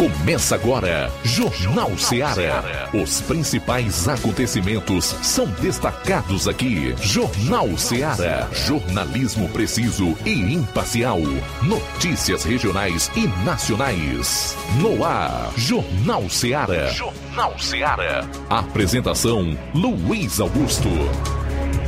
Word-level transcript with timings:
Começa 0.00 0.54
agora, 0.54 1.12
Jornal 1.22 1.90
Ceará. 1.98 2.88
Os 2.94 3.20
principais 3.20 4.08
acontecimentos 4.08 5.04
são 5.22 5.44
destacados 5.60 6.48
aqui. 6.48 6.94
Jornal 7.02 7.76
Ceará. 7.76 8.48
Jornalismo 8.50 9.46
preciso 9.50 10.16
e 10.24 10.54
imparcial. 10.54 11.18
Notícias 11.62 12.44
regionais 12.44 13.10
e 13.14 13.26
nacionais. 13.44 14.56
No 14.80 15.04
ar, 15.04 15.52
Jornal 15.54 16.30
Ceará. 16.30 16.86
Jornal 16.86 17.58
Ceará. 17.58 18.26
Apresentação: 18.48 19.54
Luiz 19.74 20.40
Augusto. 20.40 20.88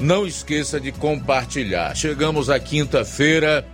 não 0.00 0.26
esqueça 0.26 0.80
de 0.80 0.92
compartilhar. 0.92 1.94
Chegamos 1.94 2.50
à 2.50 2.58
quinta-feira, 2.58 3.66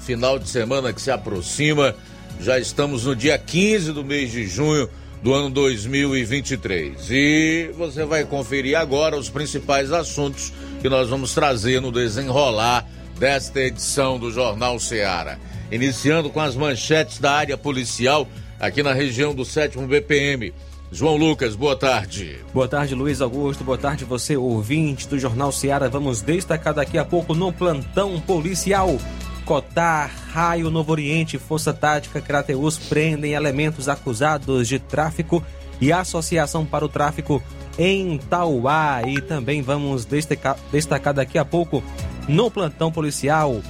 final 0.00 0.38
de 0.38 0.48
semana 0.48 0.92
que 0.92 1.00
se 1.00 1.10
aproxima. 1.10 1.94
Já 2.40 2.58
estamos 2.58 3.04
no 3.04 3.14
dia 3.14 3.38
15 3.38 3.92
do 3.92 4.04
mês 4.04 4.30
de 4.30 4.46
junho 4.46 4.88
do 5.22 5.32
ano 5.32 5.48
2023. 5.50 7.10
E 7.10 7.70
você 7.76 8.04
vai 8.04 8.24
conferir 8.24 8.76
agora 8.76 9.16
os 9.16 9.30
principais 9.30 9.90
assuntos 9.90 10.52
que 10.82 10.88
nós 10.88 11.08
vamos 11.08 11.32
trazer 11.32 11.80
no 11.80 11.90
desenrolar 11.90 12.86
desta 13.18 13.60
edição 13.60 14.18
do 14.18 14.30
Jornal 14.30 14.78
Seara. 14.78 15.38
Iniciando 15.70 16.28
com 16.28 16.40
as 16.40 16.54
manchetes 16.54 17.18
da 17.18 17.32
área 17.32 17.56
policial 17.56 18.28
aqui 18.60 18.82
na 18.82 18.92
região 18.92 19.34
do 19.34 19.44
7 19.44 19.78
BPM. 19.78 20.52
João 20.94 21.16
Lucas, 21.16 21.56
boa 21.56 21.74
tarde. 21.74 22.38
Boa 22.54 22.68
tarde, 22.68 22.94
Luiz 22.94 23.20
Augusto. 23.20 23.64
Boa 23.64 23.76
tarde, 23.76 24.04
você 24.04 24.36
ouvinte 24.36 25.08
do 25.08 25.18
Jornal 25.18 25.50
Seara. 25.50 25.88
Vamos 25.88 26.22
destacar 26.22 26.72
daqui 26.72 26.96
a 26.96 27.04
pouco 27.04 27.34
no 27.34 27.52
plantão 27.52 28.20
policial. 28.20 28.96
Cotar, 29.44 30.08
Raio 30.30 30.70
Novo 30.70 30.92
Oriente, 30.92 31.36
Força 31.36 31.74
Tática 31.74 32.20
Crateus 32.20 32.78
prendem 32.78 33.32
elementos 33.32 33.88
acusados 33.88 34.68
de 34.68 34.78
tráfico 34.78 35.44
e 35.80 35.92
associação 35.92 36.64
para 36.64 36.84
o 36.84 36.88
tráfico 36.88 37.42
em 37.76 38.16
Tauá. 38.16 39.02
E 39.04 39.20
também 39.20 39.62
vamos 39.62 40.04
destacar, 40.04 40.56
destacar 40.70 41.12
daqui 41.12 41.38
a 41.38 41.44
pouco 41.44 41.82
no 42.28 42.48
plantão 42.52 42.92
policial 42.92 43.60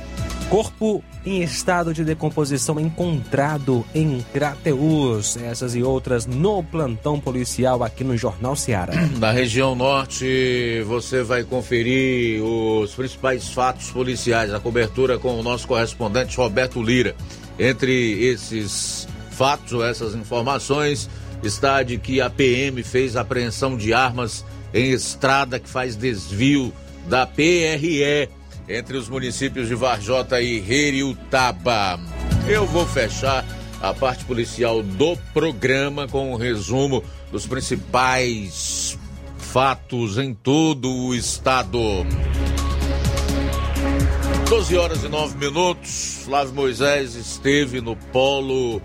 Corpo 0.50 1.02
em 1.24 1.42
estado 1.42 1.94
de 1.94 2.04
decomposição 2.04 2.78
encontrado 2.78 3.84
em 3.94 4.24
Crateus. 4.32 5.36
Essas 5.36 5.74
e 5.74 5.82
outras 5.82 6.26
no 6.26 6.62
plantão 6.62 7.18
policial 7.18 7.82
aqui 7.82 8.04
no 8.04 8.16
Jornal 8.16 8.54
Seara. 8.56 8.92
Na 9.18 9.30
região 9.30 9.74
norte, 9.74 10.82
você 10.86 11.22
vai 11.22 11.44
conferir 11.44 12.42
os 12.42 12.94
principais 12.94 13.48
fatos 13.48 13.90
policiais, 13.90 14.52
a 14.52 14.60
cobertura 14.60 15.18
com 15.18 15.38
o 15.38 15.42
nosso 15.42 15.66
correspondente 15.66 16.36
Roberto 16.36 16.82
Lira. 16.82 17.14
Entre 17.58 18.24
esses 18.24 19.06
fatos, 19.30 19.82
essas 19.82 20.14
informações, 20.14 21.08
está 21.42 21.82
de 21.82 21.98
que 21.98 22.20
a 22.20 22.28
PM 22.30 22.82
fez 22.82 23.16
apreensão 23.16 23.76
de 23.76 23.92
armas 23.92 24.44
em 24.72 24.90
estrada 24.90 25.58
que 25.58 25.68
faz 25.68 25.96
desvio 25.96 26.72
da 27.08 27.26
PRE 27.26 28.28
entre 28.68 28.96
os 28.96 29.08
municípios 29.08 29.68
de 29.68 29.74
Varjota 29.74 30.40
e 30.40 30.58
Heriutaba. 30.58 32.00
Eu 32.48 32.66
vou 32.66 32.86
fechar 32.86 33.44
a 33.80 33.92
parte 33.92 34.24
policial 34.24 34.82
do 34.82 35.16
programa 35.32 36.08
com 36.08 36.32
um 36.32 36.36
resumo 36.36 37.02
dos 37.30 37.46
principais 37.46 38.98
fatos 39.38 40.18
em 40.18 40.32
todo 40.34 40.90
o 40.90 41.14
estado. 41.14 41.78
12 44.48 44.76
horas 44.76 45.04
e 45.04 45.08
9 45.08 45.36
minutos. 45.36 46.22
Flávio 46.24 46.54
Moisés 46.54 47.14
esteve 47.14 47.80
no 47.80 47.96
Polo 47.96 48.80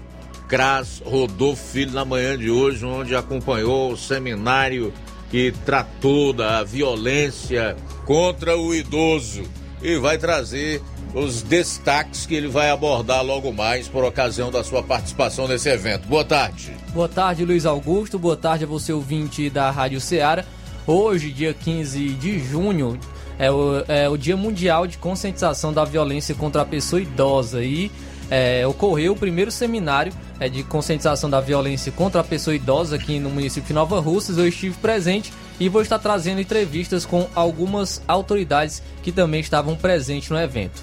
Cras 0.48 1.02
Rodolfo 1.06 1.64
Filho 1.64 1.92
na 1.92 2.04
manhã 2.04 2.38
de 2.38 2.50
hoje, 2.50 2.86
onde 2.86 3.16
acompanhou 3.16 3.92
o 3.92 3.98
seminário 3.98 4.94
que 5.30 5.54
tratou 5.64 6.34
da 6.34 6.64
violência 6.64 7.76
contra 8.06 8.58
o 8.58 8.74
idoso 8.74 9.44
e 9.82 9.98
vai 9.98 10.18
trazer 10.18 10.82
os 11.14 11.42
destaques 11.42 12.26
que 12.26 12.36
ele 12.36 12.48
vai 12.48 12.70
abordar 12.70 13.24
logo 13.24 13.52
mais 13.52 13.88
por 13.88 14.04
ocasião 14.04 14.52
da 14.52 14.64
sua 14.64 14.84
participação 14.84 15.48
nesse 15.48 15.70
evento. 15.70 16.08
Boa 16.08 16.24
tarde. 16.24 16.72
Boa 16.94 17.10
tarde, 17.10 17.46
Luiz 17.46 17.66
Augusto. 17.66 18.20
Boa 18.20 18.38
tarde 18.38 18.64
a 18.64 18.68
você, 18.68 18.94
ouvinte 18.94 19.50
da 19.50 19.72
Rádio 19.72 20.00
Ceará. 20.00 20.46
Hoje, 20.86 21.32
dia 21.32 21.54
15 21.54 22.10
de 22.16 22.40
junho, 22.40 23.00
é 23.38 23.52
o, 23.52 23.84
é 23.88 24.10
o 24.10 24.18
Dia 24.18 24.36
Mundial 24.36 24.86
de 24.86 24.98
Conscientização 24.98 25.72
da 25.74 25.84
Violência 25.86 26.36
contra 26.36 26.62
a 26.62 26.66
Pessoa 26.66 27.02
Idosa 27.02 27.64
e 27.64 27.92
é, 28.30 28.66
ocorreu 28.68 29.14
o 29.14 29.16
primeiro 29.16 29.52
seminário 29.52 30.14
é, 30.40 30.48
de 30.48 30.64
conscientização 30.64 31.30
da 31.30 31.42
violência 31.42 31.92
contra 31.92 32.22
a 32.22 32.24
pessoa 32.24 32.56
idosa 32.56 32.96
aqui 32.96 33.20
no 33.20 33.30
município 33.30 33.68
de 33.68 33.74
Nova 33.74 34.00
Russas. 34.00 34.38
Eu 34.38 34.48
estive 34.48 34.76
presente 34.78 35.34
e 35.60 35.68
vou 35.68 35.82
estar 35.82 36.00
trazendo 36.00 36.42
entrevistas 36.42 37.06
com 37.06 37.28
algumas 37.36 38.02
autoridades 38.08 38.82
que 39.04 39.12
também 39.12 39.42
estavam 39.42 39.76
presentes 39.76 40.30
no 40.30 40.40
evento. 40.40 40.82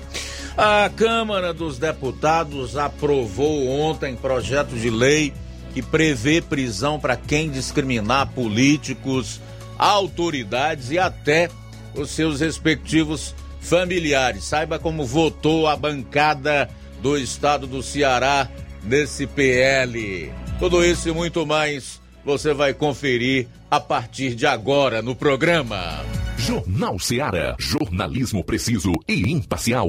A 0.57 0.91
Câmara 0.95 1.53
dos 1.53 1.79
Deputados 1.79 2.77
aprovou 2.77 3.69
ontem 3.69 4.17
projeto 4.17 4.75
de 4.75 4.91
lei 4.91 5.33
que 5.75 5.83
prevê 5.83 6.41
prisão 6.41 6.99
para 6.99 7.17
quem 7.17 7.51
discriminar 7.51 8.33
políticos, 8.33 9.41
autoridades 9.79 10.91
e 10.91 10.99
até 10.99 11.51
os 11.95 12.11
seus 12.11 12.41
respectivos 12.41 13.35
familiares. 13.61 14.45
Saiba 14.45 14.79
como 14.79 15.05
votou 15.05 15.67
a 15.67 15.77
bancada 15.77 16.71
do 17.03 17.19
estado 17.19 17.67
do 17.67 17.83
Ceará 17.83 18.49
nesse 18.83 19.27
PL. 19.27 20.33
Tudo 20.59 20.83
isso 20.83 21.09
e 21.11 21.13
muito 21.13 21.45
mais 21.45 22.01
você 22.25 22.55
vai 22.55 22.73
conferir 22.73 23.47
a 23.71 23.81
partir 23.81 24.35
de 24.35 24.47
agora 24.47 25.03
no 25.03 25.15
programa. 25.15 26.05
Jornal 26.39 26.99
Ceará, 26.99 27.57
jornalismo 27.59 28.45
preciso 28.45 28.93
e 29.09 29.31
imparcial. 29.31 29.89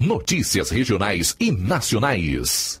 Notícias 0.00 0.70
regionais 0.70 1.36
e 1.38 1.50
nacionais. 1.50 2.80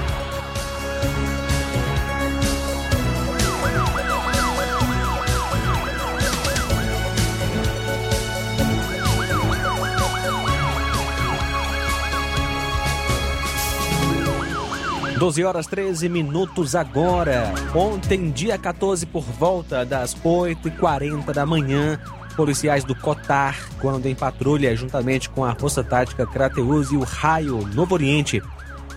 Doze 15.21 15.43
horas 15.43 15.67
13 15.67 16.09
minutos 16.09 16.73
agora. 16.75 17.53
Ontem, 17.75 18.31
dia 18.31 18.57
14, 18.57 19.05
por 19.05 19.21
volta 19.21 19.85
das 19.85 20.15
8h40 20.15 21.31
da 21.31 21.45
manhã, 21.45 21.99
policiais 22.35 22.83
do 22.83 22.95
Cotar, 22.95 23.55
quando 23.79 24.07
em 24.07 24.15
patrulha 24.15 24.75
juntamente 24.75 25.29
com 25.29 25.45
a 25.45 25.53
Força 25.53 25.83
Tática 25.83 26.25
Crateus 26.25 26.91
e 26.91 26.95
o 26.95 27.03
Raio 27.03 27.63
Novo 27.67 27.93
Oriente, 27.93 28.41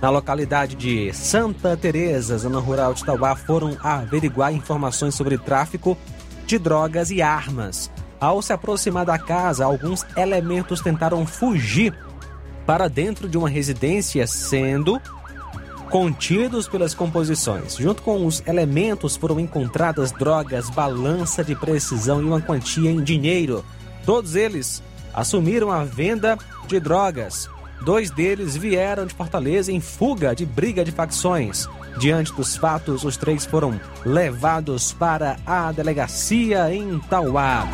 na 0.01 0.09
localidade 0.09 0.77
de 0.77 1.13
Santa 1.13 1.77
Teresa, 1.77 2.39
zona 2.39 2.59
rural 2.59 2.95
de 2.95 3.05
Tauá, 3.05 3.37
foram 3.37 3.77
averiguar 3.83 4.55
informações 4.55 5.15
sobre 5.15 5.37
tráfico 5.37 5.95
de 6.47 6.59
drogas 6.59 7.11
e 7.11 7.21
armas. 7.21 7.91
Ao 8.19 8.41
se 8.41 8.51
aproximar 8.51 9.05
da 9.05 9.19
casa, 9.19 9.67
alguns 9.67 10.07
elementos 10.17 10.81
tentaram 10.81 11.27
fugir 11.27 11.95
para 12.65 12.89
dentro 12.89 13.29
de 13.29 13.37
uma 13.37 13.51
residência, 13.51 14.27
sendo 14.27 14.99
contidos 15.91 16.69
pelas 16.69 16.95
composições. 16.95 17.77
Junto 17.77 18.03
com 18.03 18.27
os 18.27 18.43
elementos 18.47 19.17
foram 19.17 19.39
encontradas 19.39 20.13
drogas, 20.13 20.71
balança 20.71 21.45
de 21.45 21.55
precisão 21.55 22.21
e 22.21 22.25
uma 22.25 22.41
quantia 22.41 22.91
em 22.91 23.03
dinheiro. 23.03 23.65
Todos 24.05 24.35
eles 24.35 24.83
assumiram 25.13 25.71
a 25.71 25.85
venda 25.85 26.39
de 26.67 26.81
drogas. 26.81 27.49
Dois 27.85 28.11
deles 28.11 28.57
vieram 28.57 29.07
de 29.07 29.15
Fortaleza 29.15 29.71
em 29.71 29.81
fuga 29.81 30.35
de 30.35 30.47
briga 30.47 30.85
de 30.85 30.91
facções. 30.91 31.69
Diante 31.99 32.33
dos 32.33 32.57
fatos, 32.57 33.05
os 33.05 33.17
três 33.17 33.45
foram 33.45 33.79
levados 34.05 34.93
para 34.93 35.37
a 35.47 35.71
delegacia 35.71 36.75
em 36.75 36.99
Tauá. 36.99 37.69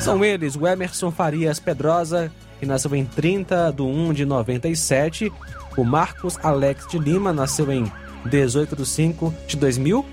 São 0.00 0.24
eles 0.24 0.56
o 0.56 0.66
Emerson 0.66 1.10
Farias 1.10 1.60
Pedrosa, 1.60 2.32
que 2.58 2.66
nasceu 2.66 2.94
em 2.94 3.04
30 3.04 3.72
de 3.72 3.82
1 3.82 4.12
de 4.12 4.24
97, 4.24 5.32
o 5.76 5.84
Marcos 5.84 6.38
Alex 6.42 6.86
de 6.88 6.98
Lima 6.98 7.32
nasceu 7.32 7.70
em 7.72 7.90
18 8.24 8.76
de 8.76 8.86
5 8.86 9.34
de 9.46 9.56
2000. 9.56 10.04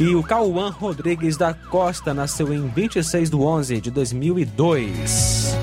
E 0.00 0.14
o 0.14 0.22
Cauã 0.22 0.70
Rodrigues 0.70 1.36
da 1.36 1.54
Costa 1.54 2.12
nasceu 2.12 2.52
em 2.52 2.66
26 2.66 3.30
de 3.30 3.36
11 3.36 3.80
de 3.80 3.90
2002. 3.92 5.54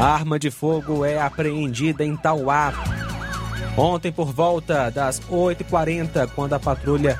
A 0.00 0.06
arma 0.06 0.38
de 0.38 0.50
fogo 0.50 1.04
é 1.04 1.20
apreendida 1.20 2.04
em 2.04 2.16
Tauá. 2.16 2.72
Ontem, 3.76 4.12
por 4.12 4.32
volta 4.32 4.90
das 4.90 5.20
8h40, 5.20 6.28
quando 6.34 6.52
a 6.54 6.60
patrulha 6.60 7.18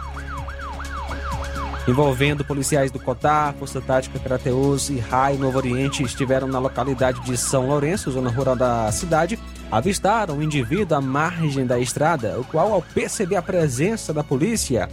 envolvendo 1.87 2.45
policiais 2.45 2.91
do 2.91 2.99
Cotar, 2.99 3.55
Força 3.55 3.81
Tática 3.81 4.19
Crateus 4.19 4.89
e 4.89 4.99
RAI 4.99 5.37
Novo 5.37 5.59
Oriente 5.59 6.03
estiveram 6.03 6.49
na 6.49 6.59
localidade 6.59 7.21
de 7.21 7.37
São 7.37 7.67
Lourenço, 7.69 8.11
zona 8.11 8.31
rural 8.31 8.57
da 8.57 8.91
cidade, 8.91 9.39
avistaram 9.71 10.37
um 10.37 10.43
indivíduo 10.43 10.97
à 10.97 11.01
margem 11.01 11.67
da 11.67 11.79
estrada, 11.79 12.39
o 12.39 12.45
qual, 12.45 12.73
ao 12.73 12.83
perceber 12.83 13.37
a 13.37 13.43
presença 13.43 14.13
da 14.13 14.25
polícia, 14.25 14.89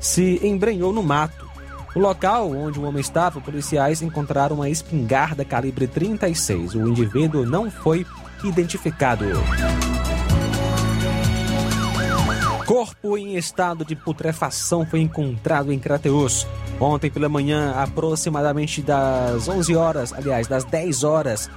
se 0.00 0.40
embrenhou 0.42 0.92
no 0.92 1.02
mato. 1.02 1.44
No 1.94 2.02
local 2.02 2.50
onde 2.50 2.78
o 2.78 2.84
homem 2.84 3.00
estava, 3.00 3.40
policiais 3.40 4.02
encontraram 4.02 4.56
uma 4.56 4.68
espingarda 4.68 5.44
calibre 5.44 5.86
36. 5.86 6.74
O 6.74 6.88
indivíduo 6.88 7.46
não 7.46 7.70
foi 7.70 8.04
identificado. 8.42 9.24
Corpo 12.66 13.18
em 13.18 13.36
estado 13.36 13.84
de 13.84 13.94
putrefação 13.94 14.86
foi 14.86 15.00
encontrado 15.00 15.70
em 15.70 15.78
Crateus. 15.78 16.46
Ontem 16.80 17.10
pela 17.10 17.28
manhã, 17.28 17.72
aproximadamente 17.76 18.80
das 18.80 19.46
11 19.46 19.76
horas, 19.76 20.12
aliás, 20.14 20.46
das 20.46 20.64
10 20.64 21.04
horas, 21.04 21.50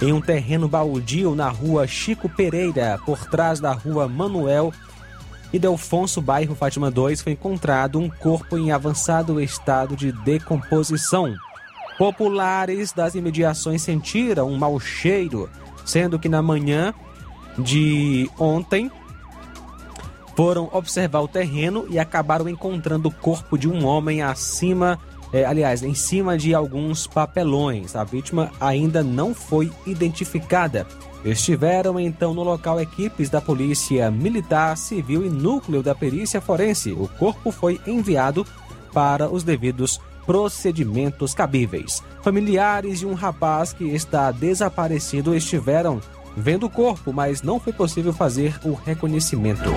em 0.00 0.12
um 0.12 0.20
terreno 0.20 0.68
baldio 0.68 1.34
na 1.34 1.48
rua 1.48 1.88
Chico 1.88 2.28
Pereira, 2.28 3.00
por 3.04 3.26
trás 3.26 3.58
da 3.58 3.72
rua 3.72 4.06
Manuel 4.06 4.72
e 5.52 5.58
Delfonso, 5.58 6.22
bairro 6.22 6.54
Fátima 6.54 6.88
2, 6.88 7.20
foi 7.20 7.32
encontrado 7.32 7.98
um 7.98 8.08
corpo 8.08 8.56
em 8.56 8.70
avançado 8.70 9.40
estado 9.40 9.96
de 9.96 10.12
decomposição. 10.12 11.34
Populares 11.98 12.92
das 12.92 13.16
imediações 13.16 13.82
sentiram 13.82 14.48
um 14.48 14.56
mau 14.56 14.78
cheiro, 14.78 15.50
sendo 15.84 16.16
que 16.16 16.28
na 16.28 16.40
manhã 16.40 16.94
de 17.58 18.30
ontem 18.38 18.90
foram 20.36 20.68
observar 20.72 21.20
o 21.20 21.28
terreno 21.28 21.86
e 21.88 21.98
acabaram 21.98 22.48
encontrando 22.48 23.08
o 23.08 23.12
corpo 23.12 23.56
de 23.56 23.68
um 23.68 23.84
homem 23.84 24.22
acima, 24.22 24.98
eh, 25.32 25.44
aliás, 25.44 25.82
em 25.82 25.94
cima 25.94 26.36
de 26.36 26.54
alguns 26.54 27.06
papelões. 27.06 27.94
A 27.94 28.04
vítima 28.04 28.50
ainda 28.60 29.02
não 29.02 29.34
foi 29.34 29.70
identificada. 29.86 30.86
Estiveram 31.24 31.98
então 31.98 32.34
no 32.34 32.42
local 32.42 32.78
equipes 32.80 33.30
da 33.30 33.40
Polícia 33.40 34.10
Militar, 34.10 34.76
Civil 34.76 35.24
e 35.24 35.30
Núcleo 35.30 35.82
da 35.82 35.94
Perícia 35.94 36.40
Forense. 36.40 36.92
O 36.92 37.08
corpo 37.08 37.50
foi 37.50 37.80
enviado 37.86 38.46
para 38.92 39.28
os 39.30 39.42
devidos 39.42 40.00
procedimentos 40.26 41.32
cabíveis. 41.32 42.02
Familiares 42.22 42.98
de 42.98 43.06
um 43.06 43.14
rapaz 43.14 43.72
que 43.72 43.84
está 43.84 44.30
desaparecido 44.30 45.34
estiveram 45.34 46.00
vendo 46.36 46.66
o 46.66 46.70
corpo, 46.70 47.12
mas 47.12 47.42
não 47.42 47.60
foi 47.60 47.72
possível 47.72 48.12
fazer 48.12 48.58
o 48.64 48.72
reconhecimento. 48.72 49.70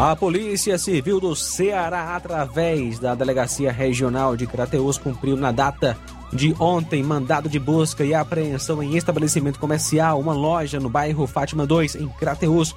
A 0.00 0.16
Polícia 0.16 0.78
Civil 0.78 1.20
do 1.20 1.36
Ceará, 1.36 2.16
através 2.16 2.98
da 2.98 3.14
Delegacia 3.14 3.70
Regional 3.70 4.34
de 4.34 4.46
Crateus, 4.46 4.96
cumpriu 4.96 5.36
na 5.36 5.52
data 5.52 5.94
de 6.32 6.56
ontem 6.58 7.02
mandado 7.02 7.50
de 7.50 7.58
busca 7.58 8.02
e 8.02 8.14
apreensão 8.14 8.82
em 8.82 8.96
estabelecimento 8.96 9.58
comercial, 9.58 10.18
uma 10.18 10.32
loja 10.32 10.80
no 10.80 10.88
bairro 10.88 11.26
Fátima 11.26 11.66
2, 11.66 11.96
em 11.96 12.08
Crateus, 12.18 12.74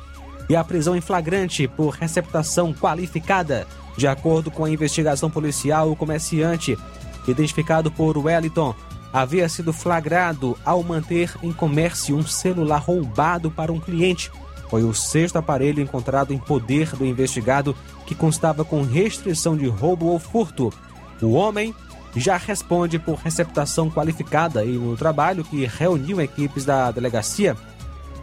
e 0.50 0.56
a 0.58 0.66
prisão 0.66 0.98
em 0.98 1.00
flagrante 1.00 1.66
por 1.66 1.94
receptação 1.94 2.74
qualificada. 2.74 3.66
De 3.96 4.06
acordo 4.06 4.52
com 4.52 4.66
a 4.66 4.70
investigação 4.70 5.30
policial, 5.30 5.90
o 5.90 5.96
comerciante, 5.96 6.78
identificado 7.26 7.90
por 7.90 8.18
Wellington, 8.18 8.76
havia 9.14 9.48
sido 9.48 9.72
flagrado 9.72 10.58
ao 10.66 10.84
manter 10.84 11.34
em 11.42 11.54
comércio 11.54 12.18
um 12.18 12.28
celular 12.28 12.80
roubado 12.80 13.50
para 13.50 13.72
um 13.72 13.80
cliente. 13.80 14.30
Foi 14.74 14.84
o 14.84 14.92
sexto 14.92 15.36
aparelho 15.36 15.84
encontrado 15.84 16.34
em 16.34 16.40
poder 16.40 16.96
do 16.96 17.06
investigado 17.06 17.76
que 18.08 18.16
constava 18.16 18.66
com 18.66 18.82
restrição 18.82 19.56
de 19.56 19.68
roubo 19.68 20.08
ou 20.08 20.18
furto. 20.18 20.74
O 21.22 21.34
homem 21.34 21.76
já 22.16 22.38
responde 22.38 22.98
por 22.98 23.20
receptação 23.20 23.88
qualificada 23.88 24.66
e 24.66 24.72
no 24.72 24.98
trabalho 24.98 25.44
que 25.44 25.64
reuniu 25.68 26.20
equipes 26.20 26.66
da 26.66 26.90
delegacia 26.90 27.56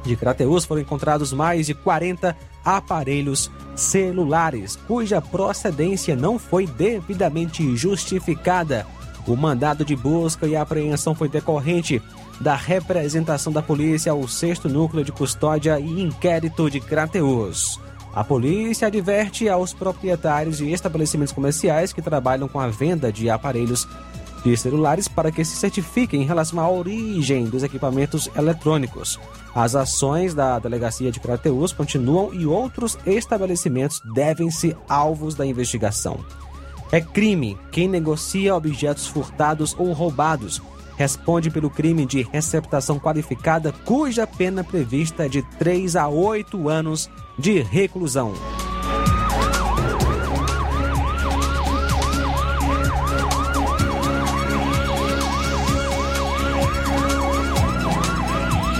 de 0.02 0.16
Crateus 0.16 0.64
foram 0.64 0.82
encontrados 0.82 1.32
mais 1.32 1.66
de 1.66 1.74
40 1.74 2.36
aparelhos 2.64 3.48
celulares, 3.76 4.74
cuja 4.88 5.22
procedência 5.22 6.16
não 6.16 6.36
foi 6.36 6.66
devidamente 6.66 7.76
justificada. 7.76 8.88
O 9.24 9.36
mandado 9.36 9.84
de 9.84 9.94
busca 9.94 10.48
e 10.48 10.56
apreensão 10.56 11.14
foi 11.14 11.28
decorrente 11.28 12.02
da 12.40 12.56
representação 12.56 13.52
da 13.52 13.60
polícia 13.60 14.12
ao 14.12 14.26
sexto 14.26 14.68
núcleo 14.68 15.04
de 15.04 15.12
custódia 15.12 15.78
e 15.78 16.00
inquérito 16.00 16.70
de 16.70 16.80
Crateus. 16.80 17.78
A 18.14 18.24
polícia 18.24 18.88
adverte 18.88 19.48
aos 19.48 19.72
proprietários 19.72 20.58
de 20.58 20.70
estabelecimentos 20.70 21.32
comerciais 21.32 21.92
que 21.92 22.02
trabalham 22.02 22.48
com 22.48 22.58
a 22.58 22.68
venda 22.68 23.12
de 23.12 23.30
aparelhos 23.30 23.86
de 24.42 24.56
celulares 24.56 25.06
para 25.06 25.30
que 25.30 25.44
se 25.44 25.54
certifiquem 25.54 26.22
em 26.22 26.26
relação 26.26 26.58
à 26.58 26.68
origem 26.68 27.44
dos 27.44 27.62
equipamentos 27.62 28.28
eletrônicos. 28.34 29.20
As 29.54 29.74
ações 29.74 30.34
da 30.34 30.58
Delegacia 30.58 31.12
de 31.12 31.20
Crateus 31.20 31.72
continuam 31.72 32.32
e 32.32 32.46
outros 32.46 32.98
estabelecimentos 33.04 34.00
devem 34.14 34.50
ser 34.50 34.76
alvos 34.88 35.34
da 35.34 35.44
investigação. 35.44 36.24
É 36.90 37.00
crime 37.00 37.56
quem 37.70 37.86
negocia 37.86 38.54
objetos 38.54 39.06
furtados 39.06 39.76
ou 39.78 39.92
roubados. 39.92 40.60
Responde 41.00 41.50
pelo 41.50 41.70
crime 41.70 42.04
de 42.04 42.20
receptação 42.20 42.98
qualificada, 42.98 43.72
cuja 43.86 44.26
pena 44.26 44.62
prevista 44.62 45.24
é 45.24 45.28
de 45.30 45.40
3 45.40 45.96
a 45.96 46.06
8 46.08 46.68
anos 46.68 47.08
de 47.38 47.62
reclusão. 47.62 48.34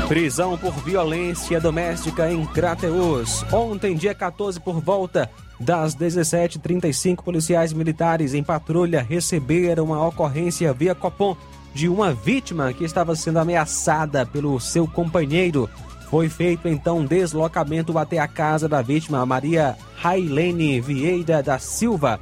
Prisão 0.07 0.59
por 0.59 0.75
violência 0.85 1.59
doméstica 1.59 2.31
em 2.31 2.45
Crateus. 2.45 3.43
Ontem, 3.51 3.97
dia 3.97 4.15
14, 4.15 4.61
por 4.61 4.79
volta 4.79 5.31
das 5.59 5.97
17h35, 5.97 7.23
policiais 7.23 7.73
militares 7.73 8.35
em 8.35 8.43
patrulha 8.43 9.01
receberam 9.01 9.85
uma 9.85 10.07
ocorrência 10.07 10.71
via 10.75 10.95
Copom 10.95 11.35
de 11.75 11.89
uma 11.89 12.13
vítima 12.13 12.73
que 12.73 12.85
estava 12.85 13.15
sendo 13.15 13.39
ameaçada 13.39 14.27
pelo 14.27 14.59
seu 14.61 14.87
companheiro. 14.87 15.69
Foi 16.11 16.29
feito 16.29 16.67
então 16.67 16.99
um 16.99 17.07
deslocamento 17.07 17.97
até 17.97 18.19
a 18.19 18.27
casa 18.27 18.69
da 18.69 18.83
vítima, 18.83 19.25
Maria 19.25 19.77
Railene 19.97 20.81
Vieira 20.81 21.43
da 21.43 21.59
Silva, 21.59 22.19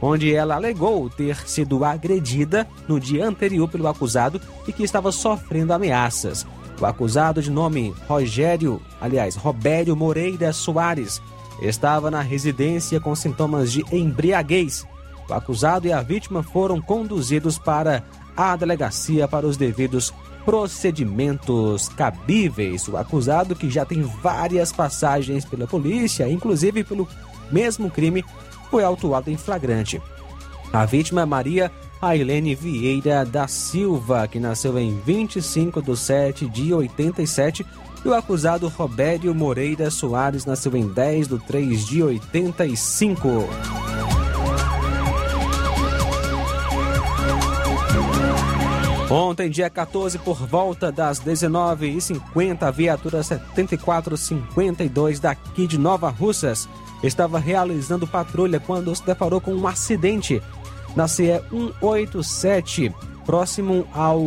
onde 0.00 0.34
ela 0.34 0.56
alegou 0.56 1.08
ter 1.08 1.36
sido 1.48 1.84
agredida 1.84 2.66
no 2.86 3.00
dia 3.00 3.26
anterior 3.26 3.68
pelo 3.68 3.88
acusado 3.88 4.40
e 4.66 4.72
que 4.72 4.82
estava 4.82 5.10
sofrendo 5.10 5.72
ameaças. 5.72 6.46
O 6.80 6.86
acusado 6.86 7.42
de 7.42 7.50
nome 7.50 7.94
Rogério, 8.08 8.80
aliás, 9.00 9.36
Robério 9.36 9.94
Moreira 9.94 10.52
Soares, 10.52 11.20
estava 11.60 12.10
na 12.10 12.22
residência 12.22 12.98
com 12.98 13.14
sintomas 13.14 13.70
de 13.70 13.84
embriaguez. 13.92 14.86
O 15.28 15.34
acusado 15.34 15.86
e 15.86 15.92
a 15.92 16.00
vítima 16.02 16.42
foram 16.42 16.80
conduzidos 16.80 17.58
para 17.58 18.02
a 18.36 18.56
delegacia 18.56 19.26
para 19.28 19.46
os 19.46 19.56
devidos 19.56 20.12
procedimentos 20.44 21.88
cabíveis. 21.88 22.88
O 22.88 22.96
acusado, 22.96 23.54
que 23.54 23.70
já 23.70 23.84
tem 23.84 24.02
várias 24.02 24.72
passagens 24.72 25.44
pela 25.44 25.66
polícia, 25.66 26.28
inclusive 26.28 26.84
pelo 26.84 27.08
mesmo 27.50 27.90
crime, 27.90 28.24
foi 28.70 28.84
autuado 28.84 29.30
em 29.30 29.36
flagrante. 29.36 30.00
A 30.72 30.84
vítima, 30.84 31.26
Maria 31.26 31.70
Ailene 32.00 32.54
Vieira 32.54 33.24
da 33.24 33.46
Silva, 33.46 34.26
que 34.26 34.40
nasceu 34.40 34.78
em 34.78 34.98
25 35.04 35.82
de 35.82 35.96
7 35.96 36.48
de 36.48 36.72
87, 36.72 37.66
e 38.04 38.08
o 38.08 38.14
acusado 38.14 38.68
Robério 38.68 39.34
Moreira 39.34 39.90
Soares 39.90 40.46
nasceu 40.46 40.74
em 40.74 40.88
10 40.88 41.28
de 41.28 41.38
3 41.40 41.86
de 41.86 42.02
85. 42.02 43.28
Ontem, 49.10 49.50
dia 49.50 49.68
14, 49.68 50.20
por 50.20 50.46
volta 50.46 50.92
das 50.92 51.20
19h50, 51.20 52.62
a 52.62 52.70
viatura 52.70 53.24
7452 53.24 55.18
daqui 55.18 55.66
de 55.66 55.76
Nova 55.76 56.08
Russas 56.10 56.68
estava 57.02 57.40
realizando 57.40 58.06
patrulha 58.06 58.60
quando 58.60 58.94
se 58.94 59.04
deparou 59.04 59.40
com 59.40 59.52
um 59.52 59.66
acidente 59.66 60.40
na 60.94 61.08
CE 61.08 61.42
187, 61.50 62.94
próximo 63.26 63.84
ao 63.92 64.22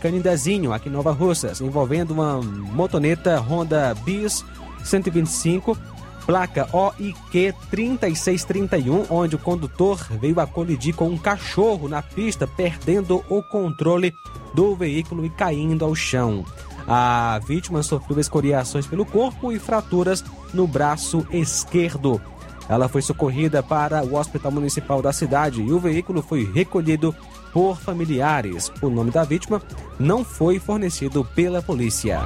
Canindezinho, 0.00 0.72
aqui 0.72 0.88
em 0.88 0.92
Nova 0.92 1.12
Russas, 1.12 1.60
envolvendo 1.60 2.10
uma 2.10 2.42
motoneta 2.42 3.38
Honda 3.38 3.94
Bis 4.04 4.44
125, 4.82 5.78
placa 6.26 6.68
OIQ 6.72 7.54
3631, 7.70 9.06
onde 9.08 9.36
o 9.36 9.38
condutor 9.38 9.98
veio 10.20 10.40
a 10.40 10.46
colidir 10.46 10.94
com 10.94 11.08
um 11.08 11.16
cachorro 11.16 11.88
na 11.88 12.02
pista, 12.02 12.46
perdendo 12.46 13.24
o 13.28 13.42
controle 13.42 14.12
do 14.52 14.74
veículo 14.74 15.24
e 15.24 15.30
caindo 15.30 15.84
ao 15.84 15.94
chão. 15.94 16.44
A 16.88 17.40
vítima 17.46 17.82
sofreu 17.82 18.18
escoriações 18.18 18.86
pelo 18.86 19.06
corpo 19.06 19.52
e 19.52 19.58
fraturas 19.58 20.24
no 20.52 20.66
braço 20.66 21.26
esquerdo. 21.30 22.20
Ela 22.68 22.88
foi 22.88 23.02
socorrida 23.02 23.62
para 23.62 24.04
o 24.04 24.16
Hospital 24.16 24.50
Municipal 24.50 25.00
da 25.00 25.12
cidade 25.12 25.62
e 25.62 25.72
o 25.72 25.78
veículo 25.78 26.20
foi 26.22 26.44
recolhido 26.44 27.14
por 27.52 27.78
familiares. 27.78 28.72
O 28.82 28.90
nome 28.90 29.10
da 29.10 29.24
vítima 29.24 29.62
não 29.98 30.24
foi 30.24 30.58
fornecido 30.58 31.24
pela 31.24 31.62
polícia. 31.62 32.20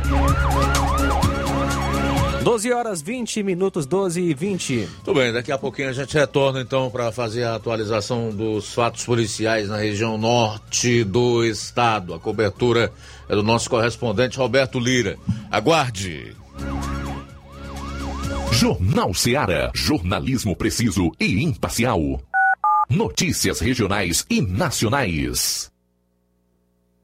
12 2.42 2.72
horas 2.72 3.02
20 3.02 3.42
minutos, 3.42 3.84
12 3.84 4.22
e 4.22 4.34
20. 4.34 4.88
Tudo 5.04 5.20
bem, 5.20 5.32
daqui 5.32 5.52
a 5.52 5.58
pouquinho 5.58 5.90
a 5.90 5.92
gente 5.92 6.14
retorna 6.14 6.62
então 6.62 6.90
para 6.90 7.12
fazer 7.12 7.44
a 7.44 7.54
atualização 7.54 8.30
dos 8.30 8.72
fatos 8.72 9.04
policiais 9.04 9.68
na 9.68 9.76
região 9.76 10.16
norte 10.16 11.04
do 11.04 11.44
estado. 11.44 12.14
A 12.14 12.18
cobertura 12.18 12.90
é 13.28 13.34
do 13.34 13.42
nosso 13.42 13.68
correspondente 13.68 14.38
Roberto 14.38 14.80
Lira. 14.80 15.18
Aguarde! 15.50 16.34
Jornal 18.52 19.14
Seara. 19.14 19.70
Jornalismo 19.74 20.56
preciso 20.56 21.12
e 21.20 21.42
imparcial. 21.42 22.20
Notícias 22.88 23.60
regionais 23.60 24.26
e 24.28 24.40
nacionais. 24.40 25.70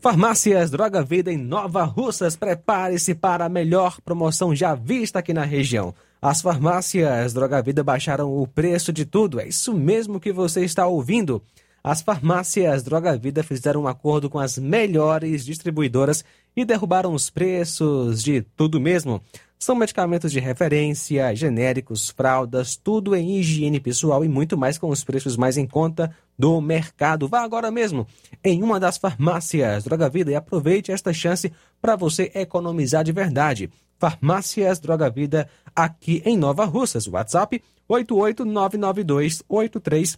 Farmácias 0.00 0.70
Droga 0.70 1.02
Vida 1.02 1.30
em 1.30 1.36
Nova 1.36 1.84
Russas, 1.84 2.34
prepare-se 2.34 3.14
para 3.14 3.44
a 3.44 3.50
melhor 3.50 4.00
promoção 4.00 4.56
já 4.56 4.74
vista 4.74 5.18
aqui 5.18 5.34
na 5.34 5.44
região. 5.44 5.94
As 6.22 6.40
farmácias 6.40 7.34
Droga 7.34 7.60
Vida 7.60 7.84
baixaram 7.84 8.34
o 8.34 8.46
preço 8.46 8.94
de 8.94 9.04
tudo, 9.04 9.38
é 9.38 9.46
isso 9.46 9.74
mesmo 9.74 10.18
que 10.18 10.32
você 10.32 10.64
está 10.64 10.86
ouvindo. 10.86 11.42
As 11.84 12.00
farmácias 12.00 12.82
Droga 12.82 13.14
Vida 13.18 13.42
fizeram 13.42 13.82
um 13.82 13.86
acordo 13.86 14.30
com 14.30 14.38
as 14.38 14.56
melhores 14.56 15.44
distribuidoras 15.44 16.24
e 16.56 16.64
derrubaram 16.64 17.12
os 17.12 17.28
preços 17.28 18.22
de 18.22 18.40
tudo 18.40 18.80
mesmo. 18.80 19.20
São 19.62 19.74
medicamentos 19.74 20.32
de 20.32 20.40
referência, 20.40 21.36
genéricos, 21.36 22.08
fraldas, 22.08 22.76
tudo 22.76 23.14
em 23.14 23.36
higiene 23.36 23.78
pessoal 23.78 24.24
e 24.24 24.28
muito 24.28 24.56
mais 24.56 24.78
com 24.78 24.88
os 24.88 25.04
preços 25.04 25.36
mais 25.36 25.58
em 25.58 25.66
conta 25.66 26.10
do 26.38 26.58
mercado. 26.62 27.28
Vá 27.28 27.42
agora 27.42 27.70
mesmo 27.70 28.06
em 28.42 28.62
uma 28.62 28.80
das 28.80 28.96
farmácias 28.96 29.84
Droga 29.84 30.08
Vida 30.08 30.30
e 30.30 30.34
aproveite 30.34 30.90
esta 30.90 31.12
chance 31.12 31.52
para 31.78 31.94
você 31.94 32.32
economizar 32.34 33.04
de 33.04 33.12
verdade. 33.12 33.68
Farmácias 33.98 34.80
Droga 34.80 35.10
Vida 35.10 35.46
aqui 35.76 36.22
em 36.24 36.38
Nova 36.38 36.64
Russas. 36.64 37.06
WhatsApp 37.06 37.62
8899283 37.86 40.16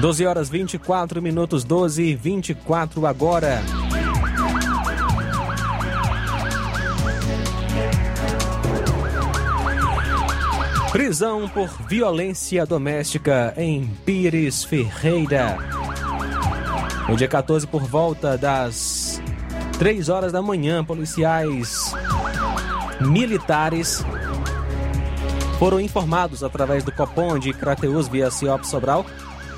Doze 0.00 0.24
horas 0.24 0.48
24 0.48 1.20
minutos, 1.20 1.62
12 1.62 2.02
e 2.02 2.14
24 2.14 3.06
agora. 3.06 3.60
Prisão 10.90 11.46
por 11.50 11.68
violência 11.86 12.64
doméstica 12.64 13.52
em 13.58 13.86
Pires 14.06 14.64
Ferreira. 14.64 15.58
No 17.06 17.14
dia 17.14 17.28
14, 17.28 17.66
por 17.66 17.82
volta 17.82 18.38
das 18.38 19.20
3 19.78 20.08
horas 20.08 20.32
da 20.32 20.40
manhã, 20.40 20.82
policiais 20.82 21.94
militares 23.02 24.02
foram 25.58 25.78
informados 25.78 26.42
através 26.42 26.82
do 26.84 26.90
Copom 26.90 27.38
de 27.38 27.52
Crateus 27.52 28.08
via 28.08 28.30
Ciop 28.30 28.66
Sobral 28.66 29.04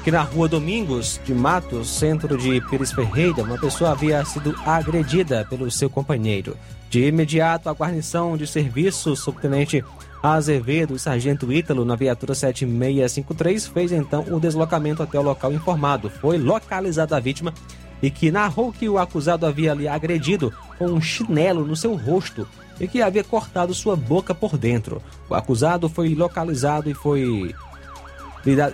que 0.03 0.11
na 0.11 0.23
rua 0.23 0.49
Domingos 0.49 1.21
de 1.25 1.33
Matos, 1.33 1.89
centro 1.89 2.37
de 2.37 2.61
Pires 2.63 2.91
Ferreira, 2.91 3.45
uma 3.45 3.57
pessoa 3.57 3.93
havia 3.93 4.25
sido 4.25 4.53
agredida 4.67 5.47
pelo 5.49 5.71
seu 5.71 5.89
companheiro. 5.89 6.57
De 6.91 7.07
imediato, 7.07 7.69
a 7.69 7.73
guarnição 7.73 8.37
de 8.37 8.45
serviço, 8.45 9.15
subtenente 9.15 9.85
Azevedo 10.21 10.97
e 10.97 10.99
Sargento 10.99 11.53
Ítalo, 11.53 11.85
na 11.85 11.95
viatura 11.95 12.35
7653, 12.35 13.69
fez 13.69 13.93
então 13.93 14.25
o 14.29 14.41
deslocamento 14.41 15.05
até 15.05 15.19
o 15.19 15.23
local 15.23 15.53
informado. 15.53 16.11
Foi 16.11 16.37
localizada 16.37 17.17
a 17.17 17.21
vítima 17.21 17.55
e 18.03 18.11
que 18.11 18.33
narrou 18.33 18.73
que 18.73 18.89
o 18.89 18.99
acusado 18.99 19.47
havia 19.47 19.73
lhe 19.73 19.87
agredido 19.87 20.53
com 20.79 20.87
um 20.87 21.01
chinelo 21.01 21.65
no 21.65 21.77
seu 21.77 21.95
rosto 21.95 22.47
e 22.81 22.89
que 22.89 23.01
havia 23.01 23.23
cortado 23.23 23.73
sua 23.73 23.95
boca 23.95 24.35
por 24.35 24.59
dentro. 24.59 25.01
O 25.31 25.35
acusado 25.35 25.89
foi 25.89 26.13
localizado 26.13 26.91
e 26.91 26.95
foi 26.95 27.55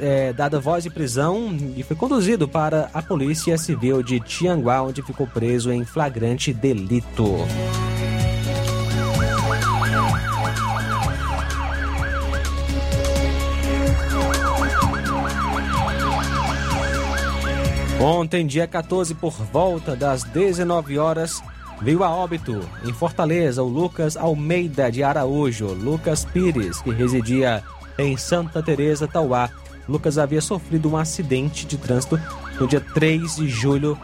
é, 0.01 0.33
dada 0.33 0.59
voz 0.59 0.85
de 0.85 0.91
prisão 0.91 1.57
e 1.77 1.83
foi 1.83 1.95
conduzido 1.95 2.49
para 2.49 2.91
a 2.95 3.03
Polícia 3.03 3.59
Civil 3.59 4.03
de 4.03 4.19
Tianguá, 4.19 4.83
onde 4.83 5.03
ficou 5.03 5.27
preso 5.27 5.71
em 5.71 5.85
flagrante 5.85 6.53
delito. 6.53 7.47
Ontem, 18.01 18.47
dia 18.47 18.67
14, 18.67 19.13
por 19.15 19.33
volta 19.33 19.97
das 19.97 20.23
19 20.23 20.99
horas, 20.99 21.43
veio 21.83 22.05
a 22.05 22.11
óbito 22.11 22.61
em 22.85 22.93
Fortaleza 22.93 23.61
o 23.63 23.69
Lucas 23.69 24.17
Almeida 24.17 24.91
de 24.91 25.03
Araújo, 25.03 25.75
Lucas 25.75 26.25
Pires, 26.25 26.81
que 26.81 26.91
residia 26.91 27.63
em 27.99 28.17
Santa 28.17 28.63
Teresa, 28.63 29.07
Tauá. 29.09 29.51
Lucas 29.89 30.19
havia 30.19 30.41
sofrido 30.41 30.89
um 30.91 30.97
acidente 30.97 31.67
de 31.67 31.77
trânsito 31.77 32.21
no 32.61 32.67
dia 32.67 32.81
3 32.81 33.37
de 33.37 33.49
julho 33.49 33.99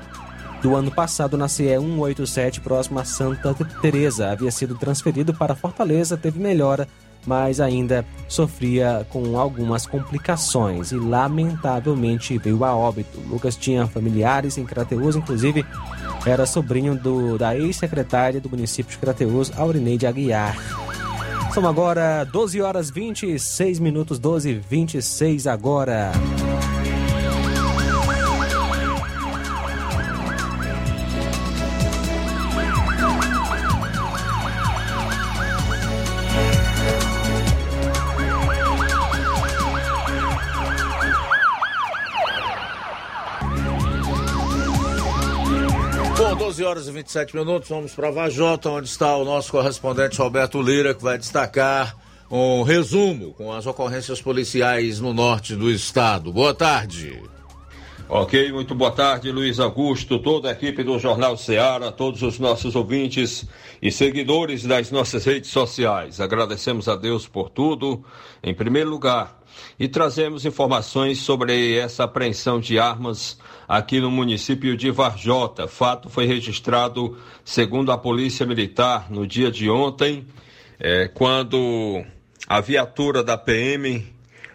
do 0.63 0.75
ano 0.75 0.91
passado 0.91 1.37
na 1.37 1.47
CE 1.47 1.79
187, 1.79 2.61
próximo 2.61 2.99
a 2.99 3.05
Santa 3.05 3.55
Teresa. 3.81 4.31
Havia 4.31 4.51
sido 4.51 4.75
transferido 4.77 5.35
para 5.35 5.55
Fortaleza, 5.55 6.17
teve 6.17 6.41
melhora 6.41 6.89
mas 7.27 7.61
ainda 7.61 8.05
sofria 8.29 9.07
com 9.11 9.39
algumas 9.39 9.87
complicações 9.87 10.93
e 10.93 10.97
lamentavelmente 10.97 12.37
veio 12.39 12.65
a 12.65 12.75
óbito. 12.75 13.19
Lucas 13.29 13.57
tinha 13.57 13.87
familiares 13.87 14.59
em 14.59 14.65
Crateus, 14.65 15.17
inclusive 15.17 15.65
era 16.27 16.47
sobrinho 16.47 16.95
do, 16.95 17.39
da 17.39 17.57
ex-secretária 17.57 18.41
do 18.41 18.51
município 18.51 18.93
de 18.93 18.99
Crateus, 18.99 19.53
Aurineide 19.57 20.07
Aguiar. 20.07 20.57
São 21.55 21.69
agora 21.69 22.25
12 22.25 22.61
horas 22.61 22.91
26 22.91 23.79
minutos, 23.79 24.19
12 24.19 24.51
e 24.51 24.55
26 24.55 25.47
agora. 25.47 26.11
27 46.95 47.37
minutos, 47.37 47.69
vamos 47.69 47.93
para 47.93 48.11
Vajota, 48.13 48.71
onde 48.71 48.89
está 48.89 49.17
o 49.17 49.25
nosso 49.25 49.51
correspondente 49.51 50.19
Roberto 50.19 50.63
Lira, 50.63 50.95
que 50.95 51.03
vai 51.03 51.19
destacar 51.19 51.97
um 52.31 52.63
resumo 52.63 53.35
com 53.35 53.53
as 53.53 53.67
ocorrências 53.67 54.23
policiais 54.23 55.01
no 55.01 55.13
norte 55.13 55.57
do 55.57 55.69
estado. 55.69 56.33
Boa 56.33 56.55
tarde. 56.55 57.21
Ok, 58.07 58.53
muito 58.53 58.75
boa 58.75 58.91
tarde, 58.91 59.33
Luiz 59.33 59.59
Augusto, 59.59 60.19
toda 60.19 60.51
a 60.51 60.53
equipe 60.53 60.85
do 60.85 60.99
Jornal 60.99 61.39
Ceará, 61.39 61.91
todos 61.91 62.23
os 62.23 62.39
nossos 62.39 62.77
ouvintes 62.77 63.47
e 63.81 63.91
seguidores 63.91 64.63
das 64.65 64.91
nossas 64.91 65.25
redes 65.25 65.49
sociais. 65.49 66.21
Agradecemos 66.21 66.87
a 66.87 66.97
Deus 66.97 67.27
por 67.27 67.49
tudo, 67.49 68.05
em 68.43 68.55
primeiro 68.55 68.91
lugar, 68.91 69.43
e 69.81 69.89
trazemos 69.89 70.45
informações 70.45 71.19
sobre 71.19 71.79
essa 71.79 72.05
apreensão 72.05 72.61
de 72.61 72.79
armas 72.79 73.39
aqui 73.67 73.99
no 74.01 74.11
município 74.11 74.77
de 74.77 74.91
Varjota. 74.91 75.67
Fato 75.67 76.11
foi 76.11 76.27
registrado, 76.27 77.17
segundo 77.43 77.91
a 77.91 77.97
Polícia 77.97 78.45
Militar, 78.45 79.11
no 79.11 79.27
dia 79.27 79.51
de 79.51 79.71
ontem, 79.71 80.27
eh, 80.79 81.11
quando 81.15 82.05
a 82.47 82.61
viatura 82.61 83.25
da 83.25 83.39
PM 83.39 84.14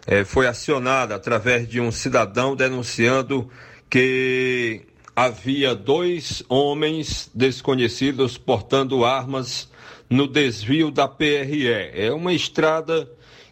eh, 0.09 0.25
foi 0.25 0.47
acionada 0.47 1.13
através 1.13 1.69
de 1.69 1.79
um 1.79 1.91
cidadão 1.91 2.55
denunciando 2.55 3.47
que 3.87 4.81
havia 5.15 5.75
dois 5.75 6.43
homens 6.49 7.29
desconhecidos 7.31 8.35
portando 8.35 9.05
armas 9.05 9.69
no 10.09 10.27
desvio 10.27 10.89
da 10.89 11.07
PRE. 11.07 11.67
É 11.93 12.11
uma 12.11 12.33
estrada 12.33 13.07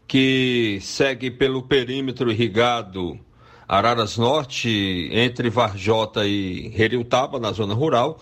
que 0.08 0.80
segue 0.82 1.30
pelo 1.30 1.62
perímetro 1.62 2.32
irrigado 2.32 3.20
Araras 3.68 4.18
Norte, 4.18 5.10
entre 5.12 5.52
Varjota 5.52 6.26
e 6.26 6.74
Heriutaba, 6.76 7.40
na 7.40 7.52
zona 7.52 7.76
rural, 7.76 8.20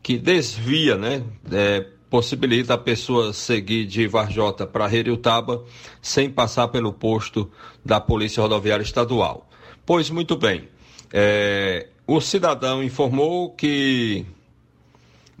que 0.00 0.18
desvia, 0.18 0.96
né? 0.96 1.24
É, 1.50 1.86
possibilita 2.12 2.74
a 2.74 2.78
pessoa 2.78 3.32
seguir 3.32 3.86
de 3.86 4.06
Varjota 4.06 4.66
para 4.66 4.94
Heriutaba 4.94 5.64
sem 6.02 6.28
passar 6.28 6.68
pelo 6.68 6.92
posto 6.92 7.50
da 7.82 7.98
Polícia 8.02 8.42
Rodoviária 8.42 8.82
Estadual. 8.82 9.48
Pois 9.86 10.10
muito 10.10 10.36
bem, 10.36 10.68
é, 11.10 11.88
o 12.06 12.20
cidadão 12.20 12.84
informou 12.84 13.52
que 13.52 14.26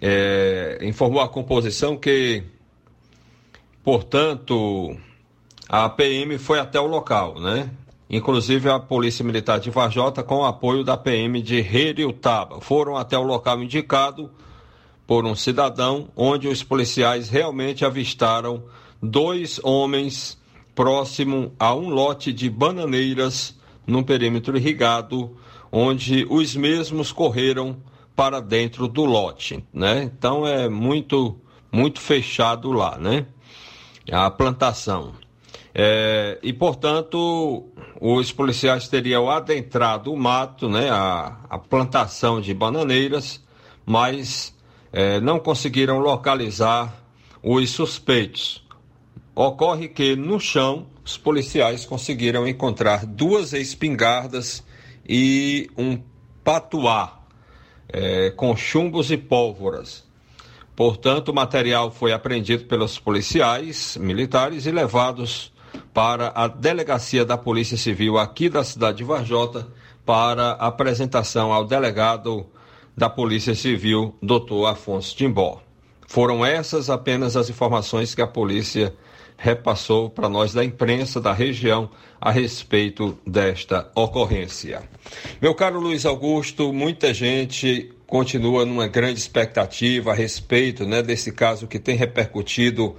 é, 0.00 0.78
informou 0.80 1.20
a 1.20 1.28
composição 1.28 1.94
que, 1.94 2.42
portanto, 3.84 4.96
a 5.68 5.90
PM 5.90 6.38
foi 6.38 6.58
até 6.58 6.80
o 6.80 6.86
local, 6.86 7.38
né? 7.38 7.68
Inclusive 8.08 8.70
a 8.70 8.80
Polícia 8.80 9.22
Militar 9.22 9.60
de 9.60 9.68
Varjota, 9.68 10.22
com 10.22 10.36
o 10.36 10.44
apoio 10.46 10.82
da 10.82 10.96
PM 10.96 11.42
de 11.42 11.56
Heriutaba, 11.58 12.62
foram 12.62 12.96
até 12.96 13.18
o 13.18 13.22
local 13.22 13.62
indicado 13.62 14.30
por 15.12 15.26
um 15.26 15.34
cidadão, 15.34 16.08
onde 16.16 16.48
os 16.48 16.62
policiais 16.62 17.28
realmente 17.28 17.84
avistaram 17.84 18.64
dois 19.02 19.60
homens 19.62 20.40
próximo 20.74 21.52
a 21.58 21.74
um 21.74 21.90
lote 21.90 22.32
de 22.32 22.48
bananeiras 22.48 23.54
num 23.86 24.02
perímetro 24.02 24.56
irrigado, 24.56 25.36
onde 25.70 26.26
os 26.30 26.56
mesmos 26.56 27.12
correram 27.12 27.76
para 28.16 28.40
dentro 28.40 28.88
do 28.88 29.04
lote, 29.04 29.62
né? 29.70 30.02
Então 30.02 30.46
é 30.46 30.66
muito 30.66 31.38
muito 31.70 32.00
fechado 32.00 32.72
lá, 32.72 32.96
né? 32.96 33.26
A 34.10 34.30
plantação. 34.30 35.12
É, 35.74 36.38
e, 36.42 36.54
portanto, 36.54 37.66
os 38.00 38.32
policiais 38.32 38.88
teriam 38.88 39.28
adentrado 39.28 40.10
o 40.10 40.16
mato, 40.16 40.70
né, 40.70 40.88
a, 40.88 41.36
a 41.50 41.58
plantação 41.58 42.40
de 42.40 42.54
bananeiras, 42.54 43.44
mas 43.84 44.54
é, 44.92 45.20
não 45.20 45.38
conseguiram 45.38 45.98
localizar 45.98 46.94
os 47.42 47.70
suspeitos. 47.70 48.62
Ocorre 49.34 49.88
que 49.88 50.14
no 50.14 50.38
chão 50.38 50.86
os 51.04 51.16
policiais 51.16 51.86
conseguiram 51.86 52.46
encontrar 52.46 53.06
duas 53.06 53.52
espingardas 53.52 54.62
e 55.08 55.70
um 55.76 55.98
patuá 56.44 57.20
é, 57.88 58.30
com 58.30 58.54
chumbos 58.54 59.10
e 59.10 59.16
pólvoras. 59.16 60.04
Portanto, 60.76 61.30
o 61.30 61.34
material 61.34 61.90
foi 61.90 62.12
apreendido 62.12 62.64
pelos 62.64 62.98
policiais 62.98 63.96
militares 63.96 64.66
e 64.66 64.70
levados 64.70 65.52
para 65.92 66.32
a 66.34 66.48
delegacia 66.48 67.24
da 67.24 67.36
Polícia 67.36 67.76
Civil 67.76 68.18
aqui 68.18 68.48
da 68.48 68.64
cidade 68.64 68.98
de 68.98 69.04
Varjota 69.04 69.68
para 70.04 70.52
apresentação 70.52 71.52
ao 71.52 71.64
delegado 71.64 72.46
da 72.96 73.08
Polícia 73.08 73.54
Civil, 73.54 74.14
Dr. 74.22 74.66
Afonso 74.68 75.16
Timbó. 75.16 75.62
Foram 76.06 76.44
essas 76.44 76.90
apenas 76.90 77.36
as 77.36 77.48
informações 77.48 78.14
que 78.14 78.20
a 78.22 78.26
polícia 78.26 78.94
repassou 79.36 80.08
para 80.08 80.28
nós 80.28 80.52
da 80.52 80.64
imprensa 80.64 81.20
da 81.20 81.32
região 81.32 81.90
a 82.20 82.30
respeito 82.30 83.18
desta 83.26 83.90
ocorrência. 83.94 84.82
Meu 85.40 85.54
caro 85.54 85.80
Luiz 85.80 86.06
Augusto, 86.06 86.72
muita 86.72 87.12
gente 87.12 87.92
continua 88.06 88.64
numa 88.64 88.86
grande 88.86 89.18
expectativa 89.18 90.12
a 90.12 90.14
respeito 90.14 90.86
né, 90.86 91.02
desse 91.02 91.32
caso 91.32 91.66
que 91.66 91.78
tem 91.78 91.96
repercutido 91.96 92.94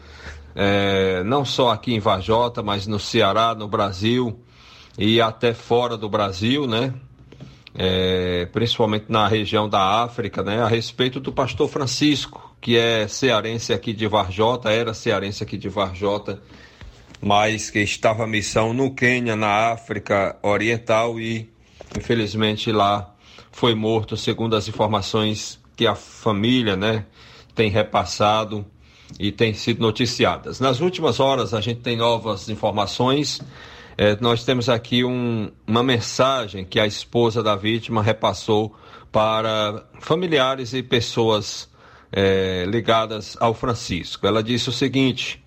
é, 0.56 1.24
não 1.24 1.46
só 1.46 1.70
aqui 1.70 1.94
em 1.94 2.00
Vajota, 2.00 2.62
mas 2.62 2.88
no 2.88 3.00
Ceará, 3.00 3.56
no 3.56 3.68
Brasil 3.68 4.40
e 4.98 5.22
até 5.22 5.54
fora 5.54 5.98
do 5.98 6.10
Brasil, 6.10 6.68
né? 6.68 6.94
É, 7.76 8.46
principalmente 8.52 9.06
na 9.10 9.28
região 9.28 9.68
da 9.68 10.04
África, 10.04 10.44
né? 10.44 10.62
A 10.62 10.68
respeito 10.68 11.20
do 11.20 11.32
pastor 11.32 11.68
Francisco, 11.68 12.56
que 12.62 12.78
é 12.78 13.08
cearense 13.08 13.74
aqui 13.74 13.94
de 13.94 14.08
Varjota, 14.08 14.70
era 14.70 14.94
cearense 14.94 15.44
aqui 15.44 15.58
de 15.58 15.70
Varjota, 15.70 16.42
mas 17.20 17.72
que 17.72 17.80
estava 17.80 18.28
missão 18.28 18.74
no 18.74 18.94
Quênia, 18.94 19.36
na 19.36 19.72
África 19.72 20.38
Oriental 20.44 21.20
e 21.20 21.50
infelizmente 21.98 22.72
lá 22.72 23.14
foi 23.52 23.74
morto, 23.74 24.18
segundo 24.18 24.56
as 24.56 24.68
informações 24.68 25.60
que 25.76 25.88
a 25.88 25.96
família, 25.96 26.76
né, 26.76 27.06
tem 27.56 27.70
repassado 27.70 28.66
e 29.20 29.32
têm 29.32 29.54
sido 29.54 29.82
noticiadas. 29.82 30.60
Nas 30.60 30.80
últimas 30.80 31.20
horas, 31.20 31.54
a 31.54 31.62
gente 31.62 31.82
tem 31.82 31.96
novas 31.96 32.50
informações. 32.50 33.42
É, 33.98 34.18
nós 34.20 34.44
temos 34.44 34.70
aqui 34.70 35.04
um, 35.04 35.52
uma 35.68 35.84
mensagem 35.84 36.66
que 36.66 36.80
a 36.80 36.88
esposa 36.88 37.44
da 37.44 37.56
vítima 37.56 38.02
repassou 38.02 38.76
para 39.12 39.86
familiares 40.00 40.74
e 40.74 40.82
pessoas 40.82 41.70
é, 42.12 42.66
ligadas 42.68 43.38
ao 43.40 43.54
Francisco. 43.54 44.26
Ela 44.26 44.42
disse 44.42 44.70
o 44.70 44.72
seguinte: 44.72 45.44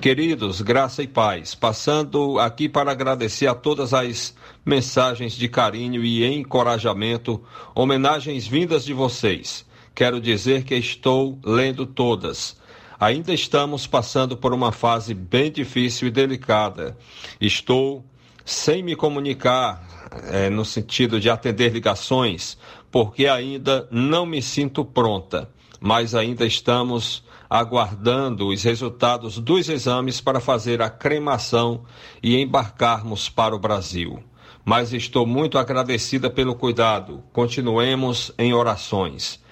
Queridos, 0.00 0.60
graça 0.60 1.02
e 1.02 1.06
paz, 1.06 1.54
passando 1.54 2.38
aqui 2.38 2.68
para 2.68 2.90
agradecer 2.90 3.46
a 3.46 3.54
todas 3.54 3.94
as 3.94 4.34
mensagens 4.64 5.34
de 5.34 5.48
carinho 5.48 6.04
e 6.04 6.24
encorajamento, 6.24 7.42
homenagens 7.74 8.46
vindas 8.46 8.84
de 8.84 8.92
vocês. 8.92 9.64
Quero 9.94 10.20
dizer 10.20 10.64
que 10.64 10.74
estou 10.74 11.38
lendo 11.44 11.86
todas. 11.86 12.56
Ainda 13.04 13.34
estamos 13.34 13.86
passando 13.86 14.34
por 14.34 14.54
uma 14.54 14.72
fase 14.72 15.12
bem 15.12 15.52
difícil 15.52 16.08
e 16.08 16.10
delicada. 16.10 16.96
Estou 17.38 18.02
sem 18.46 18.82
me 18.82 18.96
comunicar 18.96 20.08
é, 20.30 20.48
no 20.48 20.64
sentido 20.64 21.20
de 21.20 21.28
atender 21.28 21.70
ligações, 21.70 22.56
porque 22.90 23.26
ainda 23.26 23.86
não 23.90 24.24
me 24.24 24.40
sinto 24.40 24.86
pronta, 24.86 25.50
mas 25.78 26.14
ainda 26.14 26.46
estamos 26.46 27.22
aguardando 27.50 28.48
os 28.48 28.62
resultados 28.62 29.38
dos 29.38 29.68
exames 29.68 30.22
para 30.22 30.40
fazer 30.40 30.80
a 30.80 30.88
cremação 30.88 31.84
e 32.22 32.40
embarcarmos 32.40 33.28
para 33.28 33.54
o 33.54 33.58
Brasil. 33.58 34.24
Mas 34.64 34.94
estou 34.94 35.26
muito 35.26 35.58
agradecida 35.58 36.30
pelo 36.30 36.54
cuidado. 36.54 37.22
Continuemos 37.34 38.32
em 38.38 38.54
orações. 38.54 39.44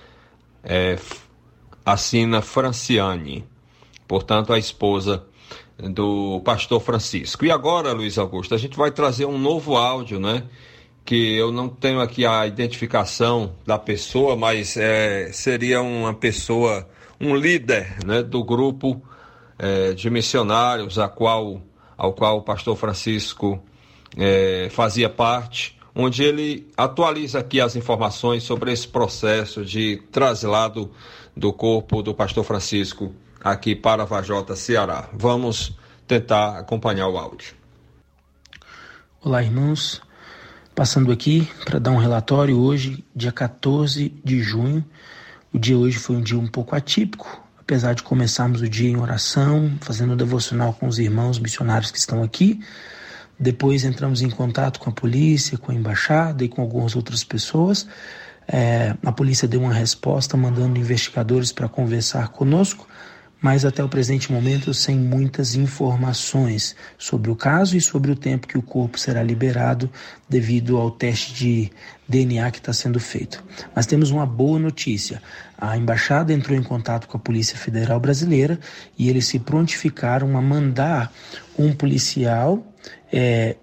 É, 0.65 0.97
assina 1.85 2.41
Franciane, 2.41 3.45
portanto, 4.07 4.53
a 4.53 4.59
esposa 4.59 5.27
do 5.79 6.41
pastor 6.45 6.81
Francisco. 6.81 7.45
E 7.45 7.51
agora, 7.51 7.93
Luiz 7.93 8.19
Augusto, 8.19 8.55
a 8.55 8.59
gente 8.59 8.77
vai 8.77 8.91
trazer 8.91 9.25
um 9.25 9.39
novo 9.39 9.77
áudio, 9.77 10.21
né? 10.21 10.45
Que 11.05 11.37
eu 11.37 11.51
não 11.51 11.69
tenho 11.69 12.01
aqui 12.01 12.25
a 12.25 12.47
identificação 12.47 13.55
da 13.67 13.79
pessoa, 13.79 14.37
mas 14.37 14.77
é, 14.77 15.33
seria 15.33 15.83
uma 15.83 16.15
pessoa, 16.15 16.89
um 17.21 17.35
líder 17.35 17.97
né, 18.05 18.23
do 18.23 18.45
grupo 18.45 19.03
é, 19.59 19.93
de 19.93 20.09
missionários, 20.09 20.99
a 20.99 21.09
qual, 21.09 21.61
ao 21.97 22.13
qual 22.13 22.39
o 22.39 22.43
pastor 22.43 22.77
Francisco 22.77 23.61
é, 24.17 24.69
fazia 24.71 25.09
parte, 25.09 25.77
onde 25.95 26.23
ele 26.23 26.69
atualiza 26.77 27.41
aqui 27.41 27.61
as 27.61 27.75
informações 27.75 28.45
sobre 28.45 28.73
esse 28.73 28.87
processo 28.87 29.65
de 29.65 29.97
traslado 30.13 30.91
do 31.37 31.53
corpo 31.53 32.03
do 32.03 32.15
pastor 32.15 32.45
Francisco 32.45 33.15
aqui 33.43 33.75
para 33.75 34.05
Vajota, 34.05 34.55
Ceará. 34.55 35.09
Vamos 35.13 35.77
tentar 36.07 36.59
acompanhar 36.59 37.09
o 37.09 37.19
áudio. 37.19 37.55
Olá, 39.21 39.43
irmãos. 39.43 40.01
Passando 40.75 41.13
aqui 41.13 41.49
para 41.65 41.79
dar 41.79 41.91
um 41.91 41.99
relatório 41.99 42.59
hoje, 42.59 43.05
dia 43.15 43.31
14 43.31 44.15
de 44.25 44.43
junho. 44.43 44.85
O 45.53 45.59
dia 45.59 45.77
hoje 45.77 45.99
foi 45.99 46.17
um 46.17 46.21
dia 46.23 46.39
um 46.39 46.47
pouco 46.47 46.75
atípico, 46.75 47.43
apesar 47.59 47.95
de 47.95 48.03
começarmos 48.03 48.63
o 48.63 48.69
dia 48.69 48.89
em 48.89 48.97
oração, 48.97 49.77
fazendo 49.81 50.15
um 50.15 50.17
devocional 50.17 50.73
com 50.73 50.87
os 50.87 50.99
irmãos 50.99 51.39
missionários 51.39 51.91
que 51.91 51.99
estão 51.99 52.23
aqui. 52.23 52.61
Depois 53.39 53.85
entramos 53.85 54.23
em 54.23 54.31
contato 54.31 54.81
com 54.81 54.89
a 54.89 54.93
polícia, 54.93 55.59
com 55.59 55.73
a 55.73 55.75
embaixada 55.75 56.43
e 56.43 56.49
com 56.49 56.63
algumas 56.63 56.97
outras 56.97 57.23
pessoas. 57.23 57.87
É, 58.49 58.95
a 59.05 59.13
polícia 59.13 59.47
deu 59.47 59.61
uma 59.61 59.73
resposta 59.73 60.37
mandando 60.37 60.79
investigadores 60.79 61.53
para 61.53 61.69
conversar 61.69 62.29
conosco 62.29 62.87
mas 63.43 63.65
até 63.65 63.83
o 63.83 63.89
presente 63.89 64.31
momento 64.31 64.73
sem 64.73 64.97
muitas 64.97 65.57
informações 65.57 66.77
sobre 66.97 67.29
o 67.29 67.35
caso 67.35 67.77
e 67.77 67.81
sobre 67.81 68.13
o 68.13 68.17
tempo 68.17 68.47
que 68.47 68.57
o 68.57 68.63
corpo 68.63 68.97
será 68.97 69.21
liberado 69.21 69.91
devido 70.29 70.77
ao 70.79 70.93
teste 70.93 71.35
de 71.35 71.73
DNA 72.09 72.49
que 72.53 72.59
está 72.59 72.73
sendo 72.73 73.01
feito. 73.01 73.43
Mas 73.75 73.85
temos 73.85 74.13
uma 74.13 74.25
boa 74.25 74.61
notícia. 74.61 75.21
A 75.59 75.77
embaixada 75.77 76.33
entrou 76.33 76.57
em 76.57 76.63
contato 76.63 77.09
com 77.09 77.17
a 77.17 77.21
Polícia 77.21 77.59
Federal 77.59 77.99
Brasileira 77.99 78.61
e 78.97 79.11
eles 79.11 79.27
se 79.27 79.41
prontificaram 79.41 80.37
a 80.39 80.41
mandar 80.41 81.13
um 81.59 81.73
policial 81.73 82.65
é, 83.13 83.57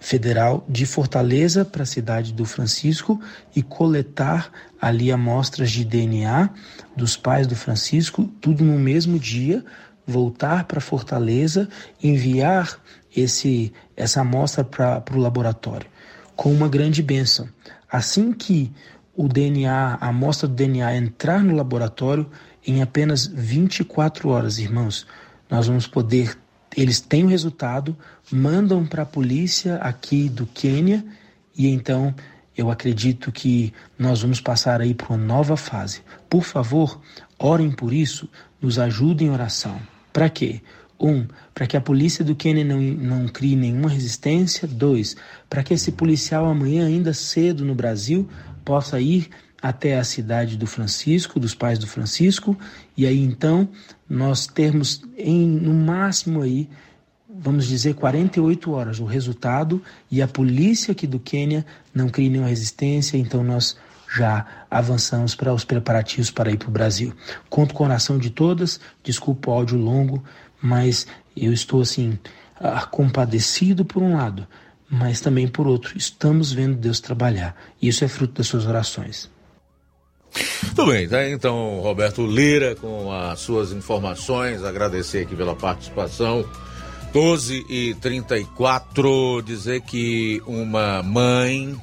federal 0.00 0.64
de 0.68 0.86
Fortaleza 0.86 1.64
para 1.64 1.82
a 1.82 1.86
cidade 1.86 2.32
do 2.32 2.44
Francisco 2.44 3.20
e 3.54 3.62
coletar 3.62 4.50
ali 4.80 5.10
amostras 5.10 5.70
de 5.70 5.84
DNA 5.84 6.50
dos 6.96 7.16
pais 7.16 7.46
do 7.46 7.56
Francisco, 7.56 8.24
tudo 8.40 8.64
no 8.64 8.78
mesmo 8.78 9.18
dia, 9.18 9.64
voltar 10.06 10.64
para 10.64 10.80
Fortaleza, 10.80 11.68
enviar 12.02 12.78
esse 13.14 13.72
essa 13.96 14.20
amostra 14.20 14.62
para 14.62 15.02
o 15.14 15.18
laboratório, 15.18 15.88
com 16.34 16.52
uma 16.52 16.68
grande 16.68 17.02
bênção. 17.02 17.48
Assim 17.90 18.32
que 18.32 18.70
o 19.16 19.26
DNA, 19.26 19.98
a 20.00 20.08
amostra 20.08 20.46
do 20.46 20.54
DNA 20.54 20.96
entrar 20.96 21.42
no 21.42 21.56
laboratório, 21.56 22.28
em 22.66 22.82
apenas 22.82 23.26
24 23.26 24.28
horas, 24.28 24.58
irmãos, 24.58 25.06
nós 25.48 25.66
vamos 25.66 25.86
poder 25.86 26.36
eles 26.76 27.00
têm 27.00 27.24
o 27.24 27.28
resultado, 27.28 27.96
mandam 28.30 28.84
para 28.84 29.02
a 29.02 29.06
polícia 29.06 29.76
aqui 29.76 30.28
do 30.28 30.46
Quênia 30.46 31.04
e 31.56 31.68
então 31.68 32.14
eu 32.56 32.70
acredito 32.70 33.32
que 33.32 33.72
nós 33.98 34.22
vamos 34.22 34.40
passar 34.40 34.80
aí 34.80 34.94
para 34.94 35.08
uma 35.08 35.18
nova 35.18 35.56
fase. 35.56 36.02
Por 36.28 36.42
favor, 36.42 37.00
orem 37.38 37.70
por 37.70 37.92
isso, 37.92 38.28
nos 38.60 38.78
ajudem 38.78 39.28
em 39.28 39.30
oração. 39.30 39.80
Para 40.12 40.28
quê? 40.28 40.60
Um, 40.98 41.26
para 41.54 41.66
que 41.66 41.76
a 41.76 41.80
polícia 41.80 42.24
do 42.24 42.34
Quênia 42.34 42.64
não, 42.64 42.80
não 42.80 43.28
crie 43.28 43.54
nenhuma 43.54 43.90
resistência. 43.90 44.66
Dois, 44.66 45.16
para 45.48 45.62
que 45.62 45.74
esse 45.74 45.92
policial 45.92 46.46
amanhã, 46.46 46.86
ainda 46.86 47.12
cedo 47.12 47.64
no 47.64 47.74
Brasil, 47.74 48.26
possa 48.64 48.98
ir 48.98 49.28
até 49.60 49.98
a 49.98 50.04
cidade 50.04 50.56
do 50.56 50.66
Francisco, 50.66 51.40
dos 51.40 51.54
pais 51.54 51.78
do 51.78 51.86
Francisco, 51.86 52.56
e 52.96 53.06
aí 53.06 53.20
então 53.20 53.68
nós 54.08 54.46
termos 54.46 55.02
em 55.16 55.46
no 55.46 55.74
máximo 55.74 56.42
aí 56.42 56.68
vamos 57.38 57.66
dizer 57.66 57.94
48 57.94 58.72
horas 58.72 58.98
o 58.98 59.04
resultado 59.04 59.82
e 60.10 60.22
a 60.22 60.28
polícia 60.28 60.92
aqui 60.92 61.06
do 61.06 61.18
Quênia 61.18 61.66
não 61.94 62.08
cria 62.08 62.30
nenhuma 62.30 62.48
resistência, 62.48 63.16
então 63.18 63.44
nós 63.44 63.76
já 64.16 64.46
avançamos 64.70 65.34
para 65.34 65.52
os 65.52 65.64
preparativos 65.64 66.30
para 66.30 66.50
ir 66.50 66.56
para 66.56 66.68
o 66.68 66.72
Brasil. 66.72 67.12
Conto 67.50 67.74
com 67.74 67.84
a 67.84 67.88
oração 67.88 68.18
de 68.18 68.30
todas, 68.30 68.80
desculpa 69.02 69.50
o 69.50 69.54
áudio 69.54 69.78
longo, 69.78 70.22
mas 70.62 71.06
eu 71.36 71.52
estou 71.52 71.82
assim 71.82 72.18
compadecido 72.90 73.84
por 73.84 74.02
um 74.02 74.16
lado, 74.16 74.46
mas 74.88 75.20
também 75.20 75.46
por 75.46 75.66
outro, 75.66 75.96
estamos 75.98 76.52
vendo 76.52 76.76
Deus 76.76 77.00
trabalhar. 77.00 77.54
Isso 77.82 78.04
é 78.04 78.08
fruto 78.08 78.34
das 78.34 78.46
suas 78.46 78.66
orações. 78.66 79.30
Tudo 80.74 80.92
bem, 80.92 81.08
tá? 81.08 81.28
Então, 81.28 81.80
Roberto 81.80 82.26
Lira, 82.26 82.74
com 82.74 83.12
as 83.12 83.40
suas 83.40 83.72
informações, 83.72 84.62
agradecer 84.62 85.22
aqui 85.22 85.34
pela 85.34 85.54
participação. 85.54 86.44
12 87.12 87.64
e 87.68 87.94
34 87.94 89.42
dizer 89.42 89.80
que 89.80 90.42
uma 90.46 91.02
mãe 91.02 91.74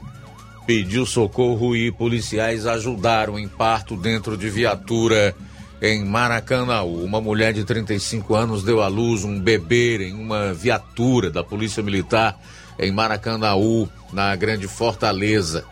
pediu 0.68 1.06
socorro 1.06 1.76
e 1.76 1.92
policiais 1.92 2.68
ajudaram 2.68 3.38
em 3.40 3.48
parto 3.48 3.96
dentro 3.96 4.38
de 4.38 4.50
viatura 4.50 5.36
em 5.82 6.06
Maracanaú. 6.06 7.04
Uma 7.04 7.20
mulher 7.20 7.52
de 7.52 7.64
35 7.64 8.36
anos 8.36 8.64
deu 8.64 8.82
à 8.82 8.88
luz 8.88 9.24
um 9.24 9.40
bebê 9.40 10.08
em 10.08 10.14
uma 10.14 10.54
viatura 10.54 11.30
da 11.30 11.44
Polícia 11.44 11.84
Militar 11.84 12.40
em 12.80 12.92
Maracanaú, 12.92 13.90
na 14.12 14.36
Grande 14.36 14.68
Fortaleza. 14.68 15.66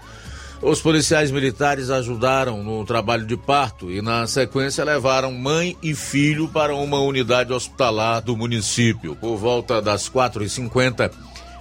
Os 0.62 0.80
policiais 0.80 1.32
militares 1.32 1.90
ajudaram 1.90 2.64
no 2.64 2.86
trabalho 2.86 3.26
de 3.26 3.36
parto 3.36 3.90
e, 3.90 4.00
na 4.00 4.28
sequência, 4.28 4.86
levaram 4.86 5.34
mãe 5.34 5.76
e 5.82 5.96
filho 5.96 6.48
para 6.48 6.76
uma 6.76 7.00
unidade 7.00 7.52
hospitalar 7.52 8.22
do 8.22 8.38
município. 8.38 9.16
Por 9.16 9.38
volta 9.38 9.82
das 9.82 10.08
4h50, 10.08 11.12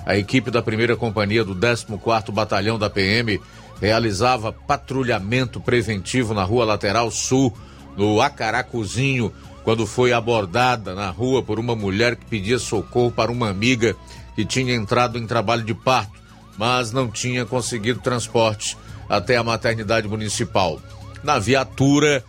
a 0.05 0.19
equipe 0.19 0.51
da 0.51 0.61
primeira 0.61 0.99
companhia 0.99 1.43
do 1.43 1.57
14 1.57 2.31
Batalhão 2.31 2.79
da 2.79 2.91
PM 2.91 3.41
realizava 3.81 4.53
patrulhamento 4.53 5.63
preventivo 5.63 6.35
na 6.35 6.45
rua 6.45 6.67
lateral 6.67 7.11
sul, 7.11 7.57
no 7.97 8.21
Acaracuzinho, 8.21 9.33
quando 9.65 9.87
foi 9.87 10.13
abordada 10.13 10.95
na 10.95 11.09
rua 11.09 11.43
por 11.43 11.59
uma 11.59 11.75
mulher 11.75 12.17
que 12.17 12.27
pedia 12.27 12.59
socorro 12.59 13.11
para 13.11 13.33
uma 13.33 13.49
amiga 13.49 13.97
que 14.37 14.45
tinha 14.45 14.75
entrado 14.75 15.17
em 15.17 15.27
trabalho 15.27 15.65
de 15.65 15.73
parto, 15.73 16.21
mas 16.59 16.93
não 16.93 17.09
tinha 17.09 17.47
conseguido 17.47 18.01
transporte 18.01 18.77
até 19.11 19.37
a 19.37 19.43
maternidade 19.43 20.07
municipal. 20.07 20.81
Na 21.25 21.39
viatura 21.39 22.25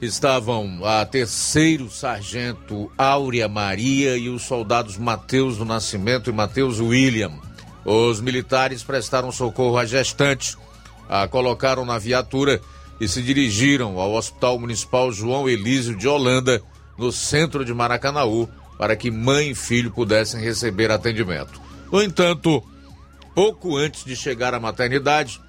estavam 0.00 0.80
a 0.84 1.04
terceiro 1.04 1.90
sargento 1.90 2.90
Áurea 2.96 3.48
Maria 3.48 4.16
e 4.16 4.28
os 4.28 4.42
soldados 4.42 4.96
Mateus 4.96 5.58
do 5.58 5.64
Nascimento 5.64 6.30
e 6.30 6.32
Mateus 6.32 6.78
William. 6.80 7.32
Os 7.84 8.20
militares 8.20 8.84
prestaram 8.84 9.32
socorro 9.32 9.76
à 9.76 9.84
gestante, 9.84 10.56
a 11.08 11.26
colocaram 11.26 11.84
na 11.84 11.98
viatura 11.98 12.60
e 13.00 13.08
se 13.08 13.20
dirigiram 13.20 13.98
ao 13.98 14.14
Hospital 14.14 14.58
Municipal 14.58 15.10
João 15.10 15.48
Elísio 15.48 15.96
de 15.96 16.06
Holanda, 16.06 16.62
no 16.96 17.10
centro 17.10 17.64
de 17.64 17.74
Maracanaú, 17.74 18.48
para 18.78 18.94
que 18.94 19.10
mãe 19.10 19.50
e 19.50 19.54
filho 19.54 19.90
pudessem 19.90 20.40
receber 20.40 20.90
atendimento. 20.90 21.60
No 21.90 22.02
entanto, 22.02 22.62
pouco 23.34 23.76
antes 23.76 24.04
de 24.04 24.14
chegar 24.14 24.54
à 24.54 24.60
maternidade, 24.60 25.40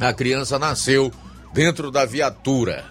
a 0.00 0.12
criança 0.12 0.58
nasceu 0.58 1.12
dentro 1.52 1.90
da 1.90 2.04
viatura. 2.04 2.84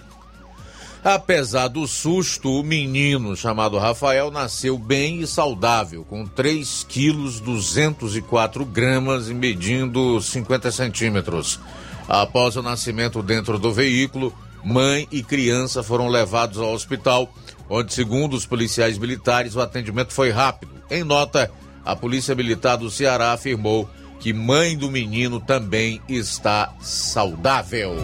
Apesar 1.04 1.70
do 1.70 1.88
susto, 1.88 2.60
o 2.60 2.64
menino 2.64 3.36
chamado 3.36 3.78
Rafael 3.78 4.30
nasceu 4.30 4.78
bem 4.78 5.22
e 5.22 5.28
saudável, 5.28 6.04
com 6.04 6.26
3 6.26 6.86
quilos 6.90 7.40
204 7.40 8.66
gramas 8.66 9.30
e 9.30 9.34
medindo 9.34 10.20
50 10.20 10.72
centímetros. 10.72 11.60
Após 12.10 12.56
o 12.56 12.62
nascimento 12.62 13.22
dentro 13.22 13.58
do 13.58 13.72
veículo, 13.72 14.34
mãe 14.64 15.08
e 15.12 15.24
criança 15.24 15.82
foram 15.82 16.10
levados 16.10 16.58
ao 16.58 16.74
hospital, 16.74 17.34
onde, 17.70 17.94
segundo 17.94 18.36
os 18.36 18.46
policiais 18.46 18.98
militares, 18.98 19.56
o 19.56 19.62
atendimento 19.62 20.12
foi 20.12 20.30
rápido. 20.30 20.74
Em 20.90 21.04
nota, 21.04 21.50
a 21.86 21.96
Polícia 21.96 22.36
Militar 22.36 22.76
do 22.76 22.90
Ceará 22.90 23.32
afirmou 23.32 23.90
que 24.20 24.34
mãe 24.34 24.78
do 24.78 24.90
menino 24.90 25.40
também 25.40 26.02
está 26.08 26.74
saudável. 26.82 27.96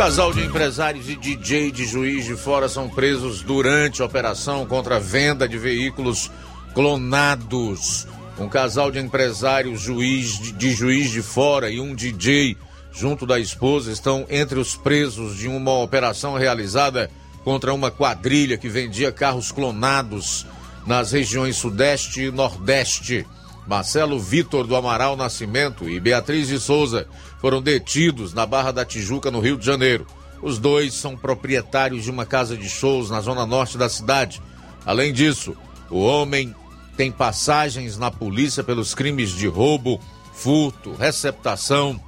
Casal 0.00 0.32
de 0.32 0.42
empresários 0.42 1.10
e 1.10 1.14
DJ 1.14 1.70
de 1.70 1.84
Juiz 1.84 2.24
de 2.24 2.34
Fora 2.34 2.70
são 2.70 2.88
presos 2.88 3.42
durante 3.42 4.00
a 4.00 4.06
operação 4.06 4.64
contra 4.64 4.96
a 4.96 4.98
venda 4.98 5.46
de 5.46 5.58
veículos 5.58 6.30
clonados. 6.72 8.08
Um 8.38 8.48
casal 8.48 8.90
de 8.90 8.98
empresários 8.98 9.82
juiz 9.82 10.38
de, 10.38 10.52
de 10.52 10.72
Juiz 10.72 11.10
de 11.10 11.20
Fora 11.20 11.70
e 11.70 11.78
um 11.78 11.94
DJ 11.94 12.56
junto 12.90 13.26
da 13.26 13.38
esposa 13.38 13.92
estão 13.92 14.24
entre 14.30 14.58
os 14.58 14.74
presos 14.74 15.36
de 15.36 15.48
uma 15.48 15.78
operação 15.78 16.32
realizada 16.34 17.10
contra 17.44 17.72
uma 17.72 17.90
quadrilha 17.90 18.58
que 18.58 18.68
vendia 18.68 19.12
carros 19.12 19.50
clonados 19.50 20.46
nas 20.86 21.12
regiões 21.12 21.56
Sudeste 21.56 22.22
e 22.22 22.30
Nordeste 22.30 23.26
Marcelo 23.66 24.18
Vitor 24.18 24.66
do 24.66 24.74
Amaral 24.74 25.16
Nascimento 25.16 25.88
e 25.88 26.00
Beatriz 26.00 26.48
de 26.48 26.58
Souza 26.58 27.06
foram 27.40 27.62
detidos 27.62 28.34
na 28.34 28.44
Barra 28.44 28.72
da 28.72 28.84
Tijuca, 28.84 29.30
no 29.30 29.40
Rio 29.40 29.56
de 29.56 29.64
Janeiro. 29.64 30.06
Os 30.42 30.58
dois 30.58 30.94
são 30.94 31.16
proprietários 31.16 32.04
de 32.04 32.10
uma 32.10 32.26
casa 32.26 32.56
de 32.56 32.68
shows 32.68 33.10
na 33.10 33.20
zona 33.20 33.46
norte 33.46 33.78
da 33.78 33.88
cidade. 33.88 34.42
Além 34.84 35.12
disso, 35.12 35.56
o 35.90 36.00
homem 36.00 36.54
tem 36.96 37.12
passagens 37.12 37.96
na 37.96 38.10
polícia 38.10 38.64
pelos 38.64 38.94
crimes 38.94 39.30
de 39.30 39.46
roubo, 39.46 40.00
furto, 40.32 40.94
receptação, 40.94 42.00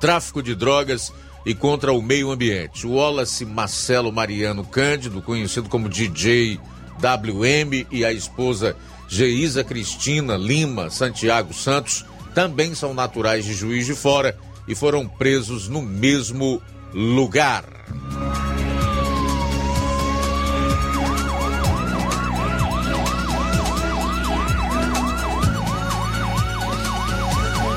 tráfico 0.00 0.42
de 0.42 0.54
drogas 0.54 1.12
e 1.46 1.54
contra 1.54 1.92
o 1.92 2.02
meio 2.02 2.32
ambiente. 2.32 2.86
O 2.86 2.94
Wallace 2.94 3.46
Marcelo 3.46 4.12
Mariano 4.12 4.64
Cândido, 4.64 5.22
conhecido 5.22 5.68
como 5.68 5.88
DJ 5.88 6.58
WM, 6.98 7.86
e 7.90 8.04
a 8.04 8.12
esposa 8.12 8.76
Geisa 9.08 9.62
Cristina 9.62 10.36
Lima 10.36 10.90
Santiago 10.90 11.54
Santos 11.54 12.04
também 12.34 12.74
são 12.74 12.92
naturais 12.92 13.44
de 13.44 13.54
Juiz 13.54 13.86
de 13.86 13.94
Fora 13.94 14.36
e 14.66 14.74
foram 14.74 15.06
presos 15.06 15.68
no 15.68 15.80
mesmo 15.80 16.60
lugar. 16.92 17.64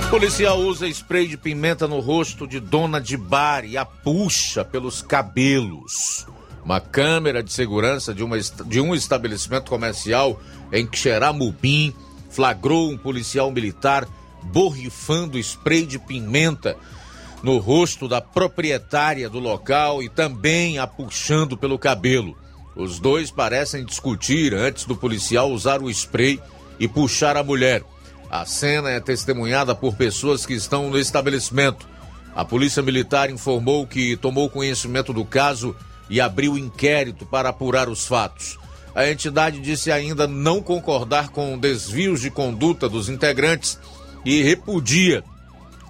Policial 0.09 0.59
usa 0.61 0.87
spray 0.87 1.27
de 1.27 1.37
pimenta 1.37 1.87
no 1.87 1.99
rosto 1.99 2.47
de 2.47 2.59
dona 2.59 2.99
de 2.99 3.15
bar 3.15 3.63
e 3.63 3.77
a 3.77 3.85
puxa 3.85 4.65
pelos 4.65 5.03
cabelos. 5.03 6.25
Uma 6.65 6.81
câmera 6.81 7.43
de 7.43 7.53
segurança 7.53 8.11
de, 8.11 8.23
uma, 8.23 8.35
de 8.39 8.81
um 8.81 8.95
estabelecimento 8.95 9.69
comercial 9.69 10.41
em 10.73 10.89
Xeramubim 10.91 11.93
flagrou 12.31 12.89
um 12.89 12.97
policial 12.97 13.51
militar 13.51 14.07
borrifando 14.41 15.37
spray 15.37 15.85
de 15.85 15.99
pimenta 15.99 16.75
no 17.43 17.59
rosto 17.59 18.07
da 18.07 18.19
proprietária 18.19 19.29
do 19.29 19.37
local 19.37 20.01
e 20.01 20.09
também 20.09 20.79
a 20.79 20.87
puxando 20.87 21.55
pelo 21.55 21.77
cabelo. 21.77 22.35
Os 22.75 22.99
dois 22.99 23.29
parecem 23.29 23.85
discutir 23.85 24.55
antes 24.55 24.85
do 24.85 24.95
policial 24.95 25.51
usar 25.51 25.83
o 25.83 25.89
spray 25.89 26.41
e 26.79 26.87
puxar 26.87 27.37
a 27.37 27.43
mulher. 27.43 27.83
A 28.29 28.45
cena 28.45 28.91
é 28.91 28.99
testemunhada 28.99 29.73
por 29.73 29.95
pessoas 29.95 30.45
que 30.45 30.53
estão 30.53 30.89
no 30.89 30.99
estabelecimento. 30.99 31.87
A 32.35 32.45
Polícia 32.45 32.83
Militar 32.83 33.31
informou 33.31 33.87
que 33.87 34.15
tomou 34.17 34.49
conhecimento 34.49 35.11
do 35.11 35.25
caso 35.25 35.75
e 36.09 36.21
abriu 36.21 36.55
inquérito 36.55 37.25
para 37.25 37.49
apurar 37.49 37.89
os 37.89 38.05
fatos. 38.05 38.59
A 38.93 39.09
entidade 39.09 39.59
disse 39.59 39.91
ainda 39.91 40.27
não 40.27 40.61
concordar 40.61 41.29
com 41.29 41.57
desvios 41.57 42.21
de 42.21 42.29
conduta 42.29 42.87
dos 42.87 43.09
integrantes 43.09 43.79
e 44.23 44.43
repudia 44.43 45.23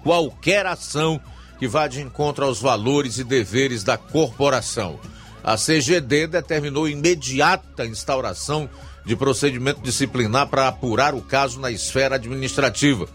qualquer 0.02 0.64
ação 0.64 1.20
que 1.58 1.68
vá 1.68 1.86
de 1.86 2.00
encontro 2.00 2.44
aos 2.44 2.60
valores 2.60 3.18
e 3.18 3.24
deveres 3.24 3.84
da 3.84 3.98
corporação. 3.98 4.98
A 5.44 5.56
CGD 5.56 6.26
determinou 6.26 6.88
imediata 6.88 7.84
instauração 7.84 8.68
de 9.04 9.16
procedimento 9.16 9.80
disciplinar 9.80 10.48
para 10.48 10.68
apurar 10.68 11.14
o 11.14 11.22
caso 11.22 11.60
na 11.60 11.70
esfera 11.70 12.16
administrativa. 12.16 13.06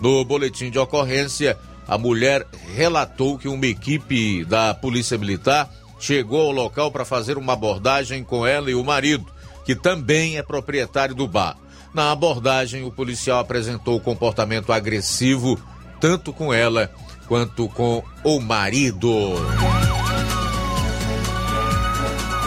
No 0.00 0.24
boletim 0.24 0.70
de 0.70 0.78
ocorrência, 0.78 1.58
a 1.86 1.98
mulher 1.98 2.46
relatou 2.74 3.38
que 3.38 3.48
uma 3.48 3.66
equipe 3.66 4.44
da 4.44 4.74
Polícia 4.74 5.18
Militar 5.18 5.70
chegou 6.00 6.42
ao 6.42 6.52
local 6.52 6.90
para 6.90 7.04
fazer 7.04 7.38
uma 7.38 7.52
abordagem 7.52 8.24
com 8.24 8.46
ela 8.46 8.70
e 8.70 8.74
o 8.74 8.84
marido, 8.84 9.26
que 9.64 9.74
também 9.74 10.36
é 10.36 10.42
proprietário 10.42 11.14
do 11.14 11.28
bar. 11.28 11.56
Na 11.92 12.10
abordagem, 12.10 12.84
o 12.84 12.90
policial 12.90 13.38
apresentou 13.38 14.00
comportamento 14.00 14.72
agressivo 14.72 15.60
tanto 16.00 16.32
com 16.32 16.52
ela 16.52 16.90
quanto 17.26 17.68
com 17.68 18.02
o 18.22 18.40
marido. 18.40 19.08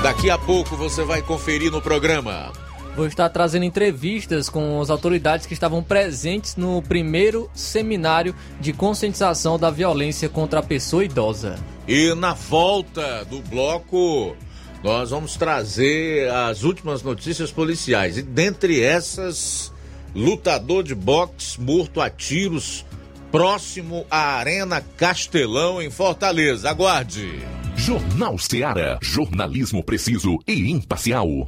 Daqui 0.03 0.29
a 0.29 0.37
pouco 0.37 0.75
você 0.75 1.03
vai 1.03 1.21
conferir 1.21 1.71
no 1.71 1.81
programa. 1.81 2.51
Vou 2.97 3.05
estar 3.05 3.29
trazendo 3.29 3.63
entrevistas 3.63 4.49
com 4.49 4.81
as 4.81 4.89
autoridades 4.89 5.45
que 5.45 5.53
estavam 5.53 5.83
presentes 5.83 6.55
no 6.55 6.81
primeiro 6.81 7.47
seminário 7.53 8.33
de 8.59 8.73
conscientização 8.73 9.59
da 9.59 9.69
violência 9.69 10.27
contra 10.27 10.61
a 10.61 10.63
pessoa 10.63 11.05
idosa. 11.05 11.59
E 11.87 12.15
na 12.15 12.33
volta 12.33 13.23
do 13.25 13.39
bloco, 13.43 14.35
nós 14.83 15.11
vamos 15.11 15.35
trazer 15.35 16.27
as 16.31 16.63
últimas 16.63 17.03
notícias 17.03 17.51
policiais. 17.51 18.17
E 18.17 18.23
dentre 18.23 18.81
essas, 18.81 19.71
lutador 20.15 20.83
de 20.83 20.95
boxe 20.95 21.61
morto 21.61 22.01
a 22.01 22.09
tiros 22.09 22.83
próximo 23.31 24.07
à 24.09 24.37
Arena 24.37 24.81
Castelão, 24.81 25.79
em 25.79 25.91
Fortaleza. 25.91 26.67
Aguarde. 26.67 27.45
Jornal 27.75 28.39
Seara. 28.39 28.97
Jornalismo 29.03 29.83
preciso 29.83 30.39
e 30.47 30.71
imparcial. 30.71 31.47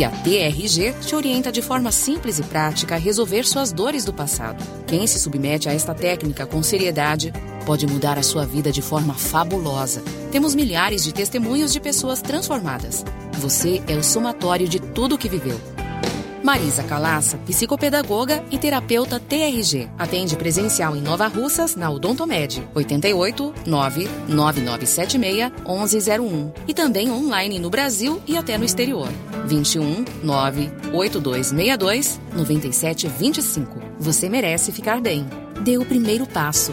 E 0.00 0.04
a 0.04 0.10
TRG 0.10 0.94
te 1.02 1.14
orienta 1.14 1.52
de 1.52 1.60
forma 1.60 1.92
simples 1.92 2.38
e 2.38 2.42
prática 2.42 2.94
a 2.94 2.98
resolver 2.98 3.46
suas 3.46 3.70
dores 3.70 4.02
do 4.02 4.14
passado. 4.14 4.64
Quem 4.86 5.06
se 5.06 5.20
submete 5.20 5.68
a 5.68 5.74
esta 5.74 5.94
técnica 5.94 6.46
com 6.46 6.62
seriedade 6.62 7.34
pode 7.66 7.86
mudar 7.86 8.16
a 8.16 8.22
sua 8.22 8.46
vida 8.46 8.72
de 8.72 8.80
forma 8.80 9.12
fabulosa. 9.12 10.02
Temos 10.32 10.54
milhares 10.54 11.04
de 11.04 11.12
testemunhos 11.12 11.70
de 11.70 11.80
pessoas 11.80 12.22
transformadas. 12.22 13.04
Você 13.40 13.82
é 13.86 13.94
o 13.94 14.02
somatório 14.02 14.66
de 14.66 14.80
tudo 14.80 15.16
o 15.16 15.18
que 15.18 15.28
viveu. 15.28 15.60
Marisa 16.42 16.82
Calaça, 16.82 17.36
psicopedagoga 17.36 18.42
e 18.50 18.56
terapeuta 18.56 19.20
TRG. 19.20 19.90
Atende 19.98 20.34
presencial 20.34 20.96
em 20.96 21.02
Nova 21.02 21.26
Russas, 21.26 21.76
na 21.76 21.90
Odontomed, 21.90 22.66
88 22.74 23.54
99976 23.66 25.52
1101. 25.68 26.52
E 26.66 26.72
também 26.72 27.10
online 27.10 27.58
no 27.58 27.68
Brasil 27.68 28.18
e 28.26 28.38
até 28.38 28.56
no 28.56 28.64
exterior. 28.64 29.10
21 29.50 30.04
98262 30.22 32.20
9725. 32.34 33.80
Você 33.98 34.28
merece 34.28 34.70
ficar 34.70 35.00
bem. 35.00 35.28
Dê 35.62 35.76
o 35.76 35.84
primeiro 35.84 36.24
passo. 36.26 36.72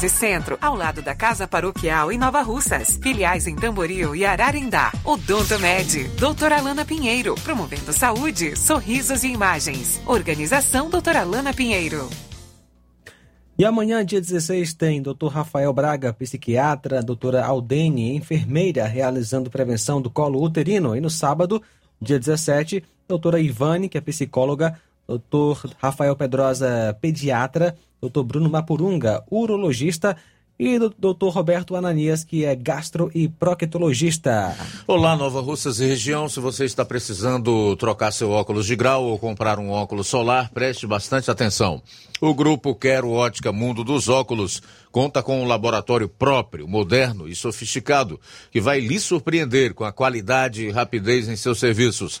13 0.00 0.08
Centro, 0.08 0.58
ao 0.62 0.74
lado 0.74 1.02
da 1.02 1.14
Casa 1.14 1.46
Paroquial 1.46 2.10
em 2.10 2.16
Nova 2.16 2.40
Russas. 2.40 2.98
Filiais 3.02 3.46
em 3.46 3.54
Tamboril 3.54 4.16
e 4.16 4.24
Ararindá. 4.24 4.90
Odonto 5.04 5.58
Med, 5.58 6.08
doutora 6.18 6.56
Alana 6.56 6.86
Pinheiro, 6.86 7.34
promovendo 7.34 7.92
saúde, 7.92 8.56
sorrisos 8.56 9.22
e 9.24 9.28
imagens. 9.28 10.00
Organização 10.06 10.88
doutora 10.88 11.20
Alana 11.20 11.52
Pinheiro. 11.52 12.08
E 13.58 13.64
amanhã, 13.64 14.02
dia 14.02 14.22
16, 14.22 14.72
tem 14.72 15.02
Dr. 15.02 15.26
Rafael 15.26 15.70
Braga, 15.70 16.14
psiquiatra, 16.14 17.02
doutora 17.02 17.44
Aldene, 17.44 18.16
enfermeira, 18.16 18.86
realizando 18.86 19.50
prevenção 19.50 20.00
do 20.00 20.08
colo 20.08 20.42
uterino. 20.42 20.96
E 20.96 21.00
no 21.00 21.10
sábado, 21.10 21.62
dia 22.00 22.18
17, 22.18 22.82
doutora 23.06 23.38
Ivane, 23.38 23.86
que 23.86 23.98
é 23.98 24.00
psicóloga, 24.00 24.80
doutor 25.06 25.62
Rafael 25.78 26.14
Pedrosa, 26.16 26.96
pediatra, 27.00 27.76
Dr. 28.00 28.22
Bruno 28.22 28.48
Mapurunga, 28.48 29.22
urologista, 29.30 30.16
e 30.60 30.78
do 30.78 30.90
Dr. 30.90 31.28
Roberto 31.28 31.74
Ananias, 31.74 32.22
que 32.22 32.44
é 32.44 32.54
gastro 32.54 33.10
e 33.14 33.28
proctologista. 33.28 34.54
Olá, 34.86 35.16
Nova 35.16 35.40
Russas 35.40 35.80
e 35.80 35.86
região. 35.86 36.28
Se 36.28 36.38
você 36.38 36.66
está 36.66 36.84
precisando 36.84 37.74
trocar 37.76 38.12
seu 38.12 38.30
óculos 38.30 38.66
de 38.66 38.76
grau 38.76 39.04
ou 39.04 39.18
comprar 39.18 39.58
um 39.58 39.70
óculos 39.70 40.06
solar, 40.06 40.50
preste 40.50 40.86
bastante 40.86 41.30
atenção. 41.30 41.82
O 42.20 42.34
grupo 42.34 42.74
Quero 42.74 43.10
Ótica 43.10 43.50
Mundo 43.50 43.82
dos 43.82 44.10
Óculos 44.10 44.60
conta 44.92 45.22
com 45.22 45.42
um 45.42 45.46
laboratório 45.46 46.10
próprio, 46.10 46.68
moderno 46.68 47.26
e 47.26 47.34
sofisticado, 47.34 48.20
que 48.50 48.60
vai 48.60 48.80
lhe 48.80 49.00
surpreender 49.00 49.72
com 49.72 49.84
a 49.84 49.92
qualidade 49.92 50.66
e 50.66 50.70
rapidez 50.70 51.26
em 51.26 51.36
seus 51.36 51.58
serviços. 51.58 52.20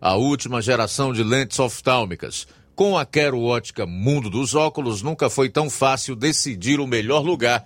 a 0.00 0.16
última 0.16 0.62
geração 0.62 1.12
de 1.12 1.22
lentes 1.22 1.58
oftálmicas. 1.58 2.46
Com 2.74 2.96
a 2.96 3.04
Quero 3.04 3.42
Ótica 3.42 3.84
Mundo 3.84 4.30
dos 4.30 4.54
Óculos, 4.54 5.02
nunca 5.02 5.28
foi 5.28 5.50
tão 5.50 5.68
fácil 5.68 6.16
decidir 6.16 6.80
o 6.80 6.86
melhor 6.86 7.20
lugar 7.20 7.64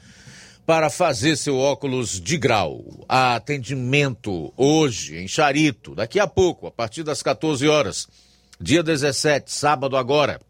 para 0.66 0.90
fazer 0.90 1.36
seu 1.36 1.56
óculos 1.56 2.20
de 2.20 2.36
grau. 2.36 2.84
Atendimento 3.08 4.52
hoje 4.56 5.16
em 5.16 5.28
Charito, 5.28 5.94
daqui 5.94 6.18
a 6.18 6.26
pouco, 6.26 6.66
a 6.66 6.70
partir 6.70 7.02
das 7.02 7.22
14 7.22 7.68
horas. 7.68 8.08
Dia 8.60 8.82
17, 8.82 9.52
sábado 9.52 9.96
agora, 9.96 10.40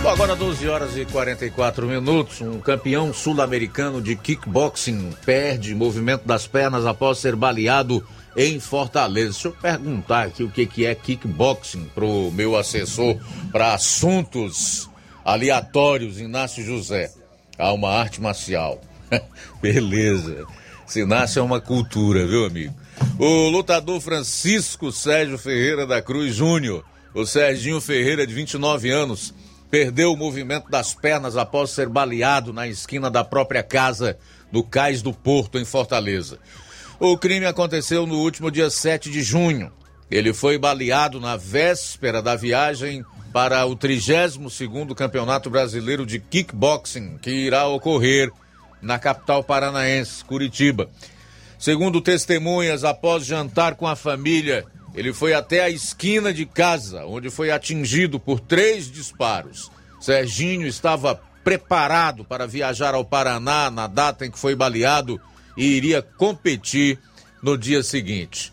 Bom, 0.00 0.08
agora 0.08 0.36
12 0.36 0.68
horas 0.68 0.96
e 0.96 1.04
44 1.04 1.84
minutos. 1.84 2.40
Um 2.40 2.60
campeão 2.60 3.12
sul-americano 3.12 4.00
de 4.00 4.14
kickboxing 4.14 5.10
perde 5.26 5.74
movimento 5.74 6.24
das 6.24 6.46
pernas 6.46 6.86
após 6.86 7.18
ser 7.18 7.34
baleado 7.34 8.06
em 8.36 8.60
Fortaleza. 8.60 9.32
Deixa 9.32 9.48
eu 9.48 9.52
perguntar 9.52 10.26
aqui 10.28 10.44
o 10.44 10.50
que, 10.50 10.64
que 10.64 10.86
é 10.86 10.94
kickboxing 10.94 11.90
pro 11.92 12.30
meu 12.30 12.56
assessor 12.56 13.16
para 13.50 13.74
assuntos 13.74 14.88
aleatórios, 15.24 16.20
Inácio 16.20 16.64
José. 16.64 17.10
Há 17.58 17.72
uma 17.72 17.90
arte 17.90 18.20
marcial. 18.22 18.80
Beleza. 19.60 20.46
Se 20.86 21.04
nasce 21.04 21.40
é 21.40 21.42
uma 21.42 21.60
cultura, 21.60 22.24
viu, 22.28 22.46
amigo? 22.46 22.72
O 23.18 23.48
lutador 23.48 24.00
Francisco 24.00 24.92
Sérgio 24.92 25.36
Ferreira 25.36 25.86
da 25.86 26.00
Cruz 26.00 26.34
Júnior, 26.34 26.84
o 27.14 27.26
Serginho 27.26 27.80
Ferreira, 27.80 28.26
de 28.26 28.32
29 28.32 28.90
anos, 28.90 29.34
perdeu 29.70 30.12
o 30.12 30.16
movimento 30.16 30.70
das 30.70 30.94
pernas 30.94 31.36
após 31.36 31.70
ser 31.70 31.88
baleado 31.88 32.52
na 32.52 32.68
esquina 32.68 33.10
da 33.10 33.24
própria 33.24 33.62
casa 33.62 34.18
do 34.52 34.62
Cais 34.62 35.02
do 35.02 35.12
Porto, 35.12 35.58
em 35.58 35.64
Fortaleza. 35.64 36.38
O 37.00 37.16
crime 37.16 37.46
aconteceu 37.46 38.06
no 38.06 38.16
último 38.18 38.50
dia 38.50 38.70
7 38.70 39.10
de 39.10 39.22
junho. 39.22 39.72
Ele 40.10 40.32
foi 40.32 40.58
baleado 40.58 41.20
na 41.20 41.36
véspera 41.36 42.22
da 42.22 42.34
viagem 42.34 43.04
para 43.32 43.66
o 43.66 43.76
32º 43.76 44.94
Campeonato 44.94 45.50
Brasileiro 45.50 46.06
de 46.06 46.18
Kickboxing, 46.18 47.18
que 47.18 47.30
irá 47.30 47.66
ocorrer 47.66 48.32
na 48.80 48.98
capital 48.98 49.44
paranaense, 49.44 50.24
Curitiba. 50.24 50.88
Segundo 51.58 52.00
testemunhas, 52.00 52.84
após 52.84 53.26
jantar 53.26 53.74
com 53.74 53.86
a 53.86 53.96
família, 53.96 54.64
ele 54.94 55.12
foi 55.12 55.34
até 55.34 55.62
a 55.62 55.68
esquina 55.68 56.32
de 56.32 56.46
casa, 56.46 57.04
onde 57.04 57.30
foi 57.30 57.50
atingido 57.50 58.20
por 58.20 58.38
três 58.38 58.90
disparos. 58.90 59.70
Serginho 60.00 60.68
estava 60.68 61.20
preparado 61.42 62.24
para 62.24 62.46
viajar 62.46 62.94
ao 62.94 63.04
Paraná 63.04 63.70
na 63.70 63.88
data 63.88 64.24
em 64.24 64.30
que 64.30 64.38
foi 64.38 64.54
baleado 64.54 65.20
e 65.56 65.64
iria 65.64 66.00
competir 66.00 66.98
no 67.42 67.58
dia 67.58 67.82
seguinte. 67.82 68.52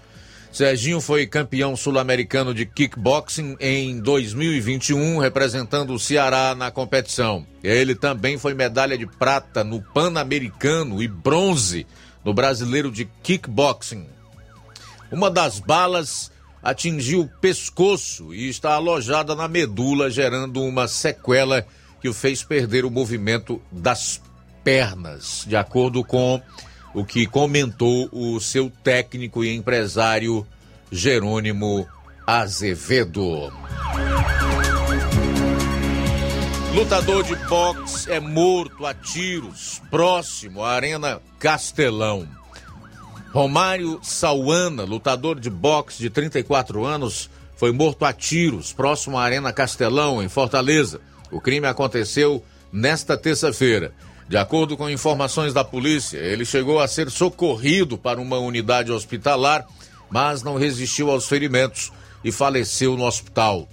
Serginho 0.52 1.02
foi 1.02 1.28
campeão 1.28 1.76
sul-americano 1.76 2.54
de 2.54 2.66
kickboxing 2.66 3.58
em 3.60 4.00
2021, 4.00 5.20
representando 5.20 5.94
o 5.94 6.00
Ceará 6.00 6.56
na 6.56 6.72
competição. 6.72 7.46
Ele 7.62 7.94
também 7.94 8.38
foi 8.38 8.54
medalha 8.54 8.98
de 8.98 9.06
prata 9.06 9.64
no 9.64 9.82
Pan-Americano 9.82 11.04
e 11.04 11.08
bronze 11.08 11.86
no 12.26 12.34
Brasileiro 12.34 12.92
de 12.92 13.06
Kickboxing. 13.22 14.08
Uma 15.12 15.30
das 15.30 15.60
balas 15.60 16.32
atingiu 16.62 17.22
o 17.22 17.28
pescoço 17.28 18.34
e 18.34 18.50
está 18.50 18.74
alojada 18.74 19.36
na 19.36 19.48
medula, 19.48 20.10
gerando 20.10 20.64
uma 20.64 20.88
sequela 20.88 21.66
que 22.02 22.10
o 22.10 22.14
fez 22.14 22.44
perder 22.44 22.84
o 22.84 22.92
movimento 22.92 23.62
das 23.72 24.20
pernas, 24.64 25.46
de 25.48 25.56
acordo 25.56 26.04
com 26.04 26.42
o 26.96 27.06
que 27.06 27.28
comentou 27.28 28.10
o 28.12 28.40
seu 28.40 28.72
técnico 28.84 29.44
e 29.44 29.56
empresário 29.56 30.46
Jerônimo 30.92 31.88
Azevedo. 32.26 33.54
Lutador 36.76 37.24
de 37.24 37.38
boxe 37.48 38.12
é 38.12 38.20
morto 38.20 38.86
a 38.86 38.94
tiros 38.94 39.82
próximo 39.90 40.62
à 40.62 40.74
Arena 40.74 41.22
Castelão. 41.40 42.28
Romário 43.32 43.98
Sauana, 44.04 44.84
lutador 44.84 45.40
de 45.40 45.50
boxe 45.50 46.00
de 46.00 46.10
34 46.10 46.84
anos, 46.84 47.30
foi 47.56 47.72
morto 47.72 48.04
a 48.04 48.12
tiros 48.12 48.74
próximo 48.74 49.18
à 49.18 49.24
Arena 49.24 49.54
Castelão, 49.54 50.22
em 50.22 50.28
Fortaleza. 50.28 51.00
O 51.32 51.40
crime 51.40 51.66
aconteceu 51.66 52.44
nesta 52.74 53.16
terça-feira. 53.16 53.94
De 54.28 54.36
acordo 54.36 54.76
com 54.76 54.90
informações 54.90 55.54
da 55.54 55.64
polícia, 55.64 56.18
ele 56.18 56.44
chegou 56.44 56.82
a 56.82 56.90
ser 56.90 57.10
socorrido 57.10 57.98
para 57.98 58.20
uma 58.20 58.38
unidade 58.38 58.92
hospitalar, 58.92 59.66
mas 60.10 60.44
não 60.44 60.58
resistiu 60.58 61.10
aos 61.10 61.26
ferimentos 61.26 61.94
e 62.22 62.34
faleceu 62.34 62.98
no 62.98 63.06
hospital. 63.06 63.66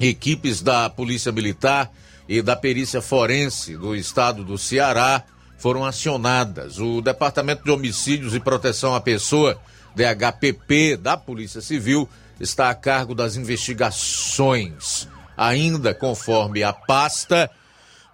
Equipes 0.00 0.60
da 0.60 0.90
Polícia 0.90 1.30
Militar 1.30 1.88
e 2.32 2.40
da 2.40 2.56
Perícia 2.56 3.02
Forense 3.02 3.76
do 3.76 3.94
estado 3.94 4.42
do 4.42 4.56
Ceará 4.56 5.22
foram 5.58 5.84
acionadas. 5.84 6.78
O 6.78 7.02
Departamento 7.02 7.62
de 7.62 7.70
Homicídios 7.70 8.34
e 8.34 8.40
Proteção 8.40 8.94
à 8.94 9.02
Pessoa, 9.02 9.60
DHPP, 9.94 10.96
da 10.96 11.14
Polícia 11.14 11.60
Civil, 11.60 12.08
está 12.40 12.70
a 12.70 12.74
cargo 12.74 13.14
das 13.14 13.36
investigações. 13.36 15.06
Ainda 15.36 15.92
conforme 15.92 16.62
a 16.62 16.72
pasta, 16.72 17.50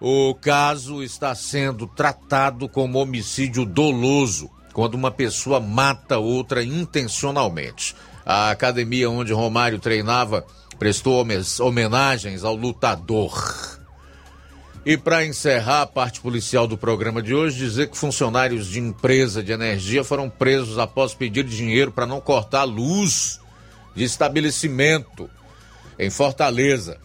O 0.01 0.33
caso 0.33 1.03
está 1.03 1.35
sendo 1.35 1.85
tratado 1.85 2.69
como 2.69 2.99
homicídio 2.99 3.65
doloso, 3.65 4.49
quando 4.71 4.95
uma 4.95 5.11
pessoa 5.11 5.59
mata 5.59 6.17
outra 6.17 6.63
intencionalmente. 6.63 7.93
A 8.25 8.49
academia 8.49 9.09
onde 9.09 9.33
Romário 9.33 9.77
treinava 9.77 10.45
prestou 10.77 11.25
homenagens 11.59 12.45
ao 12.45 12.55
lutador. 12.55 13.78
E 14.85 14.95
para 14.95 15.25
encerrar 15.25 15.81
a 15.81 15.87
parte 15.87 16.21
policial 16.21 16.65
do 16.65 16.77
programa 16.77 17.21
de 17.21 17.33
hoje, 17.33 17.57
dizer 17.57 17.89
que 17.89 17.97
funcionários 17.97 18.67
de 18.67 18.79
empresa 18.79 19.43
de 19.43 19.51
energia 19.51 20.03
foram 20.03 20.29
presos 20.29 20.77
após 20.77 21.13
pedir 21.13 21.43
dinheiro 21.43 21.91
para 21.91 22.05
não 22.05 22.21
cortar 22.21 22.63
luz 22.63 23.39
de 23.93 24.03
estabelecimento 24.03 25.29
em 25.97 26.09
Fortaleza. 26.09 26.97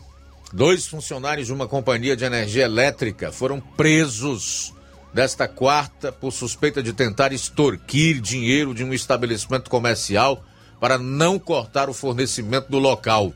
Dois 0.53 0.87
funcionários 0.87 1.49
de 1.49 1.53
uma 1.53 1.67
companhia 1.67 2.17
de 2.17 2.25
energia 2.25 2.65
elétrica 2.65 3.33
foram 3.33 3.61
presos 3.61 4.73
desta 5.13 5.49
quarta 5.49 6.13
por 6.13 6.33
suspeita 6.33 6.81
de 6.81 6.93
tentar 6.93 7.33
extorquir 7.33 8.21
dinheiro 8.21 8.73
de 8.73 8.85
um 8.85 8.95
estabelecimento 8.95 9.69
comercial 9.69 10.45
para 10.79 10.97
não 10.97 11.41
cortar 11.41 11.89
o 11.89 11.95
fornecimento 11.95 12.71
do 12.71 12.79
local. 12.79 13.33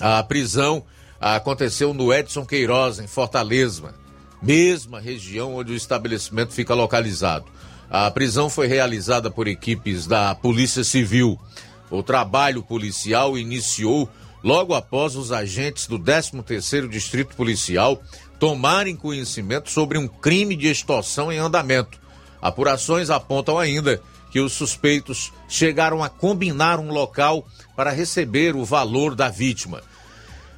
A 0.00 0.22
prisão 0.22 0.84
aconteceu 1.32 1.94
no 1.94 2.12
Edson 2.12 2.44
Queiroz, 2.44 2.98
em 2.98 3.06
Fortaleza, 3.06 3.94
mesma 4.42 5.00
região 5.00 5.54
onde 5.54 5.72
o 5.72 5.76
estabelecimento 5.76 6.52
fica 6.52 6.74
localizado. 6.74 7.46
A 7.88 8.10
prisão 8.10 8.50
foi 8.50 8.66
realizada 8.66 9.30
por 9.30 9.48
equipes 9.48 10.06
da 10.06 10.34
Polícia 10.34 10.84
Civil. 10.84 11.40
O 11.90 12.02
trabalho 12.02 12.62
policial 12.62 13.38
iniciou 13.38 14.06
logo 14.42 14.74
após 14.74 15.16
os 15.16 15.32
agentes 15.32 15.86
do 15.86 15.98
13º 15.98 16.88
Distrito 16.88 17.34
Policial 17.34 18.02
tomarem 18.38 18.94
conhecimento 18.94 19.70
sobre 19.70 19.96
um 19.96 20.06
crime 20.06 20.54
de 20.54 20.66
extorsão 20.66 21.32
em 21.32 21.38
andamento. 21.38 21.98
Apurações 22.42 23.08
apontam 23.08 23.58
ainda 23.58 24.02
que 24.30 24.40
os 24.40 24.52
suspeitos 24.52 25.32
chegaram 25.48 26.02
a 26.02 26.10
combinar 26.10 26.78
um 26.78 26.90
local 26.90 27.46
para 27.74 27.92
receber 27.92 28.54
o 28.54 28.64
valor 28.64 29.14
da 29.14 29.30
vítima. 29.30 29.80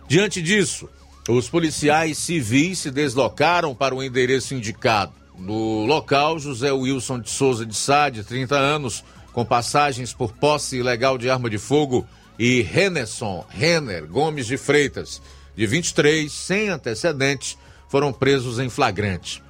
Diante 0.08 0.40
disso, 0.40 0.88
os 1.28 1.48
policiais 1.48 2.16
civis 2.18 2.78
se 2.78 2.90
deslocaram 2.90 3.74
para 3.74 3.94
o 3.94 4.02
endereço 4.02 4.54
indicado. 4.54 5.12
No 5.36 5.84
local, 5.84 6.38
José 6.38 6.70
Wilson 6.70 7.20
de 7.20 7.28
Souza 7.28 7.66
de 7.66 7.74
Sá, 7.74 8.08
de 8.08 8.22
30 8.22 8.56
anos, 8.56 9.04
com 9.32 9.44
passagens 9.44 10.12
por 10.12 10.32
posse 10.32 10.76
ilegal 10.76 11.18
de 11.18 11.28
arma 11.28 11.50
de 11.50 11.58
fogo, 11.58 12.06
e 12.38 12.62
Renesson 12.62 13.44
Renner 13.48 14.06
Gomes 14.06 14.46
de 14.46 14.56
Freitas, 14.56 15.20
de 15.56 15.66
23, 15.66 16.30
sem 16.30 16.68
antecedentes, 16.68 17.58
foram 17.88 18.12
presos 18.12 18.58
em 18.58 18.68
flagrante. 18.68 19.42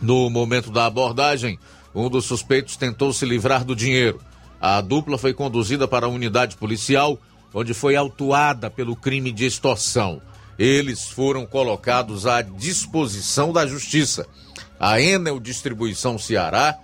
No 0.00 0.30
momento 0.30 0.70
da 0.70 0.86
abordagem, 0.86 1.58
um 1.94 2.08
dos 2.08 2.24
suspeitos 2.24 2.76
tentou 2.76 3.12
se 3.12 3.26
livrar 3.26 3.64
do 3.64 3.74
dinheiro. 3.74 4.20
A 4.60 4.80
dupla 4.80 5.18
foi 5.18 5.34
conduzida 5.34 5.88
para 5.88 6.06
a 6.06 6.08
unidade 6.08 6.56
policial 6.56 7.18
onde 7.58 7.74
foi 7.74 7.96
autuada 7.96 8.70
pelo 8.70 8.94
crime 8.94 9.32
de 9.32 9.44
extorsão. 9.44 10.22
Eles 10.56 11.08
foram 11.08 11.44
colocados 11.44 12.24
à 12.24 12.40
disposição 12.40 13.52
da 13.52 13.66
Justiça. 13.66 14.26
A 14.78 15.00
Enel 15.00 15.40
Distribuição 15.40 16.16
Ceará, 16.18 16.78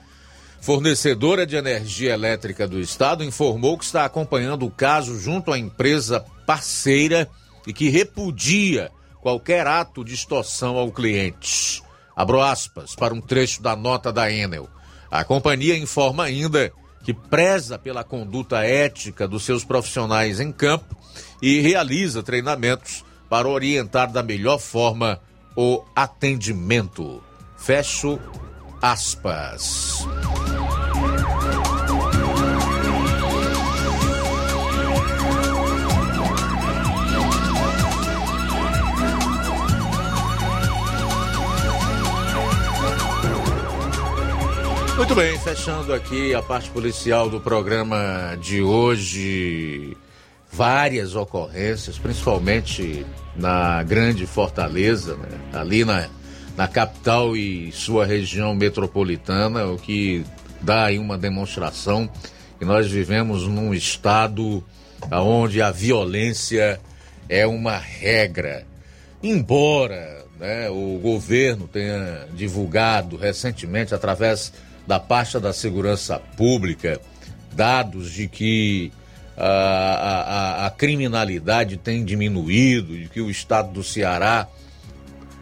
fornecedora 0.61 1.47
de 1.47 1.55
energia 1.55 2.13
elétrica 2.13 2.67
do 2.67 2.81
Estado, 2.81 3.23
informou 3.23 3.79
que 3.79 3.85
está 3.85 4.05
acompanhando 4.05 4.67
o 4.67 4.71
caso 4.71 5.17
junto 5.21 5.53
à 5.53 5.59
empresa 5.59 6.25
parceira 6.45 7.29
e 7.69 7.73
que 7.73 7.89
repudia 7.89 8.91
qualquer 9.21 9.69
ato 9.69 10.05
de 10.05 10.13
extorsão 10.13 10.77
ao 10.77 10.91
cliente. 10.91 11.85
Abro 12.17 12.41
aspas 12.41 12.97
para 12.97 13.15
um 13.15 13.21
trecho 13.21 13.63
da 13.63 13.77
nota 13.77 14.13
da 14.13 14.31
Enel. 14.31 14.69
A 15.09 15.23
companhia 15.23 15.77
informa 15.79 16.25
ainda 16.25 16.73
que 17.05 17.13
preza 17.13 17.79
pela 17.79 18.03
conduta 18.03 18.65
ética 18.65 19.29
dos 19.29 19.45
seus 19.45 19.63
profissionais 19.63 20.41
em 20.41 20.51
campo 20.51 20.97
e 21.41 21.61
realiza 21.61 22.23
treinamentos 22.23 23.05
para 23.29 23.47
orientar 23.47 24.11
da 24.11 24.23
melhor 24.23 24.59
forma 24.59 25.21
o 25.55 25.85
atendimento. 25.95 27.23
Fecho 27.59 28.19
aspas. 28.81 30.07
Muito 44.97 45.13
bem, 45.17 45.37
fechando 45.41 45.93
aqui 45.93 46.33
a 46.35 46.41
parte 46.41 46.71
policial 46.71 47.29
do 47.29 47.41
programa 47.41 48.37
de 48.41 48.63
hoje. 48.63 49.97
Várias 50.53 51.17
ocorrências, 51.17 51.99
principalmente 51.99 53.05
na 53.35 53.83
Grande 53.83 54.25
Fortaleza, 54.25 55.17
né? 55.17 55.29
ali 55.53 55.85
na, 55.85 56.09
na 56.57 56.69
capital 56.69 57.37
e 57.37 57.73
sua 57.73 58.07
região 58.07 58.55
metropolitana, 58.55 59.67
o 59.67 59.77
que 59.77 60.25
dá 60.61 60.85
aí 60.85 60.99
uma 60.99 61.19
demonstração 61.19 62.09
que 62.57 62.65
nós 62.65 62.89
vivemos 62.89 63.49
num 63.49 63.75
estado 63.75 64.63
onde 65.11 65.61
a 65.61 65.73
violência 65.73 66.81
é 67.29 67.45
uma 67.45 67.77
regra. 67.77 68.65
Embora 69.21 70.25
né, 70.39 70.71
o 70.71 71.01
governo 71.03 71.67
tenha 71.67 72.29
divulgado 72.33 73.17
recentemente, 73.17 73.93
através 73.93 74.53
da 74.87 75.01
pasta 75.01 75.41
da 75.41 75.53
segurança 75.53 76.19
pública 76.37 77.01
dados 77.53 78.11
de 78.11 78.29
que 78.29 78.93
a, 79.37 79.47
a, 79.47 80.67
a, 80.67 80.71
criminalidade 80.71 81.77
tem 81.77 82.05
diminuído, 82.05 82.97
de 82.97 83.09
que 83.09 83.21
o 83.21 83.31
estado 83.31 83.73
do 83.73 83.83
Ceará 83.83 84.49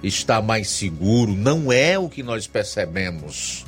está 0.02 0.40
mais 0.40 0.68
seguro. 0.68 1.32
Não 1.32 1.72
é 1.72 1.98
o 1.98 2.08
que 2.08 2.22
nós 2.22 2.46
percebemos. 2.46 3.64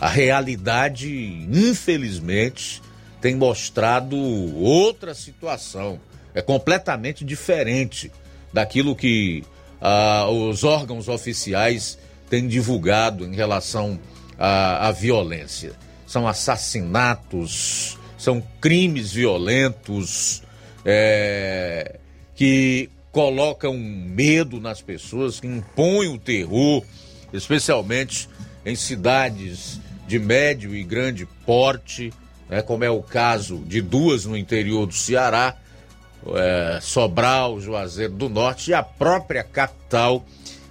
A 0.00 0.08
realidade, 0.08 1.08
infelizmente, 1.50 2.82
tem 3.20 3.36
mostrado 3.36 4.16
outra 4.16 5.14
situação. 5.14 6.00
É 6.34 6.40
completamente 6.40 7.24
diferente 7.24 8.10
daquilo 8.52 8.96
que 8.96 9.44
ah, 9.80 10.26
os 10.28 10.64
órgãos 10.64 11.08
oficiais 11.08 11.98
têm 12.28 12.48
divulgado 12.48 13.24
em 13.24 13.34
relação 13.34 13.98
a, 13.98 14.19
a 14.40 14.92
violência. 14.92 15.72
São 16.06 16.26
assassinatos, 16.26 17.98
são 18.16 18.42
crimes 18.60 19.12
violentos 19.12 20.42
é, 20.84 21.98
que 22.34 22.88
colocam 23.12 23.76
medo 23.76 24.60
nas 24.60 24.80
pessoas, 24.80 25.38
que 25.38 25.46
impõem 25.46 26.08
o 26.08 26.18
terror, 26.18 26.82
especialmente 27.32 28.28
em 28.64 28.74
cidades 28.74 29.80
de 30.06 30.18
médio 30.18 30.74
e 30.74 30.82
grande 30.82 31.26
porte, 31.46 32.12
né, 32.48 32.62
como 32.62 32.82
é 32.82 32.90
o 32.90 33.02
caso 33.02 33.58
de 33.66 33.80
duas 33.80 34.24
no 34.24 34.36
interior 34.36 34.86
do 34.86 34.94
Ceará, 34.94 35.56
é, 36.34 36.78
Sobral, 36.80 37.60
Juazeiro 37.60 38.14
do 38.14 38.28
Norte 38.28 38.70
e 38.70 38.74
a 38.74 38.82
própria 38.82 39.42
capital 39.42 40.24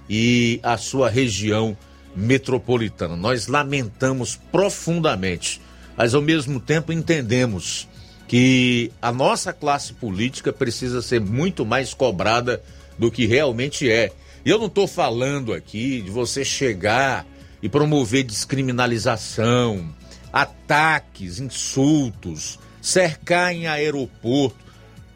e 0.08 0.60
a 0.62 0.76
sua 0.76 1.08
região 1.08 1.76
metropolitana. 2.14 3.16
Nós 3.16 3.46
lamentamos 3.46 4.38
profundamente, 4.50 5.60
mas 5.96 6.14
ao 6.14 6.22
mesmo 6.22 6.60
tempo 6.60 6.92
entendemos 6.92 7.88
que 8.26 8.92
a 9.02 9.10
nossa 9.10 9.52
classe 9.52 9.92
política 9.92 10.52
precisa 10.52 11.02
ser 11.02 11.20
muito 11.20 11.66
mais 11.66 11.92
cobrada 11.92 12.62
do 12.98 13.10
que 13.10 13.26
realmente 13.26 13.90
é. 13.90 14.12
E 14.44 14.50
eu 14.50 14.58
não 14.58 14.66
estou 14.66 14.86
falando 14.86 15.52
aqui 15.52 16.00
de 16.00 16.10
você 16.10 16.44
chegar 16.44 17.26
e 17.62 17.68
promover 17.68 18.22
descriminalização, 18.22 19.92
ataques, 20.32 21.40
insultos, 21.40 22.58
cercar 22.80 23.52
em 23.52 23.66
aeroporto. 23.66 24.64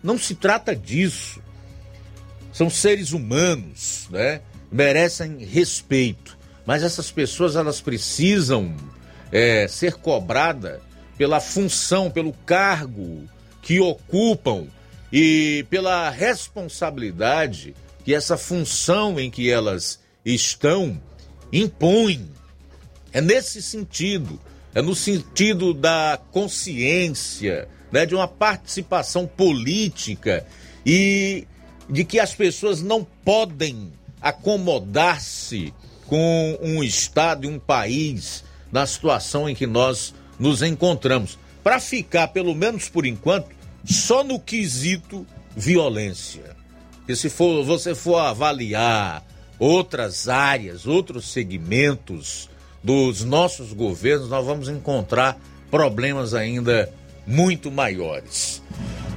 Não 0.03 0.19
se 0.19 0.35
trata 0.35 0.75
disso. 0.75 1.41
São 2.53 2.69
seres 2.69 3.13
humanos, 3.13 4.09
né? 4.11 4.41
Merecem 4.71 5.39
respeito. 5.45 6.37
Mas 6.67 6.83
essas 6.83 7.11
pessoas 7.11 7.57
elas 7.57 7.81
precisam 7.81 8.75
é, 9.31 9.69
ser 9.69 9.95
cobradas 9.95 10.81
pela 11.17 11.41
função, 11.41 12.11
pelo 12.11 12.33
cargo 12.33 13.29
que 13.63 13.81
ocupam 13.81 14.67
e 15.13 15.65
pela 15.71 16.11
responsabilidade 16.11 17.75
que 18.05 18.15
essa 18.15 18.37
função 18.37 19.19
em 19.19 19.31
que 19.31 19.51
elas 19.51 20.01
estão 20.25 21.01
impõe. 21.53 22.29
É 23.13 23.21
nesse 23.21 23.63
sentido, 23.63 24.41
é 24.75 24.83
no 24.83 24.95
sentido 24.95 25.73
da 25.73 26.21
consciência, 26.33 27.69
né, 27.93 28.05
de 28.05 28.15
uma 28.15 28.27
participação 28.27 29.27
política 29.27 30.45
e 30.85 31.47
de 31.89 32.05
que 32.05 32.19
as 32.19 32.35
pessoas 32.35 32.83
não 32.83 33.05
podem 33.25 33.93
acomodar-se 34.21 35.73
com 36.07 36.59
um 36.61 36.83
Estado 36.83 37.47
e 37.47 37.49
um 37.49 37.59
país 37.59 38.45
na 38.71 38.87
situação 38.87 39.49
em 39.49 39.55
que 39.55 39.67
nós 39.67 40.15
nos 40.39 40.63
encontramos, 40.63 41.39
para 41.63 41.81
ficar, 41.81 42.29
pelo 42.29 42.55
menos 42.55 42.89
por 42.89 43.07
enquanto, 43.07 43.49
só 43.85 44.25
no 44.25 44.39
quesito 44.39 45.27
violência. 45.57 46.57
E 47.07 47.15
se 47.15 47.29
for, 47.29 47.65
você 47.65 47.95
for 47.95 48.19
avaliar 48.19 49.25
outras 49.59 50.29
áreas, 50.29 50.87
outros 50.87 51.31
segmentos 51.33 52.49
dos 52.83 53.25
nossos 53.25 53.73
governos, 53.73 54.29
nós 54.29 54.45
vamos 54.45 54.69
encontrar 54.69 55.39
problemas 55.71 56.35
ainda 56.35 56.93
muito 57.27 57.71
maiores. 57.71 58.63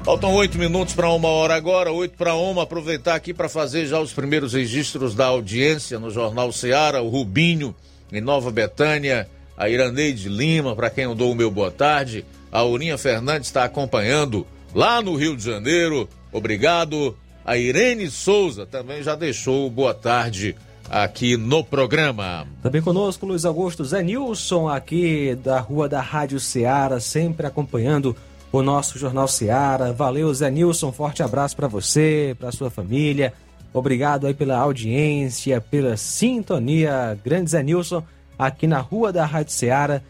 Faltam 0.07 0.33
oito 0.35 0.57
minutos 0.57 0.93
para 0.93 1.09
uma 1.09 1.27
hora 1.27 1.53
agora, 1.53 1.91
oito 1.91 2.17
para 2.17 2.33
uma. 2.33 2.63
Aproveitar 2.63 3.13
aqui 3.13 3.33
para 3.33 3.49
fazer 3.49 3.87
já 3.87 3.99
os 3.99 4.13
primeiros 4.13 4.53
registros 4.53 5.13
da 5.13 5.25
audiência 5.25 5.99
no 5.99 6.09
Jornal 6.09 6.49
Ceará, 6.53 7.01
o 7.01 7.09
Rubinho, 7.09 7.75
em 8.09 8.21
Nova 8.21 8.49
Betânia, 8.49 9.27
a 9.57 9.67
Iraneide 9.67 10.29
Lima, 10.29 10.73
para 10.77 10.89
quem 10.89 11.03
eu 11.03 11.13
dou 11.13 11.33
o 11.33 11.35
meu 11.35 11.51
boa 11.51 11.69
tarde, 11.69 12.23
a 12.49 12.59
Aurinha 12.59 12.97
Fernandes 12.97 13.49
está 13.49 13.65
acompanhando 13.65 14.47
lá 14.73 15.01
no 15.01 15.13
Rio 15.13 15.35
de 15.35 15.43
Janeiro. 15.43 16.07
Obrigado. 16.31 17.13
A 17.43 17.57
Irene 17.57 18.09
Souza 18.09 18.65
também 18.65 19.03
já 19.03 19.13
deixou 19.13 19.69
boa 19.69 19.93
tarde 19.93 20.55
aqui 20.89 21.35
no 21.35 21.65
programa. 21.65 22.47
Também 22.63 22.81
conosco 22.81 23.25
Luiz 23.25 23.43
Augusto 23.43 23.83
Zé 23.83 24.01
Nilson, 24.01 24.69
aqui 24.69 25.35
da 25.43 25.59
Rua 25.59 25.89
da 25.89 25.99
Rádio 25.99 26.39
Ceará, 26.39 26.97
sempre 26.97 27.45
acompanhando 27.45 28.15
nosso 28.61 28.99
Jornal 28.99 29.27
Ceará. 29.27 29.91
Valeu, 29.91 30.33
Zé 30.33 30.49
Nilson, 30.49 30.91
forte 30.91 31.21
abraço 31.23 31.55
para 31.55 31.67
você, 31.67 32.35
para 32.39 32.51
sua 32.51 32.69
família. 32.69 33.33
Obrigado 33.73 34.27
aí 34.27 34.33
pela 34.33 34.57
audiência, 34.57 35.61
pela 35.61 35.95
sintonia. 35.97 37.19
Grande 37.23 37.51
Zé 37.51 37.61
Nilson, 37.63 38.03
aqui 38.37 38.67
na 38.67 38.79
Rua 38.79 39.11
da 39.11 39.25
Rádio 39.25 39.53
Ceará, 39.53 40.01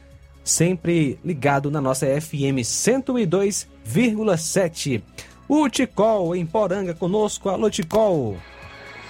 sempre 0.43 1.17
ligado 1.23 1.71
na 1.71 1.81
nossa 1.81 2.05
FM 2.05 2.59
102,7. 2.63 5.01
O 5.49 5.69
Ticol 5.69 6.35
em 6.35 6.45
Poranga 6.45 6.93
conosco. 6.93 7.47
Alô, 7.49 7.69
Ticol. 7.69 8.35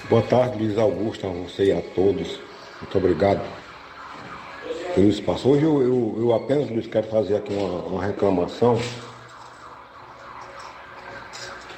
Boa 0.09 0.21
tarde, 0.21 0.57
Luiz 0.57 0.77
Augusto, 0.77 1.27
a 1.27 1.29
você 1.29 1.65
e 1.65 1.71
a 1.71 1.81
todos. 1.81 2.39
Muito 2.81 2.97
obrigado 2.97 3.41
pelo 4.95 5.09
espaço. 5.09 5.49
Hoje 5.49 5.63
eu, 5.63 5.81
eu, 5.81 6.15
eu 6.17 6.33
apenas, 6.33 6.87
quero 6.87 7.07
fazer 7.07 7.35
aqui 7.35 7.53
uma, 7.53 7.83
uma 7.85 8.05
reclamação 8.05 8.79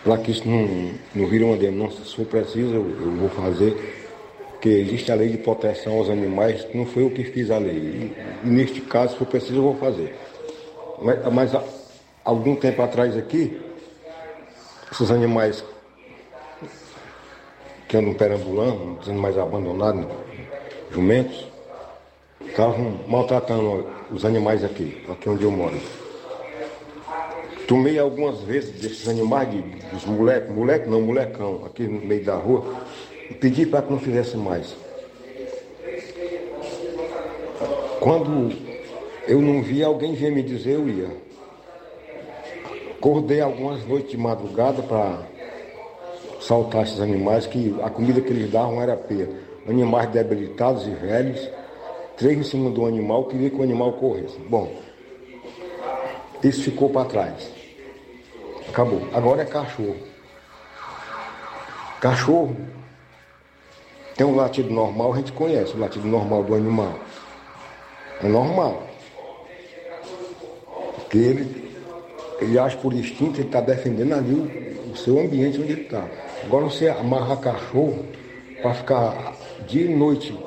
para 0.04 0.18
que 0.18 0.32
isso 0.32 0.47
não, 0.47 0.91
não 1.14 1.28
vire 1.28 1.43
uma 1.43 1.58
denúncia. 1.58 2.04
Se 2.04 2.16
for 2.16 2.26
preciso, 2.26 2.74
eu, 2.74 2.89
eu, 2.89 3.12
vou 3.12 3.30
fazer, 3.30 3.74
porque 4.52 4.70
existe 4.70 5.12
a 5.12 5.16
lei 5.16 5.30
de 5.30 5.38
proteção 5.38 5.97
aos 5.97 6.10
animais, 6.10 6.66
não 6.74 6.86
foi 6.86 7.04
eu 7.04 7.10
que 7.10 7.24
fiz 7.24 7.52
a 7.52 7.58
lei. 7.58 7.76
E, 7.76 8.16
e 8.43 8.47
neste 8.47 8.82
caso, 8.82 9.14
se 9.14 9.20
for 9.20 9.28
preciso, 9.28 9.56
eu 9.56 9.64
vou 9.64 9.76
fazer. 9.76 10.16
Mas, 11.02 11.34
mas 11.34 11.56
há, 11.56 11.64
algum 12.24 12.56
tempo 12.56 12.82
atrás 12.82 13.18
aqui, 13.18 13.60
esses 14.91 15.12
animais 15.12 15.64
que 17.88 17.97
andam 17.97 18.14
perambulando, 18.14 19.00
os 19.02 19.10
animais 19.10 19.38
abandonados, 19.38 20.06
jumentos, 20.91 21.47
estavam 22.45 23.00
maltratando 23.08 23.88
os 24.12 24.24
animais 24.24 24.64
aqui, 24.64 25.04
aqui 25.10 25.30
onde 25.30 25.43
eu 25.43 25.52
moro. 25.52 25.80
Tomei 27.70 27.99
algumas 27.99 28.39
vezes 28.39 28.72
desses 28.82 29.07
animais, 29.07 29.51
de, 29.51 29.61
dos 29.61 30.03
moleques, 30.03 30.49
moleque 30.49 30.89
não, 30.89 31.03
molecão, 31.03 31.65
aqui 31.67 31.84
no 31.84 32.01
meio 32.01 32.26
da 32.26 32.34
rua, 32.34 32.65
e 33.30 33.34
pedi 33.36 33.63
para 33.63 33.84
que 33.84 33.91
não 33.91 33.99
fizesse 33.99 34.36
mais. 34.36 34.76
Quando 37.99 38.51
eu 39.28 39.39
não 39.39 39.61
vi, 39.61 39.84
alguém 39.84 40.15
vinha 40.15 40.32
me 40.32 40.41
dizer, 40.41 40.78
eu 40.78 40.89
ia. 40.89 41.09
Acordei 42.97 43.39
algumas 43.39 43.86
noites 43.86 44.09
de 44.09 44.17
madrugada 44.17 44.82
para 44.82 45.20
saltar 46.41 46.86
esses 46.86 46.99
animais, 46.99 47.45
que 47.45 47.76
a 47.84 47.89
comida 47.91 48.20
que 48.20 48.32
eles 48.32 48.51
davam 48.51 48.82
era 48.82 48.97
peia. 48.97 49.30
Animais 49.67 50.09
debilitados 50.09 50.88
e 50.88 50.89
velhos, 50.89 51.47
três 52.17 52.36
em 52.36 52.43
cima 52.43 52.72
do 52.72 52.88
animal, 52.88 53.26
queria 53.26 53.51
que 53.51 53.57
o 53.57 53.61
animal 53.61 53.93
corresse. 53.93 54.39
Bom, 54.49 54.72
isso 56.43 56.63
ficou 56.63 56.89
para 56.89 57.07
trás. 57.07 57.59
Acabou. 58.70 59.07
Agora 59.13 59.41
é 59.41 59.45
cachorro. 59.45 59.97
Cachorro 61.99 62.55
tem 64.15 64.26
um 64.26 64.36
latido 64.36 64.70
normal, 64.70 65.13
a 65.13 65.17
gente 65.17 65.32
conhece 65.32 65.74
o 65.74 65.80
latido 65.80 66.07
normal 66.07 66.43
do 66.43 66.53
animal. 66.53 66.99
É 68.24 68.28
normal. 68.28 68.84
Porque 70.95 71.17
ele, 71.17 71.72
ele 72.39 72.59
age 72.59 72.78
por 72.78 72.93
instinto, 72.93 73.39
ele 73.39 73.47
está 73.47 73.59
defendendo 73.59 74.13
ali 74.13 74.34
o, 74.34 74.91
o, 74.91 74.97
seu 74.97 75.20
ambiente 75.20 75.59
onde 75.59 75.72
ele 75.72 75.82
está. 75.84 76.05
Agora 76.43 76.65
você 76.65 76.88
amarra 76.88 77.38
cachorro 77.38 78.05
para 78.61 78.74
ficar 78.74 79.34
dia 79.67 79.86
e 79.86 79.95
noite 79.95 80.38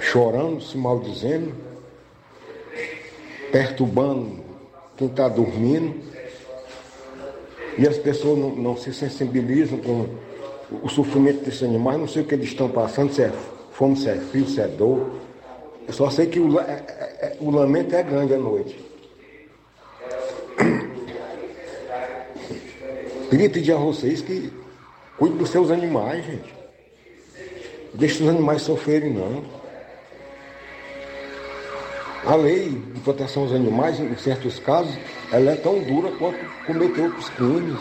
chorando, 0.00 0.60
se 0.60 0.78
maldizendo, 0.78 1.54
perturbando 3.50 4.44
quem 4.96 5.08
está 5.08 5.28
dormindo 5.28 6.15
e 7.78 7.86
as 7.86 7.98
pessoas 7.98 8.38
não, 8.38 8.50
não, 8.50 8.76
se 8.76 8.92
sensibilizam 8.92 9.78
com 9.78 10.08
o 10.82 10.88
sofrimento 10.88 11.44
desses 11.44 11.62
animais, 11.62 11.96
não 11.98 12.08
sei 12.08 12.22
o 12.22 12.24
que 12.24 12.34
eles 12.34 12.48
estão 12.48 12.68
passando, 12.68 13.12
se 13.12 13.22
é 13.22 13.32
fome, 13.72 13.96
se 13.96 14.08
é 14.08 14.16
frio, 14.16 14.46
se 14.46 14.60
é 14.60 14.66
dor. 14.66 15.12
Eu 15.86 15.92
só 15.92 16.10
sei 16.10 16.26
que 16.26 16.40
o, 16.40 16.58
é, 16.58 16.64
é, 16.64 17.26
é, 17.26 17.36
o 17.40 17.50
lamento 17.50 17.94
é 17.94 18.02
grande 18.02 18.34
à 18.34 18.38
noite. 18.38 18.76
Queria 23.30 23.50
pedir 23.50 23.72
a 23.72 23.76
vocês 23.76 24.22
que 24.22 24.50
cuidem 25.18 25.38
dos 25.38 25.50
seus 25.50 25.70
animais, 25.70 26.24
gente. 26.24 26.54
Deixe 27.94 28.22
os 28.22 28.28
animais 28.28 28.62
sofrerem, 28.62 29.12
não. 29.12 29.44
A 32.24 32.34
lei 32.34 32.70
de 32.70 33.00
proteção 33.00 33.44
aos 33.44 33.52
animais, 33.52 34.00
em 34.00 34.16
certos 34.16 34.58
casos, 34.58 34.96
ela 35.32 35.52
é 35.52 35.56
tão 35.56 35.78
dura 35.80 36.12
quanto 36.12 36.38
cometer 36.64 37.02
outros 37.02 37.28
crimes. 37.30 37.80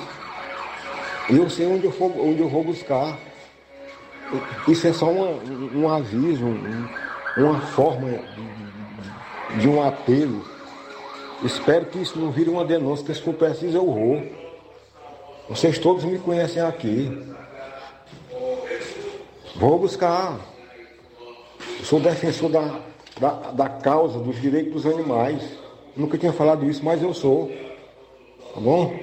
E 1.29 1.37
eu 1.37 1.49
sei 1.49 1.67
onde 1.67 1.85
eu, 1.85 1.91
for, 1.91 2.11
onde 2.17 2.39
eu 2.39 2.49
vou 2.49 2.63
buscar. 2.63 3.17
Isso 4.67 4.87
é 4.87 4.93
só 4.93 5.09
uma, 5.09 5.29
um 5.73 5.89
aviso, 5.89 6.45
um, 6.45 6.87
uma 7.37 7.61
forma 7.61 8.09
de, 8.09 9.59
de, 9.59 9.67
um 9.67 9.83
apelo. 9.83 10.43
Espero 11.43 11.85
que 11.85 11.99
isso 11.99 12.19
não 12.19 12.31
vire 12.31 12.49
uma 12.49 12.65
denúncia, 12.65 13.05
que 13.05 13.13
se 13.13 13.21
for 13.21 13.33
preciso 13.33 13.77
eu 13.77 13.85
vou. 13.85 14.23
Vocês 15.49 15.77
todos 15.77 16.03
me 16.03 16.17
conhecem 16.17 16.61
aqui. 16.61 17.35
Vou 19.55 19.79
buscar. 19.79 20.39
Eu 21.79 21.85
sou 21.85 21.99
defensor 21.99 22.49
da, 22.49 22.79
da, 23.19 23.29
da 23.51 23.69
causa 23.69 24.19
dos 24.19 24.41
direitos 24.41 24.73
dos 24.73 24.85
animais. 24.85 25.64
Nunca 25.95 26.17
tinha 26.17 26.33
falado 26.33 26.69
isso, 26.69 26.83
mas 26.83 27.01
eu 27.01 27.13
sou. 27.13 27.51
Tá 28.53 28.59
bom? 28.59 28.97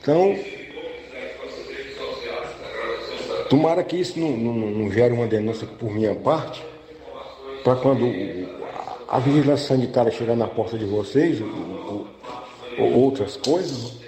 Então, 0.00 0.36
tomara 3.48 3.84
que 3.84 3.96
isso 3.96 4.18
não, 4.18 4.30
não, 4.30 4.54
não 4.54 4.90
gere 4.90 5.14
uma 5.14 5.26
denúncia 5.26 5.66
por 5.66 5.90
minha 5.92 6.14
parte, 6.14 6.64
para 7.62 7.76
quando 7.76 8.06
a 9.08 9.18
vigilância 9.18 9.68
sanitária 9.68 10.10
chegar 10.10 10.34
na 10.34 10.48
porta 10.48 10.78
de 10.78 10.84
vocês, 10.84 11.40
ou, 11.40 12.06
ou 12.78 12.92
outras 12.94 13.36
coisas, 13.36 13.98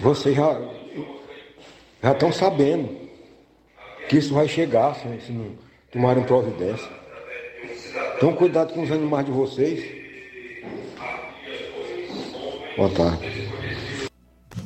vocês 0.00 0.36
já, 0.36 0.60
já 2.02 2.12
estão 2.12 2.30
sabendo 2.30 2.88
que 4.08 4.18
isso 4.18 4.34
vai 4.34 4.46
chegar 4.46 4.94
se, 4.94 5.32
não 5.32 5.52
tomarem 5.90 6.24
providência. 6.24 6.88
Então 8.16 8.34
cuidado 8.34 8.74
com 8.74 8.82
os 8.82 8.92
animais 8.92 9.24
de 9.26 9.32
vocês. 9.32 9.95
Boa 12.76 12.90
tarde. 12.90 13.48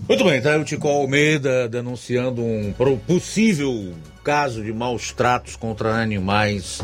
Muito 0.09 0.25
bem, 0.25 0.43
tá 0.43 0.55
aí 0.55 0.61
o 0.61 0.65
Tico 0.65 0.89
Almeida 0.89 1.69
denunciando 1.69 2.43
um 2.43 2.75
possível 3.07 3.95
caso 4.25 4.65
de 4.65 4.73
maus 4.73 5.13
tratos 5.13 5.55
contra 5.55 6.03
animais 6.03 6.83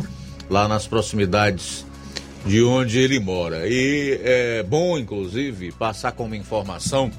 lá 0.49 0.69
nas 0.69 0.87
proximidades 0.87 1.85
de 2.45 2.63
onde 2.63 3.01
ele 3.01 3.19
mora. 3.19 3.67
E 3.67 4.21
é 4.23 4.63
bom, 4.63 4.97
inclusive, 4.97 5.73
passar 5.73 6.13
como 6.13 6.37
informação 6.37 7.11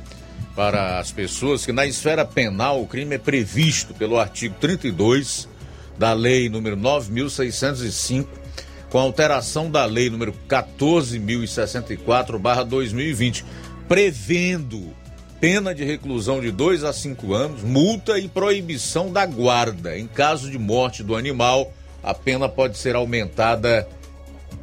para 0.56 1.00
as 1.00 1.12
pessoas 1.12 1.66
que 1.66 1.74
na 1.74 1.86
esfera 1.86 2.24
penal 2.24 2.82
o 2.82 2.88
crime 2.88 3.16
é 3.16 3.20
previsto 3.20 3.94
pelo 3.94 4.18
artigo 4.18 4.56
32 4.62 5.50
da 5.98 6.14
lei 6.14 6.48
número 6.48 6.78
9605 6.78 8.48
com 8.90 9.00
alteração 9.00 9.70
da 9.70 9.86
lei 9.86 10.10
número 10.10 10.34
14.064/2020, 10.48 13.44
prevendo 13.88 14.94
pena 15.40 15.74
de 15.74 15.84
reclusão 15.84 16.42
de 16.42 16.52
2 16.52 16.84
a 16.84 16.92
5 16.92 17.34
anos, 17.34 17.64
multa 17.64 18.18
e 18.18 18.28
proibição 18.28 19.12
da 19.12 19.26
guarda. 19.26 19.98
Em 19.98 20.08
caso 20.08 20.50
de 20.50 20.58
morte 20.58 21.04
do 21.04 21.16
animal, 21.16 21.72
a 22.04 22.14
pena 22.14 22.50
pode 22.50 22.78
ser 22.78 22.96
aumentada 22.96 23.88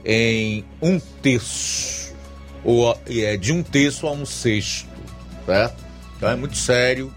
em 0.04 0.64
um 0.82 0.98
terço, 1.22 2.12
ou 2.64 2.98
é 3.06 3.36
de 3.36 3.52
um 3.52 3.62
terço 3.62 4.06
a 4.06 4.12
um 4.12 4.26
sexto, 4.26 4.88
certo? 5.46 5.82
Então 6.16 6.28
é 6.28 6.36
muito 6.36 6.56
sério 6.56 7.12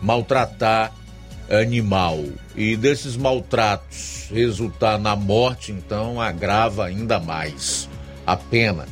maltratar 0.00 0.92
animal. 1.50 2.24
E 2.56 2.76
desses 2.76 3.16
maltratos 3.16 4.28
resultar 4.30 4.98
na 4.98 5.14
morte, 5.14 5.72
então 5.72 6.20
agrava 6.20 6.86
ainda 6.86 7.20
mais 7.20 7.88
a 8.26 8.36
pena. 8.36 8.86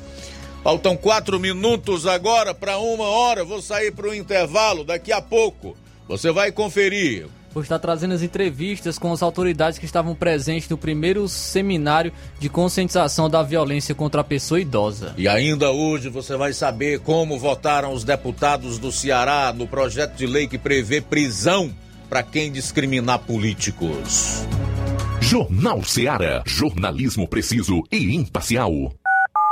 Faltam 0.63 0.97
quatro 0.97 1.41
minutos 1.41 2.07
agora 2.07 2.55
para 2.55 2.79
uma 2.79 3.05
hora. 3.05 3.45
Vou 3.45 3.63
sair 3.63 3.93
para 3.93 4.09
o 4.09 4.15
intervalo 4.15 4.85
daqui 4.85 5.11
a 5.11 5.21
pouco. 5.21 5.77
Você 6.07 6.31
vai 6.31 6.53
conferir. 6.53 7.27
Vou 7.53 7.63
estar 7.63 7.81
trazendo 7.81 8.15
as 8.15 8.23
entrevistas 8.23 8.97
com 8.97 9.13
as 9.13 9.23
autoridades 9.23 9.79
que 9.79 9.85
estavam 9.85 10.15
presentes 10.15 10.69
no 10.69 10.79
primeiro 10.79 11.27
seminário 11.29 12.13
de 12.39 12.49
conscientização 12.49 13.29
da 13.29 13.43
violência 13.43 13.95
contra 13.95 14.21
a 14.21 14.25
pessoa 14.25 14.61
idosa. 14.61 15.15
E 15.17 15.27
ainda 15.27 15.73
hoje 15.73 16.09
você 16.09 16.37
vai 16.37 16.53
saber 16.53 17.01
como 17.01 17.39
votaram 17.39 17.93
os 17.93 18.05
deputados 18.05 18.79
do 18.79 18.93
Ceará 18.93 19.53
no 19.53 19.67
projeto 19.67 20.15
de 20.15 20.27
lei 20.27 20.47
que 20.47 20.59
prevê 20.59 21.01
prisão 21.01 21.75
para 22.09 22.23
quem 22.23 22.53
discriminar 22.53 23.19
políticos. 23.21 24.47
Jornal 25.21 25.85
Ceará. 25.85 26.43
Jornalismo 26.45 27.29
preciso 27.29 27.83
e 27.93 28.17
imparcial. 28.17 28.93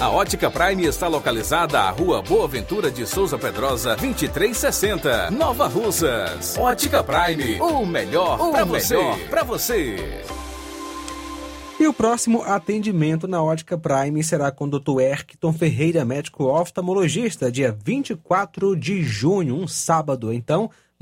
A 0.00 0.10
Ótica 0.10 0.48
Prime 0.48 0.86
está 0.86 1.08
localizada 1.08 1.80
à 1.80 1.90
Rua 1.90 2.22
Boa 2.22 2.46
Ventura 2.46 2.88
de 2.88 3.04
Souza 3.04 3.36
Pedrosa, 3.36 3.96
2360, 3.96 5.32
Nova 5.32 5.66
Russas. 5.66 6.56
Ótica 6.56 7.02
Prime, 7.02 7.60
o 7.60 7.84
melhor 7.84 8.38
para 8.52 8.64
você. 8.64 8.96
Para 9.28 9.42
você. 9.42 10.22
E 11.80 11.86
o 11.88 11.92
próximo 11.92 12.44
atendimento 12.44 13.26
na 13.26 13.42
Ótica 13.42 13.76
Prime 13.76 14.22
será 14.22 14.52
com 14.52 14.66
o 14.66 14.78
Dr. 14.78 15.00
Erkton 15.00 15.52
Ferreira, 15.52 16.04
médico 16.04 16.44
oftalmologista, 16.44 17.50
dia 17.50 17.76
24 17.84 18.76
de 18.76 19.02
junho, 19.02 19.56
um 19.56 19.66
sábado. 19.66 20.32
Então, 20.32 20.70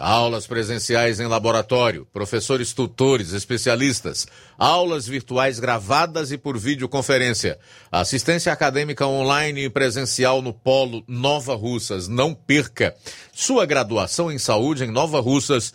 Aulas 0.00 0.46
presenciais 0.46 1.20
em 1.20 1.26
laboratório, 1.26 2.08
professores 2.10 2.72
tutores, 2.72 3.34
especialistas, 3.34 4.26
aulas 4.58 5.06
virtuais 5.06 5.60
gravadas 5.60 6.32
e 6.32 6.38
por 6.38 6.58
videoconferência, 6.58 7.58
assistência 7.92 8.50
acadêmica 8.50 9.06
online 9.06 9.66
e 9.66 9.70
presencial 9.70 10.40
no 10.40 10.54
Polo 10.54 11.04
Nova 11.06 11.54
Russas. 11.54 12.08
Não 12.08 12.34
perca. 12.34 12.96
Sua 13.30 13.66
graduação 13.66 14.32
em 14.32 14.38
saúde 14.38 14.84
em 14.84 14.90
Nova 14.90 15.20
Russas. 15.20 15.74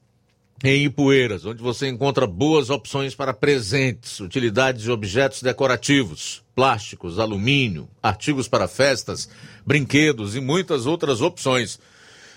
em 0.64 0.86
Ipueiras, 0.86 1.44
onde 1.44 1.62
você 1.62 1.90
encontra 1.90 2.28
boas 2.28 2.70
opções 2.70 3.16
para 3.16 3.34
presentes, 3.34 4.20
utilidades 4.20 4.86
e 4.86 4.92
objetos 4.92 5.42
decorativos, 5.42 6.44
plásticos, 6.56 7.18
alumínio, 7.18 7.90
artigos 8.02 8.48
para 8.48 8.68
festas, 8.68 9.28
brinquedos 9.66 10.36
e 10.36 10.40
muitas 10.40 10.86
outras 10.86 11.20
opções. 11.20 11.80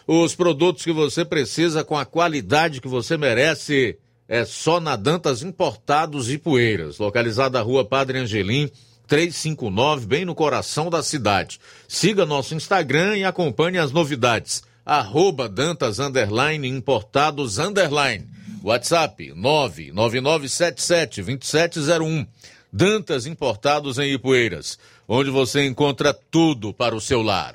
Os 0.06 0.34
produtos 0.34 0.84
que 0.84 0.92
você 0.92 1.24
precisa 1.24 1.84
com 1.84 1.98
a 1.98 2.06
qualidade 2.06 2.80
que 2.80 2.88
você 2.88 3.18
merece 3.18 3.98
é 4.26 4.44
só 4.44 4.80
na 4.80 4.96
Dantas 4.96 5.42
Importados 5.42 6.30
e 6.30 6.38
Poeiras, 6.38 6.98
localizada 6.98 7.58
na 7.58 7.64
rua 7.64 7.84
Padre 7.84 8.18
Angelim, 8.18 8.70
359, 9.06 10.06
bem 10.06 10.24
no 10.24 10.34
coração 10.34 10.90
da 10.90 11.02
cidade. 11.02 11.60
Siga 11.86 12.24
nosso 12.24 12.54
Instagram 12.54 13.16
e 13.16 13.24
acompanhe 13.24 13.78
as 13.78 13.92
novidades 13.92 14.62
arroba 14.84 15.48
Dantas 15.48 15.98
underline 15.98 16.68
importados 16.68 17.58
underline. 17.58 18.28
WhatsApp 18.62 19.32
999772701. 19.32 22.26
Dantas 22.72 23.26
Importados 23.26 23.98
em 23.98 24.12
Ipueiras, 24.12 24.78
onde 25.06 25.30
você 25.30 25.64
encontra 25.64 26.12
tudo 26.12 26.74
para 26.74 26.96
o 26.96 27.00
seu 27.00 27.22
lar. 27.22 27.54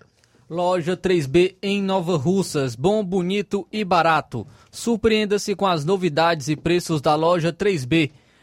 Loja 0.50 0.96
3B 0.96 1.56
em 1.62 1.84
Nova 1.84 2.16
Russas, 2.18 2.74
bom, 2.76 3.04
bonito 3.04 3.68
e 3.72 3.84
barato. 3.84 4.48
Surpreenda-se 4.72 5.56
com 5.56 5.68
as 5.68 5.84
novidades 5.84 6.48
e 6.48 6.56
preços 6.56 7.02
da 7.02 7.16
loja 7.16 7.52
3B. 7.52 8.12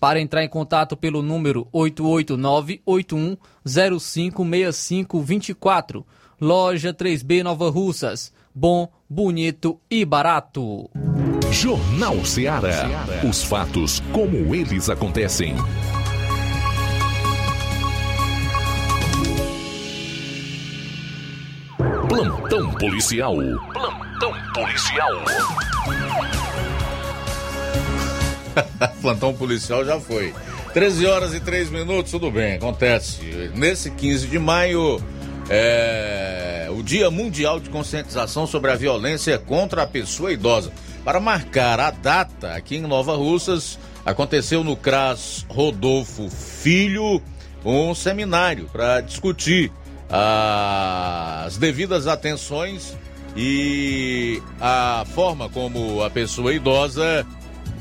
Para 0.00 0.20
entrar 0.20 0.42
em 0.42 0.48
contato 0.48 0.96
pelo 0.96 1.22
número 1.22 1.68
889 1.70 2.82
81 2.84 3.36
056524. 3.64 6.04
Loja 6.40 6.92
3B 6.92 7.44
Nova 7.44 7.70
Russas 7.70 8.32
bom, 8.54 8.88
bonito 9.08 9.80
e 9.90 10.04
barato. 10.04 10.90
Jornal 11.50 12.24
Ceará. 12.24 13.06
Os 13.28 13.42
fatos 13.42 14.00
como 14.12 14.54
eles 14.54 14.88
acontecem. 14.88 15.54
Plantão 22.08 22.72
policial. 22.74 23.36
Plantão 23.72 24.32
policial. 24.54 25.10
Plantão 29.00 29.34
policial 29.34 29.84
já 29.84 29.98
foi. 30.00 30.34
13 30.72 31.06
horas 31.06 31.34
e 31.34 31.40
3 31.40 31.70
minutos, 31.70 32.12
tudo 32.12 32.30
bem, 32.30 32.54
acontece. 32.54 33.50
Nesse 33.54 33.90
15 33.90 34.28
de 34.28 34.38
maio, 34.38 35.02
é, 35.48 36.68
o 36.70 36.82
Dia 36.82 37.10
Mundial 37.10 37.58
de 37.58 37.68
Conscientização 37.70 38.46
sobre 38.46 38.70
a 38.70 38.76
Violência 38.76 39.38
contra 39.38 39.82
a 39.82 39.86
Pessoa 39.86 40.32
Idosa. 40.32 40.70
Para 41.04 41.18
marcar 41.18 41.80
a 41.80 41.90
data, 41.90 42.54
aqui 42.54 42.76
em 42.76 42.82
Nova 42.82 43.16
Russas, 43.16 43.78
aconteceu 44.04 44.62
no 44.62 44.76
CRAS 44.76 45.44
Rodolfo 45.48 46.28
Filho 46.30 47.20
um 47.64 47.94
seminário 47.94 48.68
para 48.72 49.00
discutir 49.00 49.70
as 50.08 51.56
devidas 51.56 52.06
atenções 52.06 52.96
e 53.36 54.42
a 54.60 55.04
forma 55.14 55.48
como 55.48 56.02
a 56.02 56.10
pessoa 56.10 56.52
idosa 56.52 57.26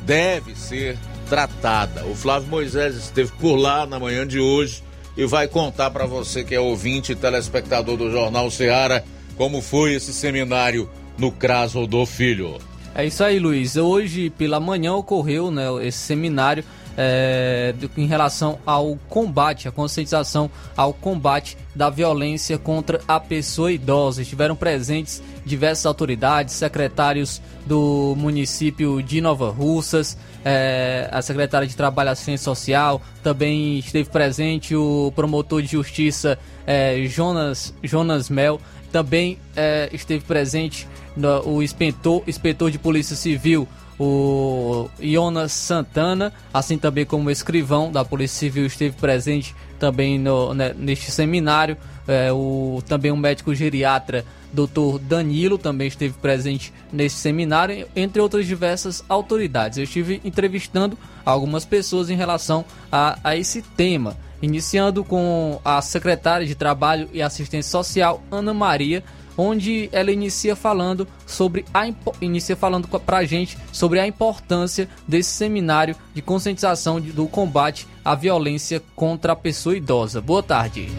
deve 0.09 0.55
ser 0.55 0.97
tratada. 1.29 2.03
O 2.07 2.15
Flávio 2.15 2.49
Moisés 2.49 2.95
esteve 2.95 3.31
por 3.39 3.55
lá 3.55 3.85
na 3.85 3.99
manhã 3.99 4.25
de 4.25 4.39
hoje 4.39 4.83
e 5.15 5.23
vai 5.27 5.47
contar 5.47 5.91
para 5.91 6.07
você 6.07 6.43
que 6.43 6.55
é 6.55 6.59
ouvinte 6.59 7.11
e 7.11 7.15
telespectador 7.15 7.95
do 7.95 8.09
Jornal 8.09 8.49
Ceará 8.49 9.03
como 9.37 9.61
foi 9.61 9.93
esse 9.93 10.11
seminário 10.11 10.89
no 11.15 11.31
CRAS 11.31 11.73
Rodolfo 11.73 12.11
Filho. 12.11 12.57
É 12.95 13.05
isso 13.05 13.23
aí, 13.23 13.37
Luiz. 13.37 13.75
Hoje 13.75 14.31
pela 14.31 14.59
manhã 14.59 14.95
ocorreu 14.95 15.51
né, 15.51 15.65
esse 15.85 15.99
seminário 15.99 16.63
é, 16.97 17.73
em 17.97 18.05
relação 18.05 18.59
ao 18.65 18.97
combate, 19.07 19.67
a 19.67 19.71
conscientização 19.71 20.49
ao 20.75 20.93
combate 20.93 21.57
da 21.75 21.89
violência 21.89 22.57
contra 22.57 22.99
a 23.07 23.19
pessoa 23.19 23.71
idosa. 23.71 24.21
Estiveram 24.21 24.55
presentes 24.55 25.21
diversas 25.45 25.85
autoridades, 25.85 26.53
secretários 26.55 27.41
do 27.65 28.15
município 28.17 29.01
de 29.01 29.21
Nova 29.21 29.49
Russas, 29.49 30.17
é, 30.43 31.09
a 31.11 31.21
secretária 31.21 31.67
de 31.67 31.75
Trabalho 31.75 32.09
e 32.09 32.11
Assistência 32.11 32.43
Social, 32.43 33.01
também 33.23 33.79
esteve 33.79 34.09
presente 34.09 34.75
o 34.75 35.11
promotor 35.15 35.61
de 35.61 35.67
justiça 35.67 36.37
é, 36.65 37.03
Jonas, 37.05 37.73
Jonas 37.83 38.29
Mel, 38.29 38.59
também 38.91 39.37
é, 39.55 39.89
esteve 39.93 40.23
presente 40.23 40.87
no, 41.15 41.47
o 41.47 41.63
inspetor, 41.63 42.23
inspetor 42.27 42.71
de 42.71 42.79
Polícia 42.79 43.15
Civil, 43.15 43.67
o 43.99 44.89
Jonas 44.99 45.51
Santana, 45.51 46.31
assim 46.53 46.77
também 46.77 47.05
como 47.05 47.27
o 47.27 47.31
escrivão 47.31 47.91
da 47.91 48.05
Polícia 48.05 48.39
Civil 48.39 48.65
esteve 48.65 48.95
presente 48.95 49.53
também 49.77 50.17
no, 50.17 50.53
né, 50.53 50.73
neste 50.77 51.11
seminário, 51.11 51.77
é, 52.07 52.31
o, 52.31 52.81
também 52.87 53.11
o 53.11 53.17
médico 53.17 53.53
geriatra 53.53 54.25
Dr. 54.51 54.99
Danilo 55.01 55.57
também 55.57 55.87
esteve 55.87 56.13
presente 56.15 56.73
nesse 56.91 57.17
seminário, 57.17 57.87
entre 57.95 58.21
outras 58.21 58.47
diversas 58.47 59.03
autoridades. 59.07 59.77
Eu 59.77 59.83
estive 59.83 60.19
entrevistando 60.23 60.97
algumas 61.25 61.65
pessoas 61.65 62.09
em 62.09 62.15
relação 62.15 62.65
a, 62.91 63.19
a 63.23 63.35
esse 63.35 63.61
tema, 63.61 64.17
iniciando 64.41 65.03
com 65.03 65.59
a 65.63 65.81
secretária 65.81 66.47
de 66.47 66.55
Trabalho 66.55 67.09
e 67.13 67.21
Assistência 67.21 67.69
Social, 67.69 68.23
Ana 68.31 68.53
Maria, 68.53 69.03
onde 69.39 69.89
ela 69.93 70.11
inicia 70.11 70.53
falando 70.53 71.07
sobre 71.25 71.63
a 71.73 71.87
inicia 72.19 72.57
falando 72.57 72.89
pra 72.99 73.23
gente 73.23 73.57
sobre 73.71 73.97
a 73.97 74.05
importância 74.05 74.89
desse 75.07 75.29
seminário 75.31 75.95
de 76.13 76.21
conscientização 76.21 76.99
do 76.99 77.25
combate 77.25 77.87
à 78.03 78.15
violência 78.15 78.83
contra 78.97 79.31
a 79.31 79.35
pessoa 79.37 79.77
idosa. 79.77 80.19
Boa 80.19 80.43
tarde. 80.43 80.89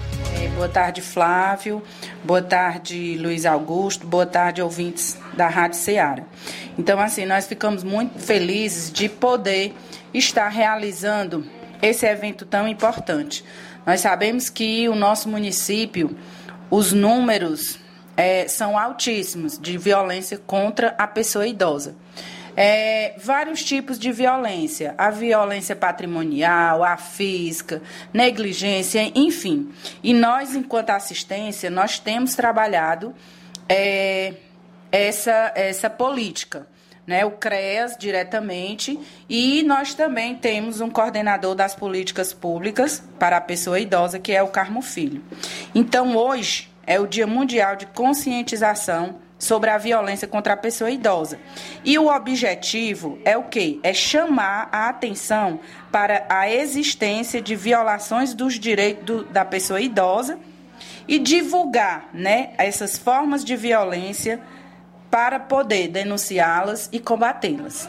É, 0.43 0.49
boa 0.49 0.69
tarde, 0.71 1.03
Flávio. 1.03 1.83
Boa 2.25 2.41
tarde, 2.41 3.19
Luiz 3.21 3.45
Augusto. 3.45 4.07
Boa 4.07 4.25
tarde, 4.25 4.63
ouvintes 4.63 5.19
da 5.37 5.47
Rádio 5.47 5.79
Ceará. 5.79 6.25
Então, 6.79 6.99
assim, 6.99 7.27
nós 7.27 7.47
ficamos 7.47 7.85
muito 7.85 8.19
felizes 8.19 8.91
de 8.91 9.07
poder 9.07 9.75
estar 10.15 10.49
realizando 10.49 11.45
esse 11.83 12.07
evento 12.07 12.47
tão 12.47 12.67
importante. 12.67 13.45
Nós 13.85 14.01
sabemos 14.01 14.49
que 14.49 14.89
o 14.89 14.95
nosso 14.95 15.29
município, 15.29 16.17
os 16.71 16.93
números 16.93 17.79
é, 18.21 18.47
são 18.47 18.79
altíssimos 18.79 19.59
de 19.59 19.79
violência 19.79 20.37
contra 20.47 20.95
a 20.99 21.07
pessoa 21.07 21.47
idosa. 21.47 21.97
É, 22.55 23.15
vários 23.17 23.65
tipos 23.65 23.99
de 23.99 24.13
violência, 24.13 24.95
a 24.99 25.09
violência 25.09 25.75
patrimonial, 25.75 26.85
a 26.85 26.99
física, 26.99 27.81
negligência, 28.13 29.11
enfim. 29.15 29.73
E 30.03 30.13
nós, 30.13 30.55
enquanto 30.55 30.91
assistência, 30.91 31.71
nós 31.71 31.99
temos 31.99 32.35
trabalhado 32.35 33.15
é, 33.67 34.35
essa, 34.93 35.53
essa 35.55 35.89
política. 35.89 36.67
Né, 37.07 37.25
o 37.25 37.33
CREAS 37.33 37.97
diretamente, 37.99 38.97
e 39.29 39.65
nós 39.65 39.95
também 39.95 40.37
temos 40.37 40.81
um 40.81 40.89
coordenador 40.89 41.57
das 41.57 41.75
políticas 41.75 42.33
públicas 42.33 43.03
para 43.19 43.39
a 43.39 43.41
pessoa 43.41 43.81
idosa, 43.81 44.21
que 44.21 44.31
é 44.31 44.41
o 44.41 44.47
Carmo 44.47 44.81
Filho. 44.81 45.21
Então, 45.75 46.17
hoje, 46.17 46.70
é 46.91 46.99
o 46.99 47.07
Dia 47.07 47.25
Mundial 47.25 47.77
de 47.77 47.87
Conscientização 47.87 49.21
sobre 49.39 49.71
a 49.71 49.79
violência 49.79 50.27
contra 50.27 50.55
a 50.55 50.57
pessoa 50.57 50.91
idosa. 50.91 51.39
E 51.85 51.97
o 51.97 52.09
objetivo 52.09 53.17
é 53.25 53.37
o 53.37 53.45
quê? 53.45 53.79
É 53.85 53.95
chamar 53.95 54.69
a 54.73 54.89
atenção 54.89 55.61
para 55.93 56.27
a 56.29 56.51
existência 56.51 57.41
de 57.41 57.55
violações 57.55 58.35
dos 58.35 58.59
direitos 58.59 59.05
do, 59.05 59.25
da 59.25 59.45
pessoa 59.45 59.81
idosa 59.81 60.37
e 61.07 61.21
divulgar, 61.21 62.11
né, 62.13 62.51
essas 62.59 62.99
formas 62.99 63.45
de 63.45 63.55
violência 63.55 64.41
para 65.09 65.39
poder 65.39 65.87
denunciá-las 65.87 66.89
e 66.91 66.99
combatê-las. 66.99 67.89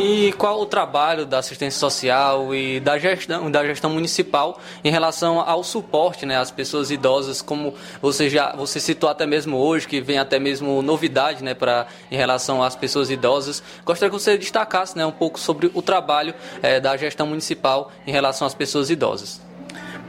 E 0.00 0.32
qual 0.34 0.60
o 0.60 0.64
trabalho 0.64 1.26
da 1.26 1.38
assistência 1.38 1.76
social 1.76 2.54
e 2.54 2.78
da 2.78 2.96
gestão, 2.98 3.50
da 3.50 3.66
gestão 3.66 3.90
municipal 3.90 4.60
em 4.84 4.92
relação 4.92 5.40
ao 5.40 5.64
suporte 5.64 6.24
né, 6.24 6.38
às 6.38 6.52
pessoas 6.52 6.92
idosas, 6.92 7.42
como 7.42 7.74
você 8.00 8.30
já 8.30 8.54
você 8.54 8.78
citou 8.78 9.10
até 9.10 9.26
mesmo 9.26 9.56
hoje, 9.56 9.88
que 9.88 10.00
vem 10.00 10.16
até 10.16 10.38
mesmo 10.38 10.80
novidade 10.82 11.42
né, 11.42 11.52
pra, 11.52 11.88
em 12.12 12.16
relação 12.16 12.62
às 12.62 12.76
pessoas 12.76 13.10
idosas. 13.10 13.60
Gostaria 13.84 14.08
que 14.08 14.22
você 14.22 14.38
destacasse 14.38 14.96
né, 14.96 15.04
um 15.04 15.10
pouco 15.10 15.36
sobre 15.40 15.68
o 15.74 15.82
trabalho 15.82 16.32
é, 16.62 16.78
da 16.78 16.96
gestão 16.96 17.26
municipal 17.26 17.90
em 18.06 18.12
relação 18.12 18.46
às 18.46 18.54
pessoas 18.54 18.90
idosas. 18.90 19.40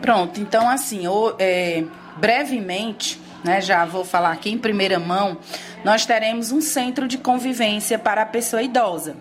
Pronto, 0.03 0.39
então 0.39 0.69
assim, 0.69 1.07
o, 1.07 1.33
é, 1.39 1.83
brevemente, 2.15 3.19
né, 3.43 3.59
já 3.59 3.85
vou 3.85 4.05
falar 4.05 4.33
aqui 4.33 4.51
em 4.51 4.57
primeira 4.59 4.99
mão, 4.99 5.35
nós 5.83 6.05
teremos 6.05 6.51
um 6.51 6.61
centro 6.61 7.07
de 7.07 7.17
convivência 7.17 7.97
para 7.97 8.21
a 8.21 8.25
pessoa 8.27 8.61
idosa, 8.61 9.15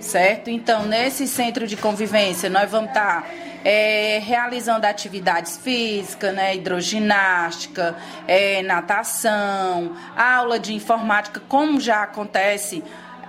certo? 0.00 0.50
Então, 0.50 0.84
nesse 0.86 1.26
centro 1.26 1.66
de 1.66 1.76
convivência, 1.76 2.48
nós 2.48 2.70
vamos 2.70 2.88
estar 2.88 3.22
tá, 3.22 3.28
é, 3.64 4.20
realizando 4.24 4.84
atividades 4.84 5.56
físicas, 5.56 6.34
né, 6.34 6.54
hidroginástica, 6.56 7.96
é, 8.26 8.62
natação, 8.62 9.96
aula 10.16 10.58
de 10.58 10.74
informática, 10.74 11.40
como 11.48 11.80
já 11.80 12.02
acontece 12.02 12.82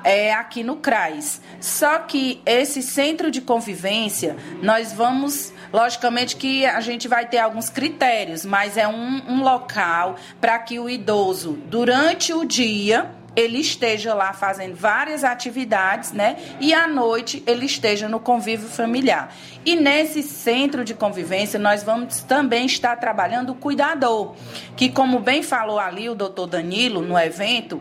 é, 0.04 0.34
aqui 0.34 0.64
no 0.64 0.78
CRAS. 0.78 1.42
Só 1.60 2.00
que 2.00 2.42
esse 2.46 2.82
centro 2.82 3.32
de 3.32 3.42
convivência, 3.42 4.36
nós 4.62 4.94
vamos 4.94 5.54
Logicamente 5.72 6.36
que 6.36 6.66
a 6.66 6.80
gente 6.80 7.08
vai 7.08 7.26
ter 7.26 7.40
alguns 7.40 7.70
critérios, 7.70 8.46
mas 8.46 8.78
é 8.78 8.88
um, 8.88 9.22
um 9.28 9.44
local 9.44 10.16
para 10.40 10.58
que 10.60 10.80
o 10.80 10.90
idoso, 10.90 11.58
durante 11.66 12.34
o 12.34 12.46
dia, 12.46 13.12
ele 13.38 13.60
esteja 13.60 14.16
lá 14.16 14.34
fazendo 14.34 14.76
várias 14.76 15.24
atividades, 15.24 16.12
né? 16.12 16.38
E 16.60 16.74
à 16.74 16.88
noite 16.88 17.44
ele 17.46 17.68
esteja 17.68 18.10
no 18.10 18.20
convívio 18.20 18.68
familiar. 18.68 19.32
E 19.64 19.76
nesse 19.76 20.24
centro 20.24 20.84
de 20.84 20.96
convivência 20.96 21.60
nós 21.60 21.84
vamos 21.84 22.24
também 22.24 22.66
estar 22.66 22.96
trabalhando 22.96 23.52
o 23.52 23.56
cuidador, 23.56 24.34
que 24.76 24.90
como 24.90 25.20
bem 25.20 25.44
falou 25.44 25.78
ali 25.78 26.10
o 26.10 26.16
doutor 26.16 26.48
Danilo 26.48 27.04
no 27.04 27.18
evento, 27.18 27.80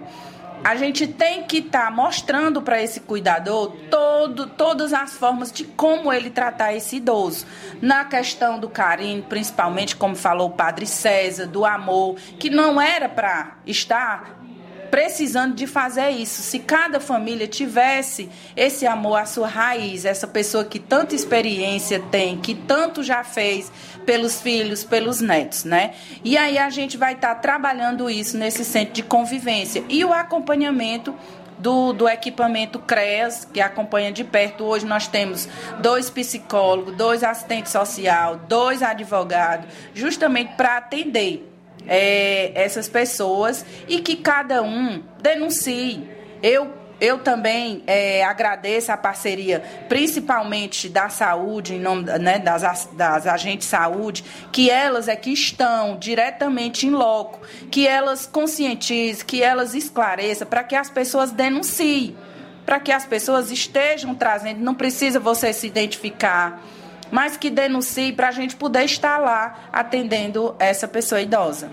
a 0.63 0.77
gente 0.77 1.07
tem 1.07 1.45
que 1.45 1.59
estar 1.59 1.87
tá 1.87 1.91
mostrando 1.91 2.61
para 2.61 2.83
esse 2.83 3.01
cuidador 3.01 3.73
todo, 3.91 4.49
todas 4.49 4.93
as 4.93 5.15
formas 5.15 5.51
de 5.51 5.65
como 5.65 6.13
ele 6.13 6.29
tratar 6.29 6.75
esse 6.75 6.97
idoso. 6.97 7.47
Na 7.81 8.05
questão 8.05 8.59
do 8.59 8.69
carinho, 8.69 9.23
principalmente, 9.23 9.97
como 9.97 10.17
falou 10.17 10.49
o 10.49 10.53
padre 10.53 10.85
César, 10.85 11.47
do 11.47 11.65
amor, 11.65 12.17
que 12.39 12.51
não 12.51 12.81
era 12.81 13.09
para 13.09 13.59
estar 13.67 14.46
precisando 14.91 15.55
de 15.55 15.67
fazer 15.67 16.11
isso. 16.11 16.43
Se 16.43 16.59
cada 16.59 16.99
família 17.01 17.47
tivesse 17.47 18.29
esse 18.57 18.87
amor 18.87 19.17
à 19.17 19.27
sua 19.27 19.49
raiz, 19.49 20.05
essa 20.05 20.27
pessoa 20.27 20.65
que 20.65 20.79
tanta 20.79 21.15
experiência 21.15 22.01
tem, 22.11 22.39
que 22.39 22.55
tanto 22.55 23.03
já 23.03 23.23
fez 23.23 23.71
pelos 24.05 24.41
filhos, 24.41 24.85
pelos 24.85 25.21
netos, 25.21 25.65
né? 25.65 25.95
E 26.25 26.37
aí 26.37 26.59
a 26.59 26.71
gente 26.71 26.97
vai 26.97 27.15
estar 27.15 27.35
tá 27.35 27.41
trabalhando 27.41 28.09
isso 28.09 28.39
nesse 28.39 28.65
centro 28.65 28.95
de 28.95 29.03
convivência 29.03 29.85
e 29.89 30.05
o 30.05 30.13
acompanhamento 30.13 31.15
do, 31.59 31.93
do 31.93 32.09
equipamento 32.09 32.79
CREAS, 32.79 33.47
que 33.53 33.61
acompanha 33.61 34.13
de 34.13 34.25
perto. 34.25 34.65
Hoje 34.65 34.87
nós 34.87 35.07
temos 35.07 35.49
dois 35.81 36.11
psicólogos, 36.11 36.95
dois 36.95 37.25
assistentes 37.25 37.73
social, 37.73 38.37
dois 38.49 38.83
advogados, 38.83 39.67
justamente 39.95 40.55
para 40.55 40.77
atender 40.77 41.56
é, 41.87 42.53
essas 42.55 42.89
pessoas 42.89 43.65
e 43.89 44.01
que 44.01 44.17
cada 44.17 44.63
um 44.63 45.03
denuncie. 45.21 46.09
Eu 46.43 46.87
eu 46.99 47.19
também 47.19 47.83
é, 47.87 48.25
agradeço 48.25 48.91
a 48.91 48.97
parceria, 48.97 49.63
principalmente 49.89 50.89
da 50.89 51.11
saúde, 51.11 51.75
em 51.75 51.81
nome 51.81 52.05
né, 52.19 52.39
das, 52.39 52.89
das 52.93 53.27
agentes 53.27 53.67
de 53.67 53.71
saúde, 53.71 54.25
que 54.51 54.71
elas 54.71 55.07
é 55.07 55.15
que 55.15 55.31
estão 55.31 55.99
diretamente 55.99 56.87
em 56.87 56.91
loco, 56.91 57.41
que 57.71 57.87
elas 57.87 58.27
conscientizem, 58.27 59.27
que 59.27 59.43
elas 59.43 59.75
esclareçam, 59.75 60.47
para 60.47 60.65
que 60.65 60.75
as 60.75 60.89
pessoas 60.89 61.31
denunciem, 61.31 62.17
para 62.65 62.81
que 62.81 62.91
as 62.91 63.05
pessoas 63.05 63.51
estejam 63.51 64.15
trazendo, 64.15 64.61
não 64.61 64.75
precisa 64.75 65.21
você 65.21 65.53
se 65.53 65.67
identificar, 65.67 66.63
mas 67.11 67.37
que 67.37 67.51
denuncie 67.51 68.13
para 68.13 68.29
a 68.29 68.33
gente 68.33 68.57
poder 68.57 68.85
estar 68.85 69.19
lá 69.19 69.69
atendendo 69.73 70.55
essa 70.59 70.87
pessoa 70.89 71.21
idosa. 71.21 71.71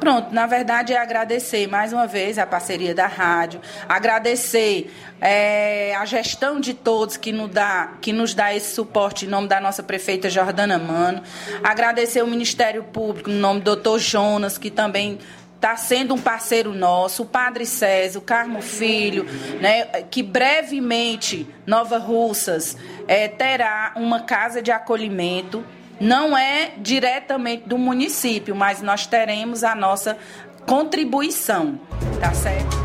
Pronto, 0.00 0.32
na 0.34 0.46
verdade 0.46 0.94
é 0.94 0.96
agradecer 0.96 1.66
mais 1.66 1.92
uma 1.92 2.06
vez 2.06 2.38
a 2.38 2.46
parceria 2.46 2.94
da 2.94 3.06
rádio, 3.06 3.60
agradecer 3.86 4.90
é, 5.20 5.94
a 5.94 6.06
gestão 6.06 6.58
de 6.58 6.72
todos 6.72 7.18
que 7.18 7.30
nos, 7.30 7.50
dá, 7.50 7.92
que 8.00 8.10
nos 8.10 8.32
dá 8.32 8.54
esse 8.54 8.74
suporte 8.74 9.26
em 9.26 9.28
nome 9.28 9.46
da 9.46 9.60
nossa 9.60 9.82
prefeita 9.82 10.30
Jordana 10.30 10.78
Mano, 10.78 11.22
agradecer 11.62 12.22
o 12.22 12.26
Ministério 12.26 12.82
Público 12.82 13.28
em 13.28 13.34
nome 13.34 13.60
do 13.60 13.64
doutor 13.64 13.98
Jonas, 13.98 14.56
que 14.56 14.70
também 14.70 15.18
está 15.54 15.76
sendo 15.76 16.14
um 16.14 16.18
parceiro 16.18 16.72
nosso, 16.72 17.24
o 17.24 17.26
Padre 17.26 17.66
César, 17.66 18.18
o 18.18 18.22
Carmo 18.22 18.62
Filho, 18.62 19.26
né, 19.60 19.84
que 20.10 20.22
brevemente 20.22 21.46
Nova 21.66 21.98
Russas 21.98 22.78
é, 23.10 23.26
terá 23.26 23.92
uma 23.96 24.20
casa 24.20 24.62
de 24.62 24.70
acolhimento 24.70 25.64
não 26.00 26.38
é 26.38 26.74
diretamente 26.78 27.68
do 27.68 27.76
município, 27.76 28.54
mas 28.54 28.80
nós 28.80 29.04
teremos 29.04 29.64
a 29.64 29.74
nossa 29.74 30.16
contribuição, 30.64 31.78
tá 32.20 32.32
certo? 32.32 32.76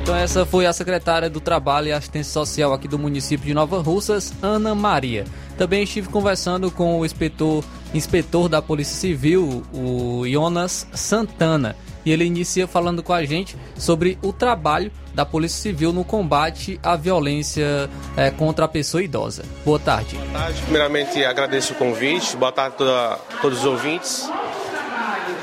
Então 0.00 0.14
essa 0.14 0.46
foi 0.46 0.66
a 0.66 0.72
secretária 0.72 1.28
do 1.28 1.40
Trabalho 1.40 1.88
e 1.88 1.92
Assistência 1.92 2.32
Social 2.32 2.72
aqui 2.72 2.86
do 2.86 2.98
município 2.98 3.44
de 3.44 3.52
Nova 3.52 3.82
Russas, 3.82 4.32
Ana 4.40 4.72
Maria. 4.72 5.24
Também 5.58 5.82
estive 5.82 6.08
conversando 6.08 6.70
com 6.70 7.00
o 7.00 7.04
inspetor, 7.04 7.64
inspetor 7.92 8.48
da 8.48 8.62
Polícia 8.62 8.94
Civil, 8.94 9.64
o 9.74 10.22
Jonas 10.28 10.86
Santana, 10.94 11.74
e 12.04 12.12
ele 12.12 12.24
inicia 12.24 12.66
falando 12.66 13.02
com 13.02 13.12
a 13.12 13.24
gente 13.24 13.56
sobre 13.76 14.18
o 14.22 14.32
trabalho 14.32 14.90
da 15.14 15.26
Polícia 15.26 15.60
Civil 15.60 15.92
no 15.92 16.04
combate 16.04 16.78
à 16.82 16.96
violência 16.96 17.90
é, 18.16 18.30
contra 18.30 18.64
a 18.64 18.68
pessoa 18.68 19.02
idosa. 19.02 19.44
Boa 19.64 19.78
tarde. 19.78 20.16
Boa 20.16 20.40
tarde. 20.40 20.62
Primeiramente, 20.62 21.24
agradeço 21.24 21.72
o 21.72 21.76
convite. 21.76 22.36
Boa 22.36 22.52
tarde 22.52 22.74
a 22.74 22.78
toda, 22.78 23.18
todos 23.42 23.58
os 23.58 23.64
ouvintes. 23.64 24.30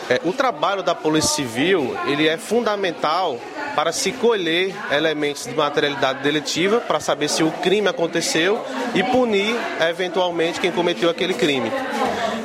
É, 0.09 0.21
o 0.23 0.31
trabalho 0.31 0.81
da 0.81 0.95
Polícia 0.95 1.35
Civil 1.35 1.95
ele 2.07 2.27
é 2.27 2.37
fundamental 2.37 3.37
para 3.75 3.91
se 3.91 4.11
colher 4.11 4.73
elementos 4.89 5.45
de 5.45 5.53
materialidade 5.53 6.23
deletiva 6.23 6.79
para 6.79 6.99
saber 6.99 7.29
se 7.29 7.43
o 7.43 7.51
crime 7.51 7.87
aconteceu 7.87 8.59
e 8.95 9.03
punir 9.03 9.55
eventualmente 9.87 10.59
quem 10.59 10.71
cometeu 10.71 11.09
aquele 11.09 11.33
crime. 11.33 11.71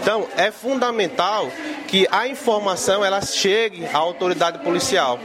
Então, 0.02 0.26
é 0.36 0.50
fundamental 0.50 1.48
que 1.86 2.08
a 2.10 2.26
informação 2.26 3.04
ela 3.04 3.20
chegue 3.20 3.86
à 3.86 3.98
autoridade 3.98 4.58
policial, 4.58 5.16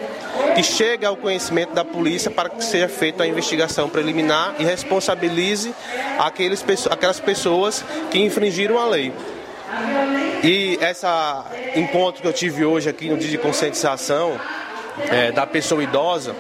que 0.54 0.62
chegue 0.62 1.04
ao 1.04 1.18
conhecimento 1.18 1.74
da 1.74 1.84
polícia 1.84 2.30
para 2.30 2.48
que 2.48 2.64
seja 2.64 2.88
feita 2.88 3.24
a 3.24 3.28
investigação 3.28 3.90
preliminar 3.90 4.54
e 4.60 4.64
responsabilize 4.64 5.74
aqueles, 6.20 6.64
aquelas 6.92 7.20
pessoas 7.20 7.84
que 8.12 8.20
infringiram 8.20 8.78
a 8.78 8.86
lei. 8.86 9.12
E 10.44 10.78
esse 10.80 11.08
encontro 11.76 12.22
que 12.22 12.28
eu 12.28 12.34
tive 12.34 12.64
hoje 12.64 12.88
aqui 12.88 13.10
no 13.10 13.18
dia 13.18 13.32
de 13.32 13.38
conscientização 13.40 14.40
é, 15.10 15.32
da 15.32 15.48
pessoa 15.48 15.82
idosa 15.82 16.36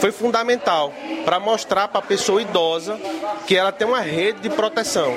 foi 0.00 0.10
fundamental 0.10 0.90
para 1.26 1.38
mostrar 1.38 1.86
para 1.88 1.98
a 1.98 2.02
pessoa 2.02 2.40
idosa 2.40 2.98
que 3.46 3.54
ela 3.54 3.70
tem 3.70 3.86
uma 3.86 4.00
rede 4.00 4.40
de 4.40 4.48
proteção 4.48 5.14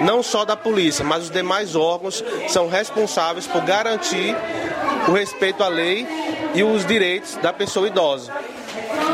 não 0.00 0.22
só 0.22 0.44
da 0.44 0.56
polícia, 0.56 1.04
mas 1.04 1.24
os 1.24 1.30
demais 1.30 1.74
órgãos 1.74 2.22
são 2.48 2.68
responsáveis 2.68 3.46
por 3.46 3.62
garantir 3.62 4.36
o 5.08 5.12
respeito 5.12 5.62
à 5.62 5.68
lei 5.68 6.06
e 6.54 6.62
os 6.62 6.84
direitos 6.84 7.36
da 7.36 7.52
pessoa 7.52 7.86
idosa. 7.86 8.32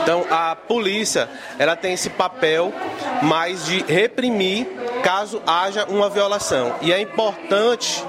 Então 0.03 0.24
a 0.30 0.57
polícia 0.57 1.28
ela 1.59 1.76
tem 1.76 1.93
esse 1.93 2.11
papel 2.11 2.72
mais 3.22 3.66
de 3.66 3.83
reprimir 3.85 4.66
caso 5.03 5.41
haja 5.47 5.85
uma 5.87 6.09
violação. 6.09 6.74
E 6.80 6.93
é 6.93 7.01
importante 7.01 8.05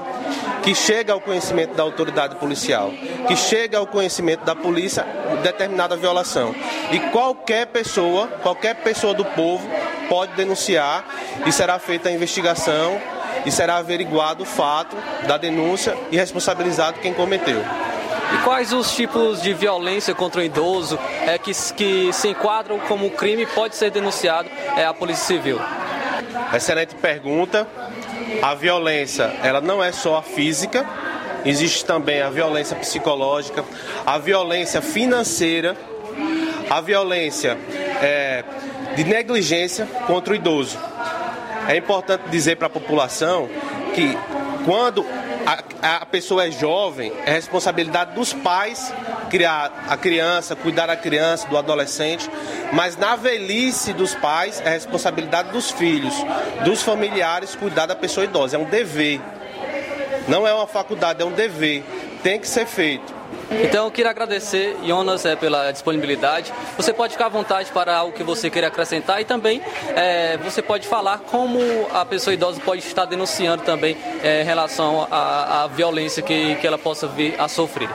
que 0.63 0.73
chegue 0.73 1.11
ao 1.11 1.19
conhecimento 1.19 1.75
da 1.75 1.83
autoridade 1.83 2.35
policial, 2.35 2.91
que 3.27 3.35
chegue 3.35 3.75
ao 3.75 3.85
conhecimento 3.85 4.43
da 4.45 4.55
polícia 4.55 5.05
determinada 5.41 5.95
violação. 5.95 6.55
E 6.91 6.99
qualquer 7.11 7.67
pessoa, 7.67 8.27
qualquer 8.41 8.75
pessoa 8.75 9.13
do 9.13 9.25
povo 9.25 9.67
pode 10.07 10.33
denunciar 10.33 11.05
e 11.45 11.51
será 11.51 11.79
feita 11.79 12.09
a 12.09 12.11
investigação 12.11 12.99
e 13.45 13.51
será 13.51 13.77
averiguado 13.77 14.43
o 14.43 14.45
fato 14.45 14.95
da 15.27 15.37
denúncia 15.37 15.97
e 16.11 16.17
responsabilizado 16.17 16.99
quem 16.99 17.13
cometeu. 17.13 17.63
E 18.33 18.37
quais 18.43 18.73
os 18.73 18.95
tipos 18.95 19.41
de 19.41 19.53
violência 19.53 20.15
contra 20.15 20.41
o 20.41 20.43
idoso 20.43 20.97
é, 21.27 21.37
que, 21.37 21.51
que 21.73 22.11
se 22.13 22.29
enquadram 22.29 22.79
como 22.79 23.09
crime 23.11 23.45
pode 23.45 23.75
ser 23.75 23.91
denunciado 23.91 24.49
é, 24.75 24.85
à 24.85 24.93
Polícia 24.93 25.25
Civil? 25.25 25.59
Excelente 26.53 26.95
pergunta. 26.95 27.67
A 28.41 28.53
violência, 28.53 29.23
ela 29.43 29.61
não 29.61 29.83
é 29.83 29.91
só 29.91 30.17
a 30.17 30.21
física, 30.21 30.85
existe 31.45 31.85
também 31.85 32.21
a 32.21 32.29
violência 32.29 32.75
psicológica, 32.75 33.63
a 34.05 34.17
violência 34.17 34.81
financeira, 34.81 35.75
a 36.69 36.81
violência 36.81 37.57
é, 38.01 38.43
de 38.95 39.03
negligência 39.03 39.85
contra 40.07 40.33
o 40.33 40.35
idoso. 40.35 40.77
É 41.67 41.77
importante 41.77 42.23
dizer 42.29 42.57
para 42.57 42.67
a 42.67 42.69
população 42.69 43.49
que 43.95 44.17
quando 44.65 45.05
a, 45.45 45.97
a, 45.97 46.05
pessoa 46.05 46.47
é 46.47 46.51
jovem, 46.51 47.11
é 47.25 47.33
responsabilidade 47.33 48.13
dos 48.13 48.33
pais 48.33 48.93
criar 49.29 49.85
a 49.89 49.97
criança, 49.97 50.55
cuidar 50.55 50.87
da 50.87 50.95
criança, 50.95 51.47
do 51.47 51.57
adolescente, 51.57 52.29
mas 52.71 52.95
na 52.97 53.15
velhice 53.15 53.93
dos 53.93 54.13
pais 54.15 54.61
é 54.63 54.69
responsabilidade 54.69 55.51
dos 55.51 55.71
filhos, 55.71 56.13
dos 56.63 56.81
familiares 56.81 57.55
cuidar 57.55 57.85
da 57.85 57.95
pessoa 57.95 58.25
idosa. 58.25 58.55
É 58.55 58.59
um 58.59 58.65
dever. 58.65 59.19
Não 60.27 60.47
é 60.47 60.53
uma 60.53 60.67
faculdade, 60.67 61.21
é 61.21 61.25
um 61.25 61.31
dever. 61.31 61.83
Tem 62.21 62.39
que 62.39 62.47
ser 62.47 62.65
feito. 62.65 63.22
Então, 63.51 63.85
eu 63.85 63.91
queria 63.91 64.11
agradecer, 64.11 64.77
Jonas, 64.85 65.25
é, 65.25 65.35
pela 65.35 65.71
disponibilidade. 65.71 66.53
Você 66.77 66.93
pode 66.93 67.13
ficar 67.13 67.27
à 67.27 67.29
vontade 67.29 67.71
para 67.71 67.95
algo 67.95 68.15
que 68.15 68.23
você 68.23 68.49
queira 68.49 68.67
acrescentar 68.67 69.21
e 69.21 69.25
também 69.25 69.61
é, 69.95 70.37
você 70.37 70.61
pode 70.61 70.87
falar 70.87 71.19
como 71.19 71.59
a 71.93 72.05
pessoa 72.05 72.33
idosa 72.33 72.59
pode 72.61 72.81
estar 72.81 73.05
denunciando 73.05 73.63
também 73.63 73.97
é, 74.23 74.41
em 74.41 74.45
relação 74.45 75.07
à, 75.09 75.63
à 75.63 75.67
violência 75.67 76.21
que, 76.21 76.55
que 76.55 76.67
ela 76.67 76.77
possa 76.77 77.07
vir 77.07 77.35
a 77.39 77.47
sofrer. 77.47 77.89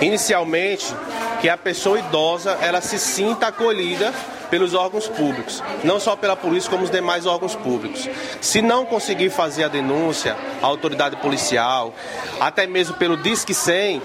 Inicialmente, 0.00 0.94
que 1.40 1.48
a 1.48 1.56
pessoa 1.56 1.98
idosa 1.98 2.56
ela 2.60 2.80
se 2.80 2.98
sinta 2.98 3.48
acolhida 3.48 4.12
pelos 4.52 4.74
órgãos 4.74 5.08
públicos, 5.08 5.62
não 5.82 5.98
só 5.98 6.14
pela 6.14 6.36
polícia, 6.36 6.70
como 6.70 6.84
os 6.84 6.90
demais 6.90 7.24
órgãos 7.24 7.56
públicos. 7.56 8.06
Se 8.38 8.60
não 8.60 8.84
conseguir 8.84 9.30
fazer 9.30 9.64
a 9.64 9.68
denúncia, 9.68 10.36
a 10.60 10.66
autoridade 10.66 11.16
policial, 11.16 11.94
até 12.38 12.66
mesmo 12.66 12.94
pelo 12.96 13.16
Disque 13.16 13.54
100, 13.54 14.02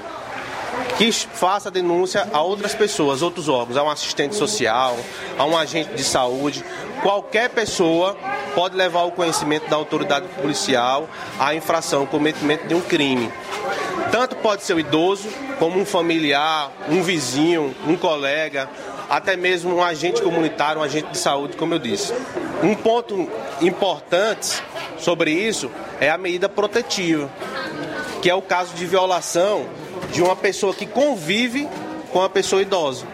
que 0.98 1.12
faça 1.12 1.70
denúncia 1.70 2.28
a 2.34 2.42
outras 2.42 2.74
pessoas, 2.74 3.22
outros 3.22 3.48
órgãos, 3.48 3.78
a 3.78 3.84
um 3.84 3.90
assistente 3.90 4.36
social, 4.36 4.98
a 5.38 5.46
um 5.46 5.56
agente 5.56 5.94
de 5.94 6.04
saúde. 6.04 6.64
Qualquer 7.04 7.50
pessoa 7.50 8.18
pode 8.56 8.76
levar 8.76 9.02
ao 9.02 9.12
conhecimento 9.12 9.70
da 9.70 9.76
autoridade 9.76 10.28
policial 10.42 11.08
a 11.40 11.54
infração, 11.54 12.04
o 12.04 12.08
cometimento 12.08 12.68
de 12.68 12.74
um 12.74 12.82
crime. 12.82 13.32
Tanto 14.12 14.36
pode 14.38 14.64
ser 14.64 14.74
o 14.74 14.80
idoso, 14.80 15.28
como 15.60 15.80
um 15.80 15.86
familiar, 15.86 16.72
um 16.90 17.04
vizinho, 17.04 17.76
um 17.86 17.96
colega, 17.96 18.70
até 19.10 19.36
mesmo 19.36 19.76
um 19.76 19.84
agente 19.84 20.22
comunitário, 20.22 20.82
um 20.82 20.84
agente 20.84 21.12
de 21.12 21.18
saúde, 21.18 21.56
como 21.56 21.74
eu 21.74 21.80
disse. 21.80 22.14
Um 22.64 22.74
ponto 22.74 23.30
importante 23.62 24.62
sobre 24.98 25.32
isso 25.32 25.70
é 26.00 26.10
a 26.10 26.18
medida 26.18 26.50
protetiva, 26.50 27.30
que 28.22 28.30
é 28.30 28.34
o 28.34 28.42
caso 28.42 28.74
de 28.74 28.86
violação 28.86 29.66
de 30.12 30.22
uma 30.22 30.36
pessoa 30.36 30.74
que 30.74 30.86
convive 30.86 31.68
com 32.12 32.22
a 32.22 32.30
pessoa 32.30 32.62
idosa. 32.62 33.06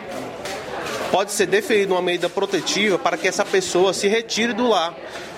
Pode 1.12 1.32
ser 1.32 1.46
deferida 1.46 1.94
uma 1.94 2.02
medida 2.02 2.30
protetiva 2.30 2.98
para 2.98 3.18
que 3.18 3.28
essa 3.28 3.46
pessoa 3.46 3.94
se 3.94 4.08
retire 4.08 4.54
do 4.54 4.68
lar, 4.68 4.96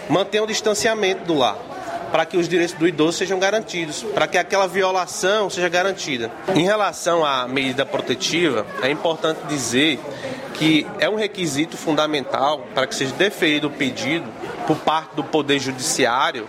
mantenha 0.09 0.43
o 0.43 0.47
distanciamento 0.47 1.25
do 1.25 1.33
lar, 1.37 1.57
para 2.11 2.25
que 2.25 2.37
os 2.37 2.47
direitos 2.47 2.75
do 2.75 2.87
idoso 2.87 3.17
sejam 3.17 3.37
garantidos, 3.39 4.03
para 4.13 4.27
que 4.27 4.37
aquela 4.37 4.67
violação 4.67 5.49
seja 5.49 5.67
garantida. 5.67 6.31
Em 6.55 6.63
relação 6.63 7.25
à 7.25 7.47
medida 7.47 7.85
protetiva, 7.85 8.65
é 8.81 8.89
importante 8.89 9.39
dizer 9.47 9.99
que 10.53 10.87
é 10.99 11.09
um 11.09 11.15
requisito 11.15 11.75
fundamental 11.75 12.65
para 12.73 12.87
que 12.87 12.95
seja 12.95 13.13
deferido 13.13 13.67
o 13.67 13.71
pedido 13.71 14.29
por 14.65 14.77
parte 14.77 15.15
do 15.15 15.23
Poder 15.23 15.59
Judiciário 15.59 16.47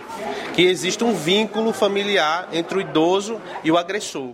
que 0.57 0.63
exista 0.63 1.05
um 1.05 1.13
vínculo 1.13 1.71
familiar 1.71 2.49
entre 2.51 2.79
o 2.79 2.81
idoso 2.81 3.39
e 3.63 3.71
o 3.71 3.77
agressor. 3.77 4.33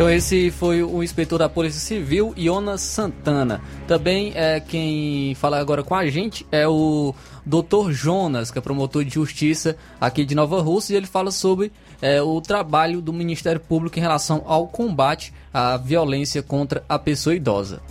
Então 0.00 0.08
esse 0.08 0.50
foi 0.50 0.82
o 0.82 1.02
inspetor 1.02 1.40
da 1.40 1.46
Polícia 1.46 1.78
Civil, 1.78 2.32
Jonas 2.34 2.80
Santana. 2.80 3.60
Também 3.86 4.32
é 4.34 4.58
quem 4.58 5.34
fala 5.34 5.58
agora 5.58 5.82
com 5.82 5.94
a 5.94 6.06
gente 6.06 6.46
é 6.50 6.66
o 6.66 7.14
Dr. 7.44 7.90
Jonas, 7.90 8.50
que 8.50 8.58
é 8.58 8.62
promotor 8.62 9.04
de 9.04 9.12
justiça 9.12 9.76
aqui 10.00 10.24
de 10.24 10.34
Nova 10.34 10.62
Rússia, 10.62 10.94
e 10.94 10.96
ele 10.96 11.06
fala 11.06 11.30
sobre 11.30 11.70
é, 12.00 12.22
o 12.22 12.40
trabalho 12.40 13.02
do 13.02 13.12
Ministério 13.12 13.60
Público 13.60 13.98
em 13.98 14.00
relação 14.00 14.42
ao 14.46 14.66
combate 14.66 15.34
à 15.52 15.76
violência 15.76 16.42
contra 16.42 16.82
a 16.88 16.98
pessoa 16.98 17.36
idosa. 17.36 17.82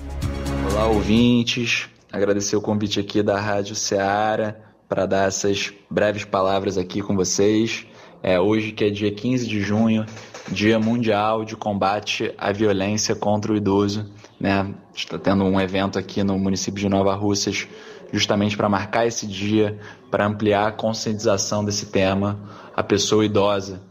Olá, 0.72 0.88
ouvintes. 0.88 1.90
Agradecer 2.12 2.56
o 2.56 2.62
convite 2.62 3.00
aqui 3.00 3.22
da 3.22 3.40
Rádio 3.40 3.76
Ceará 3.76 4.56
para 4.88 5.06
dar 5.06 5.28
essas 5.28 5.72
breves 5.88 6.26
palavras 6.26 6.76
aqui 6.76 7.04
com 7.04 7.16
vocês. 7.16 7.86
É, 8.24 8.40
hoje, 8.40 8.72
que 8.72 8.84
é 8.84 8.90
dia 8.90 9.12
15 9.12 9.48
de 9.48 9.62
junho, 9.62 10.06
Dia 10.52 10.80
Mundial 10.80 11.46
de 11.46 11.56
Combate 11.56 12.34
à 12.38 12.52
Violência 12.52 13.16
contra 13.16 13.54
o 13.54 13.56
Idoso. 13.56 14.12
Né? 14.40 14.74
Está 14.96 15.20
tendo 15.20 15.44
um 15.44 15.60
evento 15.60 16.00
aqui 16.00 16.24
no 16.24 16.38
município 16.40 16.80
de 16.80 16.90
Nova 16.90 17.14
Russas 17.14 17.68
justamente 18.12 18.58
para 18.58 18.68
marcar 18.68 19.06
esse 19.06 19.28
dia, 19.28 19.80
para 20.10 20.26
ampliar 20.26 20.68
a 20.68 20.72
conscientização 20.72 21.64
desse 21.64 21.88
tema, 21.88 22.40
a 22.76 22.82
pessoa 22.82 23.24
idosa 23.24 23.82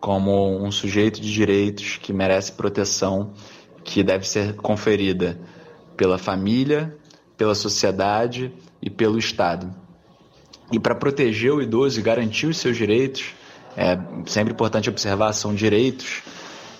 como 0.00 0.64
um 0.64 0.70
sujeito 0.70 1.20
de 1.20 1.32
direitos 1.32 1.98
que 2.00 2.12
merece 2.12 2.52
proteção, 2.52 3.32
que 3.84 4.02
deve 4.02 4.26
ser 4.26 4.54
conferida 4.54 5.38
pela 5.96 6.16
família, 6.16 6.96
pela 7.36 7.54
sociedade 7.54 8.52
e 8.80 8.88
pelo 8.88 9.18
Estado. 9.18 9.74
E 10.70 10.78
para 10.78 10.94
proteger 10.94 11.52
o 11.52 11.60
idoso 11.60 11.98
e 11.98 12.02
garantir 12.02 12.46
os 12.46 12.58
seus 12.58 12.76
direitos, 12.76 13.34
é 13.78 13.96
sempre 14.26 14.52
importante 14.52 14.90
observar, 14.90 15.32
são 15.32 15.54
direitos. 15.54 16.22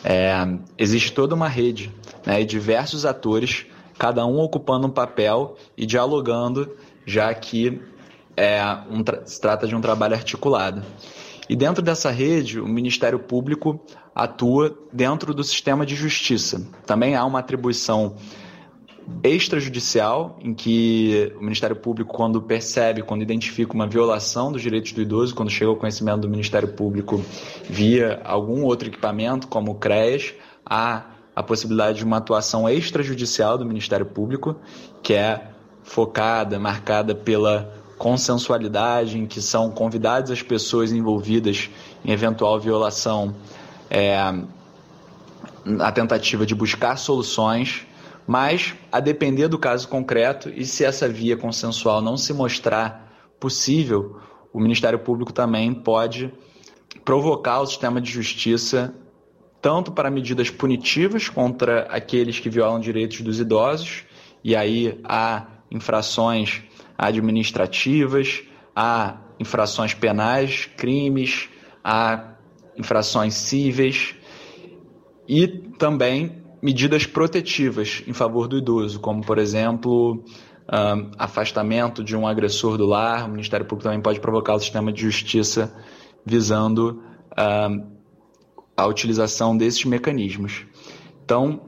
É, 0.04 0.34
existe 0.76 1.12
toda 1.12 1.32
uma 1.32 1.46
rede 1.46 1.94
né, 2.26 2.42
e 2.42 2.44
diversos 2.44 3.06
atores, 3.06 3.66
cada 3.96 4.26
um 4.26 4.40
ocupando 4.40 4.88
um 4.88 4.90
papel 4.90 5.56
e 5.76 5.86
dialogando, 5.86 6.76
já 7.06 7.32
que 7.32 7.80
é, 8.36 8.60
um, 8.90 9.04
se 9.24 9.40
trata 9.40 9.68
de 9.68 9.76
um 9.76 9.80
trabalho 9.80 10.14
articulado. 10.14 10.82
E 11.48 11.54
dentro 11.54 11.82
dessa 11.82 12.10
rede, 12.10 12.58
o 12.58 12.66
Ministério 12.66 13.20
Público 13.20 13.80
atua 14.12 14.76
dentro 14.92 15.32
do 15.32 15.44
sistema 15.44 15.86
de 15.86 15.94
justiça. 15.94 16.66
Também 16.84 17.14
há 17.14 17.24
uma 17.24 17.38
atribuição 17.38 18.16
extrajudicial, 19.22 20.38
em 20.40 20.54
que 20.54 21.32
o 21.36 21.42
Ministério 21.42 21.74
Público, 21.74 22.14
quando 22.14 22.40
percebe, 22.40 23.02
quando 23.02 23.22
identifica 23.22 23.72
uma 23.74 23.86
violação 23.86 24.52
dos 24.52 24.62
direitos 24.62 24.92
do 24.92 25.02
idoso, 25.02 25.34
quando 25.34 25.50
chega 25.50 25.70
ao 25.70 25.76
conhecimento 25.76 26.20
do 26.20 26.28
Ministério 26.28 26.68
Público 26.68 27.22
via 27.68 28.20
algum 28.24 28.64
outro 28.64 28.88
equipamento, 28.88 29.48
como 29.48 29.72
o 29.72 29.74
CREAS, 29.74 30.34
há 30.64 31.06
a 31.34 31.42
possibilidade 31.42 31.98
de 31.98 32.04
uma 32.04 32.18
atuação 32.18 32.68
extrajudicial 32.68 33.56
do 33.56 33.64
Ministério 33.64 34.06
Público, 34.06 34.56
que 35.02 35.14
é 35.14 35.48
focada, 35.82 36.58
marcada 36.58 37.14
pela 37.14 37.74
consensualidade, 37.96 39.18
em 39.18 39.26
que 39.26 39.40
são 39.40 39.70
convidadas 39.70 40.30
as 40.30 40.42
pessoas 40.42 40.92
envolvidas 40.92 41.70
em 42.04 42.12
eventual 42.12 42.60
violação, 42.60 43.34
é, 43.90 44.16
a 45.80 45.92
tentativa 45.92 46.46
de 46.46 46.54
buscar 46.54 46.96
soluções 46.96 47.87
mas, 48.28 48.74
a 48.92 49.00
depender 49.00 49.48
do 49.48 49.58
caso 49.58 49.88
concreto 49.88 50.50
e 50.54 50.66
se 50.66 50.84
essa 50.84 51.08
via 51.08 51.34
consensual 51.34 52.02
não 52.02 52.18
se 52.18 52.34
mostrar 52.34 53.10
possível, 53.40 54.20
o 54.52 54.60
Ministério 54.60 54.98
Público 54.98 55.32
também 55.32 55.72
pode 55.72 56.30
provocar 57.06 57.62
o 57.62 57.66
sistema 57.66 58.02
de 58.02 58.12
justiça 58.12 58.94
tanto 59.62 59.90
para 59.92 60.10
medidas 60.10 60.50
punitivas 60.50 61.30
contra 61.30 61.84
aqueles 61.84 62.38
que 62.38 62.50
violam 62.50 62.78
direitos 62.78 63.22
dos 63.22 63.40
idosos, 63.40 64.04
e 64.44 64.54
aí 64.54 65.00
há 65.04 65.46
infrações 65.70 66.62
administrativas, 66.98 68.42
há 68.76 69.16
infrações 69.40 69.94
penais, 69.94 70.68
crimes, 70.76 71.48
há 71.82 72.34
infrações 72.76 73.32
cíveis 73.32 74.14
e 75.26 75.48
também 75.48 76.44
medidas 76.62 77.06
protetivas 77.06 78.02
em 78.06 78.12
favor 78.12 78.48
do 78.48 78.58
idoso, 78.58 79.00
como, 79.00 79.24
por 79.24 79.38
exemplo, 79.38 80.24
afastamento 81.16 82.04
de 82.04 82.16
um 82.16 82.26
agressor 82.26 82.76
do 82.76 82.86
lar. 82.86 83.26
O 83.26 83.30
Ministério 83.30 83.66
Público 83.66 83.84
também 83.84 84.00
pode 84.00 84.20
provocar 84.20 84.54
o 84.54 84.60
sistema 84.60 84.92
de 84.92 85.00
justiça 85.02 85.74
visando 86.24 87.02
a 88.76 88.86
utilização 88.86 89.56
desses 89.56 89.84
mecanismos. 89.84 90.66
Então, 91.24 91.60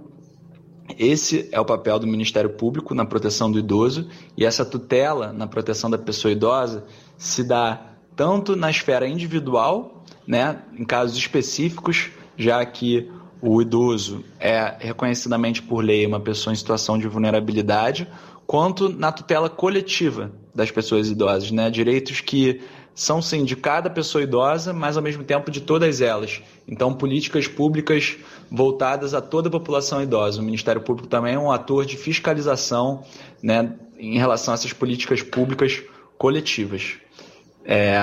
esse 0.98 1.48
é 1.52 1.60
o 1.60 1.64
papel 1.64 1.98
do 1.98 2.06
Ministério 2.06 2.50
Público 2.50 2.94
na 2.94 3.04
proteção 3.04 3.50
do 3.50 3.58
idoso 3.58 4.08
e 4.36 4.44
essa 4.44 4.64
tutela 4.64 5.32
na 5.32 5.46
proteção 5.46 5.88
da 5.88 5.98
pessoa 5.98 6.32
idosa 6.32 6.84
se 7.16 7.44
dá 7.44 7.94
tanto 8.16 8.56
na 8.56 8.70
esfera 8.70 9.08
individual, 9.08 10.04
né, 10.26 10.62
em 10.76 10.84
casos 10.84 11.16
específicos, 11.16 12.10
já 12.36 12.64
que 12.66 13.10
o 13.42 13.60
idoso 13.60 14.24
é 14.38 14.76
reconhecidamente 14.78 15.62
por 15.62 15.84
lei 15.84 16.06
uma 16.06 16.20
pessoa 16.20 16.52
em 16.52 16.56
situação 16.56 16.98
de 16.98 17.08
vulnerabilidade, 17.08 18.06
quanto 18.46 18.88
na 18.88 19.12
tutela 19.12 19.48
coletiva 19.48 20.32
das 20.54 20.70
pessoas 20.70 21.08
idosas, 21.08 21.50
né? 21.50 21.70
Direitos 21.70 22.20
que 22.20 22.60
são 22.94 23.22
sim 23.22 23.44
de 23.44 23.56
cada 23.56 23.88
pessoa 23.88 24.22
idosa, 24.22 24.72
mas 24.72 24.96
ao 24.96 25.02
mesmo 25.02 25.24
tempo 25.24 25.50
de 25.50 25.60
todas 25.60 26.00
elas. 26.00 26.42
Então, 26.68 26.92
políticas 26.92 27.46
públicas 27.46 28.16
voltadas 28.50 29.14
a 29.14 29.20
toda 29.20 29.48
a 29.48 29.50
população 29.50 30.02
idosa. 30.02 30.40
O 30.40 30.44
Ministério 30.44 30.82
Público 30.82 31.08
também 31.08 31.34
é 31.34 31.38
um 31.38 31.50
ator 31.50 31.86
de 31.86 31.96
fiscalização 31.96 33.02
né, 33.42 33.74
em 33.98 34.18
relação 34.18 34.52
a 34.52 34.54
essas 34.54 34.72
políticas 34.72 35.22
públicas 35.22 35.82
coletivas. 36.18 36.98
É, 37.64 38.00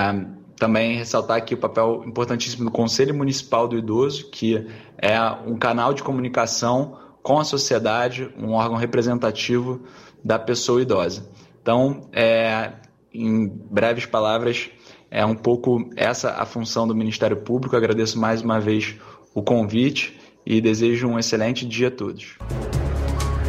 também 0.58 0.96
ressaltar 0.96 1.36
aqui 1.36 1.54
o 1.54 1.58
papel 1.58 2.02
importantíssimo 2.06 2.64
do 2.64 2.70
Conselho 2.70 3.14
Municipal 3.14 3.68
do 3.68 3.78
Idoso, 3.78 4.30
que 4.30 4.66
é 4.98 5.18
um 5.46 5.56
canal 5.56 5.94
de 5.94 6.02
comunicação 6.02 6.98
com 7.22 7.38
a 7.38 7.44
sociedade, 7.44 8.32
um 8.38 8.52
órgão 8.52 8.76
representativo 8.76 9.82
da 10.24 10.38
pessoa 10.38 10.82
idosa. 10.82 11.28
Então, 11.60 12.08
é, 12.12 12.72
em 13.12 13.46
breves 13.46 14.06
palavras, 14.06 14.70
é 15.10 15.24
um 15.24 15.34
pouco 15.34 15.88
essa 15.96 16.32
a 16.32 16.44
função 16.44 16.86
do 16.86 16.94
Ministério 16.94 17.36
Público. 17.36 17.76
agradeço 17.76 18.18
mais 18.18 18.42
uma 18.42 18.60
vez 18.60 18.96
o 19.34 19.42
convite 19.42 20.18
e 20.44 20.60
desejo 20.60 21.06
um 21.08 21.18
excelente 21.18 21.66
dia 21.66 21.88
a 21.88 21.90
todos. 21.90 22.36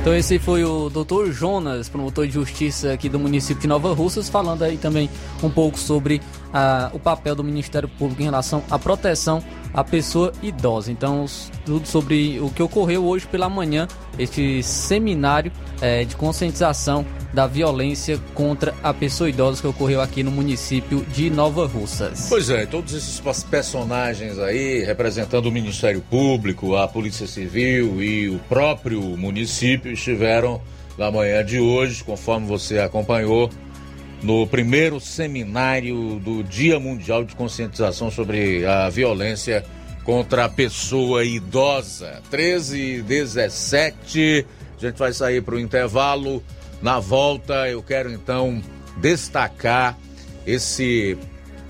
Então 0.02 0.16
esse 0.16 0.40
foi 0.40 0.64
o 0.64 0.90
Dr. 0.90 1.32
Jonas, 1.32 1.90
promotor 1.90 2.26
de 2.26 2.34
justiça 2.34 2.94
aqui 2.94 3.10
do 3.10 3.20
município 3.20 3.62
de 3.62 3.68
Nova 3.68 3.94
Russas, 3.94 4.30
falando 4.30 4.64
aí 4.64 4.78
também 4.78 5.10
um 5.44 5.50
pouco 5.50 5.78
sobre 5.78 6.22
ah, 6.54 6.90
o 6.94 7.00
papel 7.00 7.36
do 7.36 7.44
Ministério 7.44 7.88
Público 7.88 8.22
em 8.22 8.26
relação 8.26 8.64
à 8.70 8.78
proteção 8.78 9.44
à 9.74 9.84
pessoa 9.84 10.34
idosa. 10.42 10.92
Então, 10.92 11.26
tudo 11.66 11.88
sobre 11.88 12.40
o 12.40 12.50
que 12.50 12.62
ocorreu 12.62 13.06
hoje 13.06 13.28
pela 13.28 13.50
manhã, 13.50 13.88
este 14.18 14.64
seminário 14.64 15.52
eh, 15.82 16.06
de 16.06 16.16
conscientização 16.16 17.06
da 17.34 17.46
violência 17.46 18.20
contra 18.34 18.74
a 18.82 18.94
pessoa 18.94 19.30
idosa 19.30 19.62
que 19.62 19.68
ocorreu 19.68 20.02
aqui 20.02 20.24
no 20.24 20.32
município 20.32 21.06
de 21.14 21.30
Nova 21.30 21.68
Russas. 21.68 22.26
Pois 22.28 22.50
é, 22.50 22.66
todos 22.66 22.94
esses 22.94 23.22
personagens 23.44 24.40
aí 24.40 24.84
representando 24.84 25.46
o 25.46 25.52
Ministério 25.52 26.02
Público, 26.02 26.76
a 26.76 26.88
Polícia 26.88 27.28
Civil 27.28 28.02
e 28.02 28.30
o 28.30 28.40
próprio 28.50 29.02
município 29.16 29.92
estiveram 29.92 30.60
na 30.98 31.12
manhã 31.12 31.46
de 31.46 31.60
hoje, 31.60 32.04
conforme 32.04 32.48
você 32.48 32.80
acompanhou, 32.80 33.50
no 34.22 34.46
primeiro 34.46 35.00
seminário 35.00 36.20
do 36.20 36.44
Dia 36.44 36.80
Mundial 36.80 37.24
de 37.24 37.36
Conscientização 37.36 38.12
sobre 38.12 38.66
a 38.66 38.90
Violência 38.90 39.66
contra 40.04 40.46
a 40.46 40.50
Pessoa 40.50 41.24
Idosa. 41.24 42.22
13 42.30 42.80
e 42.80 43.02
17, 43.02 44.46
a 44.78 44.82
gente 44.82 44.98
vai 44.98 45.14
sair 45.14 45.42
para 45.42 45.56
o 45.56 45.60
intervalo. 45.60 46.44
Na 46.82 47.00
volta, 47.00 47.68
eu 47.70 47.82
quero 47.82 48.12
então 48.12 48.62
destacar 48.98 49.98
esse 50.46 51.18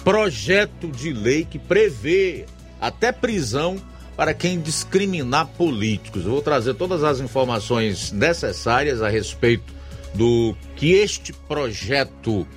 projeto 0.04 0.88
de 0.88 1.12
lei 1.14 1.46
que 1.46 1.60
prevê 1.60 2.46
até 2.80 3.12
prisão 3.12 3.78
para 4.16 4.34
quem 4.34 4.60
discriminar 4.60 5.48
políticos. 5.48 6.26
Eu 6.26 6.32
vou 6.32 6.42
trazer 6.42 6.74
todas 6.74 7.04
as 7.04 7.20
informações 7.20 8.12
necessárias 8.12 9.02
a 9.02 9.10
respeito 9.10 9.79
do 10.14 10.56
que 10.76 10.94
este 10.94 11.34
projeto 11.34 12.48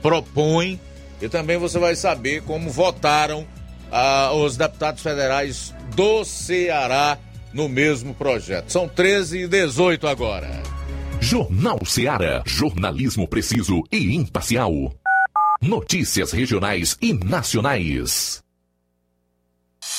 propõe 0.00 0.80
e 1.20 1.28
também 1.28 1.56
você 1.56 1.78
vai 1.78 1.94
saber 1.94 2.42
como 2.42 2.70
votaram 2.70 3.46
ah, 3.90 4.32
os 4.34 4.56
deputados 4.56 5.02
federais 5.02 5.72
do 5.94 6.24
Ceará 6.24 7.18
no 7.52 7.68
mesmo 7.68 8.14
projeto. 8.14 8.70
São 8.70 8.88
13 8.88 9.42
e 9.42 9.48
18 9.48 10.06
agora. 10.08 10.62
Jornal 11.20 11.78
Seara. 11.84 12.42
Jornalismo 12.44 13.28
preciso 13.28 13.84
e 13.92 14.16
imparcial. 14.16 14.92
Notícias 15.60 16.32
regionais 16.32 16.98
e 17.00 17.12
nacionais. 17.12 18.42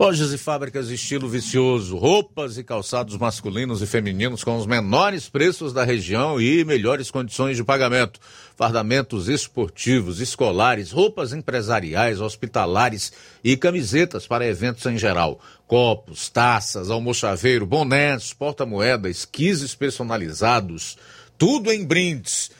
Lojas 0.00 0.32
e 0.32 0.38
fábricas 0.38 0.88
estilo 0.88 1.28
vicioso, 1.28 1.98
roupas 1.98 2.56
e 2.56 2.64
calçados 2.64 3.14
masculinos 3.18 3.82
e 3.82 3.86
femininos 3.86 4.42
com 4.42 4.56
os 4.56 4.64
menores 4.64 5.28
preços 5.28 5.70
da 5.70 5.84
região 5.84 6.40
e 6.40 6.64
melhores 6.64 7.10
condições 7.10 7.58
de 7.58 7.62
pagamento. 7.62 8.18
Fardamentos 8.56 9.28
esportivos, 9.28 10.18
escolares, 10.18 10.90
roupas 10.92 11.34
empresariais, 11.34 12.22
hospitalares 12.22 13.12
e 13.44 13.54
camisetas 13.54 14.26
para 14.26 14.46
eventos 14.46 14.86
em 14.86 14.96
geral. 14.96 15.38
Copos, 15.66 16.30
taças, 16.30 16.90
almochaveiro, 16.90 17.66
bonés, 17.66 18.32
porta-moedas, 18.32 19.26
quizzes 19.26 19.74
personalizados, 19.74 20.96
tudo 21.36 21.70
em 21.70 21.84
brindes. 21.84 22.50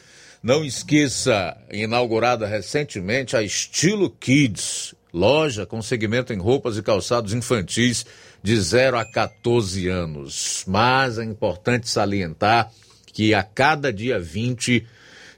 Não 0.43 0.63
esqueça, 0.63 1.57
inaugurada 1.73 2.47
recentemente 2.47 3.35
a 3.35 3.43
Estilo 3.43 4.11
Kids 4.11 4.95
loja 5.13 5.67
com 5.67 5.83
segmento 5.83 6.33
em 6.33 6.39
roupas 6.39 6.77
e 6.77 6.83
calçados 6.83 7.35
infantis 7.35 8.07
de 8.43 8.59
0 8.59 8.99
a 8.99 9.05
14 9.05 9.89
anos. 9.89 10.65
Mas 10.67 11.19
é 11.19 11.25
importante 11.25 11.89
salientar 11.89 12.73
que 13.13 13.35
a 13.35 13.43
cada 13.43 13.93
dia 13.93 14.19
20 14.19 14.87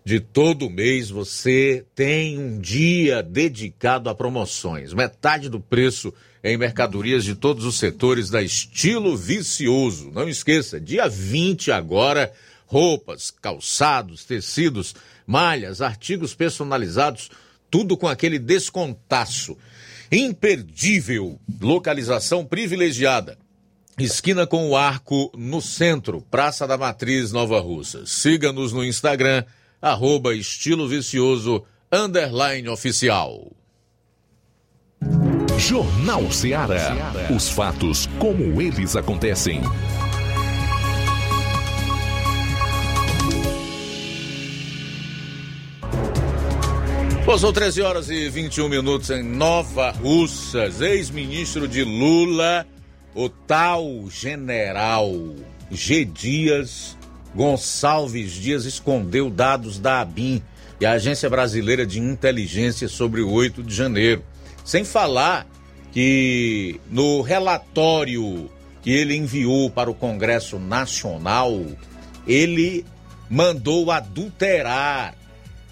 de 0.05 0.21
todo 0.21 0.71
mês 0.71 1.09
você 1.11 1.85
tem 1.95 2.39
um 2.39 2.61
dia 2.61 3.23
dedicado 3.23 4.11
a 4.11 4.15
promoções. 4.15 4.93
Metade 4.93 5.49
do 5.49 5.59
preço 5.59 6.13
em 6.43 6.59
mercadorias 6.59 7.25
de 7.25 7.35
todos 7.35 7.65
os 7.65 7.79
setores 7.79 8.29
da 8.29 8.43
Estilo 8.43 9.17
Vicioso. 9.17 10.11
Não 10.13 10.29
esqueça, 10.29 10.79
dia 10.79 11.09
20 11.09 11.73
agora, 11.73 12.31
roupas, 12.67 13.31
calçados, 13.31 14.25
tecidos, 14.25 14.95
malhas, 15.27 15.81
artigos 15.81 16.35
personalizados, 16.35 17.31
tudo 17.75 17.97
com 17.97 18.07
aquele 18.07 18.39
descontaço. 18.39 19.59
Imperdível, 20.13 21.41
localização 21.61 22.45
privilegiada. 22.47 23.37
Esquina 23.99 24.47
com 24.47 24.69
o 24.69 24.77
Arco, 24.77 25.29
no 25.37 25.61
centro, 25.61 26.21
Praça 26.31 26.69
da 26.69 26.79
Matriz, 26.79 27.33
Nova 27.33 27.59
Russa. 27.59 28.07
Siga-nos 28.07 28.73
no 28.73 28.85
Instagram, 28.85 29.43
arroba 29.83 30.37
estilo 30.37 30.89
vicioso, 30.89 31.65
underline 31.91 32.69
oficial. 32.69 33.51
Jornal 35.59 36.31
Ceará. 36.31 36.95
Os 37.35 37.49
fatos 37.49 38.09
como 38.21 38.63
eles 38.63 38.95
acontecem. 38.95 39.61
Bom, 47.25 47.39
são 47.39 47.55
13 47.55 47.81
horas 47.81 48.11
e 48.11 48.29
21 48.29 48.69
minutos 48.69 49.09
em 49.09 49.23
Nova 49.23 49.91
Russas. 49.93 50.83
Ex-ministro 50.83 51.67
de 51.67 51.83
Lula, 51.83 52.67
o 53.15 53.31
tal 53.31 54.11
general 54.11 55.11
G. 55.71 56.05
Dias 56.05 56.99
Gonçalves 57.35 58.33
Dias 58.33 58.67
escondeu 58.67 59.31
dados 59.31 59.79
da 59.79 60.03
ABIN 60.03 60.43
e 60.79 60.85
a 60.85 60.93
Agência 60.93 61.31
Brasileira 61.31 61.87
de 61.87 61.99
Inteligência 61.99 62.89
sobre 62.89 63.23
o 63.23 63.31
8 63.31 63.63
de 63.63 63.75
janeiro. 63.75 64.23
Sem 64.63 64.85
falar 64.85 65.47
que 65.93 66.79
no 66.91 67.23
relatório 67.23 68.51
que 68.83 68.91
ele 68.91 69.17
enviou 69.17 69.71
para 69.71 69.91
o 69.91 69.95
Congresso 69.95 70.59
Nacional, 70.59 71.59
ele 72.27 72.85
mandou 73.31 73.91
adulterar 73.91 75.15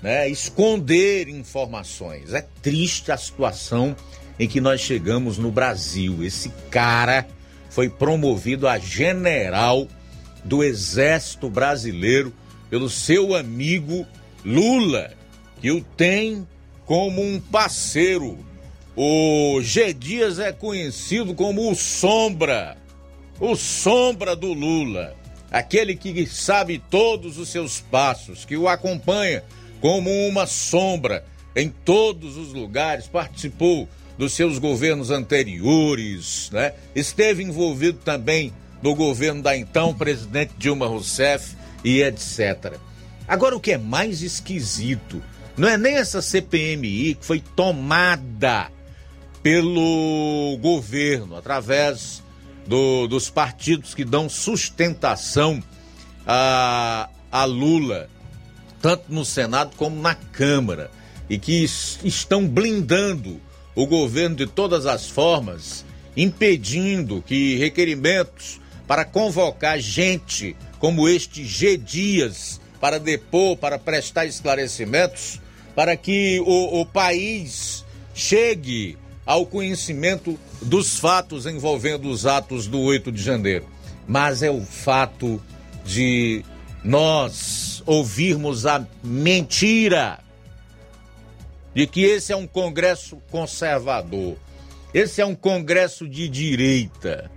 né, 0.02 0.28
esconder 0.28 1.28
informações. 1.28 2.34
É 2.34 2.44
triste 2.60 3.12
a 3.12 3.16
situação 3.16 3.94
em 4.38 4.48
que 4.48 4.60
nós 4.60 4.80
chegamos 4.80 5.38
no 5.38 5.50
Brasil. 5.52 6.24
Esse 6.24 6.50
cara 6.70 7.26
foi 7.70 7.88
promovido 7.88 8.66
a 8.66 8.78
general 8.78 9.86
do 10.44 10.62
Exército 10.62 11.48
Brasileiro 11.48 12.32
pelo 12.68 12.90
seu 12.90 13.34
amigo 13.34 14.06
Lula, 14.44 15.12
que 15.60 15.70
o 15.70 15.82
tem 15.82 16.46
como 16.84 17.22
um 17.22 17.38
parceiro. 17.38 18.38
O 18.96 19.60
G 19.62 19.94
Dias 19.94 20.38
é 20.38 20.52
conhecido 20.52 21.34
como 21.34 21.70
o 21.70 21.74
Sombra, 21.74 22.76
o 23.40 23.54
Sombra 23.54 24.36
do 24.36 24.52
Lula, 24.52 25.16
aquele 25.50 25.94
que 25.94 26.26
sabe 26.26 26.82
todos 26.90 27.38
os 27.38 27.48
seus 27.48 27.80
passos, 27.80 28.44
que 28.44 28.56
o 28.56 28.68
acompanha 28.68 29.42
como 29.82 30.08
uma 30.28 30.46
sombra 30.46 31.24
em 31.56 31.68
todos 31.68 32.36
os 32.36 32.52
lugares, 32.52 33.08
participou 33.08 33.88
dos 34.16 34.32
seus 34.32 34.56
governos 34.58 35.10
anteriores, 35.10 36.48
né? 36.52 36.72
esteve 36.94 37.42
envolvido 37.42 37.98
também 37.98 38.52
no 38.80 38.94
governo 38.94 39.42
da 39.42 39.56
então 39.56 39.92
presidente 39.92 40.54
Dilma 40.56 40.86
Rousseff 40.86 41.56
e 41.84 42.00
etc. 42.00 42.76
Agora, 43.26 43.56
o 43.56 43.60
que 43.60 43.72
é 43.72 43.78
mais 43.78 44.22
esquisito 44.22 45.20
não 45.56 45.68
é 45.68 45.76
nem 45.76 45.96
essa 45.96 46.22
CPMI 46.22 47.16
que 47.16 47.26
foi 47.26 47.40
tomada 47.40 48.70
pelo 49.42 50.56
governo 50.60 51.36
através 51.36 52.22
do, 52.68 53.08
dos 53.08 53.28
partidos 53.28 53.94
que 53.94 54.04
dão 54.04 54.28
sustentação 54.28 55.60
a, 56.24 57.08
a 57.32 57.44
Lula 57.44 58.08
tanto 58.82 59.04
no 59.08 59.24
Senado 59.24 59.76
como 59.76 60.02
na 60.02 60.14
Câmara, 60.14 60.90
e 61.30 61.38
que 61.38 61.64
estão 62.04 62.46
blindando 62.46 63.40
o 63.74 63.86
governo 63.86 64.36
de 64.36 64.46
todas 64.46 64.84
as 64.84 65.08
formas, 65.08 65.84
impedindo 66.16 67.22
que 67.22 67.56
requerimentos 67.56 68.60
para 68.86 69.04
convocar 69.04 69.78
gente 69.78 70.54
como 70.78 71.08
este 71.08 71.44
G. 71.44 71.78
Dias 71.78 72.60
para 72.80 72.98
depor, 72.98 73.56
para 73.56 73.78
prestar 73.78 74.26
esclarecimentos, 74.26 75.40
para 75.74 75.96
que 75.96 76.40
o, 76.40 76.80
o 76.80 76.84
país 76.84 77.84
chegue 78.12 78.98
ao 79.24 79.46
conhecimento 79.46 80.36
dos 80.60 80.98
fatos 80.98 81.46
envolvendo 81.46 82.10
os 82.10 82.26
atos 82.26 82.66
do 82.66 82.80
8 82.80 83.12
de 83.12 83.22
janeiro. 83.22 83.66
Mas 84.06 84.42
é 84.42 84.50
o 84.50 84.60
fato 84.60 85.40
de 85.84 86.44
nós 86.84 87.71
ouvirmos 87.86 88.66
a 88.66 88.86
mentira 89.02 90.18
de 91.74 91.86
que 91.86 92.02
esse 92.02 92.32
é 92.32 92.36
um 92.36 92.46
congresso 92.46 93.16
conservador, 93.30 94.36
esse 94.92 95.20
é 95.20 95.26
um 95.26 95.34
congresso 95.34 96.08
de 96.08 96.28
direita. 96.28 97.30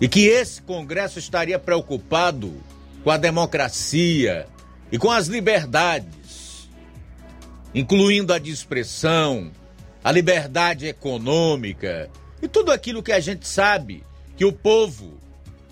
E 0.00 0.08
que 0.08 0.26
esse 0.26 0.62
congresso 0.62 1.18
estaria 1.18 1.58
preocupado 1.58 2.62
com 3.04 3.10
a 3.10 3.16
democracia 3.16 4.46
e 4.90 4.98
com 4.98 5.10
as 5.10 5.26
liberdades, 5.26 6.70
incluindo 7.74 8.32
a 8.32 8.38
de 8.38 8.50
expressão, 8.50 9.50
a 10.02 10.10
liberdade 10.10 10.86
econômica 10.86 12.10
e 12.42 12.48
tudo 12.48 12.72
aquilo 12.72 13.02
que 13.02 13.12
a 13.12 13.20
gente 13.20 13.46
sabe 13.46 14.02
que 14.36 14.44
o 14.44 14.52
povo 14.52 15.18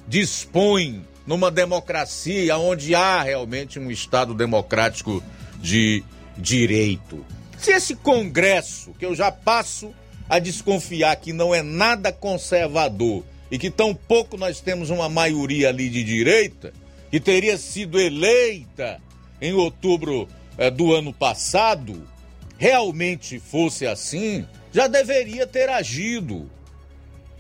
dispõe 0.07 1.05
numa 1.29 1.51
democracia 1.51 2.57
onde 2.57 2.95
há 2.95 3.23
realmente 3.23 3.79
um 3.79 3.91
Estado 3.91 4.33
democrático 4.33 5.23
de 5.61 6.03
direito. 6.39 7.23
Se 7.59 7.71
esse 7.71 7.95
Congresso, 7.95 8.95
que 8.99 9.05
eu 9.05 9.15
já 9.15 9.31
passo 9.31 9.93
a 10.27 10.39
desconfiar 10.39 11.15
que 11.17 11.35
não 11.35 11.55
é 11.55 11.63
nada 11.63 12.11
conservador 12.11 13.23
e 13.51 13.59
que 13.59 13.71
tão 13.71 13.95
pouco 13.95 14.39
nós 14.39 14.63
temos 14.63 14.89
uma 14.89 15.07
maioria 15.07 15.69
ali 15.69 15.91
de 15.91 16.03
direita, 16.03 16.73
que 17.11 17.21
teria 17.21 17.59
sido 17.59 18.01
eleita 18.01 18.99
em 19.39 19.53
outubro 19.53 20.27
eh, 20.57 20.71
do 20.71 20.95
ano 20.95 21.13
passado, 21.13 22.09
realmente 22.57 23.39
fosse 23.39 23.87
assim, 23.87 24.47
já 24.73 24.87
deveria 24.87 25.47
ter 25.47 25.69
agido. 25.69 26.51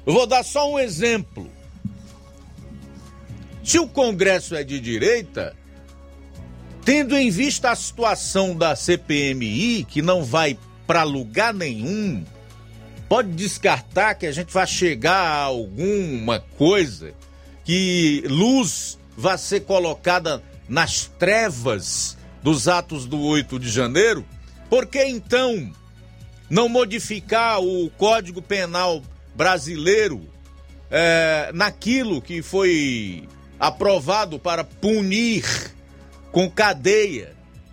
Eu 0.04 0.12
vou 0.12 0.26
dar 0.26 0.44
só 0.44 0.70
um 0.70 0.78
exemplo. 0.78 1.50
Se 3.68 3.78
o 3.78 3.86
Congresso 3.86 4.54
é 4.54 4.64
de 4.64 4.80
direita, 4.80 5.54
tendo 6.86 7.14
em 7.14 7.28
vista 7.28 7.70
a 7.70 7.76
situação 7.76 8.56
da 8.56 8.74
CPMI, 8.74 9.84
que 9.84 10.00
não 10.00 10.24
vai 10.24 10.58
para 10.86 11.02
lugar 11.02 11.52
nenhum, 11.52 12.24
pode 13.10 13.28
descartar 13.32 14.14
que 14.14 14.24
a 14.24 14.32
gente 14.32 14.50
vai 14.54 14.66
chegar 14.66 15.20
a 15.20 15.42
alguma 15.42 16.40
coisa 16.56 17.12
que 17.62 18.24
luz 18.26 18.98
vai 19.14 19.36
ser 19.36 19.60
colocada 19.60 20.42
nas 20.66 21.04
trevas 21.18 22.16
dos 22.42 22.68
atos 22.68 23.04
do 23.04 23.20
8 23.20 23.58
de 23.58 23.68
janeiro? 23.68 24.24
Por 24.70 24.86
que 24.86 25.04
então 25.04 25.70
não 26.48 26.70
modificar 26.70 27.60
o 27.60 27.90
Código 27.98 28.40
Penal 28.40 29.02
brasileiro 29.36 30.26
é, 30.90 31.50
naquilo 31.52 32.22
que 32.22 32.40
foi 32.40 33.28
aprovado 33.58 34.38
para 34.38 34.62
punir 34.64 35.44
com 36.30 36.50
cadeia 36.50 37.32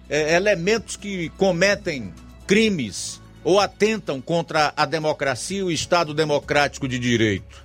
é, 0.09 0.35
elementos 0.35 0.95
que 0.95 1.29
cometem 1.29 2.13
crimes 2.47 3.21
ou 3.43 3.59
atentam 3.59 4.19
contra 4.19 4.73
a 4.75 4.85
democracia 4.85 5.59
e 5.59 5.63
o 5.63 5.71
Estado 5.71 6.13
democrático 6.13 6.87
de 6.87 6.97
direito. 6.97 7.63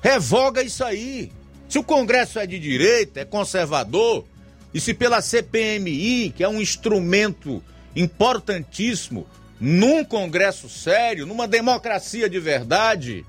Revoga 0.00 0.62
isso 0.62 0.84
aí. 0.84 1.32
Se 1.68 1.78
o 1.78 1.82
Congresso 1.82 2.38
é 2.38 2.46
de 2.46 2.58
direita, 2.58 3.20
é 3.20 3.24
conservador, 3.24 4.24
e 4.72 4.80
se 4.80 4.92
pela 4.92 5.20
CPMI, 5.20 6.32
que 6.36 6.44
é 6.44 6.48
um 6.48 6.60
instrumento 6.60 7.62
importantíssimo 7.96 9.26
num 9.58 10.04
Congresso 10.04 10.68
sério, 10.68 11.26
numa 11.26 11.48
democracia 11.48 12.28
de 12.28 12.38
verdade, 12.38 13.24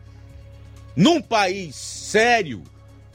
num 0.96 1.22
país 1.22 1.76
sério, 1.76 2.64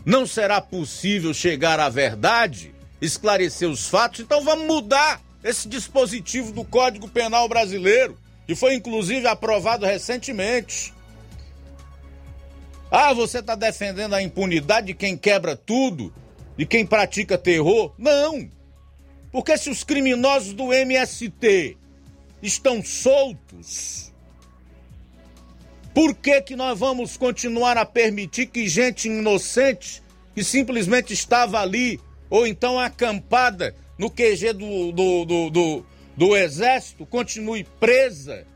não 0.04 0.26
será 0.26 0.60
possível 0.60 1.32
chegar 1.34 1.78
à 1.78 1.88
verdade, 1.88 2.74
esclarecer 3.00 3.68
os 3.68 3.88
fatos, 3.88 4.20
então 4.20 4.42
vamos 4.42 4.66
mudar 4.66 5.20
esse 5.42 5.68
dispositivo 5.68 6.52
do 6.52 6.64
Código 6.64 7.08
Penal 7.08 7.48
brasileiro, 7.48 8.18
que 8.46 8.54
foi 8.54 8.74
inclusive 8.74 9.26
aprovado 9.26 9.86
recentemente. 9.86 10.92
Ah, 12.90 13.12
você 13.12 13.38
está 13.38 13.54
defendendo 13.54 14.14
a 14.14 14.22
impunidade 14.22 14.88
de 14.88 14.94
quem 14.94 15.16
quebra 15.16 15.56
tudo, 15.56 16.12
de 16.56 16.66
quem 16.66 16.84
pratica 16.84 17.38
terror? 17.38 17.94
Não! 17.96 18.50
Porque 19.30 19.56
se 19.56 19.70
os 19.70 19.84
criminosos 19.84 20.52
do 20.52 20.72
MST 20.72 21.76
estão 22.42 22.82
soltos, 22.82 24.09
por 25.94 26.14
que, 26.14 26.40
que 26.42 26.56
nós 26.56 26.78
vamos 26.78 27.16
continuar 27.16 27.76
a 27.76 27.84
permitir 27.84 28.46
que 28.46 28.68
gente 28.68 29.08
inocente, 29.08 30.02
que 30.34 30.44
simplesmente 30.44 31.12
estava 31.12 31.60
ali, 31.60 32.00
ou 32.28 32.46
então 32.46 32.78
acampada 32.78 33.74
no 33.98 34.10
QG 34.10 34.52
do, 34.52 34.92
do, 34.92 35.24
do, 35.24 35.50
do, 35.50 35.86
do 36.16 36.36
Exército, 36.36 37.04
continue 37.04 37.64
presa? 37.78 38.46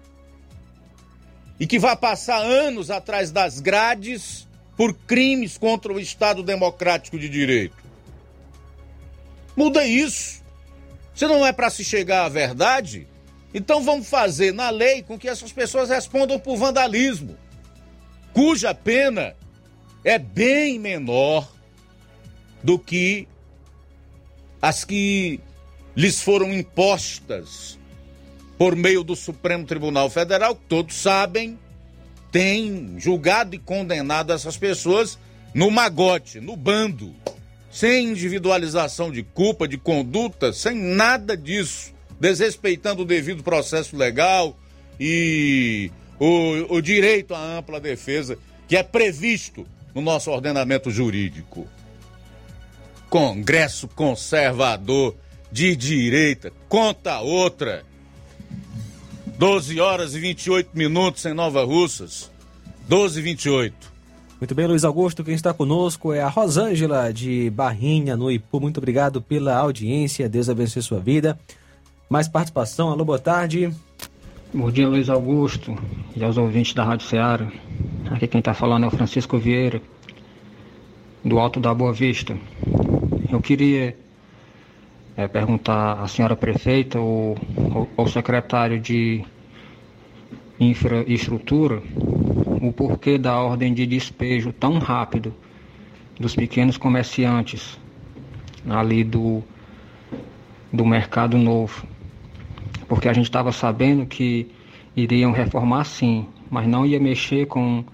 E 1.58 1.66
que 1.66 1.78
vai 1.78 1.96
passar 1.96 2.38
anos 2.38 2.90
atrás 2.90 3.30
das 3.30 3.60
grades 3.60 4.48
por 4.76 4.94
crimes 4.94 5.58
contra 5.58 5.92
o 5.92 6.00
Estado 6.00 6.42
Democrático 6.42 7.18
de 7.18 7.28
Direito? 7.28 7.76
Muda 9.56 9.84
isso. 9.86 10.42
Se 11.14 11.26
não 11.26 11.46
é 11.46 11.52
para 11.52 11.70
se 11.70 11.84
chegar 11.84 12.24
à 12.24 12.28
verdade, 12.28 13.06
então 13.54 13.82
vamos 13.82 14.08
fazer 14.08 14.52
na 14.52 14.68
lei 14.68 15.02
com 15.02 15.16
que 15.16 15.28
essas 15.28 15.52
pessoas 15.52 15.88
respondam 15.88 16.38
por 16.38 16.56
vandalismo, 16.56 17.38
cuja 18.32 18.74
pena 18.74 19.36
é 20.02 20.18
bem 20.18 20.78
menor 20.78 21.48
do 22.62 22.78
que 22.78 23.28
as 24.60 24.84
que 24.84 25.40
lhes 25.94 26.20
foram 26.20 26.52
impostas 26.52 27.78
por 28.58 28.74
meio 28.74 29.04
do 29.04 29.14
Supremo 29.14 29.64
Tribunal 29.64 30.10
Federal, 30.10 30.56
que 30.56 30.64
todos 30.68 30.96
sabem, 30.96 31.58
tem 32.32 32.96
julgado 32.98 33.54
e 33.54 33.58
condenado 33.58 34.32
essas 34.32 34.56
pessoas 34.56 35.16
no 35.54 35.70
magote, 35.70 36.40
no 36.40 36.56
bando 36.56 37.14
sem 37.70 38.10
individualização 38.10 39.10
de 39.10 39.22
culpa, 39.22 39.66
de 39.66 39.76
conduta, 39.76 40.52
sem 40.52 40.76
nada 40.76 41.36
disso, 41.36 41.93
desrespeitando 42.20 43.02
o 43.02 43.06
devido 43.06 43.42
processo 43.42 43.96
legal 43.96 44.56
e 44.98 45.90
o, 46.18 46.76
o 46.76 46.80
direito 46.80 47.34
à 47.34 47.58
ampla 47.58 47.80
defesa 47.80 48.38
que 48.66 48.76
é 48.76 48.82
previsto 48.82 49.66
no 49.94 50.00
nosso 50.00 50.30
ordenamento 50.30 50.90
jurídico. 50.90 51.66
Congresso 53.08 53.86
conservador 53.88 55.14
de 55.52 55.76
direita, 55.76 56.52
conta 56.68 57.20
outra. 57.20 57.84
12 59.38 59.80
horas 59.80 60.14
e 60.14 60.20
28 60.20 60.70
minutos 60.74 61.24
em 61.24 61.34
Nova 61.34 61.64
Russas. 61.64 62.30
12 62.88 63.20
e 63.20 63.22
28. 63.22 63.94
Muito 64.40 64.54
bem, 64.54 64.66
Luiz 64.66 64.84
Augusto, 64.84 65.24
quem 65.24 65.34
está 65.34 65.54
conosco 65.54 66.12
é 66.12 66.20
a 66.20 66.28
Rosângela 66.28 67.12
de 67.12 67.48
Barrinha, 67.50 68.16
no 68.16 68.30
Ipu. 68.30 68.60
Muito 68.60 68.78
obrigado 68.78 69.22
pela 69.22 69.56
audiência, 69.56 70.28
Deus 70.28 70.48
abençoe 70.48 70.82
sua 70.82 71.00
vida. 71.00 71.38
Mais 72.08 72.28
participação, 72.28 72.90
alô, 72.90 73.02
boa 73.04 73.18
tarde. 73.18 73.74
Bom 74.52 74.70
dia, 74.70 74.86
Luiz 74.86 75.08
Augusto 75.08 75.74
e 76.14 76.22
aos 76.22 76.36
ouvintes 76.36 76.74
da 76.74 76.84
Rádio 76.84 77.06
Ceará. 77.06 77.50
Aqui 78.10 78.26
quem 78.26 78.40
está 78.40 78.52
falando 78.52 78.84
é 78.84 78.86
o 78.86 78.90
Francisco 78.90 79.38
Vieira, 79.38 79.80
do 81.24 81.38
Alto 81.38 81.58
da 81.58 81.72
Boa 81.72 81.94
Vista. 81.94 82.36
Eu 83.30 83.40
queria 83.40 83.96
é, 85.16 85.26
perguntar 85.26 85.94
à 85.94 86.06
senhora 86.06 86.36
prefeita 86.36 87.00
ou 87.00 87.38
ao 87.96 88.06
secretário 88.06 88.78
de 88.78 89.24
Infraestrutura 90.60 91.82
o 92.60 92.70
porquê 92.70 93.16
da 93.16 93.40
ordem 93.40 93.72
de 93.72 93.86
despejo 93.86 94.52
tão 94.52 94.78
rápido 94.78 95.34
dos 96.20 96.36
pequenos 96.36 96.76
comerciantes 96.76 97.78
ali 98.68 99.02
do, 99.02 99.42
do 100.70 100.84
Mercado 100.84 101.38
Novo. 101.38 101.93
Porque 102.94 103.08
a 103.08 103.12
gente 103.12 103.24
estava 103.24 103.50
sabendo 103.50 104.06
que 104.06 104.46
iriam 104.94 105.32
reformar 105.32 105.82
sim, 105.82 106.28
mas 106.48 106.64
não 106.64 106.86
ia 106.86 107.00
mexer 107.00 107.44
com 107.44 107.84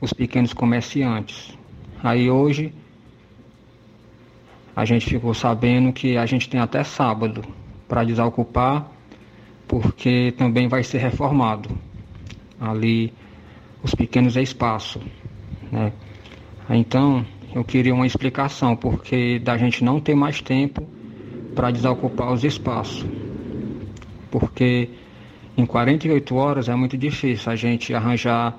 os 0.00 0.12
pequenos 0.12 0.52
comerciantes. 0.52 1.56
Aí 2.02 2.28
hoje 2.28 2.74
a 4.74 4.84
gente 4.84 5.06
ficou 5.06 5.32
sabendo 5.32 5.92
que 5.92 6.16
a 6.16 6.26
gente 6.26 6.48
tem 6.48 6.58
até 6.58 6.82
sábado 6.82 7.44
para 7.86 8.02
desocupar, 8.02 8.90
porque 9.68 10.34
também 10.36 10.66
vai 10.66 10.82
ser 10.82 10.98
reformado 10.98 11.70
ali 12.60 13.12
os 13.80 13.94
pequenos 13.94 14.34
espaços. 14.34 15.00
Né? 15.70 15.92
Então, 16.68 17.24
eu 17.54 17.62
queria 17.62 17.94
uma 17.94 18.08
explicação, 18.08 18.74
porque 18.74 19.38
da 19.38 19.56
gente 19.56 19.84
não 19.84 20.00
ter 20.00 20.16
mais 20.16 20.40
tempo 20.42 20.84
para 21.54 21.70
desocupar 21.70 22.32
os 22.32 22.42
espaços. 22.42 23.06
Porque 24.30 24.90
em 25.56 25.64
48 25.66 26.34
horas 26.34 26.68
é 26.68 26.74
muito 26.74 26.96
difícil 26.96 27.50
a 27.50 27.56
gente 27.56 27.94
arranjar 27.94 28.56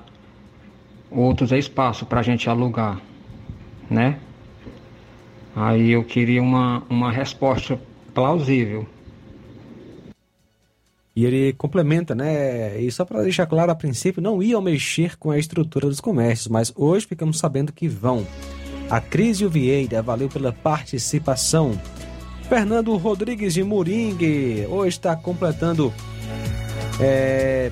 outros 1.10 1.52
espaços 1.52 2.08
para 2.08 2.20
a 2.20 2.24
gente 2.24 2.50
alugar, 2.50 3.00
né? 3.90 4.20
Aí 5.56 5.91
eu 5.91 6.04
queria 6.04 6.41
uma, 6.41 6.84
uma 6.90 7.12
resposta 7.12 7.80
plausível 8.14 8.88
e 11.20 11.26
ele 11.26 11.52
complementa, 11.52 12.16
né? 12.16 12.80
E 12.80 12.90
só 12.90 13.04
para 13.04 13.24
deixar 13.24 13.46
claro, 13.46 13.70
a 13.70 13.76
princípio 13.76 14.22
não 14.22 14.41
iam 14.41 14.62
mexer 14.62 15.18
com 15.18 15.32
a 15.32 15.38
estrutura 15.38 15.88
dos 15.88 16.00
comércios, 16.00 16.48
mas 16.48 16.72
hoje 16.74 17.06
ficamos 17.06 17.40
sabendo 17.40 17.74
que 17.74 17.90
vão. 17.90 18.26
A 18.90 19.02
Cris 19.02 19.41
Vieira, 19.41 20.02
valeu 20.02 20.30
pela 20.30 20.54
participação. 20.54 21.78
Fernando 22.49 22.97
Rodrigues 22.97 23.53
de 23.53 23.63
Moringue, 23.63 24.65
hoje 24.67 24.89
está 24.89 25.15
completando. 25.15 25.93
É... 26.99 27.71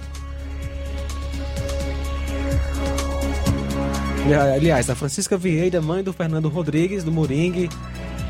Aliás, 4.54 4.88
a 4.90 4.96
Francisca 4.96 5.36
Vieira, 5.36 5.82
mãe 5.82 6.04
do 6.04 6.14
Fernando 6.14 6.48
Rodrigues 6.48 7.04
do 7.04 7.12
Moringue, 7.12 7.70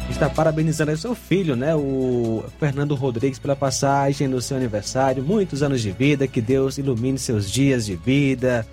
está 0.10 0.30
parabenizando 0.30 0.96
seu 0.96 1.14
filho, 1.14 1.54
né, 1.56 1.76
o 1.76 2.46
Fernando 2.58 2.96
Rodrigues, 2.96 3.40
pela 3.40 3.56
passagem 3.56 4.28
no 4.28 4.40
seu 4.40 4.56
aniversário. 4.56 5.22
Muitos 5.22 5.62
anos 5.62 5.82
de 5.82 5.92
vida, 5.92 6.28
que 6.28 6.40
Deus 6.40 6.78
ilumine 6.78 7.18
seus 7.18 7.52
dias 7.52 7.86
de 7.86 7.98
vida. 7.98 8.66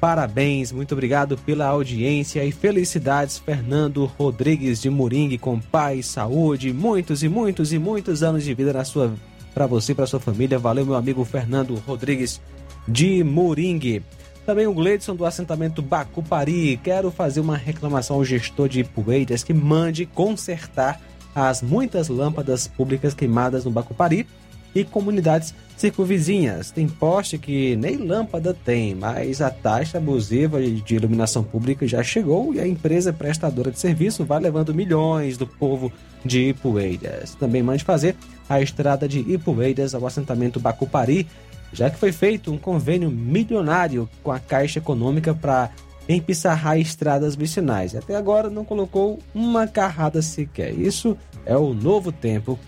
Parabéns, 0.00 0.70
muito 0.70 0.92
obrigado 0.92 1.36
pela 1.38 1.66
audiência 1.66 2.44
e 2.44 2.52
felicidades, 2.52 3.38
Fernando 3.38 4.04
Rodrigues 4.04 4.80
de 4.80 4.88
Moringue, 4.88 5.38
com 5.38 5.58
paz, 5.58 6.06
saúde, 6.06 6.72
muitos 6.72 7.24
e 7.24 7.28
muitos 7.28 7.72
e 7.72 7.80
muitos 7.80 8.22
anos 8.22 8.44
de 8.44 8.54
vida 8.54 8.72
na 8.72 8.84
sua 8.84 9.12
para 9.52 9.66
você 9.66 9.90
e 9.90 9.94
para 9.96 10.06
sua 10.06 10.20
família. 10.20 10.56
Valeu, 10.56 10.86
meu 10.86 10.94
amigo 10.94 11.24
Fernando 11.24 11.74
Rodrigues 11.84 12.40
de 12.86 13.24
Moringue. 13.24 14.04
Também 14.46 14.68
o 14.68 14.72
Gleidson 14.72 15.16
do 15.16 15.26
assentamento 15.26 15.82
Bacupari. 15.82 16.76
Quero 16.76 17.10
fazer 17.10 17.40
uma 17.40 17.56
reclamação 17.56 18.16
ao 18.16 18.24
gestor 18.24 18.68
de 18.68 18.84
Poeiras 18.84 19.42
que 19.42 19.52
mande 19.52 20.06
consertar 20.06 21.00
as 21.34 21.60
muitas 21.60 22.08
lâmpadas 22.08 22.68
públicas 22.68 23.14
queimadas 23.14 23.64
no 23.64 23.70
Bacupari 23.72 24.28
e 24.74 24.84
comunidades 24.84 25.54
circunvizinhas. 25.76 26.70
Tem 26.70 26.88
poste 26.88 27.38
que 27.38 27.76
nem 27.76 27.96
lâmpada 27.96 28.52
tem, 28.52 28.94
mas 28.94 29.40
a 29.40 29.50
taxa 29.50 29.98
abusiva 29.98 30.60
de 30.60 30.94
iluminação 30.94 31.42
pública 31.42 31.86
já 31.86 32.02
chegou 32.02 32.54
e 32.54 32.60
a 32.60 32.66
empresa 32.66 33.12
prestadora 33.12 33.70
de 33.70 33.78
serviço 33.78 34.24
vai 34.24 34.40
levando 34.40 34.74
milhões 34.74 35.36
do 35.36 35.46
povo 35.46 35.92
de 36.24 36.48
Ipueiras. 36.48 37.34
Também 37.34 37.62
mande 37.62 37.84
fazer 37.84 38.16
a 38.48 38.60
estrada 38.60 39.08
de 39.08 39.20
Ipueiras 39.20 39.94
ao 39.94 40.06
assentamento 40.06 40.58
Bacupari 40.58 41.26
já 41.72 41.90
que 41.90 41.98
foi 41.98 42.12
feito 42.12 42.52
um 42.52 42.58
convênio 42.58 43.10
milionário 43.10 44.08
com 44.22 44.32
a 44.32 44.38
Caixa 44.38 44.78
Econômica 44.78 45.34
para 45.34 45.70
empissarrar 46.08 46.78
estradas 46.78 47.34
vicinais. 47.36 47.94
Até 47.94 48.16
agora 48.16 48.48
não 48.48 48.64
colocou 48.64 49.18
uma 49.34 49.66
carrada 49.66 50.22
sequer. 50.22 50.72
Isso 50.72 51.16
é 51.44 51.56
o 51.56 51.74
novo 51.74 52.10
tempo. 52.10 52.58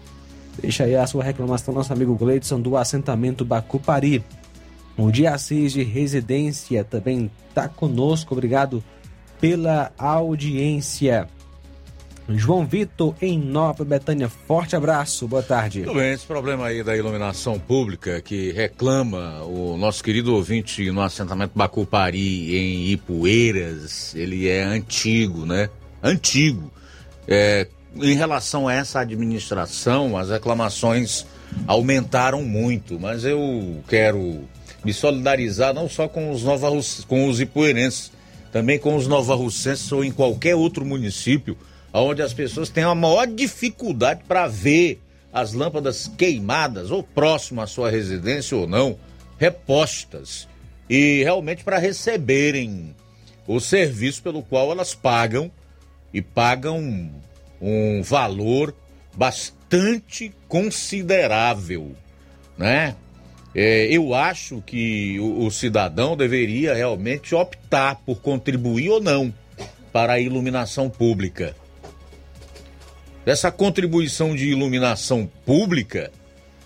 Deixa 0.61 0.85
aí 0.85 0.95
a 0.95 1.07
sua 1.07 1.25
reclamação, 1.25 1.73
nosso 1.73 1.93
amigo 1.93 2.15
Gleidson 2.15 2.61
do 2.61 2.77
assentamento 2.77 3.45
Bacupari. 3.45 4.25
O 4.97 5.11
de 5.11 5.27
Assis 5.27 5.73
de 5.73 5.83
Residência 5.83 6.85
também 6.85 7.31
está 7.49 7.69
conosco. 7.69 8.35
Obrigado 8.35 8.85
pela 9.41 9.91
audiência. 9.97 11.27
João 12.29 12.67
Vitor, 12.67 13.15
em 13.21 13.39
Nova 13.39 13.85
Betânia. 13.85 14.29
Forte 14.29 14.77
abraço, 14.77 15.27
boa 15.27 15.43
tarde. 15.43 15.83
Tudo 15.83 15.95
bem, 15.95 16.13
esse 16.13 16.27
problema 16.27 16.67
aí 16.67 16.83
da 16.83 16.97
iluminação 16.97 17.59
pública 17.59 18.21
que 18.21 18.53
reclama 18.53 19.43
o 19.45 19.77
nosso 19.77 20.05
querido 20.05 20.35
ouvinte 20.35 20.91
no 20.91 21.01
assentamento 21.01 21.53
Bacupari, 21.55 22.57
em 22.57 22.89
Ipueiras, 22.91 24.15
ele 24.15 24.49
é 24.49 24.63
antigo, 24.63 25.45
né? 25.45 25.71
Antigo. 26.03 26.71
É, 27.27 27.67
em 27.97 28.15
relação 28.15 28.69
a 28.69 28.75
essa 28.75 29.01
administração, 29.01 30.17
as 30.17 30.31
reclamações 30.31 31.27
aumentaram 31.67 32.43
muito, 32.43 32.99
mas 32.99 33.25
eu 33.25 33.83
quero 33.89 34.45
me 34.85 34.93
solidarizar 34.93 35.75
não 35.75 35.89
só 35.89 36.09
com 36.09 36.31
os 36.31 36.43
novos, 36.43 37.05
com 37.05 37.29
os 37.29 37.41
ipueirenses, 37.41 38.13
também 38.53 38.79
com 38.79 38.97
os 38.97 39.07
novarrucenses 39.07 39.91
ou 39.93 40.05
em 40.05 40.13
qualquer 40.13 40.55
outro 40.55 40.85
município, 40.85 41.57
onde 41.93 42.23
as 42.23 42.33
pessoas 42.33 42.69
têm 42.69 42.85
a 42.85 42.95
maior 42.95 43.27
dificuldade 43.27 44.23
para 44.27 44.47
ver 44.47 45.01
as 45.33 45.53
lâmpadas 45.53 46.11
queimadas 46.19 46.91
ou 46.91 47.03
próximo 47.03 47.61
à 47.61 47.67
sua 47.67 47.91
residência 47.91 48.57
ou 48.57 48.67
não, 48.67 48.97
repostas 49.39 50.49
e 50.89 51.23
realmente 51.23 51.63
para 51.63 51.79
receberem 51.79 52.95
o 53.47 53.61
serviço 53.61 54.23
pelo 54.23 54.43
qual 54.43 54.71
elas 54.71 54.95
pagam 54.95 55.51
e 56.13 56.21
pagam 56.21 57.11
um 57.61 58.03
valor 58.03 58.75
bastante 59.15 60.33
considerável, 60.49 61.95
né? 62.57 62.97
É, 63.55 63.87
eu 63.87 64.15
acho 64.15 64.63
que 64.63 65.19
o, 65.19 65.47
o 65.47 65.51
cidadão 65.51 66.17
deveria 66.17 66.73
realmente 66.73 67.35
optar 67.35 67.97
por 67.97 68.21
contribuir 68.21 68.91
ou 68.91 69.01
não 69.01 69.35
para 69.93 70.15
a 70.15 70.21
iluminação 70.21 70.89
pública. 70.89 71.57
Essa 73.27 73.51
contribuição 73.51 74.35
de 74.35 74.49
iluminação 74.49 75.29
pública, 75.45 76.13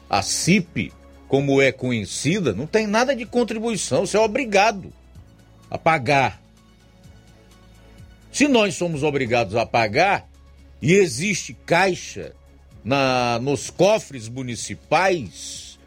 a 0.09 0.23
CIP, 0.23 0.93
como 1.27 1.61
é 1.61 1.73
conhecida, 1.73 2.53
não 2.53 2.67
tem 2.67 2.87
nada 2.87 3.17
de 3.17 3.25
contribuição, 3.25 4.07
você 4.07 4.17
é 4.17 4.21
obrigado 4.21 4.93
a 5.71 5.79
pagar. 5.79 6.41
Se 8.31 8.47
nós 8.47 8.75
somos 8.75 9.03
obrigados 9.03 9.57
a 9.57 9.65
pagar 9.65 10.29
e 10.85 10.93
existe 10.93 11.57
caixa 11.65 12.35
na, 12.85 13.39
nos 13.39 13.71
cofres 13.71 14.29
municipais 14.29 15.79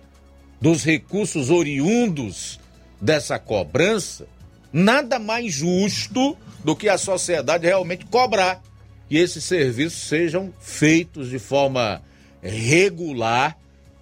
dos 0.59 0.83
recursos 0.83 1.51
oriundos 1.51 2.59
dessa 2.99 3.37
cobrança, 3.37 4.27
nada 4.73 5.19
mais 5.19 5.53
justo 5.53 6.35
do 6.65 6.75
que 6.75 6.89
a 6.89 6.97
sociedade 6.97 7.67
realmente 7.67 8.07
cobrar 8.07 8.59
que 9.07 9.15
esses 9.17 9.43
serviços 9.43 10.01
sejam 10.01 10.51
feitos 10.59 11.29
de 11.29 11.37
forma 11.37 12.01
regular, 12.41 13.55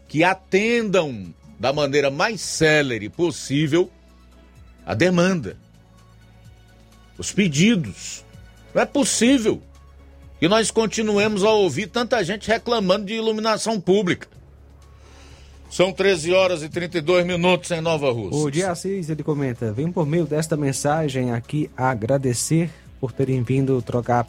que 0.07 0.23
atendam 0.23 1.35
da 1.59 1.73
maneira 1.73 2.09
mais 2.09 2.39
célere 2.39 3.09
possível 3.09 3.91
a 4.85 4.93
demanda, 4.93 5.57
os 7.17 7.34
pedidos. 7.34 8.23
Não 8.73 8.81
é 8.81 8.85
possível 8.85 9.61
que 10.39 10.47
nós 10.47 10.71
continuemos 10.71 11.43
a 11.43 11.51
ouvir 11.51 11.87
tanta 11.87 12.23
gente 12.23 12.47
reclamando 12.47 13.05
de 13.05 13.13
iluminação 13.13 13.79
pública. 13.79 14.27
São 15.69 15.91
13 15.91 16.33
horas 16.33 16.63
e 16.63 16.69
32 16.69 17.25
minutos 17.25 17.69
em 17.71 17.81
Nova 17.81 18.11
Rússia. 18.11 18.37
O 18.37 18.51
dia 18.51 18.73
6 18.73 19.09
ele 19.09 19.23
comenta: 19.23 19.73
Vem 19.73 19.91
por 19.91 20.05
meio 20.05 20.25
desta 20.25 20.55
mensagem 20.55 21.31
aqui 21.31 21.69
agradecer 21.75 22.69
por 22.99 23.11
terem 23.11 23.43
vindo 23.43 23.81
trocar 23.81 24.27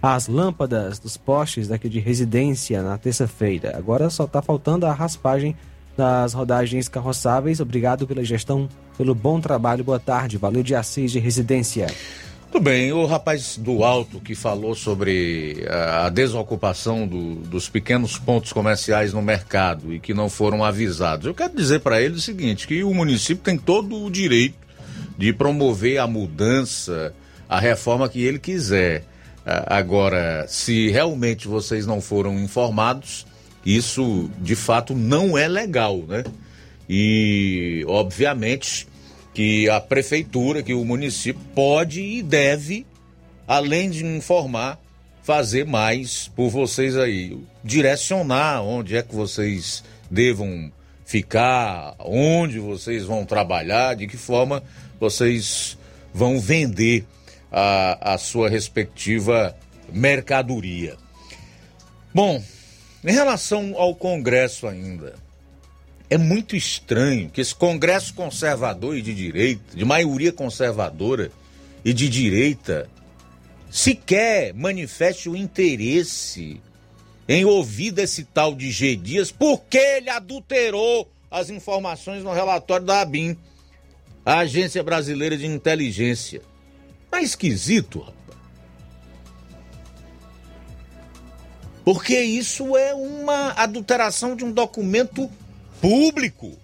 as 0.00 0.28
lâmpadas 0.28 0.98
dos 0.98 1.16
postes 1.16 1.68
daqui 1.68 1.88
de 1.88 1.98
residência 1.98 2.82
na 2.82 2.96
terça-feira. 2.96 3.76
Agora 3.76 4.08
só 4.08 4.24
está 4.24 4.40
faltando 4.40 4.86
a 4.86 4.92
raspagem 4.92 5.56
das 5.96 6.32
rodagens 6.32 6.88
carroçáveis. 6.88 7.60
Obrigado 7.60 8.06
pela 8.06 8.24
gestão, 8.24 8.68
pelo 8.96 9.14
bom 9.14 9.40
trabalho. 9.40 9.82
Boa 9.82 9.98
tarde. 9.98 10.38
Valeu 10.38 10.62
de 10.62 10.74
Assis 10.74 11.10
de 11.10 11.18
residência. 11.18 11.86
Tudo 12.56 12.64
bem, 12.64 12.90
o 12.90 13.04
rapaz 13.04 13.58
do 13.58 13.84
alto 13.84 14.18
que 14.18 14.34
falou 14.34 14.74
sobre 14.74 15.66
a 15.68 16.08
desocupação 16.08 17.06
do, 17.06 17.34
dos 17.34 17.68
pequenos 17.68 18.16
pontos 18.16 18.50
comerciais 18.50 19.12
no 19.12 19.20
mercado 19.20 19.92
e 19.92 20.00
que 20.00 20.14
não 20.14 20.30
foram 20.30 20.64
avisados. 20.64 21.26
Eu 21.26 21.34
quero 21.34 21.54
dizer 21.54 21.80
para 21.80 22.00
ele 22.00 22.14
o 22.14 22.18
seguinte, 22.18 22.66
que 22.66 22.82
o 22.82 22.94
município 22.94 23.44
tem 23.44 23.58
todo 23.58 24.02
o 24.02 24.10
direito 24.10 24.56
de 25.18 25.34
promover 25.34 25.98
a 25.98 26.06
mudança, 26.06 27.12
a 27.46 27.60
reforma 27.60 28.08
que 28.08 28.22
ele 28.22 28.38
quiser. 28.38 29.04
Agora, 29.44 30.46
se 30.48 30.88
realmente 30.88 31.46
vocês 31.46 31.84
não 31.86 32.00
foram 32.00 32.40
informados, 32.40 33.26
isso 33.66 34.30
de 34.38 34.56
fato 34.56 34.94
não 34.94 35.36
é 35.36 35.46
legal, 35.46 35.98
né? 36.08 36.24
E, 36.88 37.84
obviamente, 37.86 38.88
que 39.36 39.68
a 39.68 39.78
prefeitura, 39.78 40.62
que 40.62 40.72
o 40.72 40.82
município 40.82 41.42
pode 41.54 42.00
e 42.00 42.22
deve, 42.22 42.86
além 43.46 43.90
de 43.90 44.02
informar, 44.02 44.80
fazer 45.22 45.66
mais 45.66 46.28
por 46.34 46.48
vocês 46.48 46.96
aí, 46.96 47.38
direcionar 47.62 48.62
onde 48.62 48.96
é 48.96 49.02
que 49.02 49.14
vocês 49.14 49.84
devam 50.10 50.72
ficar, 51.04 51.96
onde 51.98 52.58
vocês 52.58 53.04
vão 53.04 53.26
trabalhar, 53.26 53.94
de 53.94 54.06
que 54.06 54.16
forma 54.16 54.62
vocês 54.98 55.76
vão 56.14 56.40
vender 56.40 57.04
a, 57.52 58.14
a 58.14 58.16
sua 58.16 58.48
respectiva 58.48 59.54
mercadoria. 59.92 60.96
Bom, 62.14 62.42
em 63.04 63.12
relação 63.12 63.74
ao 63.76 63.94
Congresso 63.94 64.66
ainda, 64.66 65.14
é 66.08 66.16
muito 66.16 66.54
estranho 66.54 67.30
que 67.30 67.40
esse 67.40 67.54
Congresso 67.54 68.14
conservador 68.14 68.96
e 68.96 69.02
de 69.02 69.14
direita, 69.14 69.76
de 69.76 69.84
maioria 69.84 70.32
conservadora 70.32 71.32
e 71.84 71.92
de 71.92 72.08
direita, 72.08 72.88
sequer 73.70 74.54
manifeste 74.54 75.28
o 75.28 75.36
interesse 75.36 76.60
em 77.28 77.44
ouvir 77.44 77.90
desse 77.90 78.24
tal 78.24 78.54
de 78.54 78.70
G 78.70 78.94
Dias, 78.94 79.32
porque 79.32 79.78
ele 79.78 80.10
adulterou 80.10 81.10
as 81.28 81.50
informações 81.50 82.22
no 82.22 82.32
relatório 82.32 82.86
da 82.86 83.00
ABIN, 83.00 83.36
a 84.24 84.38
Agência 84.38 84.82
Brasileira 84.82 85.36
de 85.36 85.46
Inteligência. 85.46 86.40
Tá 87.10 87.20
esquisito, 87.20 88.00
rapaz. 88.00 88.16
Porque 91.84 92.20
isso 92.20 92.76
é 92.76 92.94
uma 92.94 93.52
adulteração 93.52 94.34
de 94.34 94.44
um 94.44 94.50
documento 94.50 95.30
público. 95.80 96.56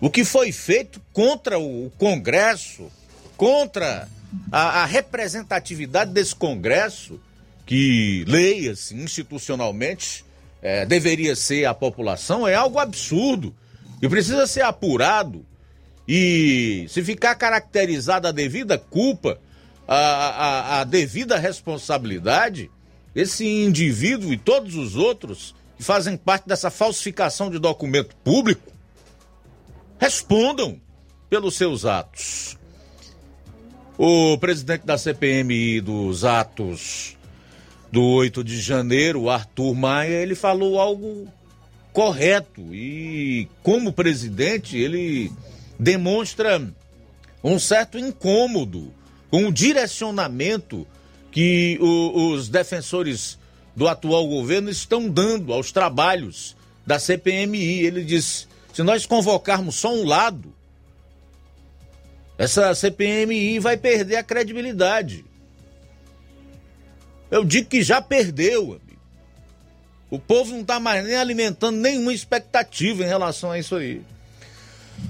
O 0.00 0.10
que 0.10 0.24
foi 0.24 0.50
feito 0.50 1.00
contra 1.12 1.58
o 1.58 1.90
Congresso, 1.96 2.90
contra 3.36 4.08
a, 4.50 4.82
a 4.82 4.84
representatividade 4.84 6.10
desse 6.10 6.34
Congresso, 6.34 7.20
que 7.64 8.24
leia-se 8.26 8.94
institucionalmente, 8.96 10.24
é, 10.60 10.84
deveria 10.84 11.36
ser 11.36 11.64
a 11.66 11.74
população, 11.74 12.46
é 12.46 12.54
algo 12.54 12.78
absurdo 12.78 13.54
e 14.00 14.08
precisa 14.08 14.46
ser 14.46 14.62
apurado. 14.62 15.46
E 16.06 16.86
se 16.88 17.02
ficar 17.04 17.36
caracterizada 17.36 18.30
a 18.30 18.32
devida 18.32 18.76
culpa, 18.76 19.38
a, 19.86 19.96
a, 19.96 20.80
a 20.80 20.84
devida 20.84 21.38
responsabilidade, 21.38 22.70
esse 23.14 23.46
indivíduo 23.46 24.32
e 24.32 24.36
todos 24.36 24.74
os 24.74 24.96
outros 24.96 25.54
que 25.76 25.82
fazem 25.82 26.16
parte 26.16 26.48
dessa 26.48 26.70
falsificação 26.70 27.50
de 27.50 27.58
documento 27.58 28.14
público 28.16 28.72
respondam 29.98 30.80
pelos 31.28 31.54
seus 31.56 31.84
atos. 31.84 32.58
O 33.98 34.36
presidente 34.38 34.84
da 34.84 34.98
CPMI 34.98 35.80
dos 35.80 36.24
atos 36.24 37.16
do 37.90 38.02
8 38.02 38.42
de 38.42 38.60
janeiro, 38.60 39.28
Arthur 39.28 39.74
Maia, 39.74 40.14
ele 40.14 40.34
falou 40.34 40.80
algo 40.80 41.28
correto 41.92 42.74
e 42.74 43.48
como 43.62 43.92
presidente 43.92 44.78
ele 44.78 45.30
demonstra 45.78 46.72
um 47.44 47.58
certo 47.58 47.98
incômodo 47.98 48.92
com 49.30 49.46
o 49.46 49.52
direcionamento 49.52 50.86
que 51.32 51.78
o, 51.80 52.28
os 52.28 52.48
defensores 52.48 53.38
do 53.74 53.88
atual 53.88 54.28
governo 54.28 54.70
estão 54.70 55.08
dando 55.08 55.52
aos 55.52 55.72
trabalhos 55.72 56.54
da 56.86 56.98
CPMI. 56.98 57.80
Ele 57.80 58.04
diz: 58.04 58.46
se 58.72 58.82
nós 58.82 59.06
convocarmos 59.06 59.74
só 59.74 59.92
um 59.92 60.04
lado, 60.04 60.54
essa 62.38 62.74
CPMI 62.74 63.58
vai 63.58 63.76
perder 63.76 64.16
a 64.16 64.22
credibilidade. 64.22 65.24
Eu 67.30 67.44
digo 67.44 67.68
que 67.68 67.82
já 67.82 68.00
perdeu, 68.00 68.62
amigo. 68.62 68.82
O 70.10 70.18
povo 70.18 70.52
não 70.52 70.60
está 70.60 70.78
mais 70.78 71.02
nem 71.02 71.16
alimentando 71.16 71.78
nenhuma 71.78 72.12
expectativa 72.12 73.02
em 73.02 73.08
relação 73.08 73.50
a 73.50 73.58
isso 73.58 73.74
aí. 73.74 74.02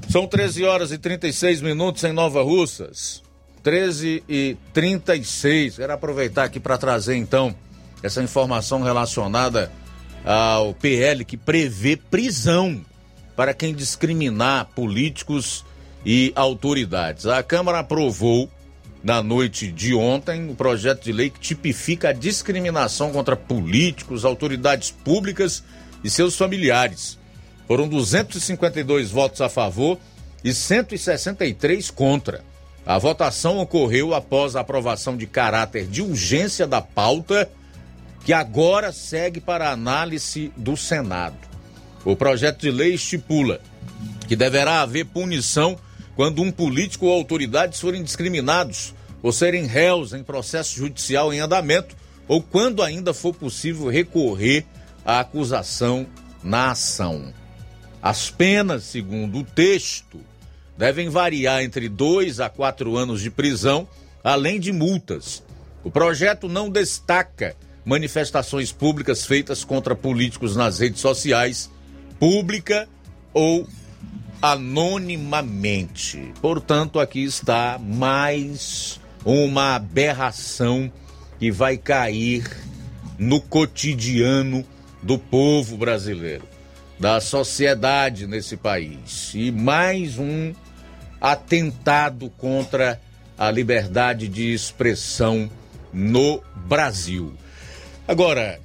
São 0.08 0.28
13 0.28 0.64
horas 0.64 0.92
e 0.92 0.98
36 0.98 1.60
minutos 1.60 2.04
em 2.04 2.12
Nova 2.12 2.40
Russas. 2.42 3.20
13 3.62 4.24
e 4.28 4.56
36. 4.72 5.76
Quero 5.76 5.92
aproveitar 5.92 6.44
aqui 6.44 6.58
para 6.58 6.78
trazer 6.78 7.16
então 7.16 7.54
essa 8.02 8.22
informação 8.22 8.82
relacionada 8.82 9.70
ao 10.24 10.74
PL 10.74 11.24
que 11.24 11.36
prevê 11.36 11.96
prisão 11.96 12.84
para 13.36 13.54
quem 13.54 13.74
discriminar 13.74 14.66
políticos 14.74 15.64
e 16.04 16.32
autoridades. 16.34 17.26
A 17.26 17.42
Câmara 17.42 17.78
aprovou 17.80 18.50
na 19.02 19.22
noite 19.22 19.70
de 19.70 19.94
ontem 19.94 20.48
o 20.50 20.54
projeto 20.54 21.04
de 21.04 21.12
lei 21.12 21.30
que 21.30 21.40
tipifica 21.40 22.10
a 22.10 22.12
discriminação 22.12 23.10
contra 23.10 23.36
políticos, 23.36 24.24
autoridades 24.24 24.90
públicas 24.90 25.64
e 26.04 26.10
seus 26.10 26.36
familiares. 26.36 27.18
Foram 27.66 27.88
252 27.88 29.10
votos 29.10 29.40
a 29.40 29.48
favor 29.48 29.98
e 30.44 30.52
163 30.52 31.90
contra. 31.90 32.51
A 32.84 32.98
votação 32.98 33.58
ocorreu 33.58 34.12
após 34.12 34.56
a 34.56 34.60
aprovação 34.60 35.16
de 35.16 35.26
caráter 35.26 35.86
de 35.86 36.02
urgência 36.02 36.66
da 36.66 36.80
pauta, 36.80 37.48
que 38.24 38.32
agora 38.32 38.92
segue 38.92 39.40
para 39.40 39.70
análise 39.70 40.52
do 40.56 40.76
Senado. 40.76 41.36
O 42.04 42.16
projeto 42.16 42.60
de 42.60 42.70
lei 42.70 42.94
estipula 42.94 43.60
que 44.26 44.34
deverá 44.34 44.82
haver 44.82 45.06
punição 45.06 45.78
quando 46.16 46.42
um 46.42 46.50
político 46.50 47.06
ou 47.06 47.12
autoridades 47.12 47.80
forem 47.80 48.02
discriminados 48.02 48.94
ou 49.22 49.32
serem 49.32 49.66
réus 49.66 50.12
em 50.12 50.22
processo 50.22 50.76
judicial 50.76 51.32
em 51.32 51.40
andamento 51.40 51.96
ou 52.26 52.42
quando 52.42 52.82
ainda 52.82 53.14
for 53.14 53.34
possível 53.34 53.88
recorrer 53.88 54.64
à 55.04 55.20
acusação 55.20 56.06
na 56.42 56.72
ação. 56.72 57.32
As 58.02 58.30
penas, 58.30 58.84
segundo 58.84 59.38
o 59.38 59.44
texto, 59.44 60.20
devem 60.76 61.08
variar 61.08 61.62
entre 61.62 61.88
dois 61.88 62.40
a 62.40 62.48
quatro 62.48 62.96
anos 62.96 63.20
de 63.20 63.30
prisão, 63.30 63.88
além 64.22 64.58
de 64.58 64.72
multas. 64.72 65.42
O 65.84 65.90
projeto 65.90 66.48
não 66.48 66.70
destaca 66.70 67.56
manifestações 67.84 68.70
públicas 68.70 69.24
feitas 69.24 69.64
contra 69.64 69.94
políticos 69.94 70.54
nas 70.54 70.78
redes 70.78 71.00
sociais, 71.00 71.70
pública 72.18 72.88
ou 73.34 73.66
anonimamente. 74.40 76.32
Portanto, 76.40 76.98
aqui 77.00 77.24
está 77.24 77.78
mais 77.78 79.00
uma 79.24 79.76
aberração 79.76 80.92
que 81.38 81.50
vai 81.50 81.76
cair 81.76 82.44
no 83.18 83.40
cotidiano 83.40 84.64
do 85.02 85.18
povo 85.18 85.76
brasileiro, 85.76 86.44
da 87.02 87.20
sociedade 87.20 88.28
nesse 88.28 88.56
país. 88.56 89.32
E 89.34 89.50
mais 89.50 90.20
um 90.20 90.54
atentado 91.20 92.30
contra 92.38 93.00
a 93.36 93.50
liberdade 93.50 94.28
de 94.28 94.54
expressão 94.54 95.50
no 95.92 96.40
Brasil. 96.54 97.32
Agora, 98.06 98.60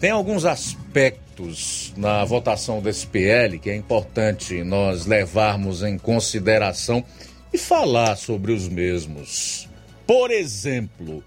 tem 0.00 0.10
alguns 0.10 0.44
aspectos 0.44 1.94
na 1.96 2.24
votação 2.24 2.82
desse 2.82 3.06
PL 3.06 3.60
que 3.60 3.70
é 3.70 3.76
importante 3.76 4.64
nós 4.64 5.06
levarmos 5.06 5.84
em 5.84 5.96
consideração 5.96 7.04
e 7.52 7.56
falar 7.56 8.16
sobre 8.16 8.50
os 8.50 8.66
mesmos. 8.66 9.68
Por 10.08 10.32
exemplo, 10.32 11.22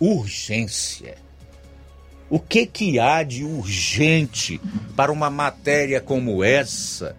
urgência. 0.00 1.27
O 2.30 2.38
que 2.38 2.66
que 2.66 2.98
há 2.98 3.22
de 3.22 3.42
urgente 3.42 4.60
para 4.94 5.10
uma 5.10 5.30
matéria 5.30 6.00
como 6.00 6.44
essa, 6.44 7.16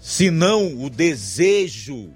se 0.00 0.30
não 0.30 0.82
o 0.82 0.90
desejo 0.90 2.10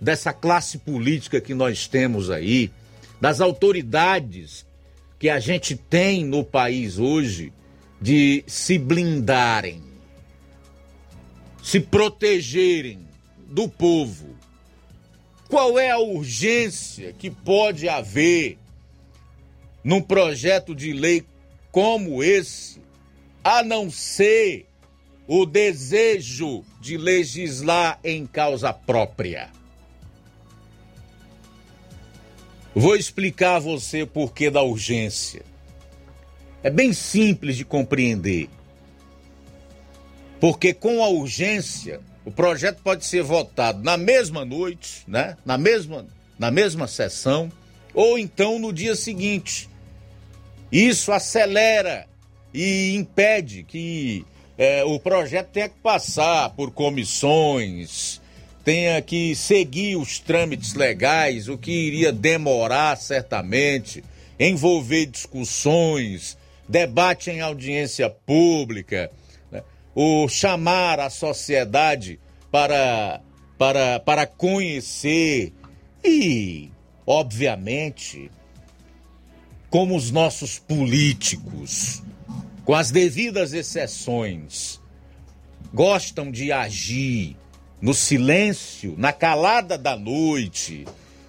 dessa 0.00 0.32
classe 0.32 0.78
política 0.78 1.40
que 1.40 1.52
nós 1.52 1.86
temos 1.86 2.30
aí, 2.30 2.70
das 3.20 3.40
autoridades 3.40 4.66
que 5.18 5.28
a 5.28 5.38
gente 5.38 5.76
tem 5.76 6.24
no 6.24 6.42
país 6.42 6.98
hoje 6.98 7.52
de 8.00 8.42
se 8.46 8.78
blindarem, 8.78 9.82
se 11.62 11.78
protegerem 11.78 13.00
do 13.46 13.68
povo. 13.68 14.34
Qual 15.48 15.78
é 15.78 15.90
a 15.90 15.98
urgência 15.98 17.12
que 17.12 17.28
pode 17.28 17.86
haver 17.88 18.56
num 19.82 20.00
projeto 20.02 20.74
de 20.74 20.92
lei 20.92 21.24
como 21.72 22.22
esse, 22.22 22.80
a 23.42 23.62
não 23.62 23.90
ser 23.90 24.66
o 25.26 25.46
desejo 25.46 26.64
de 26.80 26.96
legislar 26.96 27.98
em 28.02 28.26
causa 28.26 28.72
própria? 28.72 29.50
Vou 32.74 32.94
explicar 32.94 33.56
a 33.56 33.60
você 33.60 34.02
o 34.02 34.06
porquê 34.06 34.50
da 34.50 34.62
urgência. 34.62 35.42
É 36.62 36.70
bem 36.70 36.92
simples 36.92 37.56
de 37.56 37.64
compreender. 37.64 38.48
Porque 40.38 40.74
com 40.74 41.02
a 41.02 41.08
urgência, 41.08 42.00
o 42.24 42.30
projeto 42.30 42.82
pode 42.82 43.06
ser 43.06 43.22
votado 43.22 43.82
na 43.82 43.96
mesma 43.96 44.44
noite, 44.44 45.02
né? 45.06 45.36
Na 45.44 45.56
mesma, 45.56 46.06
na 46.38 46.50
mesma 46.50 46.86
sessão, 46.86 47.50
ou 47.94 48.18
então 48.18 48.58
no 48.58 48.72
dia 48.72 48.94
seguinte. 48.94 49.69
Isso 50.70 51.10
acelera 51.10 52.06
e 52.54 52.94
impede 52.94 53.64
que 53.64 54.24
é, 54.56 54.84
o 54.84 55.00
projeto 55.00 55.48
tenha 55.48 55.68
que 55.68 55.78
passar 55.82 56.50
por 56.50 56.70
comissões, 56.70 58.20
tenha 58.64 59.00
que 59.02 59.34
seguir 59.34 59.96
os 59.96 60.18
trâmites 60.18 60.74
legais, 60.74 61.48
o 61.48 61.56
que 61.56 61.72
iria 61.72 62.12
demorar 62.12 62.96
certamente, 62.96 64.04
envolver 64.38 65.06
discussões, 65.06 66.36
debate 66.68 67.30
em 67.30 67.40
audiência 67.40 68.08
pública, 68.08 69.10
né? 69.50 69.62
o 69.94 70.28
chamar 70.28 71.00
a 71.00 71.10
sociedade 71.10 72.20
para, 72.50 73.20
para, 73.58 73.98
para 74.00 74.26
conhecer 74.26 75.52
e, 76.04 76.70
obviamente, 77.06 78.30
como 79.70 79.96
os 79.96 80.10
nossos 80.10 80.58
políticos, 80.58 82.02
com 82.64 82.74
as 82.74 82.90
devidas 82.90 83.52
exceções, 83.52 84.80
gostam 85.72 86.30
de 86.30 86.50
agir 86.50 87.36
no 87.80 87.94
silêncio, 87.94 88.94
na 88.98 89.12
calada 89.12 89.78
da 89.78 89.96
noite 89.96 90.84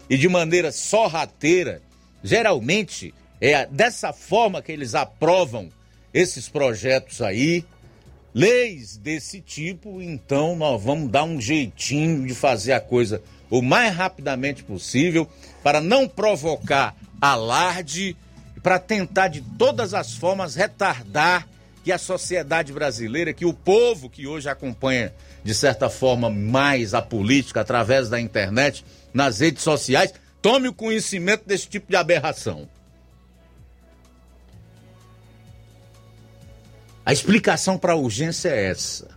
e 0.10 0.18
de 0.18 0.28
maneira 0.28 0.72
sorrateira, 0.72 1.82
geralmente 2.24 3.14
é 3.40 3.66
dessa 3.68 4.12
forma 4.12 4.62
que 4.62 4.72
eles 4.72 4.96
aprovam 4.96 5.70
esses 6.14 6.50
projetos 6.50 7.22
aí, 7.22 7.64
leis 8.34 8.98
desse 8.98 9.40
tipo, 9.40 10.02
então 10.02 10.56
nós 10.56 10.84
vamos 10.84 11.10
dar 11.10 11.24
um 11.24 11.40
jeitinho 11.40 12.26
de 12.28 12.34
fazer 12.34 12.74
a 12.74 12.82
coisa 12.82 13.22
o 13.50 13.62
mais 13.62 13.96
rapidamente 13.96 14.64
possível 14.64 15.28
para 15.62 15.80
não 15.80 16.08
provocar 16.08 16.96
alarde, 17.20 18.16
para 18.62 18.80
tentar 18.80 19.28
de 19.28 19.42
todas 19.42 19.94
as 19.94 20.14
formas 20.14 20.56
retardar 20.56 21.48
que 21.84 21.92
a 21.92 21.98
sociedade 21.98 22.72
brasileira, 22.72 23.34
que 23.34 23.46
o 23.46 23.54
povo 23.54 24.10
que 24.10 24.28
hoje 24.28 24.48
acompanha 24.48 25.14
de 25.44 25.54
certa 25.56 25.90
forma, 25.90 26.30
mais 26.30 26.94
a 26.94 27.02
política 27.02 27.62
através 27.62 28.10
da 28.10 28.20
internet, 28.20 28.86
nas 29.14 29.40
redes 29.40 29.64
sociais, 29.64 30.14
tome 30.42 30.68
o 30.68 30.74
conhecimento 30.74 31.46
desse 31.46 31.68
tipo 31.68 31.90
de 31.90 31.96
aberração. 31.96 32.70
A 37.04 37.12
explicação 37.12 37.78
para 37.78 37.94
a 37.94 37.96
urgência 37.96 38.50
é 38.50 38.66
essa. 38.70 39.10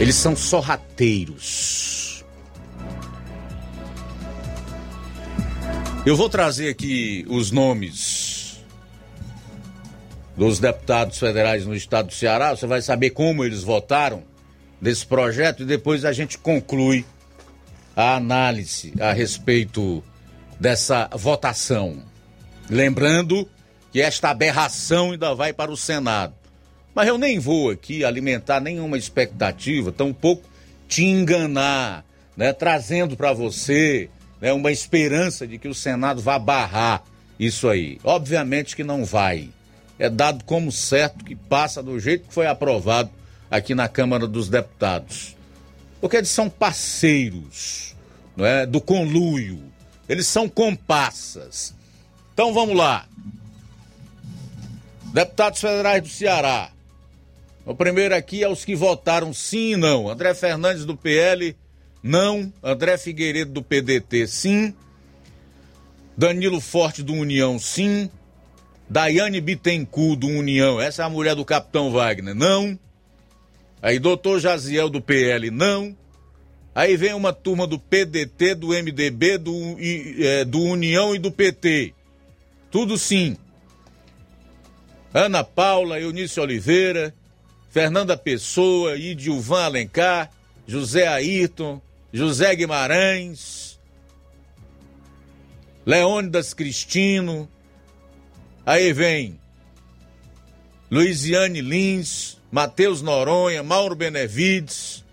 Eles 0.00 0.16
são 0.16 0.34
sorrateiros. 0.34 2.09
Eu 6.06 6.16
vou 6.16 6.30
trazer 6.30 6.70
aqui 6.70 7.26
os 7.28 7.50
nomes 7.50 8.58
dos 10.34 10.58
deputados 10.58 11.18
federais 11.18 11.66
no 11.66 11.74
estado 11.74 12.06
do 12.06 12.14
Ceará, 12.14 12.56
você 12.56 12.66
vai 12.66 12.80
saber 12.80 13.10
como 13.10 13.44
eles 13.44 13.62
votaram 13.62 14.22
desse 14.80 15.06
projeto 15.06 15.62
e 15.62 15.66
depois 15.66 16.06
a 16.06 16.12
gente 16.14 16.38
conclui 16.38 17.04
a 17.94 18.14
análise 18.14 18.94
a 18.98 19.12
respeito 19.12 20.02
dessa 20.58 21.06
votação. 21.12 22.02
Lembrando 22.70 23.46
que 23.92 24.00
esta 24.00 24.30
aberração 24.30 25.12
ainda 25.12 25.34
vai 25.34 25.52
para 25.52 25.70
o 25.70 25.76
Senado. 25.76 26.32
Mas 26.94 27.08
eu 27.08 27.18
nem 27.18 27.38
vou 27.38 27.68
aqui 27.68 28.06
alimentar 28.06 28.58
nenhuma 28.58 28.96
expectativa, 28.96 29.92
tampouco 29.92 30.48
te 30.88 31.04
enganar, 31.04 32.06
né, 32.34 32.54
trazendo 32.54 33.18
para 33.18 33.34
você 33.34 34.08
né, 34.40 34.52
uma 34.52 34.72
esperança 34.72 35.46
de 35.46 35.58
que 35.58 35.68
o 35.68 35.74
Senado 35.74 36.20
vá 36.20 36.38
barrar 36.38 37.02
isso 37.38 37.68
aí. 37.68 37.98
Obviamente 38.04 38.76
que 38.76 38.84
não 38.84 39.04
vai 39.04 39.50
é 40.00 40.08
dado 40.08 40.44
como 40.44 40.72
certo 40.72 41.22
que 41.22 41.36
passa 41.36 41.82
do 41.82 42.00
jeito 42.00 42.28
que 42.28 42.32
foi 42.32 42.46
aprovado 42.46 43.10
aqui 43.50 43.74
na 43.74 43.86
Câmara 43.86 44.26
dos 44.26 44.48
Deputados. 44.48 45.36
Porque 46.00 46.16
eles 46.16 46.30
são 46.30 46.48
parceiros 46.48 47.94
não 48.34 48.46
é, 48.46 48.64
do 48.64 48.80
conluio, 48.80 49.62
eles 50.08 50.26
são 50.26 50.48
compassas. 50.48 51.74
Então 52.32 52.54
vamos 52.54 52.74
lá. 52.74 53.06
Deputados 55.12 55.60
federais 55.60 56.02
do 56.02 56.08
Ceará. 56.08 56.70
O 57.66 57.74
primeiro 57.74 58.14
aqui 58.14 58.42
é 58.42 58.48
os 58.48 58.64
que 58.64 58.74
votaram 58.74 59.34
sim 59.34 59.72
e 59.72 59.76
não. 59.76 60.08
André 60.08 60.32
Fernandes 60.32 60.86
do 60.86 60.96
PL, 60.96 61.54
não. 62.02 62.52
André 62.62 62.96
Figueiredo 62.98 63.52
do 63.52 63.62
PDT, 63.62 64.26
sim. 64.26 64.74
Danilo 66.16 66.60
Forte 66.60 67.02
do 67.02 67.14
União, 67.14 67.58
sim. 67.58 68.10
Daiane 68.88 69.40
Bittencourt 69.40 70.18
do 70.18 70.26
União, 70.26 70.80
essa 70.80 71.02
é 71.02 71.06
a 71.06 71.08
mulher 71.08 71.36
do 71.36 71.44
Capitão 71.44 71.92
Wagner, 71.92 72.34
não. 72.34 72.78
Aí 73.80 73.98
doutor 73.98 74.40
Jaziel 74.40 74.90
do 74.90 75.00
PL, 75.00 75.50
não. 75.50 75.96
Aí 76.74 76.96
vem 76.96 77.14
uma 77.14 77.32
turma 77.32 77.66
do 77.66 77.78
PDT, 77.78 78.54
do 78.54 78.68
MDB, 78.68 79.38
do, 79.38 79.76
é, 80.18 80.44
do 80.44 80.60
União 80.60 81.14
e 81.14 81.18
do 81.18 81.30
PT. 81.30 81.94
Tudo 82.70 82.98
sim. 82.98 83.36
Ana 85.12 85.42
Paula, 85.42 85.98
Eunice 86.00 86.38
Oliveira, 86.38 87.14
Fernanda 87.70 88.16
Pessoa, 88.16 88.96
Idilvan 88.96 89.64
Alencar, 89.64 90.30
José 90.66 91.06
Ayrton, 91.06 91.80
José 92.12 92.54
Guimarães, 92.56 93.78
Leônidas 95.86 96.52
Cristino, 96.52 97.48
aí 98.66 98.92
vem 98.92 99.38
Luiziane 100.90 101.60
Lins, 101.60 102.36
Matheus 102.50 103.00
Noronha, 103.00 103.62
Mauro 103.62 103.94
Benevides, 103.94 105.04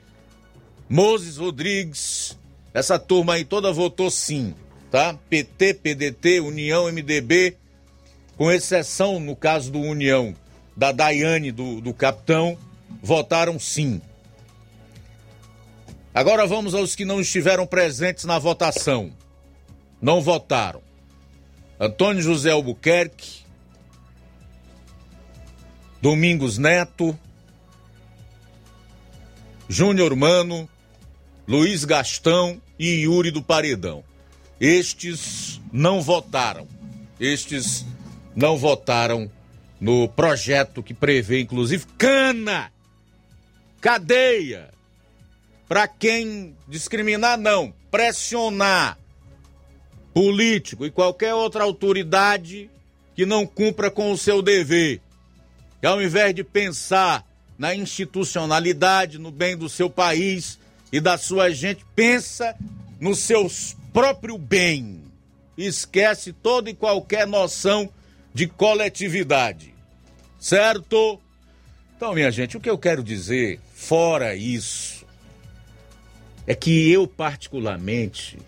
Moses 0.89 1.37
Rodrigues, 1.37 2.37
essa 2.73 2.97
turma 2.97 3.35
aí 3.35 3.45
toda 3.45 3.71
votou 3.71 4.09
sim, 4.09 4.55
tá? 4.89 5.13
PT, 5.29 5.75
PDT, 5.75 6.39
União, 6.39 6.91
MDB, 6.91 7.55
com 8.35 8.51
exceção 8.51 9.19
no 9.19 9.35
caso 9.35 9.71
do 9.71 9.79
União, 9.79 10.35
da 10.75 10.91
Daiane, 10.91 11.51
do, 11.51 11.79
do 11.79 11.93
capitão, 11.93 12.57
votaram 13.01 13.59
sim. 13.59 14.01
Agora 16.17 16.47
vamos 16.47 16.73
aos 16.73 16.95
que 16.95 17.05
não 17.05 17.21
estiveram 17.21 17.67
presentes 17.67 18.25
na 18.25 18.39
votação. 18.39 19.11
Não 20.01 20.19
votaram. 20.19 20.81
Antônio 21.79 22.23
José 22.23 22.49
Albuquerque, 22.49 23.41
Domingos 26.01 26.57
Neto, 26.57 27.15
Júnior 29.69 30.15
Mano, 30.15 30.67
Luiz 31.47 31.85
Gastão 31.85 32.59
e 32.79 33.01
Yuri 33.01 33.29
do 33.29 33.43
Paredão. 33.43 34.03
Estes 34.59 35.61
não 35.71 36.01
votaram. 36.01 36.67
Estes 37.19 37.85
não 38.35 38.57
votaram 38.57 39.31
no 39.79 40.09
projeto 40.09 40.81
que 40.81 40.95
prevê, 40.95 41.41
inclusive, 41.41 41.85
cana, 41.95 42.71
cadeia, 43.79 44.75
para 45.67 45.87
quem 45.87 46.55
discriminar, 46.67 47.37
não, 47.37 47.73
pressionar 47.91 48.97
político 50.13 50.85
e 50.85 50.91
qualquer 50.91 51.33
outra 51.33 51.63
autoridade 51.63 52.69
que 53.15 53.25
não 53.25 53.45
cumpra 53.45 53.91
com 53.91 54.11
o 54.11 54.17
seu 54.17 54.41
dever. 54.41 55.01
E 55.81 55.87
ao 55.87 56.01
invés 56.01 56.33
de 56.33 56.43
pensar 56.43 57.25
na 57.57 57.75
institucionalidade, 57.75 59.17
no 59.17 59.31
bem 59.31 59.57
do 59.57 59.67
seu 59.67 59.89
país 59.89 60.59
e 60.91 60.99
da 60.99 61.17
sua 61.17 61.51
gente, 61.51 61.85
pensa 61.95 62.55
no 62.99 63.15
seu 63.15 63.47
próprio 63.91 64.37
bem. 64.37 65.01
Esquece 65.57 66.31
toda 66.31 66.69
e 66.69 66.73
qualquer 66.73 67.27
noção 67.27 67.89
de 68.33 68.47
coletividade. 68.47 69.73
Certo? 70.39 71.19
Então, 71.95 72.13
minha 72.13 72.31
gente, 72.31 72.55
o 72.55 72.59
que 72.59 72.69
eu 72.69 72.77
quero 72.77 73.03
dizer, 73.03 73.59
fora 73.73 74.35
isso, 74.35 74.96
é 76.47 76.55
que 76.55 76.89
eu, 76.89 77.05
particularmente, 77.05 78.39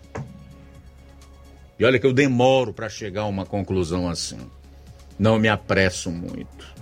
e 1.80 1.84
olha 1.84 1.98
que 1.98 2.06
eu 2.06 2.12
demoro 2.12 2.74
para 2.74 2.90
chegar 2.90 3.22
a 3.22 3.26
uma 3.26 3.46
conclusão 3.46 4.06
assim. 4.06 4.38
Não 5.18 5.38
me 5.38 5.48
apresso 5.48 6.10
muito. 6.10 6.74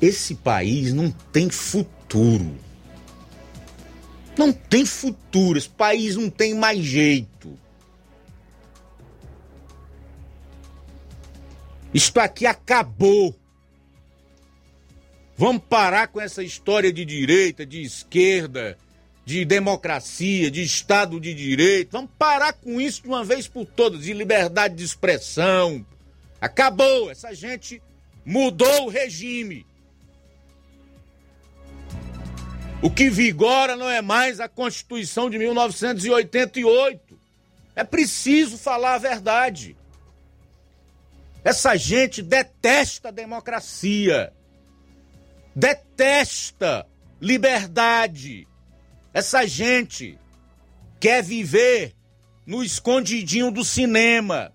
Esse 0.00 0.34
país 0.34 0.92
não 0.92 1.10
tem 1.10 1.48
futuro. 1.48 2.54
Não 4.36 4.52
tem 4.52 4.84
futuro. 4.84 5.56
Esse 5.56 5.70
país 5.70 6.16
não 6.16 6.28
tem 6.28 6.54
mais 6.54 6.80
jeito. 6.80 7.58
Isto 11.94 12.20
aqui 12.20 12.44
acabou. 12.44 13.34
Vamos 15.34 15.62
parar 15.66 16.08
com 16.08 16.20
essa 16.20 16.42
história 16.42 16.92
de 16.92 17.06
direita, 17.06 17.64
de 17.64 17.80
esquerda, 17.80 18.76
de 19.24 19.44
democracia, 19.44 20.50
de 20.50 20.62
Estado 20.62 21.20
de 21.20 21.32
Direito. 21.32 21.92
Vamos 21.92 22.10
parar 22.18 22.52
com 22.52 22.80
isso 22.80 23.02
de 23.02 23.08
uma 23.08 23.24
vez 23.24 23.46
por 23.46 23.64
todas, 23.64 24.02
de 24.02 24.12
liberdade 24.12 24.74
de 24.74 24.84
expressão. 24.84 25.84
Acabou, 26.40 27.10
essa 27.10 27.32
gente 27.34 27.80
mudou 28.24 28.86
o 28.86 28.88
regime. 28.88 29.66
O 32.82 32.90
que 32.90 33.08
vigora 33.08 33.76
não 33.76 33.88
é 33.88 34.02
mais 34.02 34.40
a 34.40 34.48
Constituição 34.48 35.30
de 35.30 35.38
1988. 35.38 37.20
É 37.76 37.84
preciso 37.84 38.58
falar 38.58 38.94
a 38.94 38.98
verdade. 38.98 39.76
Essa 41.44 41.76
gente 41.76 42.22
detesta 42.22 43.08
a 43.08 43.12
democracia, 43.12 44.32
detesta 45.54 46.86
liberdade, 47.20 48.48
essa 49.12 49.46
gente 49.46 50.18
quer 50.98 51.22
viver 51.22 51.94
no 52.46 52.62
escondidinho 52.62 53.50
do 53.50 53.64
cinema, 53.64 54.52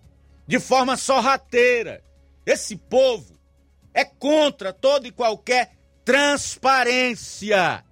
de 0.48 0.60
forma 0.60 0.98
sorrateira. 0.98 2.04
Esse 2.46 2.76
povo 2.76 3.38
é 3.94 4.06
contra 4.06 4.72
toda 4.72 5.08
e 5.08 5.12
qualquer 5.12 5.72
transparência. 6.04 7.84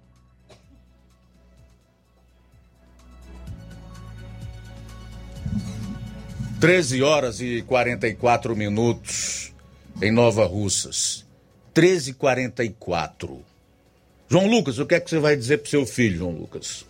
Treze 6.58 7.02
horas 7.02 7.40
e 7.40 7.62
quarenta 7.62 8.08
e 8.08 8.14
quatro 8.14 8.56
minutos 8.56 9.52
em 10.00 10.10
Nova 10.10 10.46
Russas. 10.46 11.26
Treze 11.74 12.14
quarenta 12.14 12.64
e 12.64 12.70
quatro. 12.70 13.44
João 14.28 14.48
Lucas, 14.48 14.78
o 14.78 14.86
que 14.86 14.94
é 14.94 15.00
que 15.00 15.08
você 15.08 15.18
vai 15.18 15.36
dizer 15.36 15.58
pro 15.58 15.70
seu 15.70 15.86
filho, 15.86 16.18
João 16.18 16.32
Lucas? 16.32 16.84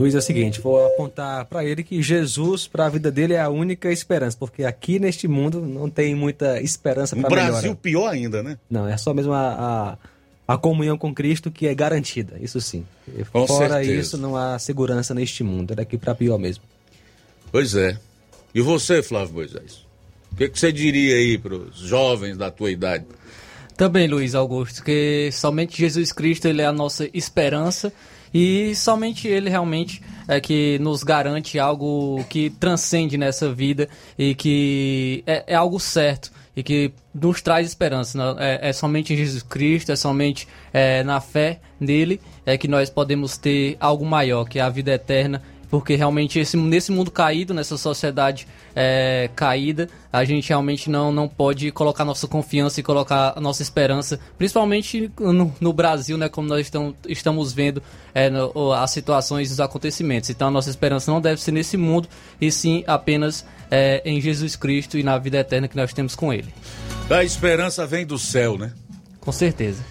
Luiz, 0.00 0.14
é 0.14 0.18
o 0.18 0.22
seguinte, 0.22 0.62
vou 0.62 0.82
apontar 0.86 1.44
para 1.44 1.62
ele 1.62 1.82
que 1.82 2.02
Jesus, 2.02 2.66
para 2.66 2.86
a 2.86 2.88
vida 2.88 3.10
dele, 3.10 3.34
é 3.34 3.40
a 3.40 3.50
única 3.50 3.92
esperança, 3.92 4.34
porque 4.40 4.64
aqui 4.64 4.98
neste 4.98 5.28
mundo 5.28 5.60
não 5.60 5.90
tem 5.90 6.14
muita 6.14 6.58
esperança 6.62 7.14
para 7.14 7.28
melhora. 7.28 7.44
No 7.44 7.52
Brasil, 7.52 7.76
pior 7.76 8.08
ainda, 8.08 8.42
né? 8.42 8.56
Não, 8.70 8.88
é 8.88 8.96
só 8.96 9.12
mesmo 9.12 9.34
a, 9.34 9.98
a, 10.48 10.54
a, 10.54 10.56
comunhão 10.56 10.96
com 10.96 11.12
Cristo 11.12 11.50
que 11.50 11.66
é 11.66 11.74
garantida, 11.74 12.38
isso 12.40 12.58
sim. 12.62 12.86
Com 13.30 13.46
Fora 13.46 13.74
certeza. 13.74 13.92
isso, 13.92 14.16
não 14.16 14.34
há 14.34 14.58
segurança 14.58 15.12
neste 15.12 15.44
mundo, 15.44 15.74
é 15.74 15.76
daqui 15.76 15.98
para 15.98 16.14
pior 16.14 16.38
mesmo. 16.38 16.64
Pois 17.52 17.74
é. 17.74 17.98
E 18.54 18.62
você, 18.62 19.02
Flávio 19.02 19.34
Moisés? 19.34 19.84
O 20.32 20.36
que, 20.36 20.48
que 20.48 20.58
você 20.58 20.72
diria 20.72 21.16
aí 21.16 21.36
para 21.36 21.54
os 21.54 21.76
jovens 21.76 22.38
da 22.38 22.50
tua 22.50 22.70
idade? 22.70 23.04
Também, 23.80 24.06
Luiz 24.06 24.34
Augusto, 24.34 24.84
que 24.84 25.30
somente 25.32 25.80
Jesus 25.80 26.12
Cristo 26.12 26.44
ele 26.44 26.60
é 26.60 26.66
a 26.66 26.72
nossa 26.72 27.08
esperança 27.14 27.90
e 28.32 28.74
somente 28.74 29.26
ele 29.26 29.48
realmente 29.48 30.02
é 30.28 30.38
que 30.38 30.78
nos 30.80 31.02
garante 31.02 31.58
algo 31.58 32.22
que 32.28 32.50
transcende 32.50 33.16
nessa 33.16 33.50
vida 33.50 33.88
e 34.18 34.34
que 34.34 35.24
é, 35.26 35.44
é 35.46 35.54
algo 35.54 35.80
certo 35.80 36.30
e 36.54 36.62
que 36.62 36.92
nos 37.14 37.40
traz 37.40 37.68
esperança. 37.68 38.18
Não? 38.18 38.38
É, 38.38 38.68
é 38.68 38.72
somente 38.74 39.14
em 39.14 39.16
Jesus 39.16 39.42
Cristo, 39.42 39.90
é 39.90 39.96
somente 39.96 40.46
é, 40.74 41.02
na 41.02 41.18
fé 41.18 41.58
nele 41.80 42.20
é 42.44 42.58
que 42.58 42.68
nós 42.68 42.90
podemos 42.90 43.38
ter 43.38 43.78
algo 43.80 44.04
maior, 44.04 44.44
que 44.44 44.58
é 44.58 44.62
a 44.62 44.68
vida 44.68 44.92
eterna 44.92 45.40
porque 45.70 45.94
realmente 45.94 46.38
esse, 46.38 46.56
nesse 46.56 46.90
mundo 46.90 47.10
caído, 47.10 47.54
nessa 47.54 47.76
sociedade 47.76 48.46
é, 48.74 49.30
caída, 49.36 49.88
a 50.12 50.24
gente 50.24 50.48
realmente 50.48 50.90
não, 50.90 51.12
não 51.12 51.28
pode 51.28 51.70
colocar 51.70 52.04
nossa 52.04 52.26
confiança 52.26 52.80
e 52.80 52.82
colocar 52.82 53.34
a 53.36 53.40
nossa 53.40 53.62
esperança, 53.62 54.18
principalmente 54.36 55.10
no, 55.18 55.54
no 55.60 55.72
Brasil, 55.72 56.18
né, 56.18 56.28
como 56.28 56.48
nós 56.48 56.62
estamos, 56.62 56.94
estamos 57.08 57.52
vendo 57.52 57.80
é, 58.12 58.28
no, 58.28 58.72
as 58.72 58.90
situações 58.90 59.50
e 59.50 59.52
os 59.52 59.60
acontecimentos. 59.60 60.28
Então 60.28 60.48
a 60.48 60.50
nossa 60.50 60.68
esperança 60.68 61.10
não 61.10 61.20
deve 61.20 61.40
ser 61.40 61.52
nesse 61.52 61.76
mundo, 61.76 62.08
e 62.40 62.50
sim 62.50 62.82
apenas 62.86 63.46
é, 63.70 64.02
em 64.04 64.20
Jesus 64.20 64.56
Cristo 64.56 64.98
e 64.98 65.04
na 65.04 65.16
vida 65.18 65.38
eterna 65.38 65.68
que 65.68 65.76
nós 65.76 65.92
temos 65.92 66.16
com 66.16 66.32
Ele. 66.32 66.52
A 67.08 67.22
esperança 67.22 67.86
vem 67.86 68.04
do 68.04 68.18
céu, 68.18 68.58
né? 68.58 68.72
Com 69.20 69.30
certeza. 69.30 69.84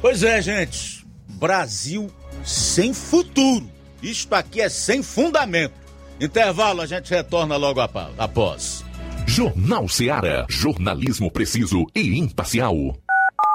Pois 0.00 0.24
é, 0.24 0.42
gente. 0.42 1.06
Brasil 1.28 2.10
sem 2.44 2.92
futuro. 2.92 3.68
Isto 4.02 4.34
aqui 4.34 4.60
é 4.60 4.68
sem 4.68 5.02
fundamento. 5.02 5.74
Intervalo, 6.20 6.80
a 6.80 6.86
gente 6.86 7.10
retorna 7.10 7.56
logo 7.56 7.80
após. 7.80 8.84
Jornal 9.26 9.88
Seara. 9.88 10.46
Jornalismo 10.48 11.30
preciso 11.30 11.86
e 11.94 12.18
imparcial. 12.18 12.76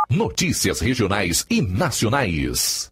Notícias 0.09 0.79
regionais 0.79 1.45
e 1.49 1.61
nacionais. 1.61 2.91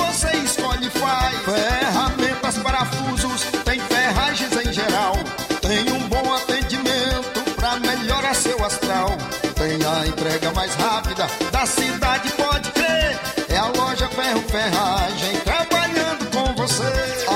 seu 8.61 8.65
astral. 8.65 9.09
Tem 9.55 9.79
a 9.85 10.05
entrega 10.07 10.51
mais 10.53 10.73
rápida 10.75 11.27
da 11.51 11.65
cidade, 11.65 12.29
pode 12.31 12.71
crer. 12.71 13.19
É 13.49 13.57
a 13.57 13.67
loja 13.67 14.07
Ferro 14.09 14.41
Ferragem 14.43 15.35
trabalhando 15.43 16.29
com 16.31 16.53
você. 16.55 16.83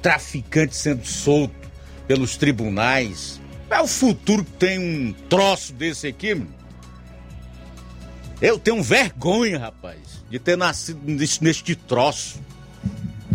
traficante 0.02 0.77
sendo 0.77 1.06
solto 1.06 1.55
pelos 2.06 2.36
tribunais. 2.36 3.40
É 3.68 3.81
o 3.81 3.86
futuro 3.86 4.44
que 4.44 4.52
tem 4.52 4.78
um 4.78 5.12
troço 5.28 5.73
desse 5.73 6.06
aqui, 6.06 6.35
mano. 6.35 6.55
Eu 8.40 8.59
tenho 8.59 8.82
vergonha, 8.82 9.59
rapaz, 9.59 9.98
de 10.31 10.39
ter 10.39 10.56
nascido 10.56 11.01
neste, 11.05 11.43
neste 11.43 11.74
troço. 11.74 12.39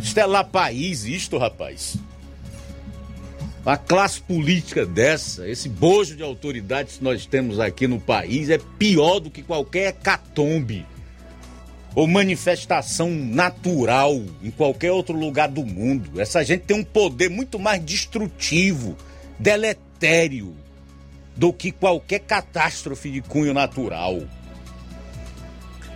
Isto 0.01 0.19
é 0.19 0.25
lá 0.25 0.43
país, 0.43 1.03
isto, 1.05 1.37
rapaz. 1.37 1.97
A 3.65 3.77
classe 3.77 4.21
política 4.21 4.85
dessa, 4.85 5.47
esse 5.47 5.69
bojo 5.69 6.15
de 6.15 6.23
autoridades 6.23 6.97
que 6.97 7.03
nós 7.03 7.25
temos 7.25 7.59
aqui 7.59 7.87
no 7.87 7.99
país 7.99 8.49
é 8.49 8.59
pior 8.79 9.19
do 9.19 9.29
que 9.29 9.43
qualquer 9.43 9.89
hecatombe 9.89 10.85
ou 11.95 12.07
manifestação 12.07 13.09
natural 13.09 14.21
em 14.41 14.51
qualquer 14.51 14.91
outro 14.91 15.15
lugar 15.15 15.49
do 15.49 15.65
mundo. 15.65 16.19
Essa 16.19 16.43
gente 16.43 16.61
tem 16.61 16.77
um 16.77 16.83
poder 16.83 17.29
muito 17.29 17.59
mais 17.59 17.83
destrutivo, 17.83 18.95
deletério, 19.37 20.55
do 21.35 21.51
que 21.51 21.71
qualquer 21.71 22.19
catástrofe 22.19 23.09
de 23.09 23.21
cunho 23.21 23.53
natural. 23.53 24.21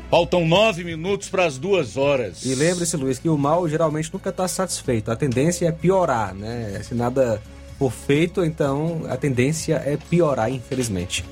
Faltam 0.10 0.48
nove 0.48 0.84
minutos 0.84 1.30
para 1.30 1.46
as 1.46 1.58
duas 1.58 1.98
horas. 1.98 2.46
E 2.46 2.54
lembre-se, 2.54 2.96
Luiz, 2.96 3.20
que 3.20 3.28
o 3.28 3.38
mal 3.38 3.68
geralmente 3.68 4.14
nunca 4.14 4.30
está 4.30 4.48
satisfeito. 4.48 5.12
A 5.12 5.16
tendência 5.16 5.68
é 5.68 5.72
piorar, 5.72 6.34
né? 6.34 6.80
Se 6.84 6.94
nada 6.94 7.42
for 7.78 7.92
feito, 7.92 8.44
então 8.44 9.02
a 9.10 9.18
tendência 9.18 9.82
é 9.86 9.98
piorar, 9.98 10.52
infelizmente. 10.52 11.26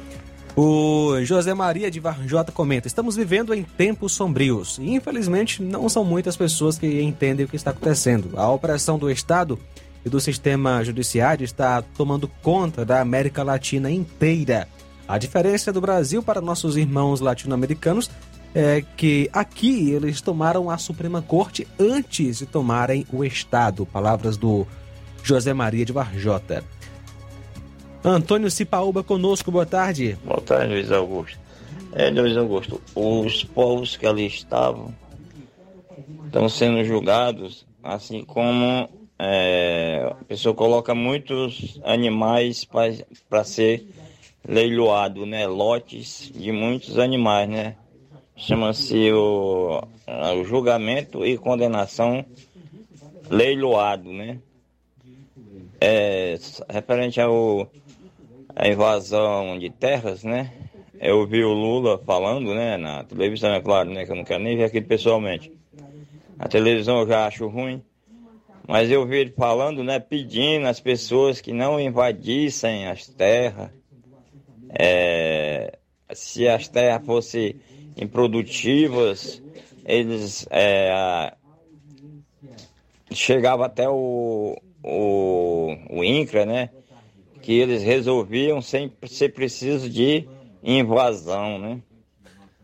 O 0.56 1.20
José 1.24 1.52
Maria 1.54 1.90
de 1.90 2.00
Varjota 2.00 2.52
comenta: 2.52 2.88
Estamos 2.88 3.16
vivendo 3.16 3.54
em 3.54 3.64
tempos 3.64 4.12
sombrios 4.12 4.78
e, 4.78 4.92
infelizmente, 4.92 5.64
não 5.64 5.90
são 5.90 6.06
muitas 6.06 6.38
pessoas 6.38 6.78
que 6.78 7.02
entendem 7.02 7.46
o 7.46 7.50
que 7.50 7.56
está 7.56 7.72
acontecendo. 7.72 8.32
A 8.38 8.48
opressão 8.50 9.00
do 9.00 9.10
Estado 9.10 9.58
e 10.06 10.10
do 10.10 10.20
sistema 10.20 10.84
judiciário 10.84 11.44
está 11.44 11.82
tomando 11.82 12.28
conta 12.44 12.86
da 12.86 13.02
América 13.02 13.42
Latina 13.42 13.90
inteira. 13.90 14.68
A 15.08 15.18
diferença 15.18 15.74
do 15.74 15.82
Brasil 15.82 16.22
para 16.22 16.40
nossos 16.40 16.78
irmãos 16.78 17.20
latino-americanos 17.20 18.10
é 18.54 18.84
que 18.96 19.30
aqui 19.34 19.90
eles 19.90 20.22
tomaram 20.22 20.70
a 20.70 20.78
Suprema 20.78 21.22
Corte 21.22 21.68
antes 21.80 22.40
de 22.40 22.46
tomarem 22.46 23.08
o 23.12 23.24
Estado. 23.26 23.88
Palavras 23.88 24.38
do 24.38 24.68
José 25.24 25.52
Maria 25.52 25.84
de 25.84 25.92
Varjota. 25.92 26.64
Antônio 28.04 28.52
Cipaúba 28.52 29.02
conosco, 29.02 29.50
boa 29.50 29.66
tarde. 29.66 30.18
Boa 30.26 30.42
tarde, 30.42 30.74
Luiz 30.74 30.92
Augusto. 30.92 31.40
É, 31.94 32.10
Luiz 32.10 32.36
Augusto, 32.36 32.82
os 32.94 33.46
povos 33.46 33.96
que 33.96 34.06
ali 34.06 34.26
estavam 34.26 34.94
estão 36.26 36.50
sendo 36.50 36.84
julgados, 36.84 37.66
assim 37.82 38.26
como 38.26 38.90
é, 39.18 40.10
a 40.12 40.26
pessoa 40.26 40.54
coloca 40.54 40.94
muitos 40.94 41.80
animais 41.84 42.66
para 42.66 43.44
ser 43.46 43.88
leiloado, 44.46 45.26
né? 45.26 45.48
Lotes 45.48 46.30
de 46.36 46.52
muitos 46.52 46.98
animais, 46.98 47.48
né? 47.48 47.76
Chama-se 48.36 49.14
o, 49.14 49.82
o 50.08 50.44
julgamento 50.44 51.26
e 51.26 51.38
condenação 51.38 52.26
leiloado, 53.30 54.12
né? 54.12 54.40
É, 55.80 56.38
referente 56.70 57.22
ao 57.22 57.70
a 58.56 58.68
invasão 58.68 59.58
de 59.58 59.70
terras, 59.70 60.24
né? 60.24 60.52
Eu 61.00 61.26
vi 61.28 61.44
o 61.44 61.54
Lula 61.54 61.98
falando, 62.06 62.54
né, 62.54 62.78
na 62.78 63.04
televisão, 63.04 63.54
é 63.54 63.62
claro, 63.62 63.90
né, 63.90 64.06
que 64.06 64.12
eu 64.12 64.16
não 64.16 64.24
quero 64.24 64.42
nem 64.42 64.56
ver 64.56 64.66
aquilo 64.66 64.86
pessoalmente. 64.86 65.52
A 66.40 66.48
televisão 66.48 67.02
eu 67.02 67.08
já 67.08 67.26
acho 67.26 67.48
ruim, 67.48 67.84
mas 68.68 68.90
eu 68.90 69.06
vi 69.06 69.18
ele 69.18 69.32
falando, 69.32 69.84
né, 69.84 70.00
pedindo 70.00 70.68
às 70.68 70.80
pessoas 70.80 71.42
que 71.42 71.52
não 71.52 71.80
invadissem 71.80 72.88
as 72.88 73.08
terras. 73.08 73.70
É, 74.70 75.78
se 76.14 76.48
as 76.48 76.68
terras 76.68 77.06
fossem 77.06 77.56
improdutivas, 77.98 79.42
eles 79.86 80.48
é, 80.50 81.34
chegavam 83.12 83.66
até 83.66 83.90
o, 83.90 84.58
o, 84.82 85.76
o 85.90 86.04
INCRA, 86.04 86.46
né? 86.46 86.70
Que 87.44 87.52
eles 87.52 87.84
resolviam 87.84 88.62
sem 88.62 88.92
ser 89.06 89.34
preciso 89.34 89.90
de 89.90 90.26
invasão, 90.64 91.60
né? 91.60 91.82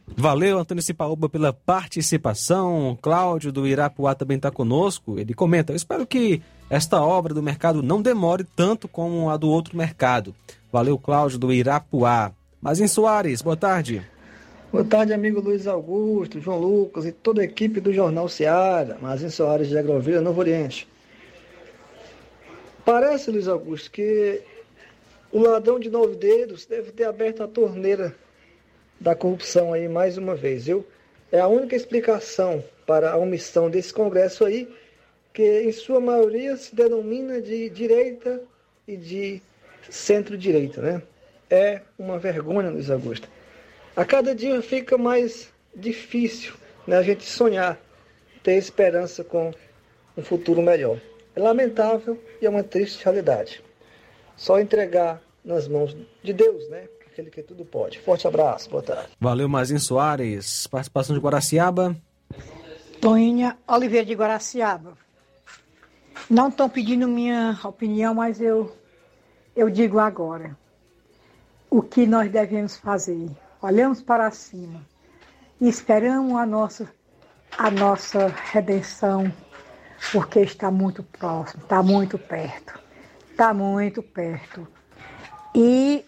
Valeu, 0.07 0.57
Antônio 0.57 0.81
Cipaúba, 0.81 1.27
pela 1.29 1.51
participação. 1.53 2.97
Cláudio 3.01 3.51
do 3.51 3.67
Irapuá 3.67 4.15
também 4.15 4.37
está 4.37 4.49
conosco. 4.49 5.19
Ele 5.19 5.33
comenta: 5.33 5.73
Eu 5.73 5.75
espero 5.75 6.07
que 6.07 6.41
esta 6.69 7.01
obra 7.01 7.33
do 7.33 7.43
mercado 7.43 7.83
não 7.83 8.01
demore 8.01 8.45
tanto 8.55 8.87
como 8.87 9.29
a 9.29 9.35
do 9.35 9.49
outro 9.49 9.77
mercado. 9.77 10.33
Valeu, 10.71 10.97
Cláudio 10.97 11.37
do 11.37 11.53
Irapuá. 11.53 12.31
Mas 12.61 12.79
em 12.79 12.87
Soares, 12.87 13.41
boa 13.41 13.57
tarde. 13.57 14.01
Boa 14.71 14.83
tarde, 14.83 15.13
amigo 15.13 15.41
Luiz 15.41 15.67
Augusto, 15.67 16.39
João 16.39 16.59
Lucas 16.59 17.05
e 17.05 17.11
toda 17.11 17.41
a 17.41 17.45
equipe 17.45 17.81
do 17.81 17.91
Jornal 17.91 18.29
Seara, 18.29 18.97
mas 19.01 19.23
em 19.23 19.29
Soares 19.29 19.67
de 19.67 19.77
Agrovilha, 19.77 20.21
Novo 20.21 20.39
Oriente. 20.39 20.87
Parece, 22.85 23.31
Luiz 23.31 23.47
Augusto, 23.47 23.89
que 23.89 24.41
o 25.31 25.39
ladrão 25.39 25.79
de 25.79 25.89
nove 25.89 26.15
dedos 26.15 26.65
deve 26.65 26.91
ter 26.91 27.03
aberto 27.03 27.43
a 27.43 27.47
torneira 27.47 28.15
da 28.99 29.15
corrupção 29.15 29.73
aí 29.73 29.87
mais 29.87 30.17
uma 30.17 30.35
vez, 30.35 30.65
viu? 30.65 30.85
É 31.31 31.39
a 31.39 31.47
única 31.47 31.75
explicação 31.75 32.63
para 32.85 33.11
a 33.11 33.17
omissão 33.17 33.69
desse 33.69 33.93
Congresso 33.93 34.43
aí, 34.43 34.67
que 35.31 35.61
em 35.61 35.71
sua 35.71 35.99
maioria 35.99 36.57
se 36.57 36.75
denomina 36.75 37.39
de 37.39 37.69
direita 37.69 38.41
e 38.87 38.97
de 38.97 39.41
centro-direita, 39.89 40.81
né? 40.81 41.01
É 41.49 41.81
uma 41.97 42.17
vergonha, 42.17 42.69
Luiz 42.69 42.89
Augusto. 42.89 43.29
A 43.95 44.03
cada 44.03 44.33
dia 44.33 44.61
fica 44.61 44.97
mais 44.97 45.49
difícil 45.75 46.53
né, 46.87 46.97
a 46.97 47.03
gente 47.03 47.23
sonhar, 47.23 47.79
ter 48.41 48.53
esperança 48.53 49.23
com 49.23 49.51
um 50.17 50.23
futuro 50.23 50.61
melhor. 50.61 50.99
É 51.35 51.39
lamentável 51.39 52.19
e 52.41 52.45
é 52.45 52.49
uma 52.49 52.63
triste 52.63 53.03
realidade. 53.03 53.63
Só 54.39 54.57
entregar 54.57 55.21
nas 55.43 55.67
mãos 55.67 55.95
de 56.23 56.31
Deus, 56.31 56.67
né? 56.69 56.87
Aquele 57.11 57.29
que 57.29 57.43
tudo 57.43 57.65
pode. 57.65 57.99
Forte 57.99 58.25
abraço, 58.25 58.69
boa 58.69 58.81
tarde. 58.81 59.09
Valeu, 59.19 59.49
Mazinho 59.49 59.81
Soares. 59.81 60.65
Participação 60.67 61.13
de 61.13 61.21
Guaraciaba. 61.21 61.93
Toinha 63.01 63.57
Oliveira 63.67 64.05
de 64.05 64.13
Guaraciaba. 64.13 64.97
Não 66.29 66.47
estão 66.47 66.69
pedindo 66.69 67.05
minha 67.05 67.59
opinião, 67.65 68.13
mas 68.13 68.39
eu, 68.39 68.73
eu 69.53 69.69
digo 69.69 69.99
agora. 69.99 70.57
O 71.69 71.81
que 71.81 72.07
nós 72.07 72.31
devemos 72.31 72.77
fazer? 72.77 73.29
Olhamos 73.61 74.01
para 74.01 74.31
cima 74.31 74.81
e 75.59 75.67
esperamos 75.67 76.33
a 76.37 76.45
nossa, 76.45 76.89
a 77.57 77.69
nossa 77.69 78.27
redenção, 78.53 79.29
porque 80.13 80.39
está 80.39 80.71
muito 80.71 81.03
próximo, 81.03 81.61
está 81.61 81.83
muito 81.83 82.17
perto 82.17 82.88
está 83.39 83.53
muito 83.53 84.03
perto. 84.03 84.67
E 85.55 86.03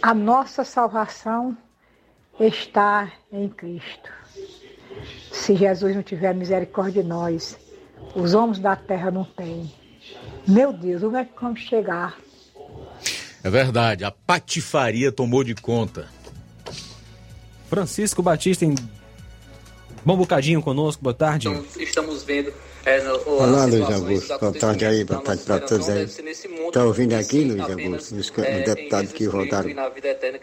a 0.00 0.14
nossa 0.14 0.64
salvação 0.64 1.54
está 2.40 3.12
em 3.30 3.46
Cristo. 3.46 4.10
Se 5.30 5.54
Jesus 5.54 5.94
não 5.94 6.02
tiver 6.02 6.34
misericórdia 6.34 7.02
de 7.02 7.08
nós, 7.08 7.58
os 8.16 8.32
homens 8.32 8.58
da 8.58 8.74
terra 8.74 9.10
não 9.10 9.24
têm. 9.24 9.70
Meu 10.48 10.72
Deus, 10.72 11.02
onde 11.02 11.16
é 11.16 11.24
que 11.26 11.38
vamos 11.38 11.60
chegar? 11.60 12.16
É 13.44 13.50
verdade, 13.50 14.02
a 14.02 14.10
patifaria 14.10 15.12
tomou 15.12 15.44
de 15.44 15.54
conta. 15.54 16.08
Francisco 17.68 18.22
Batista 18.22 18.64
em 18.64 18.74
Bom 20.04 20.16
bocadinho 20.16 20.60
conosco, 20.60 21.02
boa 21.02 21.14
tarde. 21.14 21.48
Então, 21.48 21.64
estamos 21.78 22.24
vendo 22.24 22.52
é, 22.84 23.00
no, 23.02 23.28
Olá, 23.28 23.64
Luiz 23.64 23.90
Augusto. 23.90 24.38
Boa 24.38 24.52
tarde 24.52 24.84
aí, 24.86 25.04
boa 25.04 25.20
tarde 25.20 25.42
para 25.44 25.60
todos 25.60 25.88
aí. 25.88 26.04
Está 26.04 26.84
ouvindo 26.84 27.14
aqui, 27.14 27.44
Luiz 27.44 27.60
Augusto? 27.60 28.16
Os 28.16 28.32
é, 28.38 28.62
deputados 28.62 29.12
que 29.12 29.28
votaram 29.28 29.70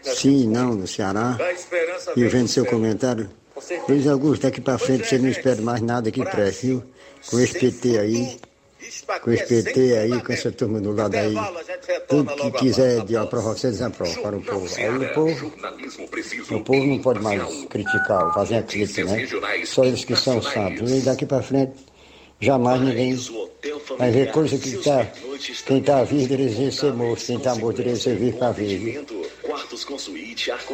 sim 0.02 0.44
e 0.44 0.46
não 0.46 0.74
no 0.74 0.86
Ceará. 0.86 1.36
E 2.16 2.24
vendo 2.24 2.48
seu 2.48 2.64
comentário. 2.64 3.28
Luiz 3.88 4.06
Augusto, 4.06 4.42
daqui 4.42 4.60
para 4.60 4.78
frente 4.78 5.06
você 5.06 5.18
não 5.18 5.28
espera 5.28 5.60
mais 5.60 5.82
nada 5.82 6.10
que 6.10 6.24
preste, 6.24 6.68
viu? 6.68 6.82
Com 7.28 7.38
esse 7.38 7.58
PT 7.58 7.98
aí, 7.98 8.40
com 9.22 9.30
esse 9.30 9.46
PT 9.46 9.98
aí, 9.98 10.22
com 10.22 10.32
essa 10.32 10.50
turma 10.50 10.80
do 10.80 10.92
lado 10.92 11.14
aí, 11.14 11.34
tudo 12.08 12.34
que 12.34 12.50
quiser 12.52 13.04
de 13.04 13.16
aprovar, 13.16 13.52
você 13.52 13.68
desaprova 13.68 14.18
para 14.22 14.36
o 14.36 14.42
povo. 14.42 14.66
Aí 14.76 14.88
o 14.88 15.12
povo, 15.12 15.52
o 16.52 16.60
povo 16.64 16.86
não 16.86 16.98
pode 17.00 17.20
mais 17.20 17.42
criticar, 17.66 18.32
fazer 18.32 18.56
a 18.56 18.62
crítica, 18.62 19.04
né? 19.04 19.28
Só 19.66 19.84
eles 19.84 20.04
que 20.04 20.16
são 20.16 20.40
sábios. 20.40 20.90
E 20.90 21.00
daqui 21.00 21.26
para 21.26 21.42
frente 21.42 21.72
Jamais 22.40 22.80
ninguém 22.80 23.18
vai 23.98 24.10
ver 24.10 24.32
coisa 24.32 24.56
que 24.56 24.78
tá, 24.78 25.06
quem 25.66 25.78
está 25.78 26.02
vivo 26.04 26.26
deveria 26.26 26.72
ser 26.72 26.94
morto, 26.94 27.24
quem 27.24 27.36
está 27.36 27.54
morto 27.54 27.76
deveria 27.76 28.00
ser 28.00 28.16
vivo 28.16 28.38
para 28.38 28.52
vivo. 28.52 29.06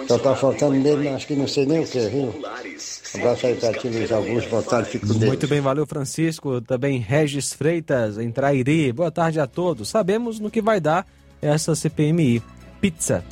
Só 0.06 0.16
está 0.16 0.36
faltando 0.36 0.76
mesmo, 0.76 1.14
acho 1.14 1.26
que 1.26 1.34
não 1.34 1.48
sei 1.48 1.66
nem 1.66 1.80
o 1.80 1.86
que, 1.86 1.98
viu? 1.98 2.32
Um 2.34 3.18
abraço 3.18 3.46
aí 3.46 3.54
para 3.56 3.72
ti, 3.72 3.88
Luiz 3.88 4.12
Augusto, 4.12 4.48
boa 4.48 4.62
tarde, 4.62 4.90
fico 4.90 5.06
com 5.08 5.14
Deus. 5.14 5.26
Muito 5.26 5.48
bem, 5.48 5.60
valeu 5.60 5.86
Francisco, 5.86 6.60
também 6.60 7.00
Regis 7.00 7.52
Freitas, 7.52 8.16
em 8.16 8.30
Trairi, 8.30 8.92
boa 8.92 9.10
tarde 9.10 9.40
a 9.40 9.46
todos. 9.46 9.88
Sabemos 9.88 10.38
no 10.38 10.50
que 10.50 10.62
vai 10.62 10.80
dar 10.80 11.04
essa 11.42 11.74
CPMI, 11.74 12.42
pizza. 12.80 13.24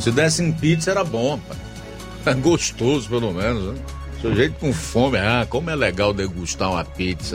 Se 0.00 0.10
desse 0.10 0.42
em 0.42 0.52
pizza 0.52 0.90
era 0.90 1.04
bom, 1.04 1.38
pai. 1.38 2.34
Gostoso 2.42 3.08
pelo 3.08 3.32
menos, 3.32 3.74
né? 3.74 3.84
Sujeito 4.22 4.60
com 4.60 4.72
fome, 4.72 5.18
ah, 5.18 5.44
como 5.50 5.68
é 5.68 5.74
legal 5.74 6.14
degustar 6.14 6.70
uma 6.70 6.84
pizza. 6.84 7.34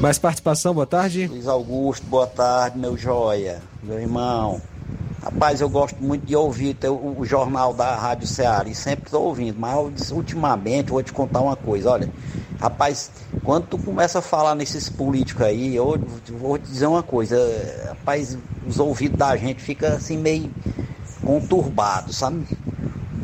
Mais 0.00 0.18
participação, 0.18 0.72
boa 0.72 0.86
tarde. 0.86 1.26
Luiz 1.26 1.46
Augusto, 1.46 2.06
boa 2.06 2.26
tarde, 2.26 2.78
meu 2.78 2.96
joia, 2.96 3.60
meu 3.82 4.00
irmão. 4.00 4.58
Rapaz, 5.22 5.60
eu 5.60 5.68
gosto 5.68 6.02
muito 6.02 6.24
de 6.24 6.34
ouvir 6.34 6.74
o, 6.84 7.20
o 7.20 7.26
jornal 7.26 7.74
da 7.74 7.94
Rádio 7.94 8.26
Ceará 8.26 8.66
e 8.66 8.74
sempre 8.74 9.04
estou 9.04 9.22
ouvindo, 9.22 9.58
mas 9.58 10.10
ultimamente 10.10 10.88
vou 10.88 11.02
te 11.02 11.12
contar 11.12 11.42
uma 11.42 11.56
coisa, 11.56 11.90
olha. 11.90 12.08
Rapaz, 12.58 13.10
quando 13.42 13.66
tu 13.66 13.76
começa 13.76 14.20
a 14.20 14.22
falar 14.22 14.54
nesses 14.54 14.88
políticos 14.88 15.42
aí, 15.42 15.76
eu 15.76 16.00
vou 16.38 16.56
te 16.56 16.64
dizer 16.70 16.86
uma 16.86 17.02
coisa, 17.02 17.36
rapaz, 17.88 18.38
os 18.66 18.78
ouvidos 18.78 19.18
da 19.18 19.36
gente 19.36 19.60
ficam 19.60 19.92
assim 19.92 20.16
meio 20.16 20.50
conturbados, 21.22 22.16
sabe? 22.16 22.46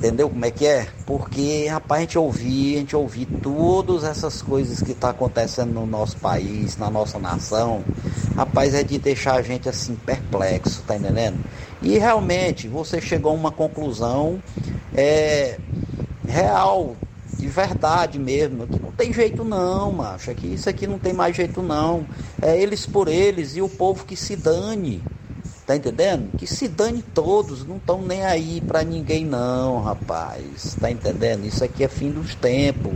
Entendeu 0.00 0.30
como 0.30 0.46
é 0.46 0.50
que 0.50 0.64
é? 0.64 0.88
Porque, 1.04 1.66
rapaz, 1.66 1.98
a 1.98 2.00
gente 2.00 2.18
ouvir, 2.18 2.76
a 2.76 2.78
gente 2.78 2.96
ouvir 2.96 3.26
todas 3.42 4.02
essas 4.02 4.40
coisas 4.40 4.80
que 4.80 4.94
tá 4.94 5.10
acontecendo 5.10 5.74
no 5.74 5.84
nosso 5.84 6.16
país, 6.16 6.78
na 6.78 6.88
nossa 6.88 7.18
nação, 7.18 7.84
rapaz, 8.34 8.72
é 8.72 8.82
de 8.82 8.98
deixar 8.98 9.34
a 9.34 9.42
gente 9.42 9.68
assim 9.68 9.94
perplexo, 9.96 10.82
tá 10.86 10.96
entendendo? 10.96 11.38
E 11.82 11.98
realmente 11.98 12.66
você 12.66 12.98
chegou 12.98 13.30
a 13.32 13.34
uma 13.34 13.52
conclusão 13.52 14.42
é, 14.94 15.58
real, 16.26 16.96
de 17.38 17.46
verdade 17.46 18.18
mesmo, 18.18 18.66
que 18.66 18.80
não 18.80 18.92
tem 18.92 19.12
jeito 19.12 19.44
não, 19.44 19.92
macho, 19.92 20.34
que 20.34 20.46
isso 20.46 20.70
aqui 20.70 20.86
não 20.86 20.98
tem 20.98 21.12
mais 21.12 21.36
jeito 21.36 21.60
não. 21.60 22.06
É 22.40 22.58
eles 22.58 22.86
por 22.86 23.06
eles 23.06 23.54
e 23.54 23.60
o 23.60 23.68
povo 23.68 24.06
que 24.06 24.16
se 24.16 24.34
dane. 24.34 25.02
Tá 25.70 25.76
entendendo? 25.76 26.36
Que 26.36 26.48
se 26.48 26.66
dane 26.66 27.00
todos, 27.00 27.64
não 27.64 27.76
estão 27.76 28.02
nem 28.02 28.24
aí 28.24 28.60
pra 28.60 28.82
ninguém 28.82 29.24
não, 29.24 29.80
rapaz. 29.80 30.76
Tá 30.80 30.90
entendendo? 30.90 31.46
Isso 31.46 31.62
aqui 31.62 31.84
é 31.84 31.88
fim 31.88 32.10
dos 32.10 32.34
tempos, 32.34 32.92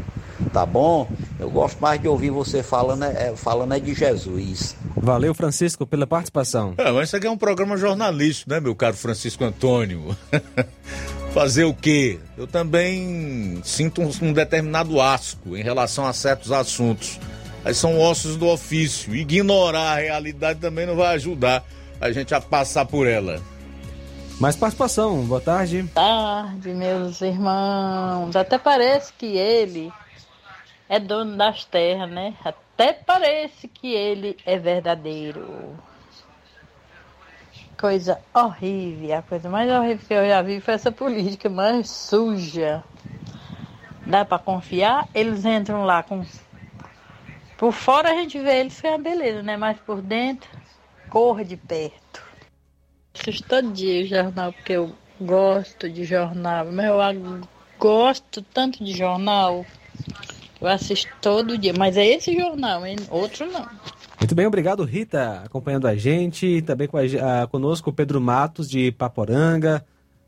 tá 0.53 0.67
bom? 0.67 1.09
Eu 1.39 1.49
gosto 1.49 1.79
mais 1.81 2.03
de 2.03 2.09
ouvir 2.09 2.31
você 2.31 2.65
falando 2.65 3.05
é, 3.05 3.33
falando 3.37 3.75
é 3.75 3.79
de 3.79 3.95
Jesus. 3.95 4.75
Valeu, 4.97 5.33
Francisco, 5.37 5.87
pela 5.87 6.05
participação. 6.05 6.75
É, 6.77 6.91
mas 6.91 7.11
isso 7.11 7.17
aqui 7.17 7.29
é 7.29 7.31
um 7.31 7.39
programa 7.39 7.77
jornalístico, 7.77 8.51
né, 8.51 8.59
meu 8.59 8.75
caro 8.75 8.97
Francisco 8.97 9.45
Antônio? 9.45 10.17
Fazer 11.33 11.63
o 11.63 11.75
quê? 11.75 12.19
Eu 12.37 12.49
também 12.49 13.61
sinto 13.63 14.03
um, 14.03 14.11
um 14.21 14.33
determinado 14.33 15.01
asco 15.01 15.57
em 15.57 15.63
relação 15.63 16.09
a 16.09 16.13
certos 16.13 16.51
assuntos. 16.51 17.21
Aí 17.65 17.73
são 17.73 18.01
ossos 18.01 18.37
do 18.37 18.49
ofício. 18.49 19.15
Ignorar 19.15 19.93
a 19.93 20.01
realidade 20.01 20.59
também 20.59 20.87
não 20.87 20.97
vai 20.97 21.15
ajudar 21.15 21.65
a 22.05 22.13
gente 22.13 22.35
a 22.35 22.41
passar 22.41 22.85
por 22.85 23.07
ela. 23.07 23.41
Mais 24.39 24.55
participação, 24.55 25.25
boa 25.25 25.41
tarde. 25.41 25.83
Boa 25.85 25.95
tarde, 25.95 26.75
meus 26.75 27.23
irmãos. 27.23 28.37
Até 28.37 28.59
parece 28.59 29.11
que 29.15 29.39
ele 29.39 29.91
é 30.87 31.01
dono 31.01 31.35
das 31.35 31.65
terras, 31.65 32.11
né? 32.11 32.35
Até 32.45 32.93
parece 32.93 33.69
que 33.69 33.91
ele 33.91 34.37
é 34.45 34.59
verdadeiro. 34.59 35.79
Coisa 37.81 38.21
horrível. 38.35 39.17
A 39.17 39.23
coisa 39.23 39.49
mais 39.49 39.73
horrível 39.73 40.07
que 40.07 40.13
eu 40.13 40.29
já 40.29 40.43
vi 40.43 40.61
foi 40.61 40.75
essa 40.75 40.93
política 40.93 41.49
mais 41.49 41.89
suja. 41.89 42.85
Dá 44.05 44.27
para 44.27 44.39
confiar? 44.39 45.09
Eles 45.15 45.47
entram 45.47 45.87
lá 45.87 46.03
com. 46.03 46.23
Por 47.57 47.73
fora 47.73 48.11
a 48.11 48.15
gente 48.15 48.39
vê 48.39 48.61
eles 48.61 48.79
que 48.79 48.87
é 48.87 48.91
uma 48.91 48.99
beleza, 48.99 49.43
né? 49.43 49.57
Mas 49.57 49.79
por 49.79 50.03
dentro 50.03 50.51
corra 51.09 51.45
de 51.45 51.57
perto. 51.57 52.23
Assisto 53.15 53.49
todo 53.49 53.73
dia 53.73 54.05
o 54.05 54.07
jornal 54.07 54.53
porque 54.53 54.73
eu 54.73 54.93
gosto 55.21 55.89
de 55.89 56.05
jornal, 56.05 56.67
mas 56.73 56.87
eu 56.87 57.49
gosto 57.79 58.43
tanto 58.43 58.85
de 58.85 58.93
jornal. 58.97 59.65
Eu 60.61 60.69
assisto 60.69 61.11
todo 61.21 61.59
dia, 61.59 61.73
mas 61.77 61.97
é 61.97 62.07
esse 62.07 62.35
jornal, 62.35 62.87
hein? 62.87 62.97
outro 63.11 63.51
não. 63.51 63.67
Muito 64.19 64.35
bem, 64.35 64.47
obrigado 64.47 64.85
Rita, 64.85 65.43
acompanhando 65.45 65.87
a 65.87 65.95
gente, 65.95 66.63
também 66.63 66.89
com 66.89 66.97
a, 66.97 67.43
a, 67.43 67.47
conosco 67.47 67.91
o 67.91 67.93
Pedro 67.93 68.21
Matos 68.21 68.69
de 68.69 68.91
Paporanga, 68.93 69.85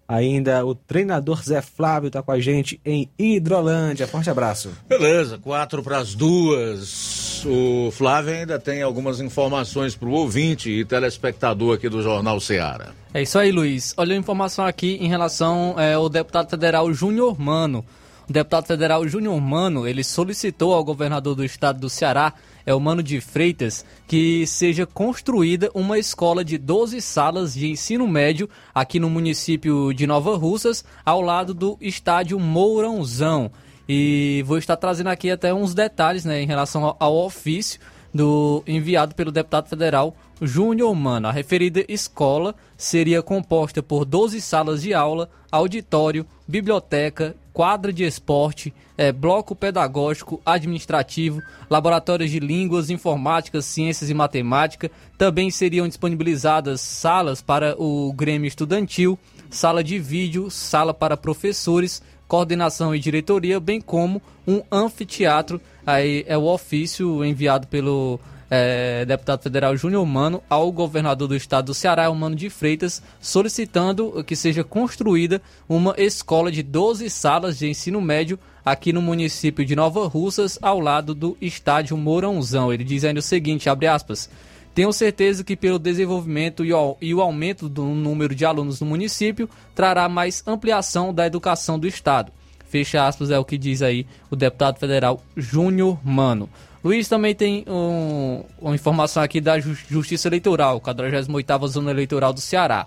Ainda 0.09 0.65
o 0.65 0.75
treinador 0.75 1.43
Zé 1.43 1.61
Flávio 1.61 2.07
está 2.09 2.23
com 2.23 2.31
a 2.31 2.39
gente 2.39 2.81
em 2.85 3.09
Hidrolândia. 3.19 4.07
Forte 4.07 4.31
abraço. 4.31 4.71
Beleza, 4.89 5.37
quatro 5.39 5.83
para 5.83 5.99
as 5.99 6.15
duas. 6.15 7.45
O 7.45 7.91
Flávio 7.91 8.33
ainda 8.33 8.59
tem 8.59 8.83
algumas 8.83 9.21
informações 9.21 9.97
para 9.97 10.09
o 10.09 10.13
ouvinte 10.13 10.71
e 10.71 10.85
telespectador 10.85 11.75
aqui 11.75 11.89
do 11.89 12.03
Jornal 12.03 12.41
Ceará. 12.41 12.93
É 13.13 13.23
isso 13.23 13.39
aí, 13.39 13.51
Luiz. 13.51 13.95
Olha 13.97 14.15
a 14.15 14.19
informação 14.19 14.65
aqui 14.65 14.97
em 15.01 15.09
relação 15.09 15.75
é, 15.79 15.95
ao 15.95 16.09
deputado 16.09 16.51
federal 16.51 16.93
Júnior 16.93 17.39
Mano. 17.39 17.85
O 18.29 18.33
deputado 18.33 18.67
federal 18.67 19.07
Júnior 19.09 19.41
Mano, 19.41 19.87
ele 19.87 20.05
solicitou 20.05 20.75
ao 20.75 20.85
governador 20.85 21.35
do 21.35 21.45
estado 21.45 21.81
do 21.81 21.89
Ceará 21.89 22.33
é 22.67 22.75
o 22.75 22.81
Mano 22.81 23.03
de 23.03 23.21
Freitas, 23.21 23.85
que 24.09 24.45
seja 24.47 24.85
construída 24.85 25.71
uma 25.73 25.99
escola 25.99 26.45
de 26.45 26.59
12 26.59 27.01
salas 27.01 27.55
de 27.55 27.71
ensino 27.71 28.07
médio 28.09 28.51
aqui 28.75 28.99
no 28.99 29.09
município 29.09 29.95
de 29.95 30.05
Nova 30.07 30.37
Russas, 30.37 30.85
ao 31.05 31.21
lado 31.21 31.55
do 31.55 31.79
estádio 31.81 32.41
Mourãozão. 32.41 33.53
E 33.89 34.43
vou 34.45 34.59
estar 34.59 34.77
trazendo 34.77 35.09
aqui 35.09 35.31
até 35.31 35.55
uns 35.55 35.73
detalhes 35.73 36.25
né, 36.25 36.43
em 36.43 36.47
relação 36.47 36.97
ao 36.99 37.17
ofício 37.17 37.79
do 38.13 38.65
enviado 38.67 39.15
pelo 39.15 39.31
deputado 39.31 39.69
federal 39.69 40.17
Júnior 40.43 40.93
Mano. 40.95 41.29
A 41.29 41.33
referida 41.33 41.85
escola 41.89 42.55
seria 42.77 43.23
composta 43.23 43.83
por 43.83 44.05
12 44.05 44.41
salas 44.41 44.83
de 44.83 44.93
aula, 44.93 45.29
auditório, 45.51 46.27
biblioteca, 46.47 47.35
quadra 47.53 47.93
de 47.93 48.05
esporte, 48.05 48.75
é, 48.99 49.11
bloco 49.11 49.55
pedagógico, 49.57 50.41
administrativo, 50.45 51.41
laboratórios 51.71 52.31
de 52.31 52.39
línguas, 52.39 52.91
informática, 52.91 53.63
ciências 53.63 54.11
e 54.11 54.15
matemática. 54.15 54.91
Também 55.17 55.51
seriam 55.51 55.89
disponibilizadas 55.89 56.81
salas 56.81 57.41
para 57.41 57.75
o 57.81 58.13
Grêmio 58.13 58.49
Estudantil, 58.49 59.19
sala 59.51 59.83
de 59.83 59.99
vídeo, 59.99 60.51
sala 60.51 60.93
para 60.93 61.17
professores, 61.17 62.03
coordenação 62.29 62.95
e 62.95 62.99
diretoria, 62.99 63.59
bem 63.61 63.81
como 63.81 64.21
um 64.47 64.63
anfiteatro. 64.71 65.61
Aí 65.87 66.25
é 66.27 66.37
o 66.37 66.45
ofício 66.45 67.25
enviado 67.25 67.67
pelo 67.69 68.21
é, 68.51 69.05
deputado 69.05 69.43
federal 69.43 69.77
Júnior 69.77 70.05
Mano 70.07 70.43
ao 70.49 70.71
governador 70.71 71.29
do 71.29 71.37
estado 71.37 71.67
do 71.67 71.75
Ceará, 71.75 72.11
Mano 72.13 72.37
de 72.37 72.49
Freitas, 72.49 73.03
solicitando 73.21 74.23
que 74.25 74.37
seja 74.37 74.63
construída 74.63 75.41
uma 75.69 75.95
escola 75.99 76.51
de 76.51 76.63
12 76.63 77.11
salas 77.11 77.59
de 77.59 77.69
ensino 77.69 78.01
médio 78.01 78.39
aqui 78.65 78.93
no 78.93 79.03
município 79.03 79.65
de 79.65 79.77
Nova 79.77 80.07
Russas, 80.09 80.59
ao 80.61 80.81
lado 80.81 81.15
do 81.15 81.37
estádio 81.41 81.97
Mourãozão. 81.97 82.73
Ele 82.73 82.85
diz 82.85 83.05
ainda 83.05 83.21
o 83.21 83.23
seguinte, 83.23 83.69
abre 83.69 83.87
aspas, 83.87 84.29
tenho 84.75 84.93
certeza 84.93 85.43
que 85.43 85.57
pelo 85.57 85.79
desenvolvimento 85.79 86.65
e 86.65 87.15
o 87.15 87.21
aumento 87.21 87.69
do 87.69 87.85
número 87.85 88.35
de 88.35 88.45
alunos 88.45 88.81
no 88.81 88.87
município, 88.87 89.49
trará 89.75 90.09
mais 90.09 90.43
ampliação 90.47 91.15
da 91.15 91.27
educação 91.27 91.79
do 91.79 91.87
estado. 91.87 92.31
Fecha 92.69 93.07
aspas, 93.07 93.31
é 93.31 93.39
o 93.39 93.45
que 93.45 93.57
diz 93.57 93.81
aí 93.81 94.07
o 94.31 94.37
deputado 94.37 94.79
federal 94.79 95.23
Júnior 95.37 95.99
Mano. 96.05 96.51
Luiz 96.85 97.09
também 97.09 97.35
tem 97.35 97.65
um, 97.67 98.45
uma 98.61 98.75
informação 98.75 99.23
aqui 99.23 99.41
da 99.41 99.59
Justiça 99.59 100.29
Eleitoral, 100.29 100.81
48ª 100.81 101.67
Zona 101.67 101.91
Eleitoral 101.91 102.33
do 102.33 102.41
Ceará. 102.41 102.87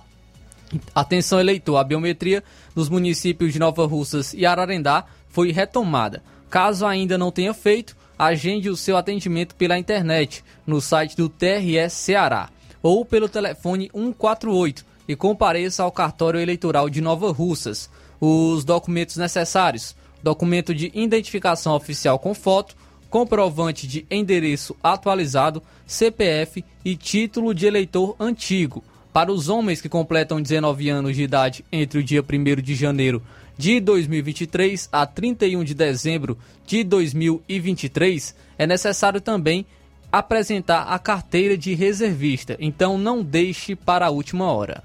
Atenção 0.93 1.39
eleitor, 1.39 1.77
a 1.77 1.83
biometria 1.83 2.43
dos 2.75 2.89
municípios 2.89 3.51
de 3.51 3.59
Nova 3.59 3.85
Russas 3.85 4.33
e 4.33 4.45
Ararendá 4.45 5.05
foi 5.27 5.51
retomada. 5.51 6.21
Caso 6.49 6.85
ainda 6.85 7.17
não 7.17 7.31
tenha 7.31 7.53
feito, 7.53 7.95
agende 8.17 8.69
o 8.69 8.77
seu 8.77 8.97
atendimento 8.97 9.55
pela 9.55 9.79
internet 9.79 10.43
no 10.65 10.79
site 10.79 11.15
do 11.15 11.29
TRS 11.29 11.93
Ceará 11.93 12.49
ou 12.81 13.03
pelo 13.03 13.27
telefone 13.27 13.89
148 13.93 14.85
e 15.07 15.15
compareça 15.15 15.83
ao 15.83 15.91
cartório 15.91 16.39
eleitoral 16.39 16.89
de 16.89 17.01
Nova 17.01 17.31
Russas. 17.31 17.89
Os 18.21 18.63
documentos 18.63 19.17
necessários: 19.17 19.95
documento 20.21 20.73
de 20.73 20.91
identificação 20.93 21.75
oficial 21.75 22.19
com 22.19 22.33
foto, 22.33 22.75
comprovante 23.09 23.87
de 23.87 24.05
endereço 24.09 24.75
atualizado, 24.83 25.61
CPF 25.87 26.63
e 26.85 26.95
título 26.95 27.53
de 27.53 27.65
eleitor 27.65 28.15
antigo. 28.19 28.83
Para 29.11 29.31
os 29.31 29.49
homens 29.49 29.81
que 29.81 29.89
completam 29.89 30.41
19 30.41 30.89
anos 30.89 31.15
de 31.15 31.23
idade 31.23 31.65
entre 31.71 31.99
o 31.99 32.03
dia 32.03 32.21
1 32.21 32.61
de 32.61 32.75
janeiro 32.75 33.21
de 33.57 33.79
2023 33.79 34.87
a 34.91 35.05
31 35.05 35.63
de 35.63 35.73
dezembro 35.73 36.37
de 36.65 36.83
2023, 36.83 38.35
é 38.57 38.67
necessário 38.67 39.19
também 39.19 39.65
apresentar 40.11 40.83
a 40.83 40.97
carteira 40.97 41.57
de 41.57 41.73
reservista. 41.73 42.55
Então 42.59 42.97
não 42.97 43.23
deixe 43.23 43.75
para 43.75 44.07
a 44.07 44.09
última 44.09 44.51
hora. 44.51 44.83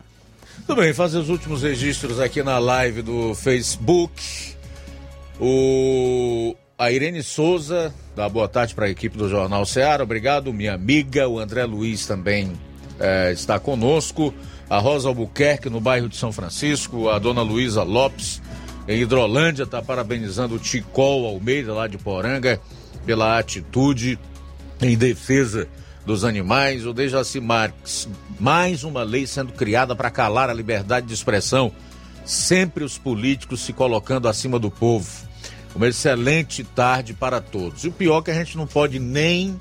Tudo 0.67 0.81
bem, 0.81 0.95
fazer 0.95 1.19
os 1.19 1.29
últimos 1.29 1.63
registros 1.63 2.19
aqui 2.19 2.43
na 2.43 2.59
live 2.59 3.03
do 3.03 3.35
Facebook. 3.35 4.55
O 5.39 6.57
a 6.77 6.91
Irene 6.91 7.23
Souza, 7.23 7.95
dá 8.17 8.29
boa 8.29 8.49
tarde 8.49 8.75
para 8.75 8.87
a 8.87 8.91
equipe 8.91 9.17
do 9.17 9.29
Jornal 9.29 9.65
Ceará, 9.65 10.03
obrigado. 10.03 10.53
Minha 10.53 10.75
amiga, 10.75 11.29
o 11.29 11.39
André 11.39 11.65
Luiz 11.65 12.07
também 12.07 12.53
é, 12.99 13.33
está 13.33 13.59
conosco. 13.59 14.35
A 14.69 14.79
Rosa 14.79 15.09
Albuquerque, 15.09 15.71
no 15.71 15.81
bairro 15.81 16.09
de 16.09 16.17
São 16.17 16.33
Francisco. 16.33 17.09
A 17.09 17.19
dona 17.19 17.43
Luísa 17.43 17.83
Lopes, 17.83 18.43
em 18.89 19.01
Hidrolândia, 19.01 19.63
está 19.63 19.81
parabenizando 19.81 20.57
o 20.57 20.59
Ticol 20.59 21.27
Almeida, 21.27 21.73
lá 21.73 21.87
de 21.87 21.97
Poranga, 21.97 22.61
pela 23.07 23.39
atitude 23.39 24.19
em 24.83 24.97
defesa 24.97 25.69
dos 26.05 26.25
animais. 26.25 26.85
O 26.85 26.93
Dejaci 26.93 27.41
Marques, 27.41 28.09
mais 28.41 28.83
uma 28.83 29.05
lei 29.05 29.27
sendo 29.27 29.53
criada 29.53 29.95
para 29.95 30.11
calar 30.11 30.51
a 30.51 30.55
liberdade 30.55 31.07
de 31.07 31.15
expressão. 31.15 31.71
Sempre 32.25 32.83
os 32.83 32.99
políticos 32.99 33.61
se 33.61 33.73
colocando 33.73 34.27
acima 34.27 34.59
do 34.59 34.71
povo. 34.71 35.34
Uma 35.75 35.89
excelente 35.89 36.63
tarde 36.63 37.13
para 37.13 37.41
todos. 37.41 37.85
E 37.85 37.89
o 37.89 37.93
pior 37.93 38.21
é 38.21 38.23
que 38.23 38.31
a 38.31 38.35
gente 38.35 38.57
não 38.57 38.67
pode 38.67 38.99
nem 38.99 39.61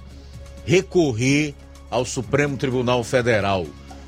recorrer 0.66 1.56
ao 1.90 2.06
Supremo 2.06 2.58
Tribunal 2.58 3.04
Federal, 3.04 3.66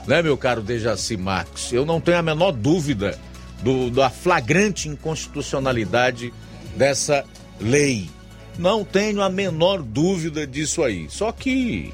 né, 0.07 0.21
meu 0.21 0.37
caro 0.37 0.61
Dejaci 0.61 1.17
Marques? 1.17 1.71
Eu 1.73 1.85
não 1.85 1.99
tenho 1.99 2.17
a 2.17 2.21
menor 2.21 2.51
dúvida 2.51 3.19
do, 3.63 3.89
da 3.89 4.09
flagrante 4.09 4.87
inconstitucionalidade 4.87 6.33
dessa 6.75 7.25
lei. 7.59 8.09
Não 8.57 8.85
tenho 8.85 9.21
a 9.21 9.29
menor 9.29 9.81
dúvida 9.81 10.45
disso 10.47 10.83
aí. 10.83 11.07
Só 11.09 11.31
que, 11.31 11.93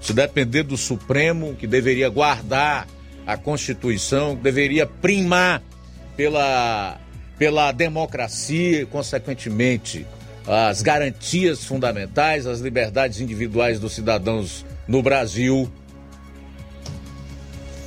se 0.00 0.12
depender 0.12 0.62
do 0.64 0.76
Supremo, 0.76 1.54
que 1.54 1.66
deveria 1.66 2.08
guardar 2.08 2.86
a 3.26 3.36
Constituição, 3.36 4.36
que 4.36 4.42
deveria 4.42 4.86
primar 4.86 5.62
pela, 6.16 6.99
pela 7.40 7.72
democracia 7.72 8.82
e, 8.82 8.86
consequentemente, 8.86 10.06
as 10.46 10.82
garantias 10.82 11.64
fundamentais, 11.64 12.46
as 12.46 12.60
liberdades 12.60 13.18
individuais 13.18 13.80
dos 13.80 13.94
cidadãos 13.94 14.66
no 14.86 15.02
Brasil, 15.02 15.72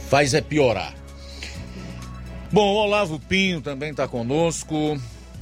faz 0.09 0.33
é 0.33 0.41
piorar. 0.41 0.95
Bom, 2.51 2.73
Olavo 2.73 3.19
Pinho 3.19 3.61
também 3.61 3.91
está 3.91 4.07
conosco. 4.07 4.99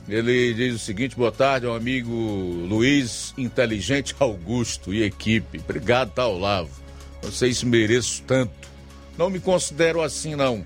Ele 0.09 0.53
diz 0.55 0.75
o 0.75 0.79
seguinte: 0.79 1.15
boa 1.15 1.31
tarde 1.31 1.65
ao 1.65 1.73
amigo 1.73 2.11
Luiz 2.11 3.33
Inteligente 3.37 4.13
Augusto 4.19 4.93
e 4.93 5.03
equipe. 5.03 5.59
Obrigado, 5.59 6.11
tá, 6.11 6.27
Olavo. 6.27 6.81
Vocês 7.21 7.63
mereço 7.63 8.23
tanto. 8.27 8.69
Não 9.17 9.29
me 9.29 9.39
considero 9.39 10.01
assim, 10.01 10.35
não. 10.35 10.65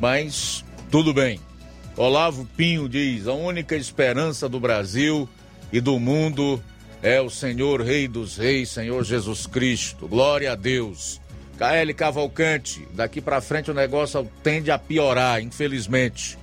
Mas 0.00 0.64
tudo 0.90 1.12
bem. 1.12 1.38
Olavo 2.00 2.48
Pinho 2.56 2.88
diz: 2.88 3.28
a 3.28 3.34
única 3.34 3.76
esperança 3.76 4.48
do 4.48 4.58
Brasil 4.58 5.28
e 5.70 5.82
do 5.82 6.00
mundo 6.00 6.58
é 7.02 7.20
o 7.20 7.28
Senhor 7.28 7.82
Rei 7.82 8.08
dos 8.08 8.38
Reis, 8.38 8.70
Senhor 8.70 9.04
Jesus 9.04 9.46
Cristo. 9.46 10.08
Glória 10.08 10.52
a 10.52 10.54
Deus. 10.54 11.20
KL 11.58 11.92
Cavalcante, 11.92 12.88
daqui 12.94 13.20
para 13.20 13.42
frente 13.42 13.70
o 13.70 13.74
negócio 13.74 14.26
tende 14.42 14.70
a 14.70 14.78
piorar, 14.78 15.42
infelizmente. 15.42 16.38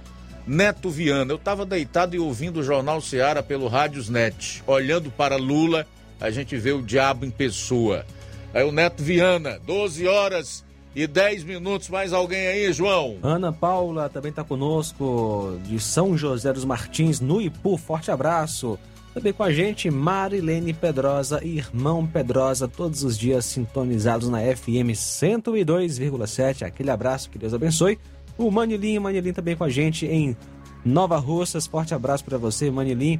Neto 0.45 0.91
Viana, 0.91 1.31
eu 1.31 1.38
estava 1.38 1.65
deitado 1.65 2.15
e 2.15 2.19
ouvindo 2.19 2.59
o 2.59 2.63
Jornal 2.63 3.01
Seara 3.01 3.41
pelo 3.41 3.67
Rádios 3.67 4.09
Net. 4.09 4.61
Olhando 4.67 5.09
para 5.09 5.38
Lula, 5.38 5.88
a 6.21 6.29
gente 6.29 6.55
vê 6.55 6.71
o 6.71 6.84
diabo 6.84 7.25
em 7.25 7.31
pessoa. 7.31 8.05
Aí 8.53 8.63
o 8.63 8.71
Neto 8.71 9.01
Viana, 9.01 9.59
12 9.65 10.07
horas 10.07 10.63
e 10.98 11.06
10 11.06 11.44
minutos. 11.44 11.90
Mais 11.90 12.11
alguém 12.11 12.48
aí, 12.48 12.74
João? 12.74 13.18
Ana 13.22 13.53
Paula 13.53 14.10
também 14.10 14.32
está 14.32 14.44
conosco, 14.44 15.56
de 15.64 15.80
São 15.80 16.18
José 16.18 16.52
dos 16.52 16.65
Martins, 16.65 17.19
no 17.19 17.40
Ipu. 17.40 17.78
Forte 17.78 18.10
abraço. 18.10 18.80
Também 19.14 19.32
com 19.32 19.44
a 19.44 19.52
gente, 19.52 19.91
Marilene 19.91 20.74
Pedrosa 20.74 21.40
e 21.44 21.57
Irmão 21.57 22.06
Pedrosa, 22.06 22.68
todos 22.68 23.03
os 23.03 23.15
dias 23.15 23.45
sintonizados 23.45 24.28
na 24.28 24.40
FM 24.40 24.94
102,7. 24.94 26.64
Aquele 26.64 26.90
abraço, 26.90 27.30
que 27.30 27.38
Deus 27.38 27.53
abençoe. 27.53 27.99
O 28.36 28.49
Manilim, 28.49 28.98
Manilim 28.98 29.34
também 29.34 29.56
com 29.56 29.64
a 29.64 29.69
gente 29.69 30.07
em 30.07 30.36
Nova 30.84 31.18
Russas. 31.18 31.68
Forte 31.68 31.94
abraço 31.94 32.26
para 32.26 32.40
você, 32.40 32.72
Manilim. 32.72 33.19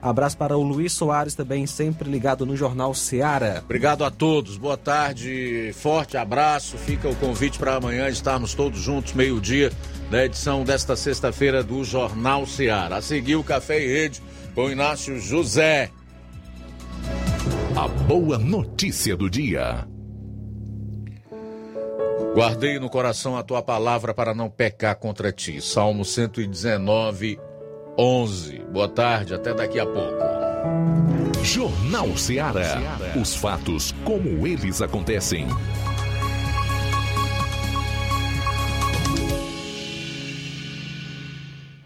Abraço 0.00 0.36
para 0.36 0.56
o 0.56 0.62
Luiz 0.62 0.92
Soares 0.92 1.34
também, 1.34 1.66
sempre 1.66 2.08
ligado 2.08 2.46
no 2.46 2.56
Jornal 2.56 2.94
Seara. 2.94 3.62
Obrigado 3.64 4.04
a 4.04 4.10
todos, 4.10 4.56
boa 4.56 4.76
tarde, 4.76 5.72
forte 5.74 6.16
abraço. 6.16 6.78
Fica 6.78 7.08
o 7.08 7.16
convite 7.16 7.58
para 7.58 7.74
amanhã 7.74 8.08
estarmos 8.08 8.54
todos 8.54 8.78
juntos, 8.78 9.12
meio-dia, 9.12 9.72
na 10.10 10.24
edição 10.24 10.62
desta 10.62 10.94
sexta-feira 10.94 11.64
do 11.64 11.82
Jornal 11.82 12.46
Seara. 12.46 12.96
A 12.96 13.02
seguir, 13.02 13.36
o 13.36 13.42
Café 13.42 13.84
e 13.84 13.86
Rede 13.88 14.22
com 14.54 14.70
Inácio 14.70 15.20
José. 15.20 15.90
A 17.76 17.86
boa 17.86 18.38
notícia 18.38 19.16
do 19.16 19.30
dia. 19.30 19.86
Guardei 22.34 22.78
no 22.78 22.90
coração 22.90 23.36
a 23.36 23.42
tua 23.42 23.62
palavra 23.62 24.12
para 24.12 24.34
não 24.34 24.50
pecar 24.50 24.96
contra 24.96 25.32
ti. 25.32 25.60
Salmo 25.60 26.04
119, 26.04 27.38
11. 27.98 28.62
Boa 28.70 28.88
tarde, 28.88 29.34
até 29.34 29.52
daqui 29.52 29.80
a 29.80 29.84
pouco. 29.84 30.22
Jornal 31.42 32.16
Seara. 32.16 32.78
Os 33.20 33.34
fatos 33.34 33.92
como 34.04 34.46
eles 34.46 34.80
acontecem. 34.80 35.48